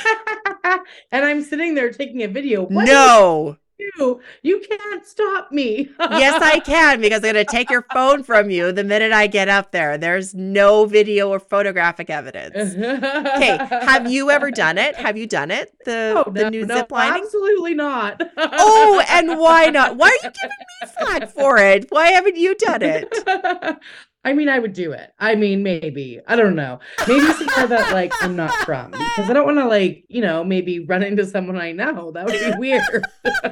and 1.11 1.25
I'm 1.25 1.41
sitting 1.43 1.75
there 1.75 1.91
taking 1.91 2.23
a 2.23 2.27
video. 2.27 2.63
What 2.63 2.85
no. 2.85 3.57
you? 3.97 4.21
You 4.43 4.59
can't 4.59 5.05
stop 5.05 5.51
me. 5.51 5.89
yes, 5.99 6.39
I 6.41 6.59
can 6.59 7.01
because 7.01 7.17
I'm 7.23 7.33
going 7.33 7.45
to 7.45 7.51
take 7.51 7.69
your 7.71 7.83
phone 7.91 8.21
from 8.23 8.49
you 8.51 8.71
the 8.71 8.83
minute 8.83 9.11
I 9.11 9.25
get 9.27 9.49
up 9.49 9.71
there. 9.71 9.97
There's 9.97 10.35
no 10.35 10.85
video 10.85 11.29
or 11.29 11.39
photographic 11.39 12.09
evidence. 12.11 12.75
Okay, 12.75 13.57
have 13.59 14.09
you 14.09 14.29
ever 14.29 14.51
done 14.51 14.77
it? 14.77 14.95
Have 14.95 15.17
you 15.17 15.25
done 15.27 15.49
it? 15.51 15.73
The 15.85 16.13
Oh, 16.25 16.31
the 16.31 16.43
no, 16.43 16.49
new 16.49 16.65
no, 16.65 16.75
zip 16.75 16.91
lining? 16.91 17.23
Absolutely 17.23 17.73
not. 17.73 18.21
Oh, 18.37 19.03
and 19.09 19.39
why 19.39 19.69
not? 19.69 19.95
Why 19.97 20.09
are 20.09 20.25
you 20.25 20.31
giving 20.41 20.57
me 20.81 20.87
flack 20.97 21.29
for 21.29 21.57
it? 21.57 21.85
Why 21.89 22.09
haven't 22.11 22.35
you 22.37 22.53
done 22.55 22.81
it? 22.83 23.07
I 24.23 24.33
mean, 24.33 24.49
I 24.49 24.59
would 24.59 24.73
do 24.73 24.91
it. 24.91 25.11
I 25.19 25.33
mean, 25.35 25.63
maybe. 25.63 26.19
I 26.27 26.35
don't 26.35 26.55
know. 26.55 26.79
Maybe 27.07 27.25
somewhere 27.33 27.67
that 27.67 27.91
like 27.91 28.13
I'm 28.21 28.35
not 28.35 28.53
from 28.65 28.91
because 28.91 29.29
I 29.29 29.33
don't 29.33 29.45
want 29.47 29.57
to 29.57 29.65
like, 29.65 30.03
you 30.09 30.21
know, 30.21 30.43
maybe 30.43 30.79
run 30.79 31.01
into 31.01 31.25
someone 31.25 31.57
I 31.57 31.71
know. 31.71 32.11
That 32.11 32.25
would 32.25 32.33
be 32.39 32.53
weird. 32.59 33.03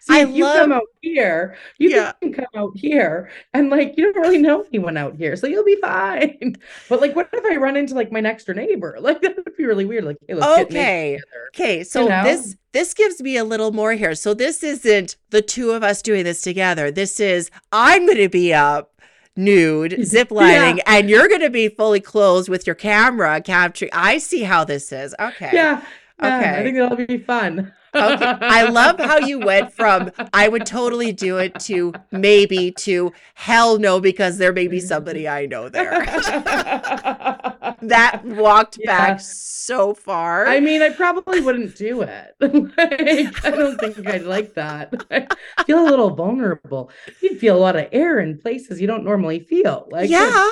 See, 0.00 0.14
I 0.14 0.22
if 0.22 0.30
you 0.30 0.44
come 0.44 0.70
love- 0.70 0.78
out 0.80 0.88
here, 1.02 1.56
you 1.78 1.90
Yeah. 1.90 2.12
can 2.22 2.32
come 2.32 2.46
out 2.56 2.72
here 2.74 3.30
and 3.52 3.68
like 3.70 3.94
you 3.96 4.04
don't 4.12 4.20
really 4.22 4.38
know 4.38 4.62
anyone 4.72 4.96
out 4.96 5.14
here, 5.16 5.36
so 5.36 5.46
you'll 5.46 5.64
be 5.64 5.76
fine. 5.80 6.56
But 6.88 7.00
like, 7.00 7.14
what 7.14 7.28
if 7.32 7.44
I 7.44 7.56
run 7.56 7.76
into 7.76 7.94
like 7.94 8.10
my 8.10 8.20
next 8.20 8.44
door 8.44 8.54
neighbor? 8.54 8.96
Like 9.00 9.20
that 9.22 9.36
would 9.36 9.56
be 9.56 9.64
really 9.64 9.84
weird. 9.84 10.04
Like, 10.04 10.16
hey, 10.28 10.34
Okay. 10.62 11.20
Okay, 11.54 11.84
so 11.84 12.08
know? 12.08 12.24
this 12.24 12.56
this 12.72 12.94
gives 12.94 13.20
me 13.22 13.36
a 13.36 13.44
little 13.44 13.72
more 13.72 13.92
here. 13.92 14.14
So 14.14 14.32
this 14.34 14.62
isn't 14.62 15.16
the 15.30 15.42
two 15.42 15.72
of 15.72 15.82
us 15.82 16.00
doing 16.02 16.24
this 16.24 16.40
together. 16.40 16.90
This 16.90 17.20
is 17.20 17.50
I'm 17.70 18.06
going 18.06 18.18
to 18.18 18.28
be 18.30 18.54
up 18.54 18.91
nude 19.36 19.92
ziplining 20.00 20.80
and 20.86 21.08
you're 21.08 21.28
going 21.28 21.40
to 21.40 21.50
be 21.50 21.68
fully 21.68 22.00
clothed 22.00 22.48
with 22.48 22.66
your 22.66 22.76
camera 22.76 23.40
capturing. 23.40 23.90
I 23.92 24.18
see 24.18 24.42
how 24.42 24.64
this 24.64 24.92
is. 24.92 25.14
Okay. 25.18 25.50
Yeah. 25.52 25.82
yeah, 26.22 26.38
Okay. 26.38 26.60
I 26.60 26.62
think 26.62 26.76
that'll 26.76 27.06
be 27.06 27.18
fun. 27.18 27.72
Okay. 27.94 28.24
I 28.40 28.68
love 28.70 28.98
how 28.98 29.18
you 29.18 29.38
went 29.38 29.72
from 29.72 30.10
I 30.32 30.48
would 30.48 30.64
totally 30.66 31.12
do 31.12 31.38
it 31.38 31.58
to 31.60 31.92
maybe 32.10 32.70
to 32.78 33.12
hell 33.34 33.78
no 33.78 34.00
because 34.00 34.38
there 34.38 34.52
may 34.52 34.66
be 34.66 34.80
somebody 34.80 35.28
I 35.28 35.46
know 35.46 35.68
there. 35.68 35.90
that 37.82 38.20
walked 38.24 38.78
Yeah. 38.80 38.86
back 38.86 39.20
so 39.20 39.94
far. 39.94 40.46
I 40.46 40.60
mean, 40.60 40.82
I 40.82 40.90
probably 40.90 41.40
wouldn't 41.40 41.76
do 41.76 42.02
it. 42.02 42.34
like, 42.40 43.44
I 43.44 43.50
don't 43.50 43.78
think 43.78 44.06
I'd 44.06 44.22
like 44.22 44.54
that. 44.54 44.92
I 45.10 45.26
feel 45.64 45.80
a 45.80 45.88
little 45.88 46.10
vulnerable. 46.14 46.90
You'd 47.20 47.38
feel 47.38 47.56
a 47.56 47.60
lot 47.60 47.76
of 47.76 47.88
air 47.92 48.20
in 48.20 48.38
places 48.38 48.80
you 48.80 48.86
don't 48.86 49.04
normally 49.04 49.40
feel. 49.40 49.86
Like 49.90 50.10
yeah. 50.10 50.48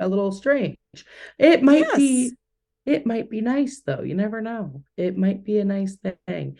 a 0.00 0.08
little 0.08 0.32
strange. 0.32 0.76
It 1.38 1.62
might 1.62 1.80
Yes. 1.80 1.96
be 1.96 2.32
it 2.90 3.06
might 3.06 3.30
be 3.30 3.40
nice 3.40 3.82
though. 3.86 4.02
You 4.02 4.14
never 4.14 4.40
know. 4.40 4.82
It 4.96 5.16
might 5.16 5.44
be 5.44 5.58
a 5.58 5.64
nice 5.64 5.96
thing. 6.26 6.58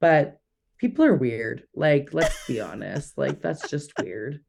But 0.00 0.38
people 0.78 1.04
are 1.04 1.14
weird. 1.14 1.64
Like, 1.74 2.10
let's 2.12 2.46
be 2.46 2.60
honest. 2.60 3.16
Like, 3.18 3.40
that's 3.42 3.68
just 3.68 3.92
weird. 4.00 4.40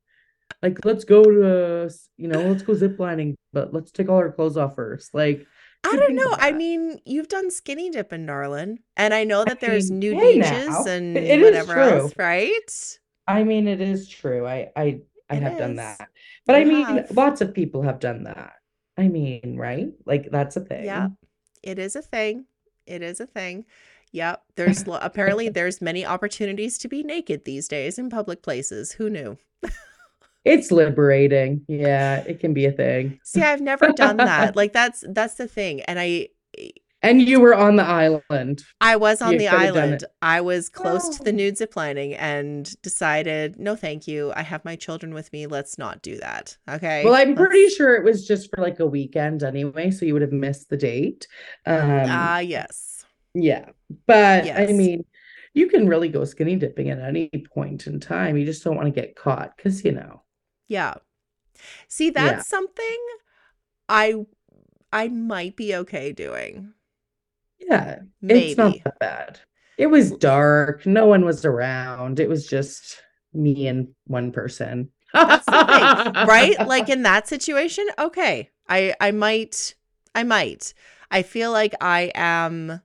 Like, 0.61 0.83
let's 0.85 1.03
go 1.03 1.23
to 1.23 1.89
you 2.17 2.27
know, 2.27 2.41
let's 2.41 2.63
go 2.63 2.73
ziplining, 2.73 3.35
but 3.53 3.73
let's 3.73 3.91
take 3.91 4.09
all 4.09 4.17
our 4.17 4.31
clothes 4.31 4.57
off 4.57 4.75
first. 4.75 5.13
Like 5.13 5.45
I 5.83 5.95
don't 5.95 6.15
know. 6.15 6.35
I 6.39 6.51
mean, 6.51 6.99
you've 7.05 7.27
done 7.27 7.51
skinny 7.51 7.89
dipping, 7.89 8.25
Darlin, 8.25 8.79
And 8.95 9.13
I 9.13 9.23
know 9.23 9.45
that 9.45 9.59
there's 9.59 9.89
mean, 9.91 9.99
new 9.99 10.13
hey 10.15 10.35
beaches 10.41 10.67
now. 10.67 10.85
and 10.85 11.17
It 11.17 11.39
is 11.39 11.43
whatever 11.43 11.77
else, 11.79 12.13
right? 12.17 12.97
I 13.27 13.43
mean, 13.43 13.67
it 13.67 13.81
is 13.81 14.07
true. 14.07 14.47
I 14.47 14.71
I 14.75 15.01
I 15.29 15.35
It 15.35 15.43
have 15.43 15.57
done 15.57 15.75
that. 15.75 16.09
But 16.45 16.55
I 16.55 16.63
mean, 16.63 16.85
have. 16.85 17.11
lots 17.11 17.41
of 17.41 17.53
people 17.53 17.81
have 17.83 17.99
done 17.99 18.23
that. 18.23 18.53
I 18.97 19.07
mean, 19.07 19.55
right? 19.57 19.89
Like 20.05 20.29
that's 20.31 20.55
a 20.57 20.61
thing. 20.61 20.85
Yeah. 20.85 21.09
It 21.63 21.79
is 21.79 21.95
a 21.95 22.01
thing. 22.01 22.45
It 22.85 23.01
is 23.01 23.19
a 23.19 23.27
thing. 23.27 23.65
Yep. 24.11 24.41
There's 24.55 24.85
apparently 24.87 25.49
there's 25.49 25.81
many 25.81 26.05
opportunities 26.05 26.77
to 26.79 26.87
be 26.87 27.03
naked 27.03 27.45
these 27.45 27.67
days 27.67 27.99
in 27.99 28.09
public 28.09 28.41
places. 28.41 28.93
Who 28.93 29.09
knew? 29.09 29.37
It's 30.47 30.71
liberating. 30.71 31.65
Yeah, 31.67 32.19
it 32.19 32.39
can 32.39 32.53
be 32.53 32.65
a 32.65 32.71
thing. 32.71 33.19
See, 33.25 33.41
I've 33.41 33.59
never 33.59 33.91
done 33.91 34.15
that. 34.17 34.55
Like 34.55 34.71
that's 34.71 35.03
that's 35.09 35.33
the 35.33 35.47
thing. 35.47 35.81
And 35.81 35.99
I 35.99 36.29
And 37.07 37.21
you 37.21 37.39
were 37.39 37.55
on 37.55 37.75
the 37.77 37.83
island. 37.83 38.63
I 38.81 38.95
was 38.97 39.21
on 39.21 39.33
You 39.33 39.39
the 39.39 39.47
could 39.47 39.59
have 39.59 39.73
done 39.73 39.83
island. 39.83 40.03
I 40.21 40.41
was 40.41 40.69
close 40.69 41.17
to 41.17 41.23
the 41.23 41.31
Oh. 41.31 41.35
nude 41.35 41.55
ziplining 41.55 42.15
and 42.19 42.79
decided, 42.81 43.57
no, 43.59 43.75
thank 43.75 44.07
you. 44.07 44.33
I 44.35 44.41
have 44.41 44.65
my 44.65 44.75
children 44.75 45.13
with 45.13 45.31
me. 45.31 45.47
Let's 45.47 45.77
not 45.77 46.01
do 46.01 46.17
that. 46.17 46.57
Okay. 46.69 47.03
Well, 47.05 47.15
I'm 47.15 47.35
pretty 47.35 47.63
Let's- 47.63 47.75
sure 47.75 47.95
it 47.95 48.03
was 48.03 48.27
just 48.27 48.49
for 48.49 48.61
like 48.61 48.79
a 48.79 48.85
weekend 48.85 49.43
anyway, 49.43 49.91
so 49.91 50.05
you 50.05 50.13
would 50.13 50.21
have 50.21 50.31
missed 50.33 50.69
the 50.69 50.77
date. 50.77 51.27
Um, 51.65 51.79
Ah, 52.09 52.39
yes. 52.39 53.05
yeah. 53.33 53.69
But 54.05 54.49
I 54.49 54.67
mean, 54.73 55.05
you 55.53 55.67
can 55.67 55.87
really 55.87 56.09
go 56.09 56.25
skinny 56.25 56.55
dipping 56.57 56.89
at 56.89 56.99
any 56.99 57.29
point 57.53 57.87
in 57.87 57.99
time. 57.99 58.35
You 58.37 58.45
just 58.45 58.63
don't 58.63 58.75
want 58.75 58.93
to 58.93 59.01
get 59.01 59.15
caught 59.15 59.55
because 59.55 59.83
you 59.85 59.91
know. 59.93 60.23
Yeah. 60.67 60.95
See, 61.87 62.09
that's 62.09 62.47
something 62.47 62.97
I 63.89 64.25
I 64.91 65.07
might 65.07 65.55
be 65.55 65.73
okay 65.75 66.11
doing. 66.11 66.73
Yeah, 67.59 67.99
Maybe. 68.21 68.51
it's 68.51 68.57
not 68.57 68.75
that 68.83 68.99
bad. 68.99 69.39
It 69.77 69.87
was 69.87 70.11
dark. 70.11 70.85
No 70.85 71.05
one 71.07 71.25
was 71.25 71.45
around. 71.45 72.19
It 72.19 72.29
was 72.29 72.47
just 72.47 73.01
me 73.33 73.67
and 73.67 73.89
one 74.05 74.31
person. 74.31 74.89
Right? 75.13 76.55
Like 76.65 76.89
in 76.89 77.03
that 77.03 77.27
situation, 77.27 77.85
okay. 77.99 78.49
I 78.69 78.93
I 78.99 79.11
might 79.11 79.75
I 80.15 80.23
might. 80.23 80.73
I 81.11 81.21
feel 81.23 81.51
like 81.51 81.73
I 81.81 82.11
am 82.15 82.81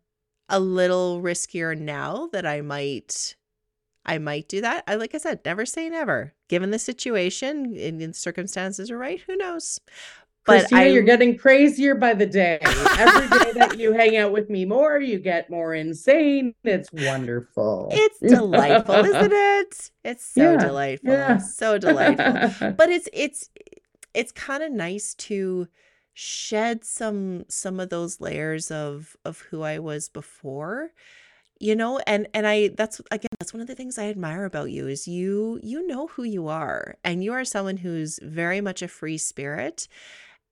a 0.49 0.61
little 0.61 1.21
riskier 1.23 1.79
now 1.79 2.29
that 2.33 2.47
I 2.47 2.61
might 2.61 3.37
I 4.05 4.19
might 4.19 4.49
do 4.49 4.61
that. 4.63 4.85
I 4.87 4.97
like 4.97 5.15
I 5.15 5.19
said, 5.19 5.41
never 5.45 5.67
say 5.67 5.89
never. 5.89 6.35
Given 6.49 6.71
the 6.71 6.79
situation 6.79 7.77
and 7.79 8.01
the 8.01 8.15
circumstances 8.15 8.91
are 8.91 8.99
right, 8.99 9.21
who 9.23 9.37
knows? 9.37 9.81
But 10.45 10.61
Christina, 10.61 10.81
I 10.81 10.87
you're 10.87 11.03
getting 11.03 11.39
crazier 11.39 11.95
by 11.95 12.15
the 12.15 12.27
day. 12.27 12.59
Every 12.63 13.29
day 13.29 13.53
that 13.53 13.79
you 13.79 13.93
hang 14.01 14.17
out 14.17 14.33
with 14.33 14.51
me 14.51 14.65
more, 14.65 15.01
you 15.01 15.19
get 15.19 15.49
more 15.51 15.75
insane. 15.75 16.55
It's 16.65 16.91
wonderful. 16.93 17.89
it's 17.93 18.19
delightful, 18.27 18.95
isn't 18.97 19.33
it? 19.33 19.91
It's 20.05 20.25
so 20.25 20.53
Yeah, 20.53 20.57
delightful. 20.57 21.13
yeah. 21.13 21.39
So 21.39 21.79
delightful. 21.79 22.73
but 22.77 22.91
it's 22.91 23.09
it's 23.13 23.51
it's 24.15 24.33
kind 24.33 24.63
of 24.63 24.73
nice 24.73 25.15
to 25.15 25.69
shed 26.15 26.85
some 26.85 27.45
some 27.49 27.79
of 27.81 27.89
those 27.91 28.21
layers 28.21 28.71
of 28.71 29.17
of 29.25 29.41
who 29.51 29.63
I 29.63 29.79
was 29.79 30.09
before 30.09 30.91
you 31.59 31.75
know 31.75 32.01
and 32.07 32.29
and 32.35 32.47
I 32.47 32.69
that's 32.77 33.01
again 33.11 33.29
that's 33.41 33.55
one 33.55 33.63
of 33.63 33.67
the 33.67 33.75
things 33.75 33.97
I 33.97 34.09
admire 34.11 34.45
about 34.45 34.71
you 34.71 34.89
is 34.89 35.09
you 35.09 35.59
you 35.63 35.87
know 35.87 36.09
who 36.09 36.25
you 36.25 36.49
are 36.49 36.97
and 37.05 37.25
you 37.25 37.33
are 37.33 37.45
someone 37.47 37.79
who's 37.79 38.19
very 38.23 38.61
much 38.61 38.83
a 38.83 38.89
free 38.89 39.17
spirit 39.17 39.89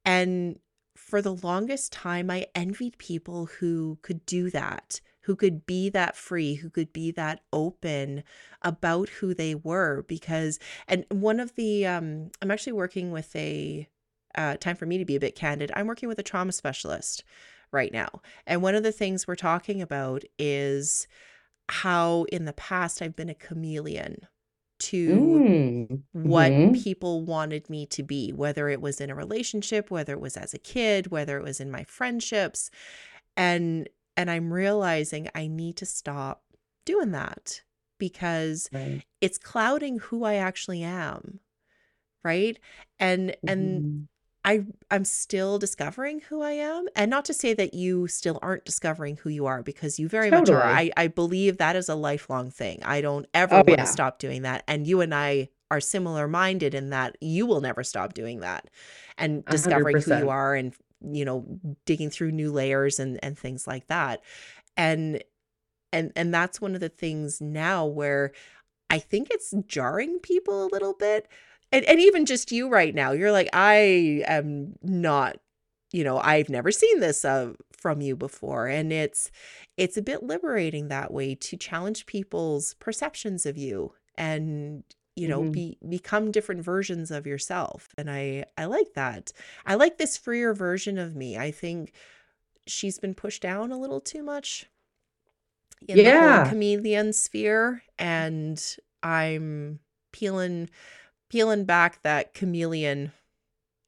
and 0.05 0.59
for 0.97 1.23
the 1.23 1.35
longest 1.35 1.93
time 1.93 2.31
I 2.31 2.47
envied 2.55 2.99
people 2.99 3.47
who 3.47 3.99
could 4.03 4.25
do 4.27 4.51
that 4.51 5.01
who 5.23 5.37
could 5.37 5.67
be 5.67 5.89
that 5.91 6.17
free 6.17 6.55
who 6.55 6.71
could 6.71 6.93
be 6.93 7.11
that 7.13 7.41
open 7.53 8.23
about 8.63 9.09
who 9.09 9.35
they 9.35 9.55
were 9.55 10.05
because 10.09 10.59
and 10.89 11.05
one 11.11 11.41
of 11.41 11.55
the 11.55 11.87
um 11.87 12.31
I'm 12.43 12.51
actually 12.51 12.75
working 12.75 13.13
with 13.13 13.35
a 13.37 13.89
uh, 14.35 14.57
time 14.57 14.77
for 14.77 14.87
me 14.87 14.99
to 14.99 15.05
be 15.05 15.17
a 15.17 15.21
bit 15.21 15.35
candid. 15.35 15.73
I'm 15.75 15.87
working 15.87 16.09
with 16.09 16.19
a 16.19 16.23
trauma 16.23 16.53
specialist 16.53 17.25
right 17.73 17.93
now. 17.93 18.21
And 18.47 18.63
one 18.63 18.75
of 18.75 18.83
the 18.83 18.93
things 18.93 19.27
we're 19.27 19.37
talking 19.37 19.81
about 19.83 20.23
is 20.39 21.07
how 21.69 22.25
in 22.33 22.45
the 22.45 22.53
past 22.53 23.01
I've 23.01 23.17
been 23.17 23.29
a 23.29 23.35
chameleon 23.35 24.27
to 24.81 25.45
Mm, 25.47 26.05
what 26.13 26.57
mhm. 26.59 26.75
people 26.75 27.23
wanted 27.25 27.71
me 27.71 27.87
to 27.87 28.03
be, 28.03 28.33
whether 28.33 28.69
it 28.69 28.81
was 28.81 29.01
in 29.01 29.11
a 29.11 29.15
relationship, 29.15 29.91
whether 29.91 30.15
it 30.15 30.21
was 30.21 30.37
as 30.37 30.55
a 30.55 30.59
kid, 30.59 31.09
whether 31.09 31.39
it 31.39 31.45
was 31.45 31.61
in 31.61 31.71
my 31.71 31.85
friendships. 31.85 32.71
And 33.37 33.89
and 34.17 34.31
I'm 34.31 34.53
realizing 34.53 35.29
I 35.35 35.47
need 35.49 35.77
to 35.79 35.87
stop 35.87 36.45
doing 36.87 37.13
that 37.13 37.63
because 37.99 38.71
Right. 38.73 39.03
it's 39.21 39.39
clouding 39.39 39.99
who 40.01 40.25
I 40.25 40.35
actually 40.37 40.83
am. 40.85 41.41
Right? 42.25 42.59
And 42.99 43.37
and 43.47 43.83
Mhm. 43.83 44.09
I 44.45 44.65
I'm 44.91 45.05
still 45.05 45.59
discovering 45.59 46.21
who 46.21 46.41
I 46.43 46.53
am. 46.53 46.89
And 46.97 47.11
not 47.11 47.25
to 47.27 47.35
say 47.35 47.53
that 47.55 47.75
you 47.75 48.07
still 48.09 48.39
aren't 48.41 48.65
discovering 48.65 49.17
who 49.17 49.29
you 49.31 49.47
are 49.47 49.63
because 49.63 49.99
you 49.99 50.09
very 50.09 50.31
much 50.31 50.49
are. 50.51 50.63
I 50.63 50.91
I 50.97 51.09
believe 51.09 51.59
that 51.59 51.77
is 51.77 51.89
a 51.89 51.95
lifelong 51.95 52.51
thing. 52.51 52.83
I 52.85 53.01
don't 53.01 53.27
ever 53.35 53.57
Oh, 53.57 53.65
want 53.67 53.81
to 53.81 53.87
stop 53.87 54.19
doing 54.19 54.43
that. 54.43 54.65
And 54.67 54.87
you 54.87 55.01
and 55.03 55.15
I 55.15 55.51
are 55.71 55.81
similar 55.81 56.27
minded 56.27 56.75
in 56.75 56.91
that 56.91 57.17
you 57.21 57.47
will 57.47 57.61
never 57.61 57.85
stop 57.85 58.15
doing 58.15 58.41
that 58.41 58.71
and 59.19 59.45
discovering 59.45 60.01
who 60.01 60.17
you 60.19 60.31
are 60.31 60.55
and 60.55 60.75
you 61.03 61.25
know 61.25 61.47
digging 61.85 62.11
through 62.11 62.33
new 62.33 62.51
layers 62.51 62.99
and 62.99 63.19
and 63.23 63.39
things 63.39 63.67
like 63.67 63.87
that. 63.89 64.23
And 64.77 65.23
and 65.93 66.13
and 66.17 66.33
that's 66.33 66.61
one 66.61 66.75
of 66.75 66.81
the 66.81 66.89
things 66.89 67.41
now 67.41 67.85
where 67.85 68.33
I 68.89 68.99
think 68.99 69.29
it's 69.31 69.55
jarring 69.67 70.19
people 70.19 70.65
a 70.65 70.73
little 70.73 70.95
bit. 70.95 71.29
And 71.73 71.85
and 71.85 72.01
even 72.01 72.27
just 72.27 72.53
you 72.53 72.69
right 72.69 72.95
now, 72.95 73.13
you're 73.13 73.33
like, 73.33 73.49
I 73.53 74.23
am 74.27 74.75
not, 74.83 75.39
you 75.93 76.05
know, 76.05 76.19
I've 76.19 76.49
never 76.49 76.71
seen 76.73 77.01
this 77.01 77.25
uh, 77.25 77.53
from 77.73 78.01
you 78.01 78.17
before. 78.17 78.67
And 78.67 78.93
it's 78.93 79.31
it's 79.77 79.97
a 79.97 80.03
bit 80.03 80.23
liberating 80.23 80.89
that 80.89 81.13
way 81.13 81.35
to 81.37 81.57
challenge 81.57 82.07
people's 82.07 82.75
perceptions 82.75 83.47
of 83.47 83.57
you 83.57 83.93
and 84.17 84.83
you 85.17 85.29
know 85.29 85.45
Mhm. 85.45 85.53
be 85.53 85.79
become 85.89 86.31
different 86.31 86.63
versions 86.63 87.11
of 87.11 87.27
yourself 87.27 87.89
and 87.99 88.11
i 88.11 88.45
i 88.57 88.65
like 88.65 88.95
that 88.95 89.33
i 89.67 89.75
like 89.75 89.99
this 89.99 90.17
freer 90.17 90.55
version 90.55 90.99
of 90.99 91.17
me 91.17 91.37
i 91.37 91.51
think 91.51 91.93
she's 92.67 92.99
been 92.99 93.15
pushed 93.15 93.43
down 93.43 93.73
a 93.73 93.79
little 93.79 94.01
too 94.01 94.23
much 94.23 94.67
in 95.89 96.03
the 96.05 96.13
whole 96.13 96.41
chameleon 96.41 97.13
sphere 97.13 97.83
and 97.99 98.77
i'm 99.03 99.81
peeling 100.13 100.69
peeling 101.31 101.65
back 101.65 102.03
that 102.03 102.35
chameleon 102.35 103.13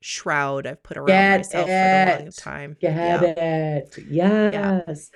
shroud 0.01 0.66
i've 0.66 0.82
put 0.82 0.97
around 0.97 1.07
Get 1.07 1.38
myself 1.38 1.66
for 1.66 1.70
the 1.70 2.22
long 2.22 2.32
time 2.32 2.76
Get 2.80 2.95
yeah 2.95 3.22
it. 3.22 3.99
Yes. 4.09 5.11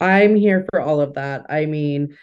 I'm 0.00 0.34
here 0.34 0.66
for 0.70 0.80
all 0.80 1.00
of 1.00 1.14
that. 1.14 1.46
I 1.50 1.66
mean, 1.66 2.16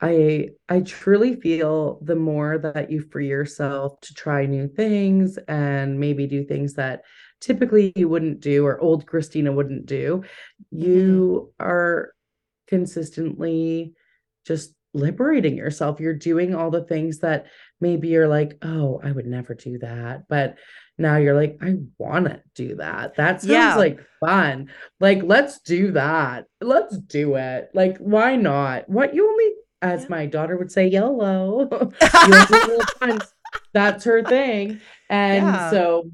I 0.00 0.50
I 0.68 0.80
truly 0.80 1.36
feel 1.36 2.00
the 2.02 2.16
more 2.16 2.58
that 2.58 2.90
you 2.90 3.00
free 3.00 3.28
yourself 3.28 4.00
to 4.00 4.14
try 4.14 4.46
new 4.46 4.66
things 4.66 5.38
and 5.48 6.00
maybe 6.00 6.26
do 6.26 6.44
things 6.44 6.74
that 6.74 7.02
typically 7.40 7.92
you 7.96 8.08
wouldn't 8.08 8.40
do 8.40 8.66
or 8.66 8.80
old 8.80 9.06
Christina 9.06 9.52
wouldn't 9.52 9.86
do, 9.86 10.24
mm-hmm. 10.74 10.84
you 10.84 11.52
are 11.60 12.12
consistently 12.66 13.94
just 14.46 14.74
liberating 14.94 15.56
yourself. 15.56 16.00
You're 16.00 16.14
doing 16.14 16.54
all 16.54 16.70
the 16.70 16.84
things 16.84 17.18
that 17.20 17.46
maybe 17.80 18.08
you're 18.08 18.28
like, 18.28 18.58
oh, 18.62 19.00
I 19.04 19.12
would 19.12 19.26
never 19.26 19.54
do 19.54 19.78
that. 19.78 20.28
But 20.28 20.56
now 20.98 21.16
you're 21.16 21.34
like, 21.34 21.58
I 21.62 21.76
want 21.98 22.26
to 22.26 22.42
do 22.54 22.76
that. 22.76 23.16
That 23.16 23.40
sounds 23.40 23.50
Yeah. 23.52 23.76
like 23.76 24.00
fun. 24.20 24.70
Like, 24.98 25.22
let's 25.22 25.60
do 25.60 25.92
that. 25.92 26.44
Let's 26.60 26.98
do 26.98 27.36
it. 27.36 27.70
Like, 27.72 27.96
why 27.98 28.36
not? 28.36 28.88
What 28.88 29.14
you 29.14 29.28
only, 29.30 29.50
as 29.80 30.02
Yeah. 30.02 30.08
my 30.10 30.26
daughter 30.26 30.56
would 30.58 30.70
say, 30.72 30.88
YOLO. 30.88 31.68
you 31.70 32.34
only 32.34 32.66
live 32.76 32.86
once. 33.00 33.32
That's 33.72 34.04
her 34.04 34.22
thing. 34.22 34.80
And 35.08 35.46
Yeah. 35.46 35.70
so, 35.70 36.10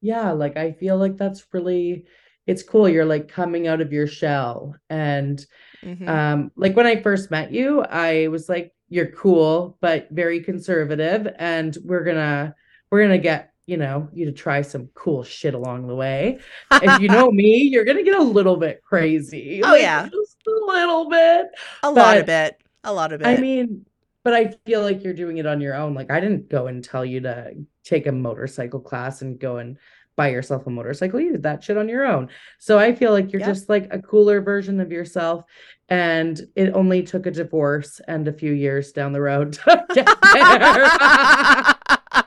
yeah, 0.00 0.32
like 0.32 0.56
I 0.56 0.72
feel 0.72 0.98
like 0.98 1.16
that's 1.16 1.44
really, 1.52 2.06
it's 2.46 2.62
cool. 2.62 2.88
You're 2.88 3.04
like 3.04 3.28
coming 3.28 3.66
out 3.66 3.80
of 3.80 3.92
your 3.92 4.06
shell. 4.06 4.76
And 4.90 5.44
Mhm. 5.82 6.08
um, 6.08 6.52
like 6.56 6.76
when 6.76 6.86
I 6.86 7.00
first 7.02 7.30
met 7.30 7.52
you, 7.52 7.82
I 7.82 8.28
was 8.28 8.48
like, 8.48 8.72
you're 8.88 9.10
cool, 9.12 9.76
but 9.80 10.08
very 10.10 10.40
conservative, 10.40 11.26
and 11.38 11.76
we're 11.84 12.04
gonna 12.04 12.54
we're 12.90 13.02
gonna 13.02 13.18
get, 13.18 13.52
you 13.66 13.76
know, 13.78 14.08
you 14.12 14.26
to 14.26 14.32
try 14.32 14.60
some 14.62 14.88
cool 14.94 15.22
shit 15.24 15.54
along 15.54 15.86
the 15.86 15.94
way. 15.94 16.38
If 16.70 17.00
you 17.00 17.08
know 17.08 17.30
me, 17.32 17.62
you're 17.62 17.84
gonna 17.84 18.02
get 18.02 18.18
a 18.18 18.22
little 18.22 18.56
bit 18.56 18.82
crazy. 18.82 19.62
Oh, 19.64 19.70
like, 19.70 19.82
yeah. 19.82 20.08
just 20.08 20.36
a 20.46 20.50
little 20.66 21.08
bit. 21.08 21.46
a 21.82 21.90
lot 21.90 22.16
of 22.18 22.28
it 22.28 22.56
a 22.84 22.92
lot 22.92 23.12
of 23.12 23.20
it 23.20 23.26
I 23.26 23.36
mean, 23.36 23.86
but 24.24 24.34
I 24.34 24.52
feel 24.66 24.82
like 24.82 25.02
you're 25.04 25.14
doing 25.14 25.38
it 25.38 25.46
on 25.46 25.60
your 25.60 25.74
own. 25.74 25.94
Like 25.94 26.10
I 26.10 26.20
didn't 26.20 26.48
go 26.48 26.66
and 26.66 26.82
tell 26.84 27.04
you 27.04 27.20
to 27.20 27.54
take 27.84 28.06
a 28.06 28.12
motorcycle 28.12 28.80
class 28.80 29.22
and 29.22 29.38
go 29.38 29.56
and 29.58 29.78
buy 30.16 30.28
yourself 30.28 30.66
a 30.66 30.70
motorcycle. 30.70 31.20
You 31.20 31.32
did 31.32 31.42
that 31.44 31.64
shit 31.64 31.76
on 31.78 31.88
your 31.88 32.04
own. 32.04 32.28
So 32.58 32.78
I 32.78 32.94
feel 32.94 33.12
like 33.12 33.32
you're 33.32 33.40
Yeah. 33.40 33.46
just 33.46 33.68
like 33.68 33.88
a 33.90 33.98
cooler 34.00 34.40
version 34.40 34.80
of 34.80 34.92
yourself. 34.92 35.44
And 35.88 36.40
it 36.54 36.70
only 36.74 37.02
took 37.02 37.26
a 37.26 37.30
divorce 37.30 38.00
and 38.08 38.28
a 38.28 38.32
few 38.32 38.52
years 38.52 38.92
down 38.92 39.12
the 39.12 39.20
road 39.20 39.54
to 39.54 39.84
get 39.94 40.08
there. 40.32 41.74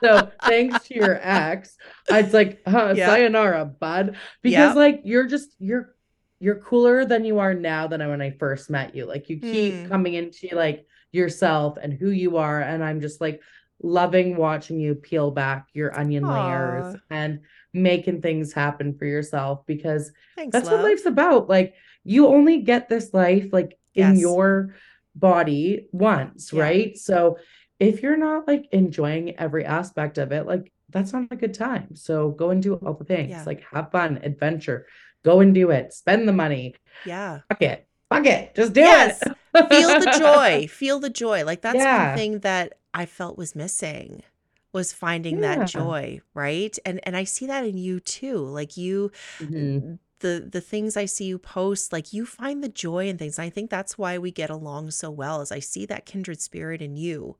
so 0.02 0.30
thanks 0.44 0.84
to 0.88 0.94
your 0.94 1.18
ex, 1.22 1.76
it's 2.08 2.34
like, 2.34 2.60
huh, 2.66 2.94
Yeah. 2.96 3.06
sayonara, 3.06 3.64
bud. 3.64 4.16
Because 4.42 4.76
like 4.76 5.00
you're 5.04 5.26
just 5.26 5.50
you're 5.58 5.94
you're 6.38 6.56
cooler 6.60 7.04
than 7.06 7.24
you 7.24 7.38
are 7.38 7.54
now 7.54 7.86
than 7.86 8.06
when 8.08 8.20
I 8.20 8.30
first 8.30 8.68
met 8.68 8.94
you. 8.94 9.06
Like 9.06 9.28
you 9.30 9.38
keep 9.40 9.74
Hmm. 9.74 9.86
coming 9.86 10.14
into 10.14 10.48
like 10.54 10.86
yourself 11.12 11.78
and 11.80 11.92
who 11.92 12.10
you 12.10 12.36
are, 12.36 12.60
and 12.60 12.84
I'm 12.84 13.00
just 13.00 13.20
like 13.20 13.40
loving 13.82 14.36
watching 14.36 14.78
you 14.80 14.94
peel 14.94 15.30
back 15.30 15.66
your 15.74 15.98
onion 15.98 16.26
layers 16.26 16.96
and 17.10 17.40
making 17.76 18.22
things 18.22 18.52
happen 18.52 18.96
for 18.98 19.04
yourself 19.04 19.64
because 19.66 20.10
Thanks, 20.36 20.52
that's 20.52 20.66
love. 20.68 20.80
what 20.80 20.88
life's 20.88 21.06
about. 21.06 21.48
Like 21.48 21.74
you 22.04 22.26
only 22.28 22.62
get 22.62 22.88
this 22.88 23.12
life 23.14 23.48
like 23.52 23.78
in 23.94 24.12
Yes. 24.14 24.20
your 24.20 24.74
body 25.14 25.88
once, 25.92 26.52
Yeah. 26.52 26.62
right? 26.62 26.96
So 26.96 27.38
if 27.78 28.02
you're 28.02 28.16
not 28.16 28.46
like 28.46 28.68
enjoying 28.72 29.38
every 29.38 29.64
aspect 29.64 30.18
of 30.18 30.32
it, 30.32 30.46
like 30.46 30.72
that's 30.90 31.12
not 31.12 31.26
a 31.30 31.36
good 31.36 31.54
time. 31.54 31.94
So 31.96 32.30
go 32.30 32.50
and 32.50 32.62
do 32.62 32.74
all 32.76 32.94
the 32.94 33.04
things. 33.04 33.30
Yeah. 33.30 33.42
Like 33.44 33.62
have 33.72 33.90
fun, 33.90 34.20
adventure, 34.22 34.86
go 35.24 35.40
and 35.40 35.54
do 35.54 35.70
it, 35.70 35.92
spend 35.92 36.28
the 36.28 36.32
money, 36.32 36.74
yeah 37.04 37.40
fuck 37.48 37.60
it, 37.62 37.86
fuck 38.08 38.24
it, 38.26 38.54
just 38.54 38.72
do 38.72 38.80
Yes. 38.80 39.20
it. 39.22 39.68
feel 39.68 39.88
the 40.00 40.16
joy 40.18 40.66
feel 40.68 41.00
the 41.00 41.10
joy 41.10 41.44
like 41.44 41.62
that's 41.62 41.76
Yeah. 41.76 42.08
one 42.10 42.16
thing 42.18 42.38
that 42.40 42.74
i 42.94 43.06
felt 43.06 43.36
was 43.38 43.54
missing 43.56 44.22
was 44.78 44.92
finding 45.04 45.36
Yeah. 45.40 45.56
that 45.56 45.68
joy 45.78 46.20
right 46.34 46.74
and 46.86 46.96
and 47.06 47.14
i 47.16 47.24
see 47.24 47.46
that 47.52 47.64
in 47.70 47.76
you 47.86 47.94
too 48.00 48.38
like 48.60 48.76
you 48.84 49.10
Mhm. 49.40 49.98
the 50.20 50.34
the 50.56 50.62
things 50.72 50.96
I 50.96 51.04
see 51.06 51.26
you 51.32 51.38
post, 51.38 51.92
like 51.92 52.14
you 52.16 52.24
find 52.24 52.64
the 52.64 52.70
joy 52.86 53.02
in 53.10 53.18
things. 53.18 53.38
I 53.38 53.50
think 53.50 53.68
that's 53.68 53.98
why 53.98 54.12
we 54.16 54.30
get 54.42 54.48
along 54.58 54.84
so 54.92 55.10
well. 55.10 55.36
As 55.44 55.52
I 55.52 55.60
see 55.72 55.84
that 55.86 56.06
kindred 56.12 56.40
spirit 56.40 56.80
in 56.80 56.96
you, 56.96 57.36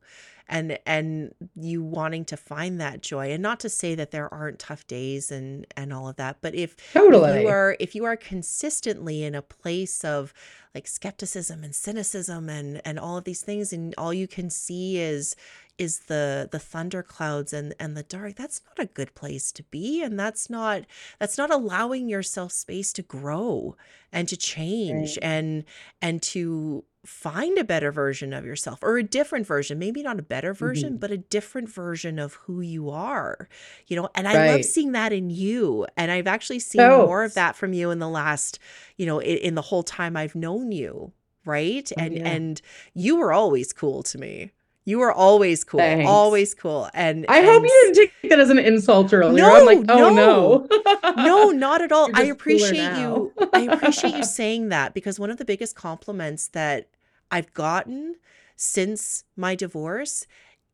and 0.47 0.77
and 0.85 1.33
you 1.55 1.81
wanting 1.81 2.23
to 2.25 2.37
find 2.37 2.79
that 2.79 3.01
joy. 3.01 3.25
And 3.33 3.41
not 3.41 3.59
to 3.61 3.69
say 3.81 3.95
that 3.95 4.11
there 4.11 4.31
aren't 4.31 4.59
tough 4.59 4.85
days 4.85 5.31
and 5.31 5.65
and 5.75 5.91
all 5.91 6.07
of 6.07 6.17
that, 6.17 6.37
but 6.43 6.53
if, 6.53 6.71
if 6.73 6.93
Totally. 6.93 7.41
you 7.41 7.47
are 7.47 7.75
if 7.79 7.95
you 7.95 8.05
are 8.05 8.15
consistently 8.15 9.23
in 9.23 9.33
a 9.33 9.41
place 9.41 10.03
of 10.05 10.31
like 10.75 10.87
skepticism 10.87 11.63
and 11.63 11.73
cynicism 11.73 12.47
and 12.47 12.79
and 12.85 12.99
all 12.99 13.17
of 13.17 13.23
these 13.23 13.41
things, 13.41 13.73
and 13.73 13.95
all 13.97 14.13
you 14.13 14.27
can 14.27 14.51
see 14.51 14.99
is 14.99 15.35
is 15.77 15.99
the 16.07 16.49
the 16.51 16.59
thunder 16.59 17.03
clouds 17.03 17.53
and 17.53 17.73
and 17.79 17.95
the 17.95 18.03
dark 18.03 18.35
that's 18.35 18.61
not 18.67 18.83
a 18.83 18.87
good 18.91 19.13
place 19.15 19.51
to 19.51 19.63
be 19.63 20.01
and 20.01 20.19
that's 20.19 20.49
not 20.49 20.83
that's 21.19 21.37
not 21.37 21.51
allowing 21.51 22.09
yourself 22.09 22.51
space 22.51 22.91
to 22.93 23.01
grow 23.03 23.75
and 24.11 24.27
to 24.29 24.37
change 24.37 25.17
Right. 25.17 25.19
and 25.21 25.63
and 26.01 26.21
to 26.23 26.83
find 27.05 27.57
a 27.57 27.63
better 27.63 27.91
version 27.91 28.33
of 28.33 28.43
yourself 28.45 28.79
or 28.81 28.97
a 28.97 29.03
different 29.03 29.47
version 29.47 29.79
maybe 29.79 30.03
not 30.03 30.19
a 30.19 30.23
better 30.23 30.53
version 30.53 30.95
Mhm. 30.95 30.99
but 30.99 31.11
a 31.11 31.17
different 31.17 31.69
version 31.69 32.19
of 32.19 32.33
who 32.33 32.59
you 32.59 32.89
are 32.89 33.47
you 33.87 33.95
know 33.95 34.09
and 34.15 34.27
i 34.27 34.33
love 34.51 34.65
seeing 34.65 34.91
that 34.91 35.13
in 35.13 35.29
you 35.29 35.85
and 35.95 36.11
i've 36.11 36.27
actually 36.27 36.59
seen 36.59 36.81
more 37.05 37.23
of 37.23 37.33
that 37.35 37.55
from 37.55 37.71
you 37.71 37.91
in 37.91 37.99
the 37.99 38.09
last 38.09 38.59
you 38.97 39.05
know 39.05 39.19
in, 39.19 39.37
in 39.37 39.55
the 39.55 39.61
whole 39.61 39.83
time 39.83 40.17
i've 40.17 40.35
known 40.35 40.71
you 40.71 41.13
right 41.45 41.89
Oh, 41.97 42.01
and 42.01 42.17
yeah. 42.17 42.27
and 42.27 42.61
you 42.93 43.15
were 43.15 43.31
always 43.31 43.71
cool 43.71 44.03
to 44.03 44.17
me 44.17 44.51
you 44.87 45.01
are 45.01 45.11
always 45.11 45.65
cool 45.65 45.81
Thanks. 45.81 46.07
always 46.09 46.55
cool 46.55 46.89
and 46.93 47.25
I 47.27 47.41
hope 47.41 47.61
you 47.61 47.69
didn't 47.93 48.11
take 48.21 48.29
that 48.29 48.39
as 48.39 48.49
an 48.49 48.57
insult 48.57 49.13
earlier. 49.13 49.43
I'm 49.43 49.65
like, 49.65 49.81
No, 49.81 50.05
oh 50.05 50.09
no. 50.09 50.67
no 51.17 51.49
not 51.51 51.81
at 51.81 51.91
all 51.91 52.09
i 52.13 52.23
appreciate 52.23 52.97
you 52.97 53.33
i 53.53 53.61
appreciate 53.61 54.15
you 54.15 54.23
saying 54.23 54.69
that 54.69 54.93
because 54.93 55.19
one 55.19 55.29
of 55.29 55.37
the 55.37 55.45
biggest 55.45 55.75
compliments 55.75 56.47
that 56.49 56.87
i've 57.31 57.53
gotten 57.53 58.15
since 58.55 59.25
my 59.35 59.55
divorce 59.55 60.25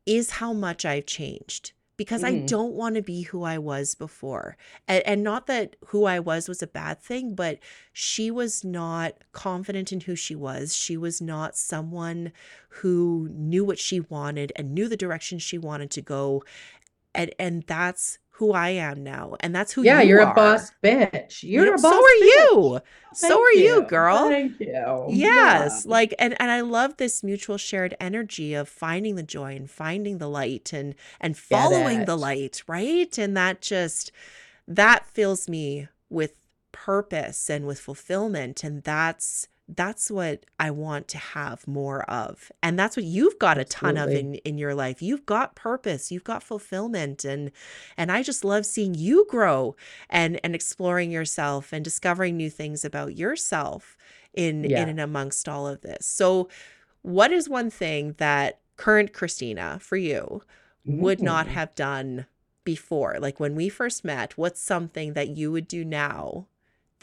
is 0.06 0.32
how 0.32 0.54
much 0.54 0.86
i've 0.86 1.06
changed 1.06 1.72
because 1.98 2.24
i 2.24 2.34
Mm. 2.34 2.46
don't 2.48 2.74
want 2.74 2.96
to 2.96 3.02
be 3.02 3.24
who 3.24 3.44
i 3.44 3.58
was 3.58 3.96
before 3.96 4.58
and, 4.88 5.04
and 5.06 5.24
not 5.24 5.48
that 5.48 5.76
who 5.88 6.06
i 6.06 6.20
was 6.20 6.48
was 6.48 6.62
a 6.62 6.68
bad 6.68 7.00
thing 7.02 7.36
but 7.36 7.60
she 7.92 8.32
was 8.32 8.64
not 8.64 9.14
confident 9.32 9.92
in 9.92 10.02
who 10.02 10.16
she 10.16 10.36
was 10.36 10.76
she 10.76 10.98
was 10.98 11.22
not 11.22 11.56
someone 11.58 12.32
who 12.70 13.30
knew 13.34 13.64
what 13.64 13.80
she 13.80 14.00
wanted 14.00 14.52
and 14.56 14.74
knew 14.74 14.88
the 14.88 14.98
direction 14.98 15.40
she 15.40 15.58
wanted 15.58 15.92
to 15.92 16.02
go 16.02 16.44
and 17.14 17.34
and 17.40 17.64
that's 17.68 18.20
who 18.38 18.52
I 18.54 18.70
am 18.70 19.04
now, 19.04 19.36
and 19.40 19.56
that's 19.56 19.74
who 19.74 19.84
yeah, 19.84 20.02
you 20.02 20.02
you're 20.02 20.22
are. 20.22 20.32
a 20.32 20.34
boss 20.34 20.72
bitch. 20.84 21.44
You 21.44 21.64
You're 21.64 21.76
a 21.76 21.78
so 21.78 21.98
are 22.04 22.18
bitch. 22.20 22.20
you. 22.20 22.82
So 23.12 23.42
are 23.42 23.54
you, 23.54 23.84
girl. 23.84 24.30
Thank 24.30 24.60
you. 24.60 25.06
Yes, 25.06 25.86
Yeah. 25.86 25.92
like 25.92 26.14
and 26.20 26.36
and 26.42 26.52
I 26.52 26.62
love 26.62 26.98
this 26.98 27.24
mutual 27.24 27.58
shared 27.58 27.96
energy 28.00 28.54
of 28.54 28.70
finding 28.70 29.16
the 29.16 29.24
joy 29.24 29.56
and 29.56 29.70
finding 29.70 30.18
the 30.18 30.30
light 30.30 30.74
and 30.74 30.96
and 31.20 31.38
following 31.38 32.06
the 32.06 32.18
light, 32.18 32.64
right? 32.68 33.18
And 33.18 33.36
that 33.38 33.62
just 33.62 34.12
that 34.68 35.06
fills 35.08 35.50
me 35.50 35.88
with 36.10 36.34
purpose 36.72 37.50
and 37.50 37.66
with 37.68 37.80
fulfillment 37.80 38.64
and 38.64 38.84
that's 38.84 39.48
that's 39.70 40.12
what 40.12 40.46
I 40.60 40.72
want 40.72 41.08
to 41.10 41.18
have 41.18 41.66
more 41.68 42.04
of. 42.10 42.52
And 42.62 42.78
that's 42.78 42.98
what 42.98 43.06
you've 43.06 43.40
got 43.40 43.58
a 43.58 43.64
ton 43.64 43.98
of 43.98 44.10
in 44.10 44.36
in 44.36 44.58
your 44.58 44.76
life. 44.76 45.02
You've 45.02 45.26
got 45.26 45.56
purpose, 45.56 46.12
you've 46.12 46.24
got 46.26 46.44
fulfillment 46.44 47.24
and 47.24 47.52
and 47.98 48.12
I 48.12 48.24
just 48.24 48.44
love 48.44 48.66
seeing 48.66 48.94
you 48.94 49.26
grow 49.30 49.76
and 50.10 50.40
and 50.44 50.54
exploring 50.54 51.12
yourself 51.12 51.72
and 51.72 51.84
discovering 51.84 52.36
new 52.36 52.50
things 52.50 52.84
about 52.84 53.16
yourself 53.18 53.98
in 54.34 54.66
Yeah. 54.66 54.82
in 54.82 54.90
and 54.90 55.00
amongst 55.00 55.48
all 55.48 55.66
of 55.68 55.82
this. 55.82 56.06
So 56.06 56.50
what 57.02 57.32
is 57.32 57.48
one 57.50 57.70
thing 57.70 58.16
that 58.18 58.60
current 58.78 59.14
Christina 59.14 59.80
for 59.82 59.98
you 59.98 60.44
would 60.86 61.22
not 61.22 61.48
Mm. 61.48 61.50
have 61.52 61.76
done 61.76 62.26
before? 62.66 63.18
Like 63.20 63.40
when 63.40 63.56
we 63.56 63.70
first 63.70 64.04
met, 64.04 64.38
what's 64.38 64.62
something 64.62 65.14
that 65.14 65.30
you 65.30 65.52
would 65.54 65.68
do 65.68 65.86
now 65.86 66.48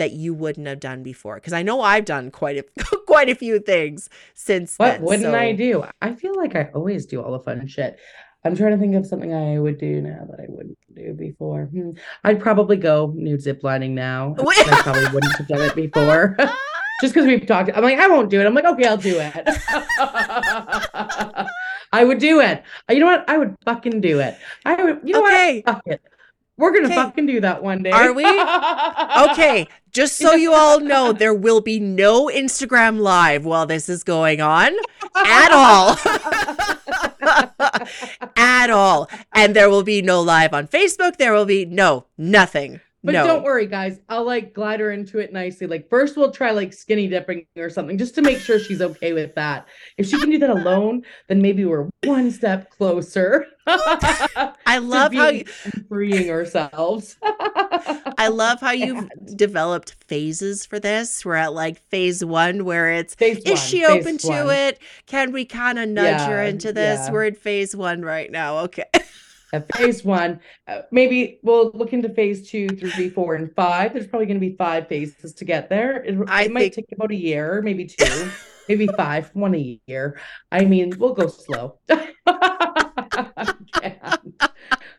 that 0.00 0.12
you 0.12 0.34
wouldn't 0.34 0.66
have 0.66 0.80
done 0.80 1.02
before? 1.04 1.36
Because 1.36 1.52
I 1.52 1.62
know 1.62 1.80
I've 1.80 2.04
done 2.04 2.30
quite 2.32 2.58
a 2.58 2.64
quite 3.06 3.28
a 3.28 3.34
few 3.34 3.60
things 3.60 4.10
since 4.34 4.76
What 4.76 4.94
then. 4.94 5.02
wouldn't 5.02 5.34
I 5.34 5.52
do? 5.52 5.84
I 6.02 6.14
feel 6.14 6.34
like 6.36 6.56
I 6.56 6.68
always 6.74 7.06
do 7.06 7.22
all 7.22 7.32
the 7.32 7.40
fun 7.40 7.66
shit. 7.68 7.98
I'm 8.44 8.56
trying 8.56 8.72
to 8.72 8.78
think 8.78 8.94
of 8.96 9.06
something 9.06 9.34
I 9.34 9.58
would 9.58 9.76
do 9.78 10.00
now 10.00 10.26
that 10.30 10.40
I 10.40 10.46
wouldn't 10.48 10.78
do 10.94 11.12
before. 11.12 11.64
Hmm. 11.66 11.90
I'd 12.24 12.40
probably 12.40 12.76
go 12.78 13.12
nude 13.14 13.40
ziplining 13.40 13.90
now. 13.90 14.34
I 14.40 14.80
probably 14.82 15.04
wouldn't 15.12 15.36
have 15.36 15.46
done 15.46 15.60
it 15.60 15.74
before. 15.76 16.36
Just 17.02 17.14
because 17.14 17.26
we've 17.26 17.46
talked. 17.46 17.70
I'm 17.74 17.82
like, 17.82 17.98
I 17.98 18.08
won't 18.08 18.28
do 18.30 18.40
it. 18.40 18.46
I'm 18.46 18.54
like, 18.54 18.64
okay, 18.66 18.86
I'll 18.86 18.96
do 18.96 19.18
it. 19.18 19.32
I 21.92 22.04
would 22.04 22.18
do 22.18 22.40
it. 22.40 22.62
You 22.90 23.00
know 23.00 23.06
what? 23.06 23.28
I 23.28 23.38
would 23.38 23.56
fucking 23.64 24.00
do 24.00 24.20
it. 24.20 24.36
I 24.64 24.82
would, 24.82 25.00
you 25.04 25.14
know 25.14 25.24
Okay. 25.26 25.62
what? 25.64 25.74
Fuck 25.76 25.82
it. 25.86 26.00
We're 26.60 26.72
gonna 26.72 26.86
Okay. 26.86 26.94
fucking 26.94 27.26
do 27.26 27.40
that 27.40 27.62
one 27.62 27.82
day. 27.82 27.90
Are 27.90 28.12
we? 28.12 28.24
Okay, 29.30 29.66
just 29.92 30.16
so 30.16 30.34
you 30.34 30.52
all 30.52 30.78
know, 30.80 31.12
there 31.12 31.34
will 31.34 31.60
be 31.60 31.80
no 31.80 32.26
Instagram 32.28 33.00
live 33.00 33.44
while 33.44 33.66
this 33.66 33.88
is 33.88 34.04
going 34.04 34.40
on 34.40 34.72
at 35.16 35.50
all. 35.52 35.96
at 38.36 38.70
all. 38.70 39.10
And 39.34 39.54
there 39.56 39.68
will 39.70 39.82
be 39.82 40.02
no 40.02 40.20
live 40.20 40.52
on 40.54 40.68
Facebook. 40.68 41.16
There 41.16 41.32
will 41.32 41.44
be 41.44 41.64
no, 41.64 42.06
nothing. 42.16 42.80
But 43.02 43.12
no. 43.12 43.26
don't 43.26 43.42
worry, 43.42 43.66
guys. 43.66 43.98
I'll 44.10 44.24
like 44.24 44.52
glide 44.52 44.80
her 44.80 44.92
into 44.92 45.18
it 45.18 45.32
nicely. 45.32 45.66
Like 45.66 45.88
first, 45.88 46.16
we'll 46.16 46.32
try 46.32 46.50
like 46.50 46.74
skinny 46.74 47.08
dipping 47.08 47.46
or 47.56 47.70
something, 47.70 47.96
just 47.96 48.14
to 48.16 48.22
make 48.22 48.38
sure 48.38 48.58
she's 48.58 48.82
okay 48.82 49.14
with 49.14 49.34
that. 49.36 49.68
If 49.96 50.06
she 50.06 50.18
can 50.18 50.28
do 50.30 50.38
that 50.38 50.50
alone, 50.50 51.02
then 51.28 51.40
maybe 51.40 51.64
we're 51.64 51.88
one 52.04 52.30
step 52.30 52.70
closer. 52.70 53.46
I 53.66 54.78
love 54.82 55.14
how 55.14 55.28
you, 55.28 55.44
freeing 55.88 56.30
ourselves. 56.30 57.16
I 57.22 58.28
love 58.28 58.60
how 58.60 58.70
you've 58.72 59.08
developed 59.34 59.96
phases 60.06 60.66
for 60.66 60.78
this. 60.78 61.24
We're 61.24 61.36
at 61.36 61.54
like 61.54 61.80
phase 61.88 62.22
one 62.22 62.66
where 62.66 62.90
it's 62.92 63.14
Phase 63.14 63.38
is 63.38 63.44
one, 63.46 63.56
she 63.56 63.84
open 63.86 64.18
to 64.18 64.28
one. 64.28 64.50
it? 64.50 64.78
Can 65.06 65.32
we 65.32 65.46
kind 65.46 65.78
of 65.78 65.88
nudge 65.88 66.20
her 66.22 66.42
into 66.42 66.72
this? 66.72 67.00
yeah. 67.00 67.12
We're 67.12 67.24
in 67.24 67.34
phase 67.34 67.74
one 67.74 68.02
right 68.02 68.30
now. 68.30 68.58
Okay. 68.58 68.84
Phase 69.74 70.04
one, 70.04 70.40
uh, 70.68 70.82
maybe 70.92 71.40
we'll 71.42 71.70
look 71.72 71.92
into 71.92 72.08
phase 72.08 72.48
two, 72.48 72.68
three, 72.68 73.10
four, 73.10 73.34
and 73.34 73.54
five. 73.54 73.92
There's 73.92 74.06
probably 74.06 74.26
going 74.26 74.40
to 74.40 74.46
be 74.46 74.56
five 74.56 74.88
phases 74.88 75.34
to 75.34 75.44
get 75.44 75.68
there. 75.68 76.02
It, 76.04 76.18
I 76.28 76.44
it 76.44 76.52
might 76.52 76.74
think- 76.74 76.88
take 76.88 76.92
about 76.92 77.10
a 77.10 77.16
year, 77.16 77.60
maybe 77.62 77.86
two, 77.86 78.30
maybe 78.68 78.86
five, 78.86 79.30
one 79.34 79.54
a 79.54 79.80
year. 79.86 80.20
I 80.52 80.64
mean, 80.64 80.94
we'll 80.98 81.14
go 81.14 81.26
slow. 81.26 81.78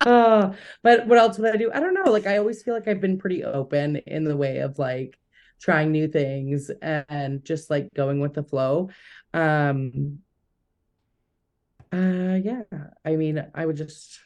Uh, 0.03 0.53
but 0.81 1.05
what 1.07 1.19
else 1.19 1.37
would 1.37 1.53
I 1.53 1.57
do? 1.57 1.71
I 1.71 1.79
don't 1.79 1.93
know. 1.93 2.11
Like, 2.11 2.25
I 2.25 2.37
always 2.37 2.63
feel 2.63 2.73
like 2.73 2.87
I've 2.87 3.01
been 3.01 3.19
pretty 3.19 3.43
open 3.43 3.97
in 3.97 4.23
the 4.23 4.35
way 4.35 4.57
of 4.57 4.79
like 4.79 5.17
trying 5.59 5.91
new 5.91 6.07
things 6.07 6.71
and 6.81 7.43
just 7.45 7.69
like 7.69 7.93
going 7.93 8.19
with 8.19 8.33
the 8.33 8.43
flow. 8.43 8.89
Um, 9.33 10.19
uh, 11.93 12.39
yeah. 12.43 12.63
I 13.05 13.15
mean, 13.15 13.45
I 13.53 13.65
would 13.65 13.77
just. 13.77 14.19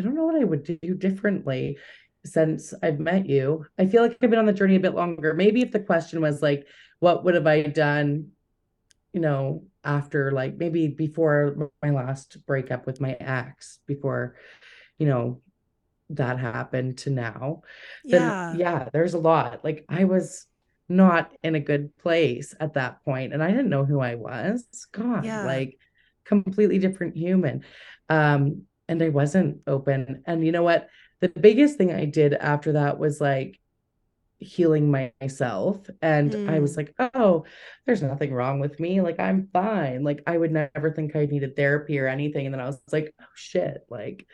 I 0.00 0.02
don't 0.02 0.14
know 0.14 0.24
what 0.24 0.40
I 0.40 0.44
would 0.44 0.64
do 0.64 0.94
differently 0.94 1.76
since 2.24 2.72
I've 2.82 2.98
met 2.98 3.26
you. 3.28 3.66
I 3.78 3.84
feel 3.84 4.02
like 4.02 4.16
I've 4.22 4.30
been 4.30 4.38
on 4.38 4.46
the 4.46 4.52
journey 4.52 4.76
a 4.76 4.80
bit 4.80 4.94
longer. 4.94 5.34
Maybe 5.34 5.60
if 5.60 5.72
the 5.72 5.80
question 5.80 6.22
was 6.22 6.40
like, 6.40 6.66
what 7.00 7.22
would 7.24 7.34
have 7.34 7.46
I 7.46 7.62
done, 7.64 8.28
you 9.12 9.20
know, 9.20 9.64
after 9.84 10.30
like 10.32 10.56
maybe 10.56 10.88
before 10.88 11.70
my 11.82 11.90
last 11.90 12.38
breakup 12.46 12.86
with 12.86 13.00
my 13.00 13.12
ex, 13.20 13.80
before, 13.86 14.36
you 14.98 15.06
know, 15.06 15.42
that 16.10 16.38
happened 16.38 16.96
to 16.98 17.10
now, 17.10 17.62
then 18.04 18.22
Yeah. 18.22 18.54
yeah, 18.56 18.88
there's 18.92 19.14
a 19.14 19.18
lot. 19.18 19.62
Like 19.62 19.84
I 19.88 20.04
was 20.04 20.46
not 20.88 21.30
in 21.42 21.54
a 21.54 21.60
good 21.60 21.94
place 21.98 22.54
at 22.58 22.74
that 22.74 23.04
point 23.04 23.32
and 23.34 23.42
I 23.42 23.50
didn't 23.50 23.68
know 23.70 23.84
who 23.84 24.00
I 24.00 24.14
was. 24.14 24.64
God, 24.92 25.24
Yeah. 25.24 25.44
like 25.44 25.78
completely 26.24 26.78
different 26.78 27.16
human. 27.16 27.64
Um 28.08 28.62
and 28.90 29.02
I 29.02 29.08
wasn't 29.08 29.62
open. 29.66 30.22
And 30.26 30.44
you 30.44 30.52
know 30.52 30.62
what? 30.64 30.88
The 31.20 31.28
biggest 31.28 31.78
thing 31.78 31.92
I 31.92 32.04
did 32.04 32.34
after 32.34 32.72
that 32.72 32.98
was 32.98 33.20
like 33.20 33.58
healing 34.38 34.90
myself. 34.90 35.88
And 36.02 36.34
I 36.48 36.58
was 36.60 36.72
Mm. 36.72 36.76
like, 36.76 36.94
oh, 37.14 37.44
there's 37.86 38.02
nothing 38.02 38.32
wrong 38.32 38.58
with 38.58 38.80
me. 38.80 39.00
Like, 39.00 39.20
I'm 39.20 39.48
fine. 39.52 40.02
Like, 40.02 40.22
I 40.26 40.36
would 40.36 40.50
never 40.50 40.90
think 40.90 41.14
I 41.14 41.26
needed 41.26 41.56
therapy 41.56 41.98
or 41.98 42.08
anything. 42.08 42.46
And 42.46 42.54
then 42.54 42.60
I 42.60 42.66
was 42.66 42.80
like, 42.90 43.14
oh, 43.20 43.24
shit. 43.34 43.82
Like, 43.90 44.26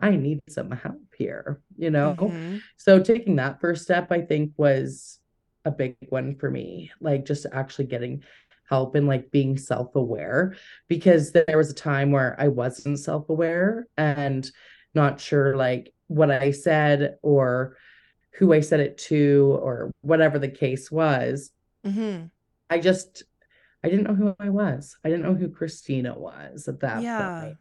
I 0.00 0.16
need 0.16 0.40
some 0.48 0.70
help 0.70 1.00
here, 1.16 1.60
you 1.76 1.90
know? 1.90 2.14
Mhm. 2.18 2.60
So 2.76 3.00
taking 3.02 3.36
that 3.36 3.60
first 3.60 3.82
step, 3.84 4.12
I 4.12 4.20
think, 4.20 4.52
was 4.56 5.18
a 5.64 5.70
big 5.70 5.96
one 6.10 6.36
for 6.36 6.50
me. 6.50 6.92
Like 7.00 7.24
just 7.24 7.46
actually 7.50 7.86
getting 7.86 8.22
help 8.68 8.94
and 8.94 9.06
like 9.06 9.30
being 9.30 9.56
self-aware 9.58 10.56
because 10.88 11.32
there 11.32 11.56
was 11.56 11.70
a 11.70 11.74
time 11.74 12.10
where 12.12 12.34
I 12.38 12.48
wasn't 12.48 12.98
self-aware 12.98 13.86
and 13.96 14.50
not 14.94 15.20
sure 15.20 15.56
like 15.56 15.92
what 16.06 16.30
I 16.30 16.50
said 16.50 17.16
or 17.22 17.76
who 18.38 18.52
I 18.52 18.60
said 18.60 18.80
it 18.80 18.98
to 18.98 19.58
or 19.62 19.90
whatever 20.00 20.38
the 20.38 20.48
case 20.48 20.90
was. 20.90 21.50
Mm-hmm. 21.86 22.26
I 22.70 22.78
just 22.78 23.22
I 23.84 23.88
didn't 23.90 24.04
know 24.04 24.14
who 24.14 24.34
I 24.40 24.48
was. 24.48 24.96
I 25.04 25.10
didn't 25.10 25.24
know 25.24 25.34
who 25.34 25.50
Christina 25.50 26.18
was 26.18 26.68
at 26.68 26.80
that 26.80 27.02
Yeah. 27.02 27.40
point. 27.42 27.56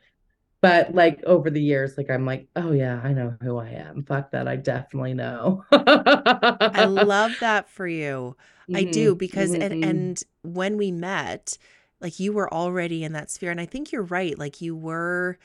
But 0.64 0.96
like 0.96 1.22
over 1.26 1.50
the 1.50 1.62
years, 1.62 1.98
like 1.98 2.10
I'm 2.10 2.26
like, 2.26 2.48
oh 2.56 2.72
yeah, 2.72 3.02
I 3.04 3.12
know 3.12 3.36
who 3.42 3.58
I 3.58 3.68
am. 3.72 4.06
Fuck 4.06 4.32
that, 4.32 4.48
I 4.48 4.56
definitely 4.56 5.14
know. 5.14 5.66
I 5.74 6.86
love 6.90 7.34
that 7.42 7.70
for 7.70 7.86
you. 7.86 8.38
I 8.74 8.86
do 8.86 9.14
because 9.14 9.54
and 9.54 9.74
mhm. 9.74 9.86
and 9.86 10.24
when 10.42 10.78
we 10.78 10.90
met, 10.90 11.58
like 12.00 12.18
you 12.18 12.32
were 12.32 12.52
already 12.54 13.04
in 13.04 13.12
that 13.12 13.30
sphere 13.30 13.52
and 13.52 13.60
I 13.60 13.66
think 13.66 13.92
you're 13.92 14.04
right. 14.04 14.40
Like 14.40 14.62
you 14.62 14.74
were 14.74 15.38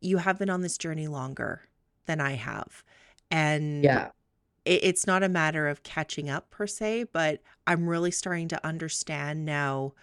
you 0.00 0.18
have 0.18 0.38
been 0.38 0.48
on 0.48 0.60
this 0.60 0.78
journey 0.78 1.08
longer 1.08 1.62
than 2.06 2.20
I 2.20 2.34
have. 2.34 2.84
And 3.32 3.82
yeah, 3.82 4.10
it, 4.64 4.84
it's 4.84 5.08
not 5.08 5.24
a 5.24 5.28
matter 5.28 5.66
of 5.66 5.82
catching 5.82 6.30
up 6.30 6.50
per 6.50 6.68
se, 6.68 7.06
but 7.12 7.42
I'm 7.66 7.88
really 7.88 8.12
starting 8.12 8.46
to 8.46 8.64
understand 8.64 9.44
now 9.44 9.94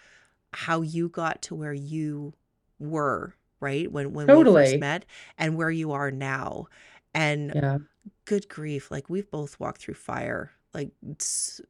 how 0.51 0.81
you 0.81 1.07
got 1.07 1.41
to 1.43 1.55
where 1.55 1.71
you 1.73 2.33
were, 2.77 3.35
right? 3.59 3.91
When 3.91 4.13
when 4.13 4.27
we 4.27 4.43
first 4.43 4.77
met 4.79 5.05
and 5.37 5.55
where 5.55 5.71
you 5.71 5.91
are 5.91 6.11
now. 6.11 6.67
And 7.13 7.51
yeah. 7.55 7.77
good 8.25 8.47
grief, 8.49 8.91
like 8.91 9.09
we've 9.09 9.29
both 9.29 9.59
walked 9.59 9.81
through 9.81 9.95
fire. 9.95 10.51
Like 10.73 10.91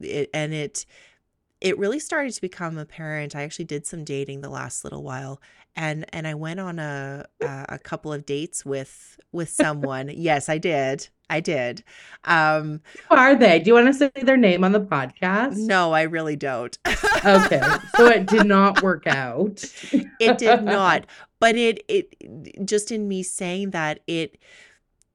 it 0.02 0.30
and 0.34 0.54
it 0.54 0.86
it 1.62 1.78
really 1.78 2.00
started 2.00 2.34
to 2.34 2.42
become 2.42 2.78
apparent. 2.78 3.36
I 3.36 3.44
actually 3.44 3.66
did 3.66 3.86
some 3.86 4.04
dating 4.04 4.42
the 4.42 4.50
last 4.50 4.84
little 4.84 5.04
while 5.04 5.42
and 5.76 6.06
and 6.14 6.28
I 6.28 6.36
went 6.36 6.60
on 6.60 6.78
a 6.78 7.26
a, 7.42 7.66
a 7.70 7.80
couple 7.80 8.12
of 8.12 8.26
dates 8.26 8.66
with 8.66 9.20
with 9.32 9.50
someone. 9.50 10.10
yes, 10.14 10.50
I 10.50 10.58
did. 10.58 11.08
I 11.30 11.40
did. 11.40 11.84
Um 12.26 12.82
Who 13.10 13.16
are 13.16 13.36
they? 13.36 13.60
Do 13.60 13.70
you 13.70 13.74
want 13.76 13.88
to 13.88 13.94
say 13.94 14.12
their 14.16 14.38
name 14.38 14.64
on 14.64 14.72
the 14.72 14.82
podcast? 14.82 15.58
no, 15.58 15.94
I 15.94 16.04
really 16.04 16.36
don't. 16.36 16.78
Okay. 17.26 17.62
So 17.96 18.08
it 18.08 18.28
did 18.28 18.46
not 18.46 18.82
work 18.82 19.08
out. 19.08 19.64
it 20.20 20.38
did 20.38 20.64
not. 20.64 21.06
But 21.40 21.56
it 21.56 21.84
it 21.88 22.66
just 22.66 22.92
in 22.92 23.08
me 23.08 23.24
saying 23.24 23.72
that 23.72 24.02
it 24.08 24.38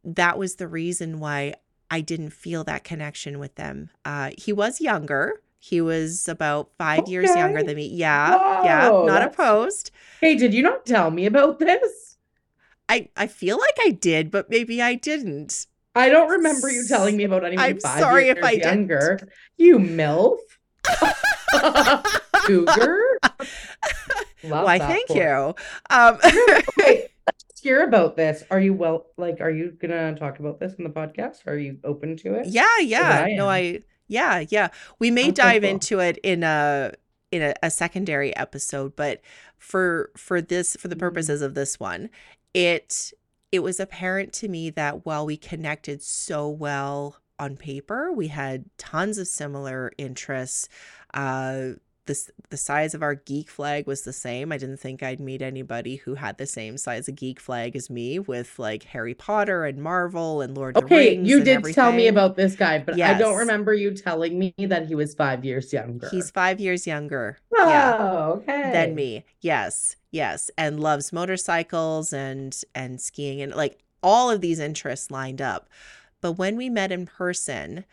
that 0.04 0.38
was 0.38 0.56
the 0.56 0.68
reason 0.68 1.18
why 1.20 1.54
I 1.90 2.00
didn't 2.00 2.30
feel 2.30 2.64
that 2.64 2.84
connection 2.84 3.38
with 3.38 3.56
them. 3.56 3.90
Uh 4.04 4.30
he 4.38 4.52
was 4.52 4.80
younger. 4.80 5.40
He 5.66 5.80
was 5.80 6.28
about 6.28 6.68
five 6.76 7.08
years 7.08 7.34
younger 7.34 7.62
than 7.62 7.76
me. 7.76 7.86
Yeah. 7.88 8.62
yeah. 8.64 8.88
Not 8.90 9.06
that's- 9.06 9.32
opposed. 9.34 9.90
Hey, 10.20 10.34
did 10.34 10.52
you 10.52 10.62
not 10.62 10.84
tell 10.84 11.10
me 11.10 11.24
about 11.24 11.58
this? 11.58 12.18
I, 12.86 13.08
I 13.16 13.26
feel 13.28 13.58
like 13.58 13.74
I 13.80 13.90
did, 13.92 14.30
but 14.30 14.50
maybe 14.50 14.82
I 14.82 14.94
didn't. 14.94 15.66
I 15.94 16.10
don't 16.10 16.28
remember 16.28 16.70
you 16.70 16.86
telling 16.86 17.16
me 17.16 17.24
about 17.24 17.44
anyone 17.44 17.64
I'm 17.64 17.80
five 17.80 17.98
sorry 17.98 18.28
if 18.28 18.36
years 18.36 18.46
I 18.46 18.54
didn't. 18.56 18.66
younger. 18.90 19.28
You 19.56 19.78
milf. 19.78 20.36
Cougar. 22.44 23.18
Love 24.44 24.64
Why, 24.64 24.78
thank 24.78 25.08
you. 25.08 25.54
Um, 25.88 26.18
Okay, 26.78 27.08
let's 27.26 27.60
hear 27.62 27.84
about 27.84 28.16
this. 28.18 28.44
Are 28.50 28.60
you 28.60 28.74
well? 28.74 29.06
Like, 29.16 29.40
are 29.40 29.50
you 29.50 29.70
gonna 29.80 30.14
talk 30.14 30.40
about 30.40 30.60
this 30.60 30.74
in 30.74 30.84
the 30.84 30.90
podcast? 30.90 31.46
Are 31.46 31.56
you 31.56 31.78
open 31.84 32.16
to 32.18 32.34
it? 32.34 32.48
yeah, 32.48 32.78
yeah. 32.80 33.24
I 33.26 33.32
No. 33.34 33.48
I 33.48 33.80
yeah, 34.08 34.44
yeah. 34.50 34.68
We 34.98 35.10
may 35.10 35.30
Okay, 35.30 35.30
dive 35.30 35.64
cool. 35.64 35.88
into 35.88 36.00
it 36.00 36.18
in 36.22 36.42
a 36.42 36.92
in 37.32 37.42
a, 37.42 37.54
a 37.62 37.70
secondary 37.70 38.34
episode, 38.36 38.96
but 38.96 39.20
for 39.58 40.10
for 40.16 40.40
this 40.40 40.76
for 40.76 40.88
the 40.88 40.96
Mm. 40.96 40.96
purposes 40.96 41.42
of 41.42 41.54
this 41.54 41.80
one, 41.80 42.10
it 42.54 43.12
it 43.52 43.60
was 43.60 43.80
apparent 43.80 44.32
to 44.34 44.48
me 44.48 44.70
that 44.70 45.06
while 45.06 45.26
we 45.26 45.36
connected 45.36 46.02
so 46.02 46.48
well 46.48 47.16
on 47.38 47.56
paper, 47.56 48.12
we 48.12 48.28
had 48.28 48.64
tons 48.78 49.18
of 49.18 49.28
similar 49.28 49.92
interests. 49.98 50.68
Uh 51.12 51.72
this 52.06 52.30
the 52.50 52.56
size 52.56 52.94
of 52.94 53.02
our 53.02 53.14
geek 53.14 53.48
flag 53.48 53.86
was 53.86 54.02
the 54.02 54.12
same. 54.12 54.52
I 54.52 54.58
didn't 54.58 54.78
think 54.78 55.02
I'd 55.02 55.20
meet 55.20 55.40
anybody 55.42 55.96
who 55.96 56.14
had 56.14 56.38
the 56.38 56.46
same 56.46 56.76
size 56.76 57.08
of 57.08 57.14
geek 57.16 57.40
flag 57.40 57.74
as 57.76 57.88
me 57.90 58.18
with 58.18 58.58
like 58.58 58.84
Harry 58.84 59.14
Potter 59.14 59.64
and 59.64 59.82
Marvel 59.82 60.40
and 60.40 60.56
Lord 60.56 60.76
of 60.76 60.82
the 60.82 60.86
Okay, 60.86 61.16
Rings. 61.16 61.28
you 61.28 61.42
did 61.42 61.64
tell 61.74 61.92
me 61.92 62.06
about 62.08 62.36
this 62.36 62.56
guy, 62.56 62.78
but 62.78 63.00
I 63.00 63.16
don't 63.18 63.36
remember 63.36 63.72
you 63.74 63.92
telling 63.94 64.38
me 64.38 64.54
that 64.58 64.86
he 64.86 64.94
was 64.94 65.14
five 65.14 65.44
years 65.44 65.72
younger. 65.72 66.08
He's 66.10 66.30
five 66.30 66.60
years 66.60 66.86
younger. 66.86 67.38
oh, 67.54 67.68
Yeah. 67.68 67.96
okay. 68.36 68.70
Than 68.72 68.94
me. 68.94 69.24
Yes. 69.40 69.96
Yes. 70.10 70.50
And 70.58 70.80
loves 70.80 71.12
motorcycles 71.12 72.12
and 72.12 72.56
and 72.74 73.00
skiing 73.00 73.40
and 73.42 73.54
like 73.54 73.78
all 74.02 74.30
of 74.30 74.40
these 74.40 74.58
interests 74.58 75.10
lined 75.10 75.40
up. 75.40 75.68
But 76.20 76.32
when 76.32 76.56
we 76.56 76.68
met 76.70 76.92
in 76.92 77.06
person, 77.06 77.84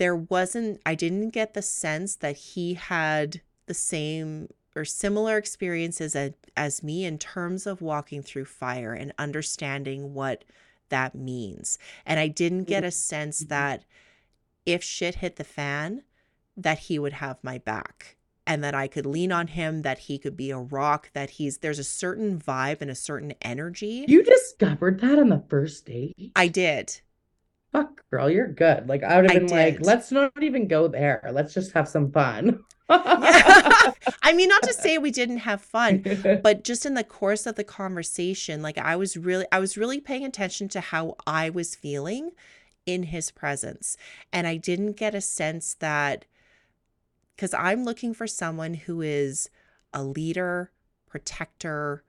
there 0.00 0.16
wasn't 0.16 0.80
I 0.86 0.94
didn't 0.94 1.28
get 1.30 1.52
the 1.52 1.60
sense 1.60 2.16
that 2.16 2.34
he 2.34 2.72
had 2.74 3.42
the 3.66 3.74
same 3.74 4.48
or 4.74 4.86
similar 4.86 5.36
experiences 5.36 6.16
as, 6.16 6.32
as 6.56 6.82
me 6.82 7.04
in 7.04 7.18
terms 7.18 7.66
of 7.66 7.82
walking 7.82 8.22
through 8.22 8.46
fire 8.46 8.94
and 8.94 9.12
understanding 9.18 10.14
what 10.14 10.44
that 10.88 11.14
means. 11.14 11.78
And 12.06 12.18
I 12.18 12.28
didn't 12.28 12.64
get 12.64 12.82
a 12.82 12.90
sense 12.90 13.44
Mhm. 13.44 13.48
that 13.48 13.84
if 14.64 14.82
shit 14.82 15.16
hit 15.16 15.36
the 15.36 15.44
fan, 15.44 16.02
that 16.56 16.78
he 16.78 16.98
would 16.98 17.12
have 17.14 17.36
my 17.42 17.58
back 17.58 18.16
and 18.46 18.64
that 18.64 18.74
I 18.74 18.88
could 18.88 19.04
lean 19.04 19.32
on 19.32 19.48
him, 19.48 19.82
that 19.82 19.98
he 19.98 20.18
could 20.18 20.36
be 20.36 20.50
a 20.50 20.58
rock, 20.58 21.10
that 21.12 21.30
he's 21.30 21.58
there's 21.58 21.78
a 21.78 21.84
certain 21.84 22.40
vibe 22.40 22.80
and 22.80 22.90
a 22.90 22.94
certain 22.94 23.34
energy. 23.42 24.06
You 24.08 24.22
discovered 24.22 25.00
that 25.00 25.18
on 25.18 25.28
the 25.28 25.44
first 25.50 25.84
date? 25.84 26.32
I 26.34 26.48
did. 26.48 27.02
Fuck, 27.72 28.02
girl, 28.10 28.28
you're 28.28 28.48
good. 28.48 28.88
Like, 28.88 29.04
I 29.04 29.20
would 29.20 29.30
have 29.30 29.46
been 29.46 29.50
like, 29.50 29.78
let's 29.80 30.10
not 30.10 30.32
even 30.42 30.66
go 30.66 30.88
there. 30.88 31.30
Let's 31.32 31.54
just 31.54 31.72
have 31.72 31.88
some 31.88 32.10
fun. 32.10 32.64
Yeah. 32.88 33.92
I 34.22 34.32
mean, 34.32 34.48
not 34.48 34.62
to 34.64 34.72
say 34.72 34.98
we 34.98 35.12
didn't 35.12 35.38
have 35.38 35.62
fun, 35.62 36.04
but 36.42 36.64
just 36.64 36.84
in 36.84 36.94
the 36.94 37.04
course 37.04 37.46
of 37.46 37.54
the 37.54 37.64
conversation 37.64 38.62
like 38.62 38.78
i 38.78 38.96
was 38.96 39.16
really 39.16 39.46
i 39.52 39.58
was 39.58 39.76
really 39.76 40.00
paying 40.00 40.24
attention 40.24 40.68
to 40.68 40.80
how 40.80 41.16
i 41.26 41.48
was 41.50 41.74
feeling 41.74 42.30
in 42.86 43.04
his 43.04 43.30
presence 43.30 43.96
and 44.32 44.46
i 44.46 44.56
didn't 44.56 44.92
get 44.92 45.14
a 45.14 45.20
sense 45.20 45.74
that 45.74 46.24
because 47.36 47.54
i'm 47.54 47.84
looking 47.84 48.14
for 48.14 48.26
someone 48.26 48.74
who 48.74 49.00
is 49.00 49.50
a 49.92 50.02
leader 50.02 50.70
protector 51.08 52.04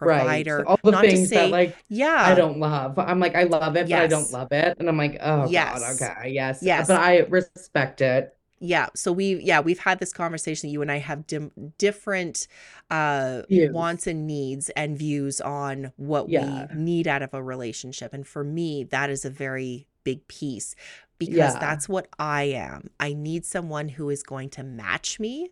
Right. 0.00 0.18
provider 0.20 0.64
So 0.66 0.76
all 0.82 0.90
the 0.90 0.98
things 1.00 1.28
say 1.28 1.36
that 1.36 1.50
like 1.50 1.76
yeah 1.88 2.22
I 2.24 2.34
don't 2.34 2.58
love. 2.58 2.98
I'm 2.98 3.20
like, 3.20 3.34
I 3.34 3.44
love 3.44 3.76
it, 3.76 3.88
but 3.88 3.98
I 3.98 4.06
don't 4.06 4.32
love 4.32 4.52
it. 4.52 4.76
And 4.78 4.88
I'm 4.88 4.96
like, 4.96 5.18
oh 5.20 5.48
Yes. 5.48 5.80
God, 5.80 6.10
okay, 6.12 6.30
yes. 6.30 6.60
Yes. 6.62 6.88
But 6.88 7.00
I 7.00 7.18
respect 7.28 8.00
it. 8.00 8.34
yeah 8.62 8.88
so 8.94 9.10
we 9.10 9.36
yeah 9.36 9.60
we've 9.60 9.78
had 9.78 9.98
this 10.00 10.12
conversation 10.12 10.68
you 10.68 10.82
and 10.82 10.92
i 10.92 10.98
have 10.98 11.26
dim- 11.26 11.50
different 11.78 12.46
uh 12.90 13.40
Views. 13.48 13.72
wants 13.72 14.06
and 14.06 14.26
needs 14.26 14.68
and 14.70 14.98
views 14.98 15.40
on 15.40 15.92
what 15.96 16.28
Yeah. 16.28 16.66
we 16.74 16.78
need 16.78 17.08
out 17.08 17.22
of 17.22 17.32
a 17.32 17.42
relationship 17.42 18.12
and 18.12 18.26
for 18.26 18.44
me 18.44 18.84
that 18.84 19.08
is 19.08 19.24
a 19.24 19.30
very 19.30 19.86
big 20.04 20.26
piece 20.28 20.74
because 21.18 21.54
Yeah. 21.54 21.58
that's 21.58 21.88
what 21.88 22.08
i 22.18 22.42
am 22.44 22.90
i 23.00 23.14
need 23.14 23.46
someone 23.46 23.88
who 23.88 24.10
is 24.10 24.22
going 24.22 24.50
to 24.50 24.62
match 24.62 25.18
me 25.18 25.50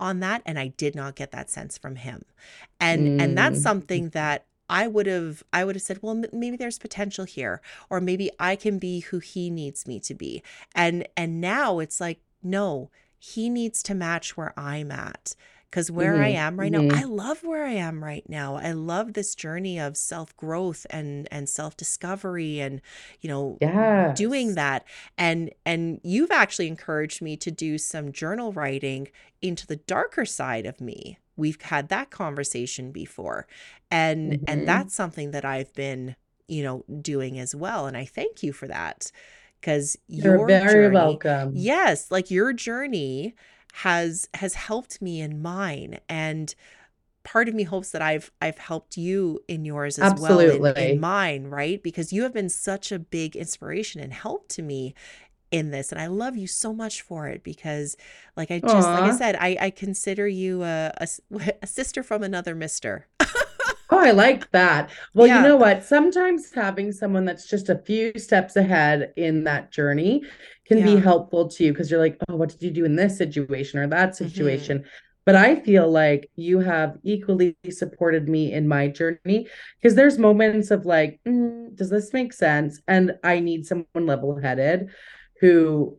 on 0.00 0.20
that 0.20 0.42
and 0.46 0.58
i 0.58 0.68
did 0.68 0.94
not 0.96 1.14
get 1.14 1.30
that 1.32 1.50
sense 1.50 1.78
from 1.78 1.96
him 1.96 2.24
and 2.80 3.10
and 3.18 3.36
that's 3.36 3.58
Mm. 3.60 3.62
something 3.62 4.08
that 4.10 4.46
I 4.72 4.86
would 4.86 5.06
have 5.06 5.42
I 5.52 5.64
would 5.64 5.74
have 5.74 5.82
said, 5.82 5.98
well, 6.00 6.14
m- 6.16 6.26
maybe 6.32 6.56
there's 6.56 6.78
potential 6.78 7.24
here, 7.24 7.60
or 7.90 8.00
maybe 8.00 8.30
I 8.38 8.54
can 8.54 8.78
be 8.78 9.00
who 9.00 9.18
he 9.18 9.50
needs 9.50 9.84
me 9.84 9.98
to 9.98 10.14
be. 10.14 10.44
And 10.76 11.08
and 11.16 11.40
now 11.40 11.80
it's 11.80 12.00
like, 12.00 12.20
no, 12.40 12.88
he 13.18 13.48
needs 13.50 13.82
to 13.82 13.94
match 13.96 14.36
where 14.36 14.52
I'm 14.56 14.92
at. 14.92 15.34
Because 15.70 15.90
where 15.90 16.18
I 16.20 16.28
Mhm, 16.28 16.30
am 16.30 16.58
right 16.58 16.72
mhm. 16.72 16.72
now, 16.72 16.84
I 16.90 17.04
love 17.04 17.42
where 17.44 17.64
I 17.64 17.70
am 17.72 18.02
right 18.02 18.28
now. 18.28 18.56
I 18.56 18.72
love 18.72 19.12
this 19.14 19.34
journey 19.34 19.78
of 19.78 19.96
self 19.96 20.36
growth 20.36 20.86
and 20.90 21.28
and 21.30 21.48
self 21.48 21.76
discovery, 21.76 22.60
and 22.60 22.80
you 23.20 23.28
know, 23.28 23.60
Yeah. 23.60 24.14
doing 24.14 24.54
that 24.54 24.84
and 25.18 25.50
and 25.64 26.00
you've 26.02 26.30
actually 26.32 26.66
encouraged 26.66 27.22
me 27.22 27.36
to 27.36 27.50
do 27.50 27.78
some 27.78 28.12
journal 28.12 28.52
writing 28.52 29.08
into 29.42 29.66
the 29.66 29.76
darker 29.76 30.24
side 30.24 30.66
of 30.66 30.80
me 30.80 31.18
we've 31.36 31.60
had 31.62 31.88
that 31.88 32.10
conversation 32.10 32.90
before 32.92 33.46
and 33.90 34.36
Mhm. 34.42 34.46
and 34.46 34.66
that's 34.66 34.94
something 34.94 35.30
that 35.30 35.44
i've 35.44 35.72
been 35.74 36.16
you 36.48 36.62
know 36.62 36.84
doing 37.00 37.38
as 37.38 37.54
well 37.54 37.86
and 37.86 37.96
i 37.96 38.04
thank 38.04 38.42
you 38.42 38.52
for 38.52 38.66
that 38.66 39.12
because 39.60 39.96
You're 40.16 40.38
your 40.38 40.52
very 40.60 40.86
journey 40.88 40.88
welcome. 40.88 41.52
yes 41.52 42.10
like 42.10 42.30
your 42.30 42.52
journey 42.52 43.34
has 43.72 44.28
has 44.34 44.54
helped 44.54 45.00
me 45.00 45.20
in 45.20 45.40
mine 45.42 45.98
and 46.08 46.54
part 47.22 47.48
of 47.48 47.54
me 47.54 47.64
hopes 47.64 47.90
that 47.90 48.02
I've 48.02 48.30
I've 48.40 48.58
helped 48.58 48.96
you 48.96 49.40
in 49.48 49.64
yours 49.64 49.98
as 49.98 50.20
well 50.20 50.38
in, 50.40 50.60
in 50.76 51.00
mine, 51.00 51.46
right? 51.46 51.82
Because 51.82 52.12
you 52.12 52.22
have 52.22 52.32
been 52.32 52.48
such 52.48 52.92
a 52.92 52.98
big 52.98 53.36
inspiration 53.36 54.00
and 54.00 54.12
help 54.12 54.48
to 54.50 54.62
me 54.62 54.94
in 55.50 55.70
this. 55.70 55.92
And 55.92 56.00
I 56.00 56.06
love 56.06 56.36
you 56.36 56.46
so 56.46 56.72
much 56.72 57.02
for 57.02 57.28
it 57.28 57.42
because 57.42 57.96
like 58.36 58.50
I 58.50 58.60
just 58.60 58.74
like 58.74 59.04
I 59.04 59.16
said, 59.16 59.36
I, 59.40 59.56
I 59.60 59.70
consider 59.70 60.26
you 60.28 60.62
a 60.62 60.92
a 61.62 61.66
sister 61.66 62.02
from 62.02 62.22
another 62.22 62.54
mister. 62.54 63.06
Oh, 63.92 63.98
I 63.98 64.12
like 64.12 64.50
that. 64.52 64.90
Well, 65.14 65.26
Yeah. 65.26 65.42
you 65.42 65.48
know 65.48 65.56
what? 65.56 65.82
Sometimes 65.82 66.52
having 66.54 66.92
someone 66.92 67.24
that's 67.24 67.48
just 67.48 67.68
a 67.68 67.76
few 67.76 68.12
steps 68.18 68.54
ahead 68.54 69.12
in 69.16 69.42
that 69.44 69.72
journey 69.72 70.22
can 70.70 70.82
be 70.82 70.96
helpful 70.96 71.48
to 71.48 71.64
you 71.64 71.72
because 71.72 71.90
you're 71.90 72.00
like, 72.00 72.16
oh, 72.28 72.36
what 72.36 72.50
did 72.50 72.62
you 72.62 72.70
do 72.70 72.84
in 72.84 72.96
this 72.96 73.18
situation 73.18 73.78
or 73.80 73.86
that 73.88 74.16
Mm-hmm. 74.20 74.28
situation? 74.28 74.84
But 75.26 75.36
I 75.36 75.56
feel 75.60 75.90
like 75.90 76.30
you 76.36 76.60
have 76.60 76.96
equally 77.02 77.56
supported 77.70 78.28
me 78.28 78.52
in 78.52 78.66
my 78.66 78.88
journey 78.88 79.48
because 79.80 79.94
there's 79.94 80.18
moments 80.18 80.70
of 80.70 80.86
like, 80.86 81.20
"Mm, 81.26 81.76
does 81.76 81.90
this 81.90 82.12
make 82.12 82.32
sense? 82.32 82.80
And 82.88 83.18
I 83.22 83.40
need 83.40 83.66
someone 83.66 84.06
level-headed 84.06 84.88
who 85.40 85.98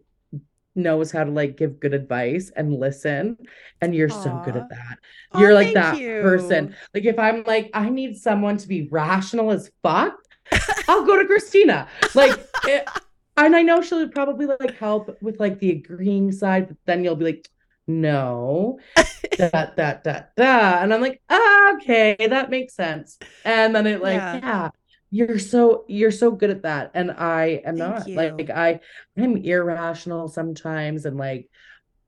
knows 0.75 1.11
how 1.11 1.23
to 1.23 1.31
like 1.31 1.57
give 1.57 1.79
good 1.79 1.93
advice 1.93 2.51
and 2.55 2.73
listen. 2.79 3.37
And 3.81 3.93
you're 3.95 4.09
so 4.09 4.37
good 4.37 4.55
at 4.55 4.69
that. 4.69 4.97
You're 5.33 5.53
like 5.53 5.73
thank 5.73 5.75
that 5.75 6.03
person. 6.19 6.75
Like 6.93 7.05
if 7.05 7.19
I'm 7.19 7.43
like, 7.45 7.69
I 7.73 7.89
need 7.89 8.17
someone 8.17 8.57
to 8.57 8.67
be 8.67 8.87
rational 8.89 9.51
as 9.51 9.71
fuck, 9.83 10.15
I'll 10.87 11.05
go 11.05 11.17
to 11.19 11.25
Christina. 11.25 11.87
Like, 12.13 12.47
it, 12.65 12.89
and 13.37 13.55
I 13.55 13.61
know 13.63 13.81
she'll 13.81 14.09
probably 14.09 14.45
like 14.45 14.75
help 14.77 15.17
with 15.21 15.39
like 15.39 15.59
the 15.59 15.71
agreeing 15.71 16.31
side, 16.31 16.67
but 16.67 16.77
then 16.85 17.03
you'll 17.03 17.15
be 17.15 17.25
like, 17.25 17.49
no, 17.87 18.79
that, 19.37 19.75
that, 19.77 20.03
that, 20.03 20.31
that. 20.37 20.83
And 20.83 20.93
I'm 20.93 21.01
like, 21.01 21.21
ah, 21.29 21.73
okay, 21.75 22.15
that 22.19 22.49
makes 22.49 22.75
sense. 22.75 23.17
And 23.43 23.75
then 23.75 23.87
it 23.87 24.01
like, 24.01 24.13
Yeah. 24.13 24.39
yeah. 24.43 24.69
You're 25.13 25.39
so 25.39 25.83
you're 25.89 26.11
so 26.11 26.31
good 26.31 26.51
at 26.51 26.63
that. 26.63 26.91
And 26.93 27.11
I 27.11 27.61
am 27.65 27.75
Thank 27.77 27.79
not 27.79 28.07
you. 28.07 28.15
like 28.15 28.49
I 28.49 28.79
I'm 29.17 29.35
irrational 29.37 30.29
sometimes 30.29 31.05
and 31.05 31.17
like 31.17 31.49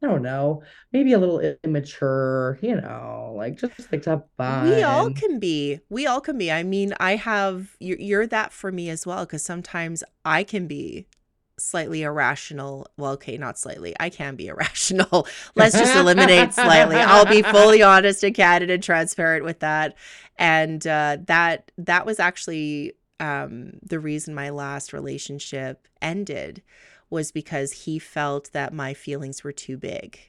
I 0.04 0.08
don't 0.08 0.22
know, 0.22 0.64
maybe 0.92 1.14
a 1.14 1.18
little 1.18 1.40
immature, 1.64 2.60
you 2.62 2.76
know, 2.76 3.34
like 3.38 3.56
just 3.56 3.92
like 3.92 4.02
to 4.04 4.10
have 4.12 4.24
fun. 4.36 4.70
We 4.70 4.84
all 4.84 5.12
can 5.14 5.40
be. 5.40 5.80
We 5.90 6.06
all 6.08 6.20
can 6.20 6.38
be. 6.38 6.52
I 6.52 6.64
mean, 6.64 6.94
I 7.00 7.16
have 7.16 7.78
you're, 7.80 7.98
you're 7.98 8.28
that 8.28 8.52
for 8.52 8.70
me 8.70 8.90
as 8.90 9.06
well 9.06 9.26
because 9.26 9.44
sometimes 9.44 10.04
I 10.26 10.44
can 10.44 10.68
be 10.68 11.08
slightly 11.58 12.02
irrational. 12.02 12.88
Well, 12.98 13.14
okay, 13.14 13.38
not 13.38 13.58
slightly. 13.58 13.96
I 13.98 14.10
can 14.10 14.36
be 14.36 14.48
irrational. 14.50 15.26
Let's 15.56 15.78
just 15.78 15.96
eliminate 15.96 16.54
slightly. 16.54 16.98
I'll 16.98 17.26
be 17.26 17.42
fully 17.42 17.82
honest 17.84 18.26
and 18.26 18.36
candid 18.36 18.70
and 18.70 18.84
transparent 18.84 19.46
with 19.46 19.60
that. 19.60 19.96
And 20.38 20.86
uh, 20.86 21.18
that 21.28 21.72
that 21.78 22.06
was 22.06 22.20
actually 22.20 22.94
um, 23.22 23.74
the 23.82 24.00
reason 24.00 24.36
my 24.36 24.50
last 24.50 24.92
relationship 24.92 25.88
ended 26.02 26.62
was 27.14 27.32
because 27.32 27.72
he 27.72 28.00
felt 28.00 28.52
that 28.52 28.74
my 28.74 28.94
feelings 28.94 29.44
were 29.44 29.54
too 29.54 29.78
big. 29.78 30.20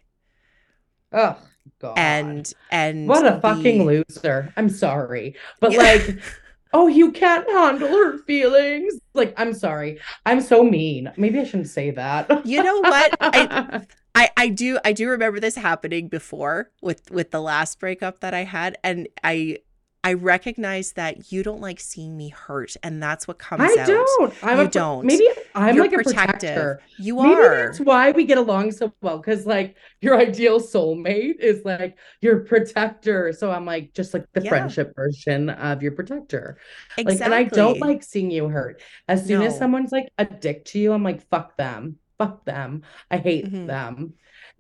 Oh 1.12 1.36
God. 1.80 1.98
And 1.98 2.52
and 2.70 3.08
what 3.08 3.26
a 3.26 3.40
fucking 3.40 3.84
loser. 3.84 4.52
I'm 4.56 4.68
sorry. 4.68 5.34
But 5.60 5.74
like, 5.74 6.18
oh, 6.72 6.86
you 6.86 7.10
can't 7.10 7.48
handle 7.48 7.88
her 7.88 8.18
feelings. 8.18 8.94
Like, 9.14 9.34
I'm 9.36 9.54
sorry. 9.54 10.00
I'm 10.26 10.40
so 10.40 10.62
mean. 10.62 11.10
Maybe 11.16 11.40
I 11.40 11.44
shouldn't 11.44 11.68
say 11.68 11.90
that. 11.92 12.46
You 12.46 12.62
know 12.62 12.80
what? 12.80 13.14
I- 13.20 13.86
I, 14.16 14.30
I 14.36 14.48
do 14.48 14.78
I 14.84 14.92
do 14.92 15.08
remember 15.08 15.40
this 15.40 15.56
happening 15.56 16.06
before 16.06 16.70
with 16.80 17.10
with 17.10 17.32
the 17.32 17.40
last 17.40 17.80
breakup 17.80 18.20
that 18.20 18.32
I 18.32 18.44
had 18.44 18.78
and 18.84 19.08
I 19.24 19.58
I 20.04 20.12
recognize 20.12 20.92
that 20.92 21.32
you 21.32 21.42
don't 21.42 21.62
like 21.62 21.80
seeing 21.80 22.14
me 22.16 22.28
hurt 22.28 22.76
and 22.82 23.02
that's 23.02 23.26
what 23.26 23.38
comes 23.38 23.62
I 23.62 23.80
out. 23.80 23.80
I 23.80 23.86
don't. 23.86 24.34
I'm 24.42 24.58
You 24.58 24.64
a, 24.64 24.68
don't. 24.68 25.06
Maybe 25.06 25.28
I'm 25.54 25.74
You're 25.74 25.84
like 25.84 25.94
a 25.94 26.02
protector. 26.02 26.82
You 26.98 27.16
Maybe 27.22 27.34
are. 27.34 27.66
that's 27.66 27.80
why 27.80 28.10
we 28.10 28.24
get 28.24 28.36
along 28.36 28.72
so 28.72 28.92
well. 29.00 29.18
Cause 29.20 29.46
like 29.46 29.76
your 30.02 30.18
ideal 30.18 30.60
soulmate 30.60 31.40
is 31.40 31.64
like 31.64 31.96
your 32.20 32.40
protector. 32.40 33.32
So 33.32 33.50
I'm 33.50 33.64
like 33.64 33.94
just 33.94 34.12
like 34.12 34.26
the 34.34 34.42
Yeah. 34.42 34.50
friendship 34.50 34.92
version 34.94 35.48
of 35.48 35.82
your 35.82 35.92
protector. 35.92 36.58
Exactly. 36.98 37.14
Like, 37.14 37.20
and 37.24 37.34
I 37.34 37.44
don't 37.44 37.80
like 37.80 38.02
seeing 38.02 38.30
you 38.30 38.48
hurt. 38.48 38.82
As 39.08 39.26
soon 39.26 39.40
as 39.42 39.56
someone's 39.56 39.90
like 39.90 40.10
a 40.18 40.26
dick 40.26 40.66
to 40.66 40.78
you, 40.78 40.92
I'm 40.92 41.02
like, 41.02 41.26
fuck 41.30 41.56
them. 41.56 41.96
Fuck 42.18 42.44
them. 42.44 42.82
I 43.10 43.16
hate 43.16 43.46
Mhm. 43.46 43.66
them. 43.66 44.12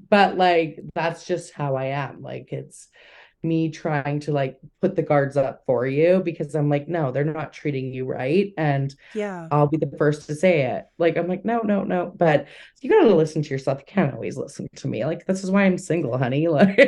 But 0.08 0.38
like, 0.38 0.80
that's 0.94 1.26
just 1.26 1.52
how 1.52 1.76
I 1.76 1.86
am. 1.86 2.22
Like, 2.22 2.52
it's 2.52 2.88
me 3.44 3.70
trying 3.70 4.20
to 4.20 4.32
like 4.32 4.58
put 4.80 4.96
the 4.96 5.02
guards 5.02 5.36
up 5.36 5.62
for 5.66 5.86
you 5.86 6.22
because 6.24 6.54
I'm 6.54 6.68
like, 6.68 6.88
no, 6.88 7.12
they're 7.12 7.24
not 7.24 7.52
treating 7.52 7.92
you 7.92 8.06
right. 8.06 8.52
And 8.56 8.94
Yeah. 9.14 9.48
I'll 9.50 9.68
be 9.68 9.76
the 9.76 9.94
first 9.98 10.26
to 10.28 10.34
say 10.34 10.62
it. 10.62 10.86
Like, 10.98 11.16
I'm 11.16 11.28
like, 11.28 11.44
no, 11.44 11.60
no, 11.60 11.84
no. 11.84 12.12
But 12.16 12.46
you 12.80 12.90
gotta 12.90 13.14
listen 13.14 13.42
to 13.42 13.50
yourself. 13.50 13.80
You 13.80 13.86
can't 13.86 14.14
always 14.14 14.36
listen 14.36 14.68
to 14.76 14.88
me. 14.88 15.04
Like, 15.04 15.26
this 15.26 15.44
is 15.44 15.50
why 15.50 15.64
I'm 15.64 15.78
single, 15.78 16.16
honey. 16.16 16.48
Like, 16.54 16.78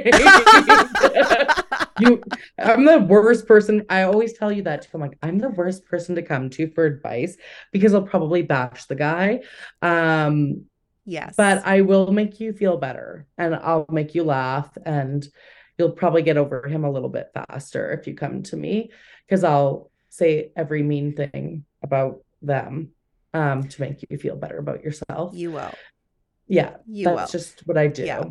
you 2.01 2.23
i'm 2.59 2.85
the 2.85 2.99
worst 2.99 3.47
person 3.47 3.85
i 3.89 4.03
always 4.03 4.33
tell 4.33 4.53
you 4.53 4.63
that 4.63 4.83
too 4.83 4.89
i'm 4.95 5.01
like 5.01 5.19
i'm 5.23 5.39
the 5.39 5.49
worst 5.49 5.85
person 5.87 6.15
to 6.15 6.23
come 6.23 6.51
to 6.51 6.69
for 6.71 6.85
advice 6.85 7.37
because 7.73 7.95
i'll 7.95 8.03
probably 8.03 8.43
bash 8.43 8.85
the 8.87 8.95
guy 8.95 9.41
um 9.83 10.65
yes. 11.05 11.35
but 11.37 11.65
i 11.67 11.81
will 11.81 12.13
make 12.13 12.41
you 12.41 12.53
feel 12.53 12.77
better 12.77 13.27
and 13.39 13.55
i'll 13.55 13.87
make 13.91 14.15
you 14.15 14.25
laugh 14.25 14.77
and 14.85 15.27
you'll 15.79 15.91
probably 15.93 16.23
get 16.23 16.37
over 16.37 16.67
him 16.67 16.85
a 16.85 16.91
little 16.91 17.09
bit 17.09 17.31
faster 17.35 17.93
if 17.93 18.07
you 18.07 18.15
come 18.15 18.43
to 18.43 18.57
me 18.57 18.91
because 19.27 19.45
i'll 19.45 19.91
say 20.09 20.51
every 20.57 20.83
mean 20.83 21.15
thing 21.15 21.65
about 21.83 22.21
them 22.43 22.91
um 23.35 23.69
to 23.69 23.81
make 23.81 24.05
you 24.09 24.17
feel 24.19 24.37
better 24.37 24.59
about 24.59 24.83
yourself 24.83 25.35
you 25.35 25.53
will. 25.53 25.75
yeah 26.49 26.77
You 26.87 27.05
that's 27.07 27.33
will. 27.33 27.39
just 27.39 27.67
what 27.67 27.77
i 27.77 27.87
do 27.87 28.05
Yeah. 28.05 28.23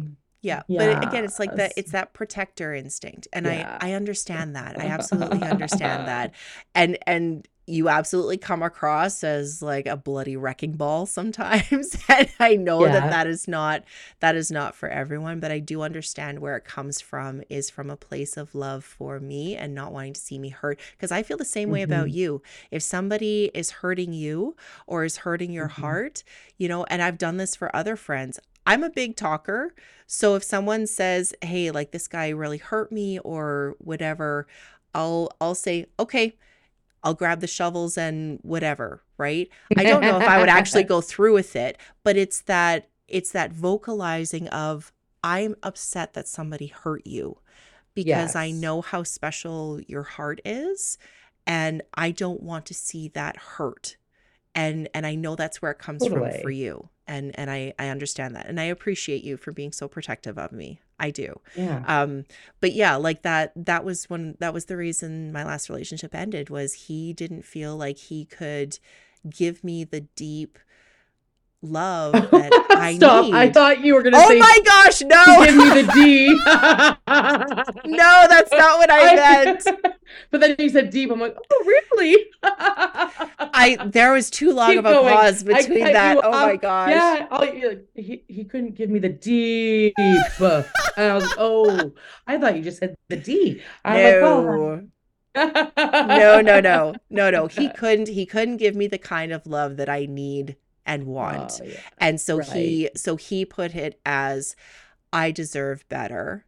Yeah, 0.42 0.62
but 0.68 1.04
again, 1.08 1.24
it's 1.24 1.40
like 1.40 1.56
that. 1.56 1.74
It's 1.76 1.92
that 1.94 2.14
protector 2.14 2.72
instinct, 2.72 3.28
and 3.34 3.48
Yeah. 3.48 3.80
I 3.82 3.90
I 3.90 3.94
understand 3.94 4.56
that. 4.56 4.80
I 4.80 4.86
absolutely 4.98 5.42
understand 5.42 6.08
that, 6.08 6.36
and 6.76 7.00
and 7.08 7.48
you 7.68 7.90
absolutely 7.90 8.38
come 8.38 8.62
across 8.62 9.24
as 9.24 9.62
like 9.62 9.88
a 9.88 9.98
bloody 9.98 10.38
wrecking 10.38 10.74
ball 10.74 11.06
sometimes, 11.06 11.98
and 12.10 12.30
I 12.40 12.56
know 12.56 12.88
Yeah. 12.88 12.90
that 12.90 13.10
that 13.10 13.28
is 13.28 13.48
not 13.48 13.84
that 14.20 14.36
is 14.36 14.52
not 14.52 14.76
for 14.76 14.88
everyone, 14.90 15.40
but 15.40 15.52
I 15.52 15.60
do 15.60 15.82
understand 15.82 16.40
where 16.40 16.58
it 16.58 16.66
comes 16.66 17.02
from 17.02 17.42
is 17.50 17.70
from 17.70 17.90
a 17.90 17.98
place 17.98 18.38
of 18.38 18.54
love 18.56 18.84
for 18.86 19.20
me 19.20 19.56
and 19.56 19.74
not 19.74 19.92
wanting 19.92 20.14
to 20.14 20.22
see 20.22 20.38
me 20.38 20.50
hurt 20.50 20.80
because 20.92 21.12
I 21.12 21.24
feel 21.24 21.38
the 21.38 21.46
same 21.46 21.70
way 21.72 21.82
about 21.82 22.10
Mhm. 22.10 22.12
you. 22.12 22.42
If 22.72 22.84
somebody 22.84 23.52
is 23.54 23.72
hurting 23.72 24.14
you 24.14 24.56
or 24.88 25.04
is 25.04 25.18
hurting 25.18 25.52
your 25.52 25.68
Mhm. 25.68 25.70
heart, 25.70 26.24
you 26.58 26.68
know, 26.68 26.84
and 26.86 27.02
I've 27.02 27.18
done 27.18 27.38
this 27.38 27.56
for 27.56 27.76
other 27.76 27.96
friends. 27.96 28.40
I'm 28.68 28.84
a 28.84 28.90
big 28.90 29.16
talker. 29.16 29.74
So 30.08 30.36
if 30.36 30.44
someone 30.44 30.88
says, 30.88 31.34
"Hey, 31.42 31.72
like 31.72 31.92
this 31.92 32.08
guy 32.08 32.30
really 32.30 32.58
hurt 32.58 32.92
me 32.92 33.20
or 33.20 33.76
whatever," 33.80 34.48
I'll 34.94 35.30
I'll 35.42 35.56
say, 35.56 35.88
"Okay, 36.00 36.36
I'll 37.06 37.14
grab 37.14 37.40
the 37.40 37.48
shovels 37.48 37.98
and 37.98 38.40
whatever," 38.42 39.02
right? 39.18 39.48
I 39.78 39.84
don't 39.84 40.02
know 40.02 40.20
if 40.20 40.28
I 40.28 40.40
would 40.40 40.50
actually 40.50 40.84
go 40.96 41.00
through 41.00 41.34
with 41.34 41.56
it, 41.56 41.78
but 42.04 42.18
it's 42.18 42.42
that 42.42 42.90
it's 43.08 43.32
that 43.32 43.54
vocalizing 43.54 44.50
of 44.50 44.92
I'm 45.24 45.56
upset 45.64 46.14
that 46.14 46.28
somebody 46.28 46.68
hurt 46.68 47.08
you 47.08 47.38
because 47.94 48.36
I 48.36 48.52
know 48.52 48.82
how 48.82 49.04
special 49.04 49.80
your 49.88 50.04
heart 50.04 50.42
is 50.44 50.98
and 51.48 51.82
I 51.94 52.12
don't 52.12 52.44
want 52.44 52.66
to 52.68 52.74
see 52.74 53.08
that 53.10 53.38
hurt. 53.38 53.98
And 54.54 54.90
and 54.94 55.06
I 55.06 55.16
know 55.16 55.36
that's 55.36 55.62
where 55.62 55.72
it 55.72 55.80
comes 55.80 56.04
from 56.06 56.42
for 56.42 56.52
you. 56.52 56.90
And 57.08 57.38
and 57.38 57.52
I 57.52 57.74
I 57.78 57.90
understand 57.90 58.36
that. 58.36 58.48
And 58.48 58.60
I 58.60 58.64
appreciate 58.64 59.24
you 59.24 59.38
for 59.38 59.52
being 59.52 59.72
so 59.72 59.88
protective 59.88 60.38
of 60.38 60.52
me. 60.52 60.80
I 61.00 61.12
do. 61.12 61.40
yeah 61.56 61.84
Um 61.88 62.26
but 62.62 62.74
yeah, 62.74 62.96
like 62.96 63.22
that 63.24 63.52
that 63.56 63.84
was 63.84 64.06
when 64.10 64.36
that 64.40 64.54
was 64.54 64.66
the 64.66 64.78
reason 64.78 65.32
my 65.32 65.44
last 65.44 65.70
relationship 65.70 66.16
ended 66.16 66.50
was 66.50 66.74
he 66.74 67.14
didn't 67.14 67.44
feel 67.44 67.76
like 67.76 67.98
he 67.98 68.26
could 68.26 68.80
give 69.30 69.64
me 69.64 69.84
the 69.84 70.02
deep 70.02 70.58
love 71.66 72.14
that 72.32 72.52
I 72.78 72.96
Stop. 72.96 73.26
need. 73.26 73.34
I 73.34 73.52
thought 73.52 73.84
you 73.84 73.94
were 73.96 74.02
gonna 74.04 74.18
oh 74.20 74.28
say 74.30 74.40
my 74.40 74.60
gosh, 74.66 75.02
no. 75.02 75.46
give 75.46 75.56
me 75.56 75.82
the 75.82 75.92
D. 75.94 76.28
no, 77.08 78.26
that's 78.30 78.52
not 78.52 78.78
what 78.78 78.90
I 78.92 79.16
meant. 79.46 79.68
but 80.32 80.42
then 80.42 80.56
you 80.60 80.70
said 80.70 80.90
deep. 80.90 81.12
I'm 81.12 81.20
like, 81.20 81.36
oh 81.52 81.64
really? 81.66 82.26
I 82.44 83.78
there 83.86 84.12
was 84.14 84.30
too 84.30 84.52
long 84.54 84.70
Keep 84.70 84.80
of 84.80 84.86
a 84.86 84.90
going. 84.94 85.14
pause 85.14 85.44
I 85.48 85.54
between 85.62 85.84
that. 85.86 86.16
you 86.16 86.22
Oh 86.24 86.32
my 86.32 86.56
gosh. 86.56 86.90
Yeah, 86.92 87.28
oh, 87.32 87.38
like, 87.40 87.86
he 87.96 88.24
he 88.28 88.44
couldn't 88.46 88.76
give 88.76 88.90
me 88.90 89.00
the 89.00 89.10
deep, 89.10 89.94
and 89.98 90.66
I 90.98 91.14
was 91.16 91.24
like, 91.24 91.36
oh, 91.38 91.94
I 92.28 92.38
thought 92.38 92.56
you 92.56 92.62
just 92.64 92.80
said 92.80 92.96
the 93.10 93.18
D. 93.18 93.62
I'm 93.84 94.04
like, 94.04 94.22
No. 94.22 94.82
no, 95.36 96.42
no, 96.42 96.60
no. 96.62 96.96
No, 97.10 97.30
no. 97.30 97.48
He 97.48 97.70
couldn't 97.70 98.08
he 98.08 98.26
couldn't 98.26 98.58
give 98.58 98.76
me 98.76 98.88
the 98.88 98.98
kind 98.98 99.32
of 99.34 99.46
love 99.46 99.78
that 99.78 99.90
I 99.90 100.06
need 100.06 100.56
and 100.86 101.06
want. 101.06 101.60
Oh, 101.62 101.66
yeah. 101.66 101.80
And 101.98 102.20
so 102.22 102.40
he 102.40 102.90
so 102.96 103.16
he 103.16 103.46
put 103.46 103.76
it 103.76 104.00
as 104.06 104.56
I 105.12 105.32
deserve 105.32 105.88
better, 105.90 106.46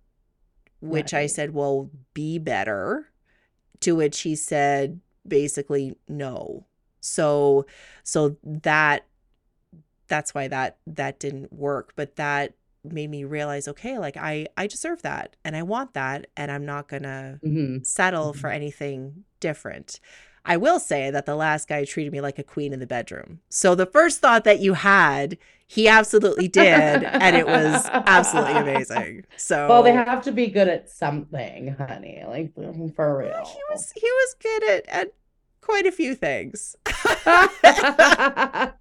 which 0.82 1.14
I 1.14 1.26
said, 1.28 1.54
"Well, 1.54 1.90
be 2.14 2.38
better." 2.40 3.08
To 3.82 3.96
which 3.96 4.22
he 4.22 4.36
said 4.36 5.02
basically 5.28 5.96
no. 6.08 6.66
So 7.00 7.66
so 8.04 8.38
that 8.44 9.06
that's 10.08 10.34
why 10.34 10.48
that 10.48 10.78
that 10.88 11.20
didn't 11.20 11.52
work, 11.54 11.94
but 11.96 12.16
that 12.16 12.54
made 12.84 13.10
me 13.10 13.26
realize 13.26 13.68
okay 13.68 13.98
like 14.00 14.16
i 14.16 14.48
i 14.56 14.66
deserve 14.66 15.02
that 15.02 15.36
and 15.44 15.58
i 15.58 15.62
want 15.62 15.94
that 15.94 16.26
and 16.38 16.50
i'm 16.50 16.66
not 16.66 16.88
gonna 16.88 17.38
Mhm. 17.44 17.86
settle 17.86 18.32
for 18.32 18.50
anything 18.50 19.26
different 19.42 20.00
i 20.48 20.57
will 20.57 20.80
say 20.80 21.11
that 21.11 21.26
the 21.28 21.36
last 21.36 21.68
guy 21.68 21.86
treated 21.86 22.11
me 22.11 22.19
like 22.22 22.40
a 22.40 22.44
queen 22.44 22.74
in 22.74 22.80
the 22.80 22.88
bedroom 22.88 23.40
so 23.49 23.76
the 23.76 23.86
first 23.86 24.19
thought 24.19 24.44
that 24.44 24.60
you 24.60 24.74
had 24.74 25.38
he 25.68 25.88
absolutely 25.88 26.48
did 26.48 26.64
and 27.03 27.36
it 27.36 27.45
was 27.45 27.86
absolutely 27.91 28.53
amazing 28.64 29.26
so 29.36 29.68
Well, 29.68 29.84
they 29.84 29.91
have 29.91 30.24
to 30.24 30.32
be 30.32 30.48
good 30.48 30.69
at 30.69 30.90
something, 30.90 31.76
honey. 31.78 32.24
Like 32.26 32.53
for 32.95 33.18
real. 33.18 33.45
he 33.45 33.60
was 33.69 33.91
he 33.94 34.10
was 34.10 34.36
good 34.41 34.64
at 34.69 34.88
at 34.88 35.14
quite 35.60 35.86
a 35.86 35.91
few 35.91 36.15
things 36.15 36.78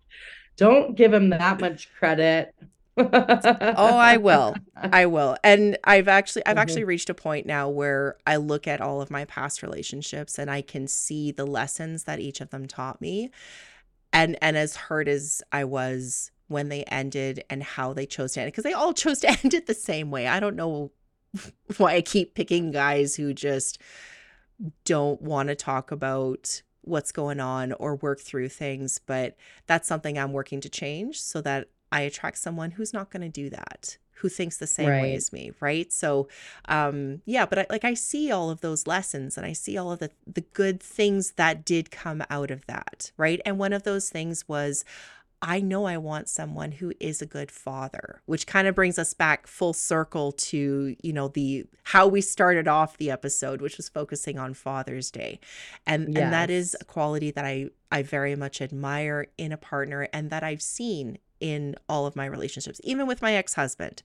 Don't 0.56 0.96
give 0.96 1.12
him 1.12 1.30
that 1.30 1.60
much 1.60 1.92
credit. 1.98 2.54
Oh 2.98 3.96
i 3.98 4.16
will. 4.16 4.54
I 4.76 5.06
will. 5.06 5.36
And 5.44 5.76
i've 5.84 6.08
actually 6.08 6.44
i've 6.46 6.56
Mhm. 6.56 6.60
actually 6.60 6.84
reached 6.84 7.10
a 7.10 7.14
point 7.14 7.46
now 7.46 7.68
where 7.68 8.16
i 8.26 8.36
look 8.36 8.66
at 8.66 8.80
all 8.80 9.00
of 9.00 9.10
my 9.10 9.24
past 9.26 9.62
relationships 9.62 10.38
and 10.38 10.50
i 10.50 10.62
can 10.62 10.86
see 10.88 11.30
the 11.30 11.46
lessons 11.46 12.04
that 12.04 12.20
each 12.20 12.40
of 12.40 12.50
them 12.50 12.66
taught 12.66 13.00
me. 13.00 13.30
And 14.12 14.38
and 14.40 14.56
as 14.56 14.76
hurt 14.76 15.08
as 15.08 15.42
i 15.52 15.64
was 15.64 16.30
when 16.48 16.68
they 16.68 16.84
ended 16.84 17.42
and 17.50 17.62
how 17.62 17.92
they 17.92 18.06
chose 18.06 18.32
to 18.34 18.40
end 18.40 18.48
it 18.48 18.52
because 18.52 18.64
they 18.64 18.72
all 18.72 18.92
chose 18.92 19.18
to 19.20 19.28
end 19.44 19.52
it 19.54 19.66
the 19.66 19.74
same 19.74 20.10
way. 20.10 20.26
I 20.26 20.40
don't 20.40 20.56
know 20.56 20.92
why 21.76 21.94
i 21.96 22.00
keep 22.00 22.34
picking 22.34 22.70
guys 22.70 23.16
who 23.16 23.34
just 23.34 23.78
don't 24.84 25.20
want 25.20 25.48
to 25.48 25.54
talk 25.54 25.90
about 25.90 26.62
what's 26.82 27.12
going 27.12 27.40
on 27.40 27.72
or 27.74 27.96
work 27.96 28.20
through 28.20 28.48
things 28.48 28.98
but 29.04 29.36
that's 29.66 29.86
something 29.88 30.16
i'm 30.18 30.32
working 30.32 30.60
to 30.60 30.68
change 30.70 31.20
so 31.20 31.40
that 31.42 31.68
i 31.92 32.02
attract 32.02 32.38
someone 32.38 32.72
who's 32.72 32.92
not 32.92 33.10
going 33.10 33.22
to 33.22 33.28
do 33.28 33.50
that 33.50 33.98
who 34.20 34.28
thinks 34.30 34.56
the 34.56 34.66
same 34.66 34.86
way 35.02 35.14
as 35.14 35.30
me 35.32 35.52
right? 35.60 35.92
So 35.92 36.26
um 36.66 37.20
yeah 37.26 37.44
but 37.44 37.58
I, 37.58 37.66
like 37.68 37.84
i 37.84 37.94
see 37.94 38.30
all 38.30 38.48
of 38.50 38.62
those 38.62 38.86
lessons 38.86 39.36
and 39.36 39.44
i 39.44 39.52
see 39.52 39.76
all 39.76 39.92
of 39.92 39.98
the 39.98 40.10
the 40.26 40.40
good 40.40 40.82
things 40.82 41.32
that 41.32 41.64
did 41.64 41.90
come 41.90 42.24
out 42.30 42.50
of 42.50 42.66
that 42.66 43.12
right? 43.16 43.40
And 43.44 43.58
one 43.58 43.72
of 43.72 43.82
those 43.82 44.08
things 44.08 44.48
was 44.48 44.84
I 45.42 45.60
know 45.60 45.84
I 45.84 45.98
want 45.98 46.28
someone 46.30 46.72
who 46.72 46.92
is 46.98 47.20
a 47.20 47.26
good 47.26 47.50
father, 47.50 48.22
which 48.24 48.46
kind 48.46 48.66
of 48.66 48.74
brings 48.74 48.98
us 48.98 49.12
back 49.12 49.46
full 49.46 49.74
circle 49.74 50.32
to, 50.32 50.96
you 51.02 51.12
know, 51.12 51.28
the 51.28 51.66
how 51.84 52.06
we 52.06 52.22
started 52.22 52.66
off 52.66 52.96
the 52.96 53.10
episode, 53.10 53.60
which 53.60 53.76
was 53.76 53.88
focusing 53.88 54.38
on 54.38 54.54
Father's 54.54 55.10
Day. 55.10 55.38
And 55.86 56.06
and 56.06 56.32
that 56.32 56.50
is 56.50 56.74
a 56.80 56.84
quality 56.84 57.30
that 57.32 57.44
I 57.44 57.68
I 57.92 58.02
very 58.02 58.34
much 58.34 58.62
admire 58.62 59.26
in 59.36 59.52
a 59.52 59.58
partner 59.58 60.08
and 60.12 60.30
that 60.30 60.42
I've 60.42 60.62
seen 60.62 61.18
in 61.40 61.74
all 61.88 62.06
of 62.06 62.16
my 62.16 62.26
relationships, 62.26 62.80
even 62.84 63.06
with 63.06 63.22
my 63.22 63.34
ex-husband. 63.34 64.02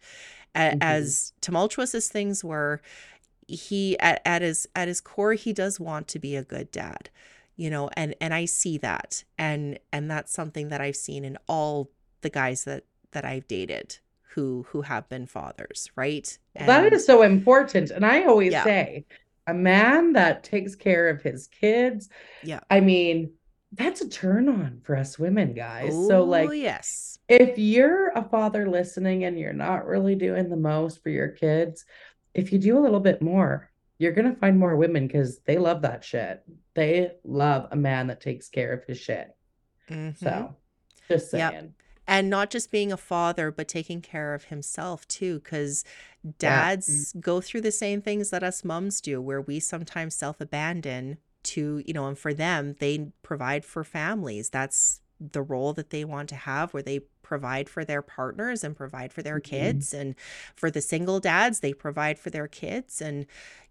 A- 0.56 0.72
Mhm. 0.72 0.78
As 0.82 1.34
tumultuous 1.42 1.96
as 1.96 2.08
things 2.10 2.44
were, 2.44 2.82
he 3.48 3.98
at, 4.00 4.22
at 4.26 4.42
his 4.42 4.68
at 4.76 4.88
his 4.88 5.02
core 5.02 5.34
he 5.34 5.52
does 5.54 5.80
want 5.80 6.08
to 6.08 6.20
be 6.20 6.36
a 6.38 6.44
good 6.44 6.72
dad 6.72 7.10
you 7.58 7.70
know 7.70 7.90
and 7.98 8.16
and 8.22 8.34
i 8.34 8.46
see 8.46 8.78
that 8.78 9.26
and 9.38 9.78
and 9.92 10.10
that's 10.10 10.32
something 10.32 10.70
that 10.70 10.80
i've 10.80 10.96
seen 10.96 11.26
in 11.26 11.38
all 11.48 11.90
the 12.22 12.30
guys 12.30 12.64
that 12.64 12.86
that 13.12 13.26
i've 13.26 13.46
dated 13.50 13.98
who 14.36 14.66
who 14.70 14.84
have 14.84 15.10
been 15.10 15.26
fathers 15.26 15.90
right 15.98 16.38
That 16.56 16.86
And- 16.86 16.94
is 16.94 17.06
so 17.06 17.24
important. 17.24 17.92
And 17.92 18.06
I 18.06 18.24
always 18.24 18.54
Yeah. 18.54 18.64
say, 18.64 19.06
a 19.48 19.54
man 19.54 20.14
that 20.14 20.44
takes 20.46 20.76
care 20.76 21.10
of 21.10 21.22
his 21.22 21.48
kids, 21.48 22.08
Yeah. 22.44 22.62
I 22.70 22.80
mean, 22.80 23.34
that's 23.74 24.02
a 24.02 24.10
turn 24.10 24.50
on 24.50 24.82
for 24.84 24.96
us 24.98 25.18
women, 25.18 25.54
guys. 25.54 25.94
So, 26.08 26.22
Oh, 26.22 26.26
like, 26.26 26.50
yes 26.54 27.20
if 27.30 27.58
you're 27.58 28.10
a 28.10 28.28
father 28.28 28.70
listening 28.70 29.24
and 29.24 29.40
you're 29.40 29.54
not 29.54 29.86
really 29.86 30.16
doing 30.16 30.50
the 30.50 30.58
most 30.58 31.02
for 31.02 31.10
your 31.10 31.30
kids, 31.30 31.86
if 32.34 32.52
you 32.52 32.60
do 32.60 32.78
a 32.78 32.82
little 32.82 33.00
bit 33.00 33.22
more, 33.22 33.72
you're 34.00 34.12
gonna 34.12 34.36
find 34.36 34.60
more 34.60 34.76
women 34.76 35.08
because 35.08 35.40
they 35.46 35.58
love 35.58 35.82
that 35.84 36.04
shit. 36.04 36.44
They 36.74 37.12
love 37.24 37.70
a 37.72 37.76
man 37.78 38.08
that 38.08 38.20
takes 38.20 38.50
care 38.50 38.74
of 38.74 38.84
his 38.86 38.98
shit. 39.00 39.34
Mhm. 39.90 40.18
So, 40.18 40.56
just 41.08 41.34
Yep. 41.34 41.70
and 42.08 42.30
not 42.30 42.50
just 42.50 42.70
being 42.72 42.92
a 42.92 42.98
father 42.98 43.50
but 43.52 43.68
taking 43.70 44.02
care 44.02 44.34
of 44.34 44.46
himself 44.46 45.08
too 45.08 45.40
because 45.40 45.86
dads 46.40 47.14
go 47.20 47.40
through 47.40 47.62
the 47.62 47.72
same 47.72 48.02
things 48.02 48.30
that 48.32 48.44
us 48.44 48.66
mums 48.66 49.00
do 49.00 49.22
where 49.22 49.40
we 49.42 49.60
sometimes 49.60 50.16
self-abandon 50.16 51.18
to 51.44 51.82
you 51.86 51.94
know 51.94 52.08
and 52.08 52.18
for 52.18 52.34
them 52.34 52.76
they 52.80 53.12
provide 53.24 53.66
for 53.66 53.84
families. 53.84 54.50
That's 54.50 55.02
the 55.20 55.42
role 55.44 55.74
that 55.74 55.92
they 55.92 56.04
want 56.06 56.30
to 56.30 56.36
have 56.36 56.74
where 56.74 56.84
they 56.84 57.00
provide 57.22 57.70
for 57.70 57.86
their 57.86 58.02
partners 58.02 58.64
and 58.64 58.76
provide 58.76 59.14
for 59.14 59.22
their 59.24 59.40
Mhm. 59.40 59.42
kids. 59.42 59.94
And 59.94 60.16
for 60.56 60.72
the 60.72 60.82
single 60.82 61.20
dads 61.20 61.60
they 61.60 61.74
provide 61.74 62.20
for 62.20 62.30
their 62.32 62.48
kids. 62.48 63.02
And 63.02 63.26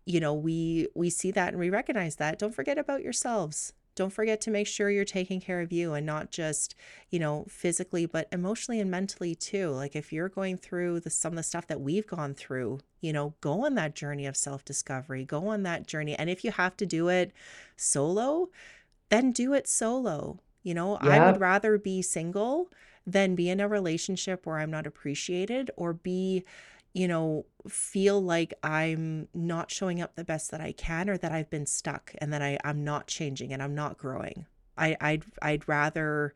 you 0.06 0.20
know 0.20 0.34
we 0.34 0.88
we 0.94 1.10
see 1.10 1.30
that 1.32 1.48
and 1.50 1.58
we 1.58 1.70
recognize 1.70 2.16
that. 2.16 2.38
Don't 2.38 2.54
forget 2.54 2.78
about 2.78 3.02
yourselves 3.02 3.72
don't 3.94 4.12
forget 4.12 4.40
to 4.42 4.50
make 4.50 4.66
sure 4.66 4.90
you're 4.90 5.04
taking 5.04 5.40
care 5.40 5.60
of 5.60 5.72
you 5.72 5.94
and 5.94 6.06
not 6.06 6.30
just 6.30 6.74
you 7.10 7.18
know 7.18 7.44
physically 7.48 8.06
but 8.06 8.28
emotionally 8.32 8.80
and 8.80 8.90
mentally 8.90 9.34
too. 9.34 9.70
Like 9.70 9.94
if 9.96 10.12
you're 10.12 10.28
going 10.28 10.56
through 10.56 11.00
the 11.00 11.10
some 11.10 11.32
of 11.32 11.36
the 11.36 11.42
stuff 11.42 11.66
that 11.66 11.80
we've 11.80 12.06
gone 12.06 12.34
through 12.34 12.80
you 13.00 13.12
know 13.12 13.34
go 13.40 13.64
on 13.66 13.74
that 13.74 13.94
journey 13.94 14.26
of 14.26 14.36
self-discovery 14.36 15.24
go 15.24 15.48
on 15.48 15.62
that 15.64 15.86
journey. 15.86 16.14
And 16.14 16.30
if 16.30 16.44
you 16.44 16.52
have 16.52 16.76
to 16.78 16.86
do 16.86 17.08
it 17.08 17.32
solo 17.76 18.48
then 19.08 19.32
do 19.32 19.52
it 19.54 19.66
solo. 19.68 20.38
You 20.62 20.74
know 20.74 20.96
i 20.96 21.24
would 21.26 21.40
rather 21.40 21.78
be 21.78 22.02
single 22.02 22.68
than 23.06 23.34
be 23.34 23.48
in 23.48 23.60
a 23.60 23.68
relationship 23.68 24.44
where 24.46 24.58
i'm 24.58 24.70
not 24.70 24.86
appreciated 24.86 25.70
or 25.76 25.92
be 25.94 26.44
you 26.92 27.06
know 27.08 27.44
feel 27.68 28.20
like 28.22 28.52
i'm 28.62 29.28
not 29.34 29.70
showing 29.70 30.00
up 30.00 30.16
the 30.16 30.24
best 30.24 30.50
that 30.50 30.60
i 30.60 30.72
can 30.72 31.08
or 31.08 31.16
that 31.16 31.30
i've 31.32 31.48
been 31.50 31.66
stuck 31.66 32.12
and 32.18 32.32
that 32.32 32.42
I, 32.42 32.58
i'm 32.64 32.82
not 32.84 33.06
changing 33.06 33.52
and 33.52 33.62
i'm 33.62 33.74
not 33.74 33.96
growing 33.98 34.46
I, 34.78 34.96
I'd 34.98 35.24
I'd 35.42 35.68
rather, 35.68 36.32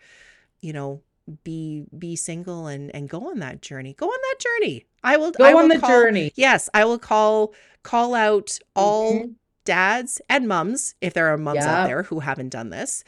you 0.61 0.75
know, 0.75 1.01
be 1.45 1.85
be 1.97 2.15
single 2.15 2.67
and 2.67 2.95
and 2.95 3.09
go 3.09 3.31
on 3.31 3.39
that 3.39 3.63
journey. 3.63 3.95
Go 3.95 4.07
on 4.07 4.19
that 4.21 4.37
journey. 4.39 4.85
I 5.03 5.17
will 5.17 5.31
Go 5.31 5.45
I 5.45 5.55
on 5.55 5.69
the 5.69 5.79
call- 5.79 5.89
journey. 5.89 6.31
Yes, 6.37 6.69
I 6.75 6.85
will 6.85 6.99
call 6.99 7.55
call 7.85 8.15
out 8.15 8.59
all 8.77 9.15
Mhm. 9.15 9.35
Dads 9.65 10.21
and 10.29 10.47
mums 10.49 10.95
if 11.01 11.15
there 11.15 11.27
are 11.29 11.39
mums 11.39 11.57
Yeah. 11.65 11.83
out 11.83 11.87
there 11.87 12.03
who 12.05 12.21
haven't 12.21 12.51
done 12.51 12.71
this. 12.71 13.03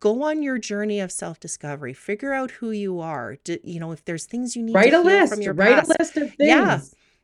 Go 0.00 0.22
on 0.22 0.42
your 0.42 0.58
journey 0.58 1.00
of 1.00 1.10
self-discovery. 1.10 1.92
Figure 1.94 2.32
out 2.32 2.50
who 2.52 2.70
you 2.70 3.00
are. 3.00 3.36
D- 3.44 3.60
you 3.64 3.80
know, 3.80 3.92
if 3.92 4.04
there's 4.04 4.26
things 4.26 4.54
you 4.56 4.62
need 4.62 4.74
Write 4.74 4.90
to 4.90 5.00
a 5.00 5.02
list. 5.02 5.32
from 5.32 5.42
your 5.42 5.54
Write 5.54 5.74
past. 5.74 5.90
a 5.90 5.96
list 5.98 6.16
of 6.16 6.28
things. 6.34 6.36
Yeah. 6.48 6.80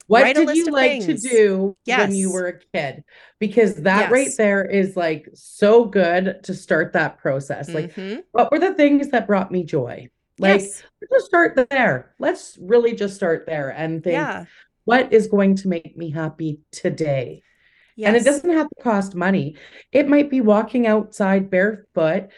What 0.06 0.34
did 0.34 0.56
you 0.56 0.70
like 0.70 1.02
things. 1.02 1.22
to 1.22 1.28
do 1.28 1.76
when 1.84 2.14
you 2.14 2.32
were 2.32 2.46
a 2.46 2.58
kid? 2.74 3.04
Because 3.38 3.74
that 3.82 4.10
right 4.10 4.30
there 4.38 4.64
is 4.64 4.96
like 4.96 5.28
so 5.34 5.84
good 5.84 6.40
to 6.44 6.54
start 6.54 6.94
that 6.94 7.18
process. 7.18 7.68
Like, 7.68 7.94
Mhm. 7.94 8.22
what 8.32 8.50
were 8.50 8.58
the 8.58 8.72
things 8.72 9.08
that 9.10 9.26
brought 9.26 9.52
me 9.52 9.64
joy? 9.64 10.08
Like, 10.38 10.60
yes. 10.62 10.82
let's 11.10 11.26
start 11.26 11.58
there. 11.68 12.14
Let's 12.18 12.56
really 12.60 12.94
just 12.94 13.16
start 13.16 13.44
there 13.46 13.68
and 13.70 14.02
think, 14.02 14.14
Yeah. 14.14 14.46
what 14.86 15.12
is 15.12 15.26
going 15.26 15.56
to 15.56 15.68
make 15.68 15.94
me 15.96 16.10
happy 16.10 16.60
today? 16.72 17.42
Yes. 17.98 18.06
And 18.08 18.16
it 18.16 18.24
doesn't 18.24 18.50
have 18.50 18.68
to 18.68 18.82
cost 18.82 19.14
money. 19.16 19.56
It 19.92 20.08
might 20.08 20.30
be 20.30 20.40
walking 20.40 20.86
outside 20.86 21.50
barefoot, 21.50 22.28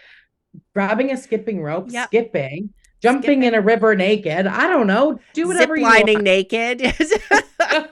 grabbing 0.75 1.13
a 1.13 1.17
skipping 1.19 1.63
rope, 1.63 1.87
Yep. 1.91 2.07
skipping, 2.09 2.71
jumping 3.03 3.43
in 3.43 3.55
a 3.55 3.61
river 3.61 3.95
naked. 3.95 4.47
I 4.47 4.67
don't 4.69 4.87
know. 4.87 5.21
Do 5.35 5.47
whatever 5.47 5.77
Zip 5.77 5.85
you 5.85 6.13
want. 6.15 6.23
naked. 6.23 6.81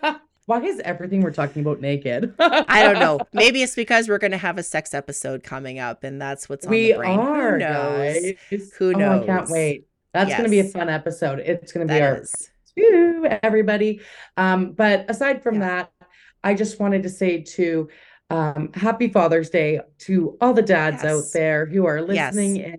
Why 0.46 0.62
is 0.62 0.80
everything 0.80 1.20
we're 1.20 1.30
talking 1.30 1.60
about 1.60 1.82
naked? 1.82 2.32
I 2.38 2.82
don't 2.82 2.98
know. 2.98 3.20
Maybe 3.34 3.62
it's 3.62 3.74
because 3.74 4.08
we're 4.08 4.16
going 4.16 4.30
to 4.30 4.38
have 4.38 4.56
a 4.56 4.62
sex 4.62 4.94
episode 4.94 5.42
coming 5.42 5.78
up, 5.78 6.04
and 6.04 6.18
that's 6.22 6.48
what's 6.48 6.64
on 6.64 6.70
we 6.70 6.92
the 6.92 6.98
brain. 6.98 7.18
are, 7.18 7.52
Who 7.52 7.58
knows? 7.58 8.14
guys. 8.50 8.72
Who 8.78 8.94
Oh, 9.02 9.22
I 9.22 9.26
can't 9.26 9.50
wait. 9.50 9.86
That's 10.14 10.30
going 10.30 10.44
to 10.44 10.48
be 10.50 10.60
a 10.60 10.64
fun 10.64 10.88
episode. 10.88 11.40
It's 11.40 11.70
going 11.70 11.86
to 11.86 11.92
be 11.92 11.98
That 12.00 12.12
our 12.14 12.22
is. 12.22 12.50
Everybody. 13.42 14.00
Um, 14.38 14.72
but 14.72 15.04
aside 15.10 15.42
from 15.42 15.56
Yeah. 15.56 15.60
that, 15.60 15.92
I 16.48 16.54
just 16.54 16.80
wanted 16.80 17.02
to 17.02 17.10
say 17.10 17.42
to 17.42 17.90
um, 18.30 18.70
happy 18.72 19.08
Father's 19.08 19.50
Day 19.50 19.80
to 20.06 20.38
all 20.40 20.54
the 20.54 20.62
dads 20.62 21.04
out 21.04 21.24
there 21.34 21.66
who 21.66 21.84
are 21.84 21.98
Yes. 21.98 22.34
listening 22.34 22.56
in. 22.56 22.78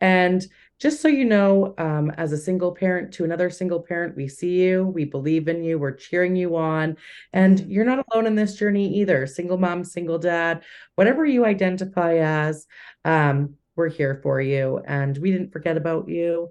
And 0.00 0.46
just 0.80 1.02
so 1.02 1.08
you 1.08 1.26
know, 1.26 1.74
um, 1.76 2.10
as 2.16 2.32
a 2.32 2.38
single 2.38 2.72
parent 2.72 3.12
to 3.14 3.24
another 3.24 3.50
single 3.50 3.80
parent, 3.82 4.16
we 4.16 4.26
see 4.26 4.62
you, 4.62 4.86
we 4.86 5.04
believe 5.04 5.48
in 5.48 5.62
you, 5.62 5.78
we're 5.78 5.92
cheering 5.92 6.34
you 6.34 6.56
on, 6.56 6.96
and 7.34 7.58
Mhm. 7.58 7.66
you're 7.68 7.84
not 7.84 8.04
alone 8.10 8.26
in 8.26 8.36
this 8.36 8.54
journey 8.56 8.94
either. 9.00 9.26
Single 9.26 9.58
mom, 9.58 9.84
single 9.84 10.18
dad, 10.18 10.62
whatever 10.94 11.26
you 11.26 11.44
identify 11.44 12.14
as, 12.16 12.66
um, 13.04 13.56
we're 13.76 13.88
here 13.90 14.18
for 14.22 14.40
you, 14.40 14.80
and 14.86 15.18
we 15.18 15.30
didn't 15.30 15.52
forget 15.52 15.76
about 15.76 16.08
you, 16.08 16.48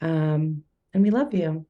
um, 0.00 0.64
and 0.92 1.02
we 1.04 1.10
love 1.10 1.32
you. 1.32 1.64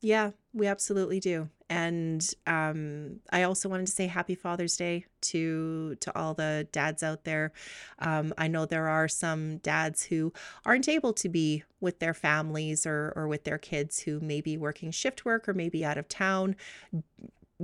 Yeah, 0.00 0.30
we 0.52 0.66
absolutely 0.68 1.18
do. 1.18 1.48
And 1.70 2.26
um, 2.46 3.20
I 3.30 3.42
also 3.42 3.68
wanted 3.68 3.86
to 3.88 3.92
say 3.92 4.06
Happy 4.06 4.34
Father's 4.34 4.76
Day 4.76 5.04
to 5.22 5.96
to 5.96 6.16
all 6.16 6.32
the 6.32 6.66
dads 6.72 7.02
out 7.02 7.24
there. 7.24 7.52
Um, 7.98 8.32
I 8.38 8.48
know 8.48 8.64
there 8.64 8.88
are 8.88 9.08
some 9.08 9.58
dads 9.58 10.04
who 10.04 10.32
aren't 10.64 10.88
able 10.88 11.12
to 11.14 11.28
be 11.28 11.64
with 11.80 11.98
their 11.98 12.14
families 12.14 12.86
or 12.86 13.12
or 13.16 13.28
with 13.28 13.44
their 13.44 13.58
kids 13.58 13.98
who 14.00 14.20
may 14.20 14.40
be 14.40 14.56
working 14.56 14.92
shift 14.92 15.24
work 15.26 15.48
or 15.48 15.52
maybe 15.52 15.84
out 15.84 15.98
of 15.98 16.08
town 16.08 16.56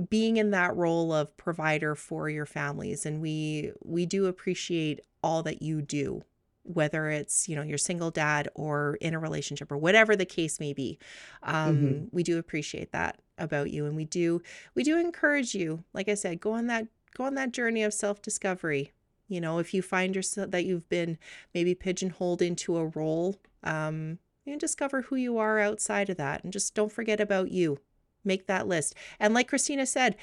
being 0.09 0.37
in 0.37 0.51
that 0.51 0.75
role 0.75 1.13
of 1.13 1.35
provider 1.37 1.95
for 1.95 2.29
your 2.29 2.45
families 2.45 3.05
and 3.05 3.21
we 3.21 3.71
we 3.83 4.05
do 4.05 4.25
appreciate 4.25 4.99
all 5.23 5.41
that 5.41 5.61
you 5.61 5.81
do 5.81 6.21
whether 6.65 7.09
it's 7.09 7.47
you 7.47 7.55
know 7.55 7.61
your 7.61 7.77
single 7.77 8.11
dad 8.11 8.49
or 8.55 8.97
in 9.01 9.13
a 9.13 9.19
relationship 9.19 9.71
or 9.71 9.77
whatever 9.77 10.15
the 10.15 10.25
case 10.25 10.59
may 10.59 10.73
be 10.73 10.97
um, 11.43 11.77
Mhm. 11.77 12.09
we 12.11 12.23
do 12.23 12.37
appreciate 12.37 12.91
that 12.91 13.19
about 13.37 13.69
you 13.71 13.85
and 13.85 13.95
we 13.95 14.05
do 14.05 14.41
we 14.75 14.83
do 14.83 14.97
encourage 14.97 15.53
you 15.55 15.83
like 15.93 16.09
i 16.09 16.13
said 16.13 16.39
go 16.39 16.53
on 16.53 16.67
that 16.67 16.87
go 17.13 17.23
on 17.25 17.35
that 17.35 17.51
journey 17.51 17.83
of 17.83 17.93
self-discovery. 17.93 18.91
You 19.27 19.41
know 19.41 19.59
if 19.59 19.73
you 19.73 19.81
find 19.81 20.15
yourself 20.15 20.51
that 20.51 20.65
you've 20.65 20.87
been 20.89 21.17
maybe 21.53 21.73
pigeonholed 21.75 22.41
into 22.41 22.77
a 22.77 22.87
role 22.87 23.37
um 23.63 24.19
you 24.45 24.57
discover 24.57 25.01
who 25.03 25.15
you 25.15 25.37
are 25.39 25.59
outside 25.59 26.09
of 26.09 26.17
that 26.17 26.43
and 26.43 26.53
just 26.53 26.75
don't 26.75 26.91
forget 26.91 27.19
about 27.19 27.51
you. 27.51 27.79
Make 28.23 28.45
that 28.47 28.67
list. 28.67 28.93
And 29.19 29.33
like 29.33 29.47
christina 29.47 29.85
said 29.85 30.15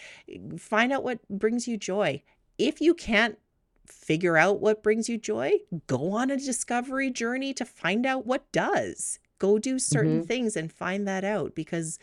find 0.59 0.93
out 0.93 1.05
what 1.05 1.27
brings 1.29 1.67
you 1.69 1.77
joy. 1.77 2.23
If 2.59 2.81
you 2.81 2.95
can't 2.95 3.39
figure 3.87 4.37
out 4.37 4.61
what 4.61 4.83
brings 4.83 5.09
you 5.09 5.19
joy, 5.19 5.53
go 5.87 6.13
on 6.13 6.31
a 6.31 6.37
discovery 6.37 7.11
journey 7.11 7.53
to 7.55 7.65
find 7.65 8.07
out 8.07 8.27
what 8.27 8.51
does. 8.53 9.19
Go 9.39 9.59
do 9.59 9.79
certain 9.79 10.23
Mhm. 10.23 10.27
things 10.27 10.57
and 10.57 10.73
find 10.73 11.07
that 11.09 11.25
out 11.25 11.55
because 11.55 11.99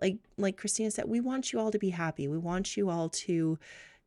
like 0.00 0.18
like 0.38 0.56
Christina 0.56 0.90
said, 0.90 1.06
we 1.08 1.20
want 1.20 1.52
you 1.52 1.58
all 1.58 1.70
to 1.72 1.78
be 1.78 1.90
happy. 1.90 2.28
We 2.28 2.38
want 2.38 2.76
you 2.76 2.88
all 2.90 3.08
to 3.10 3.58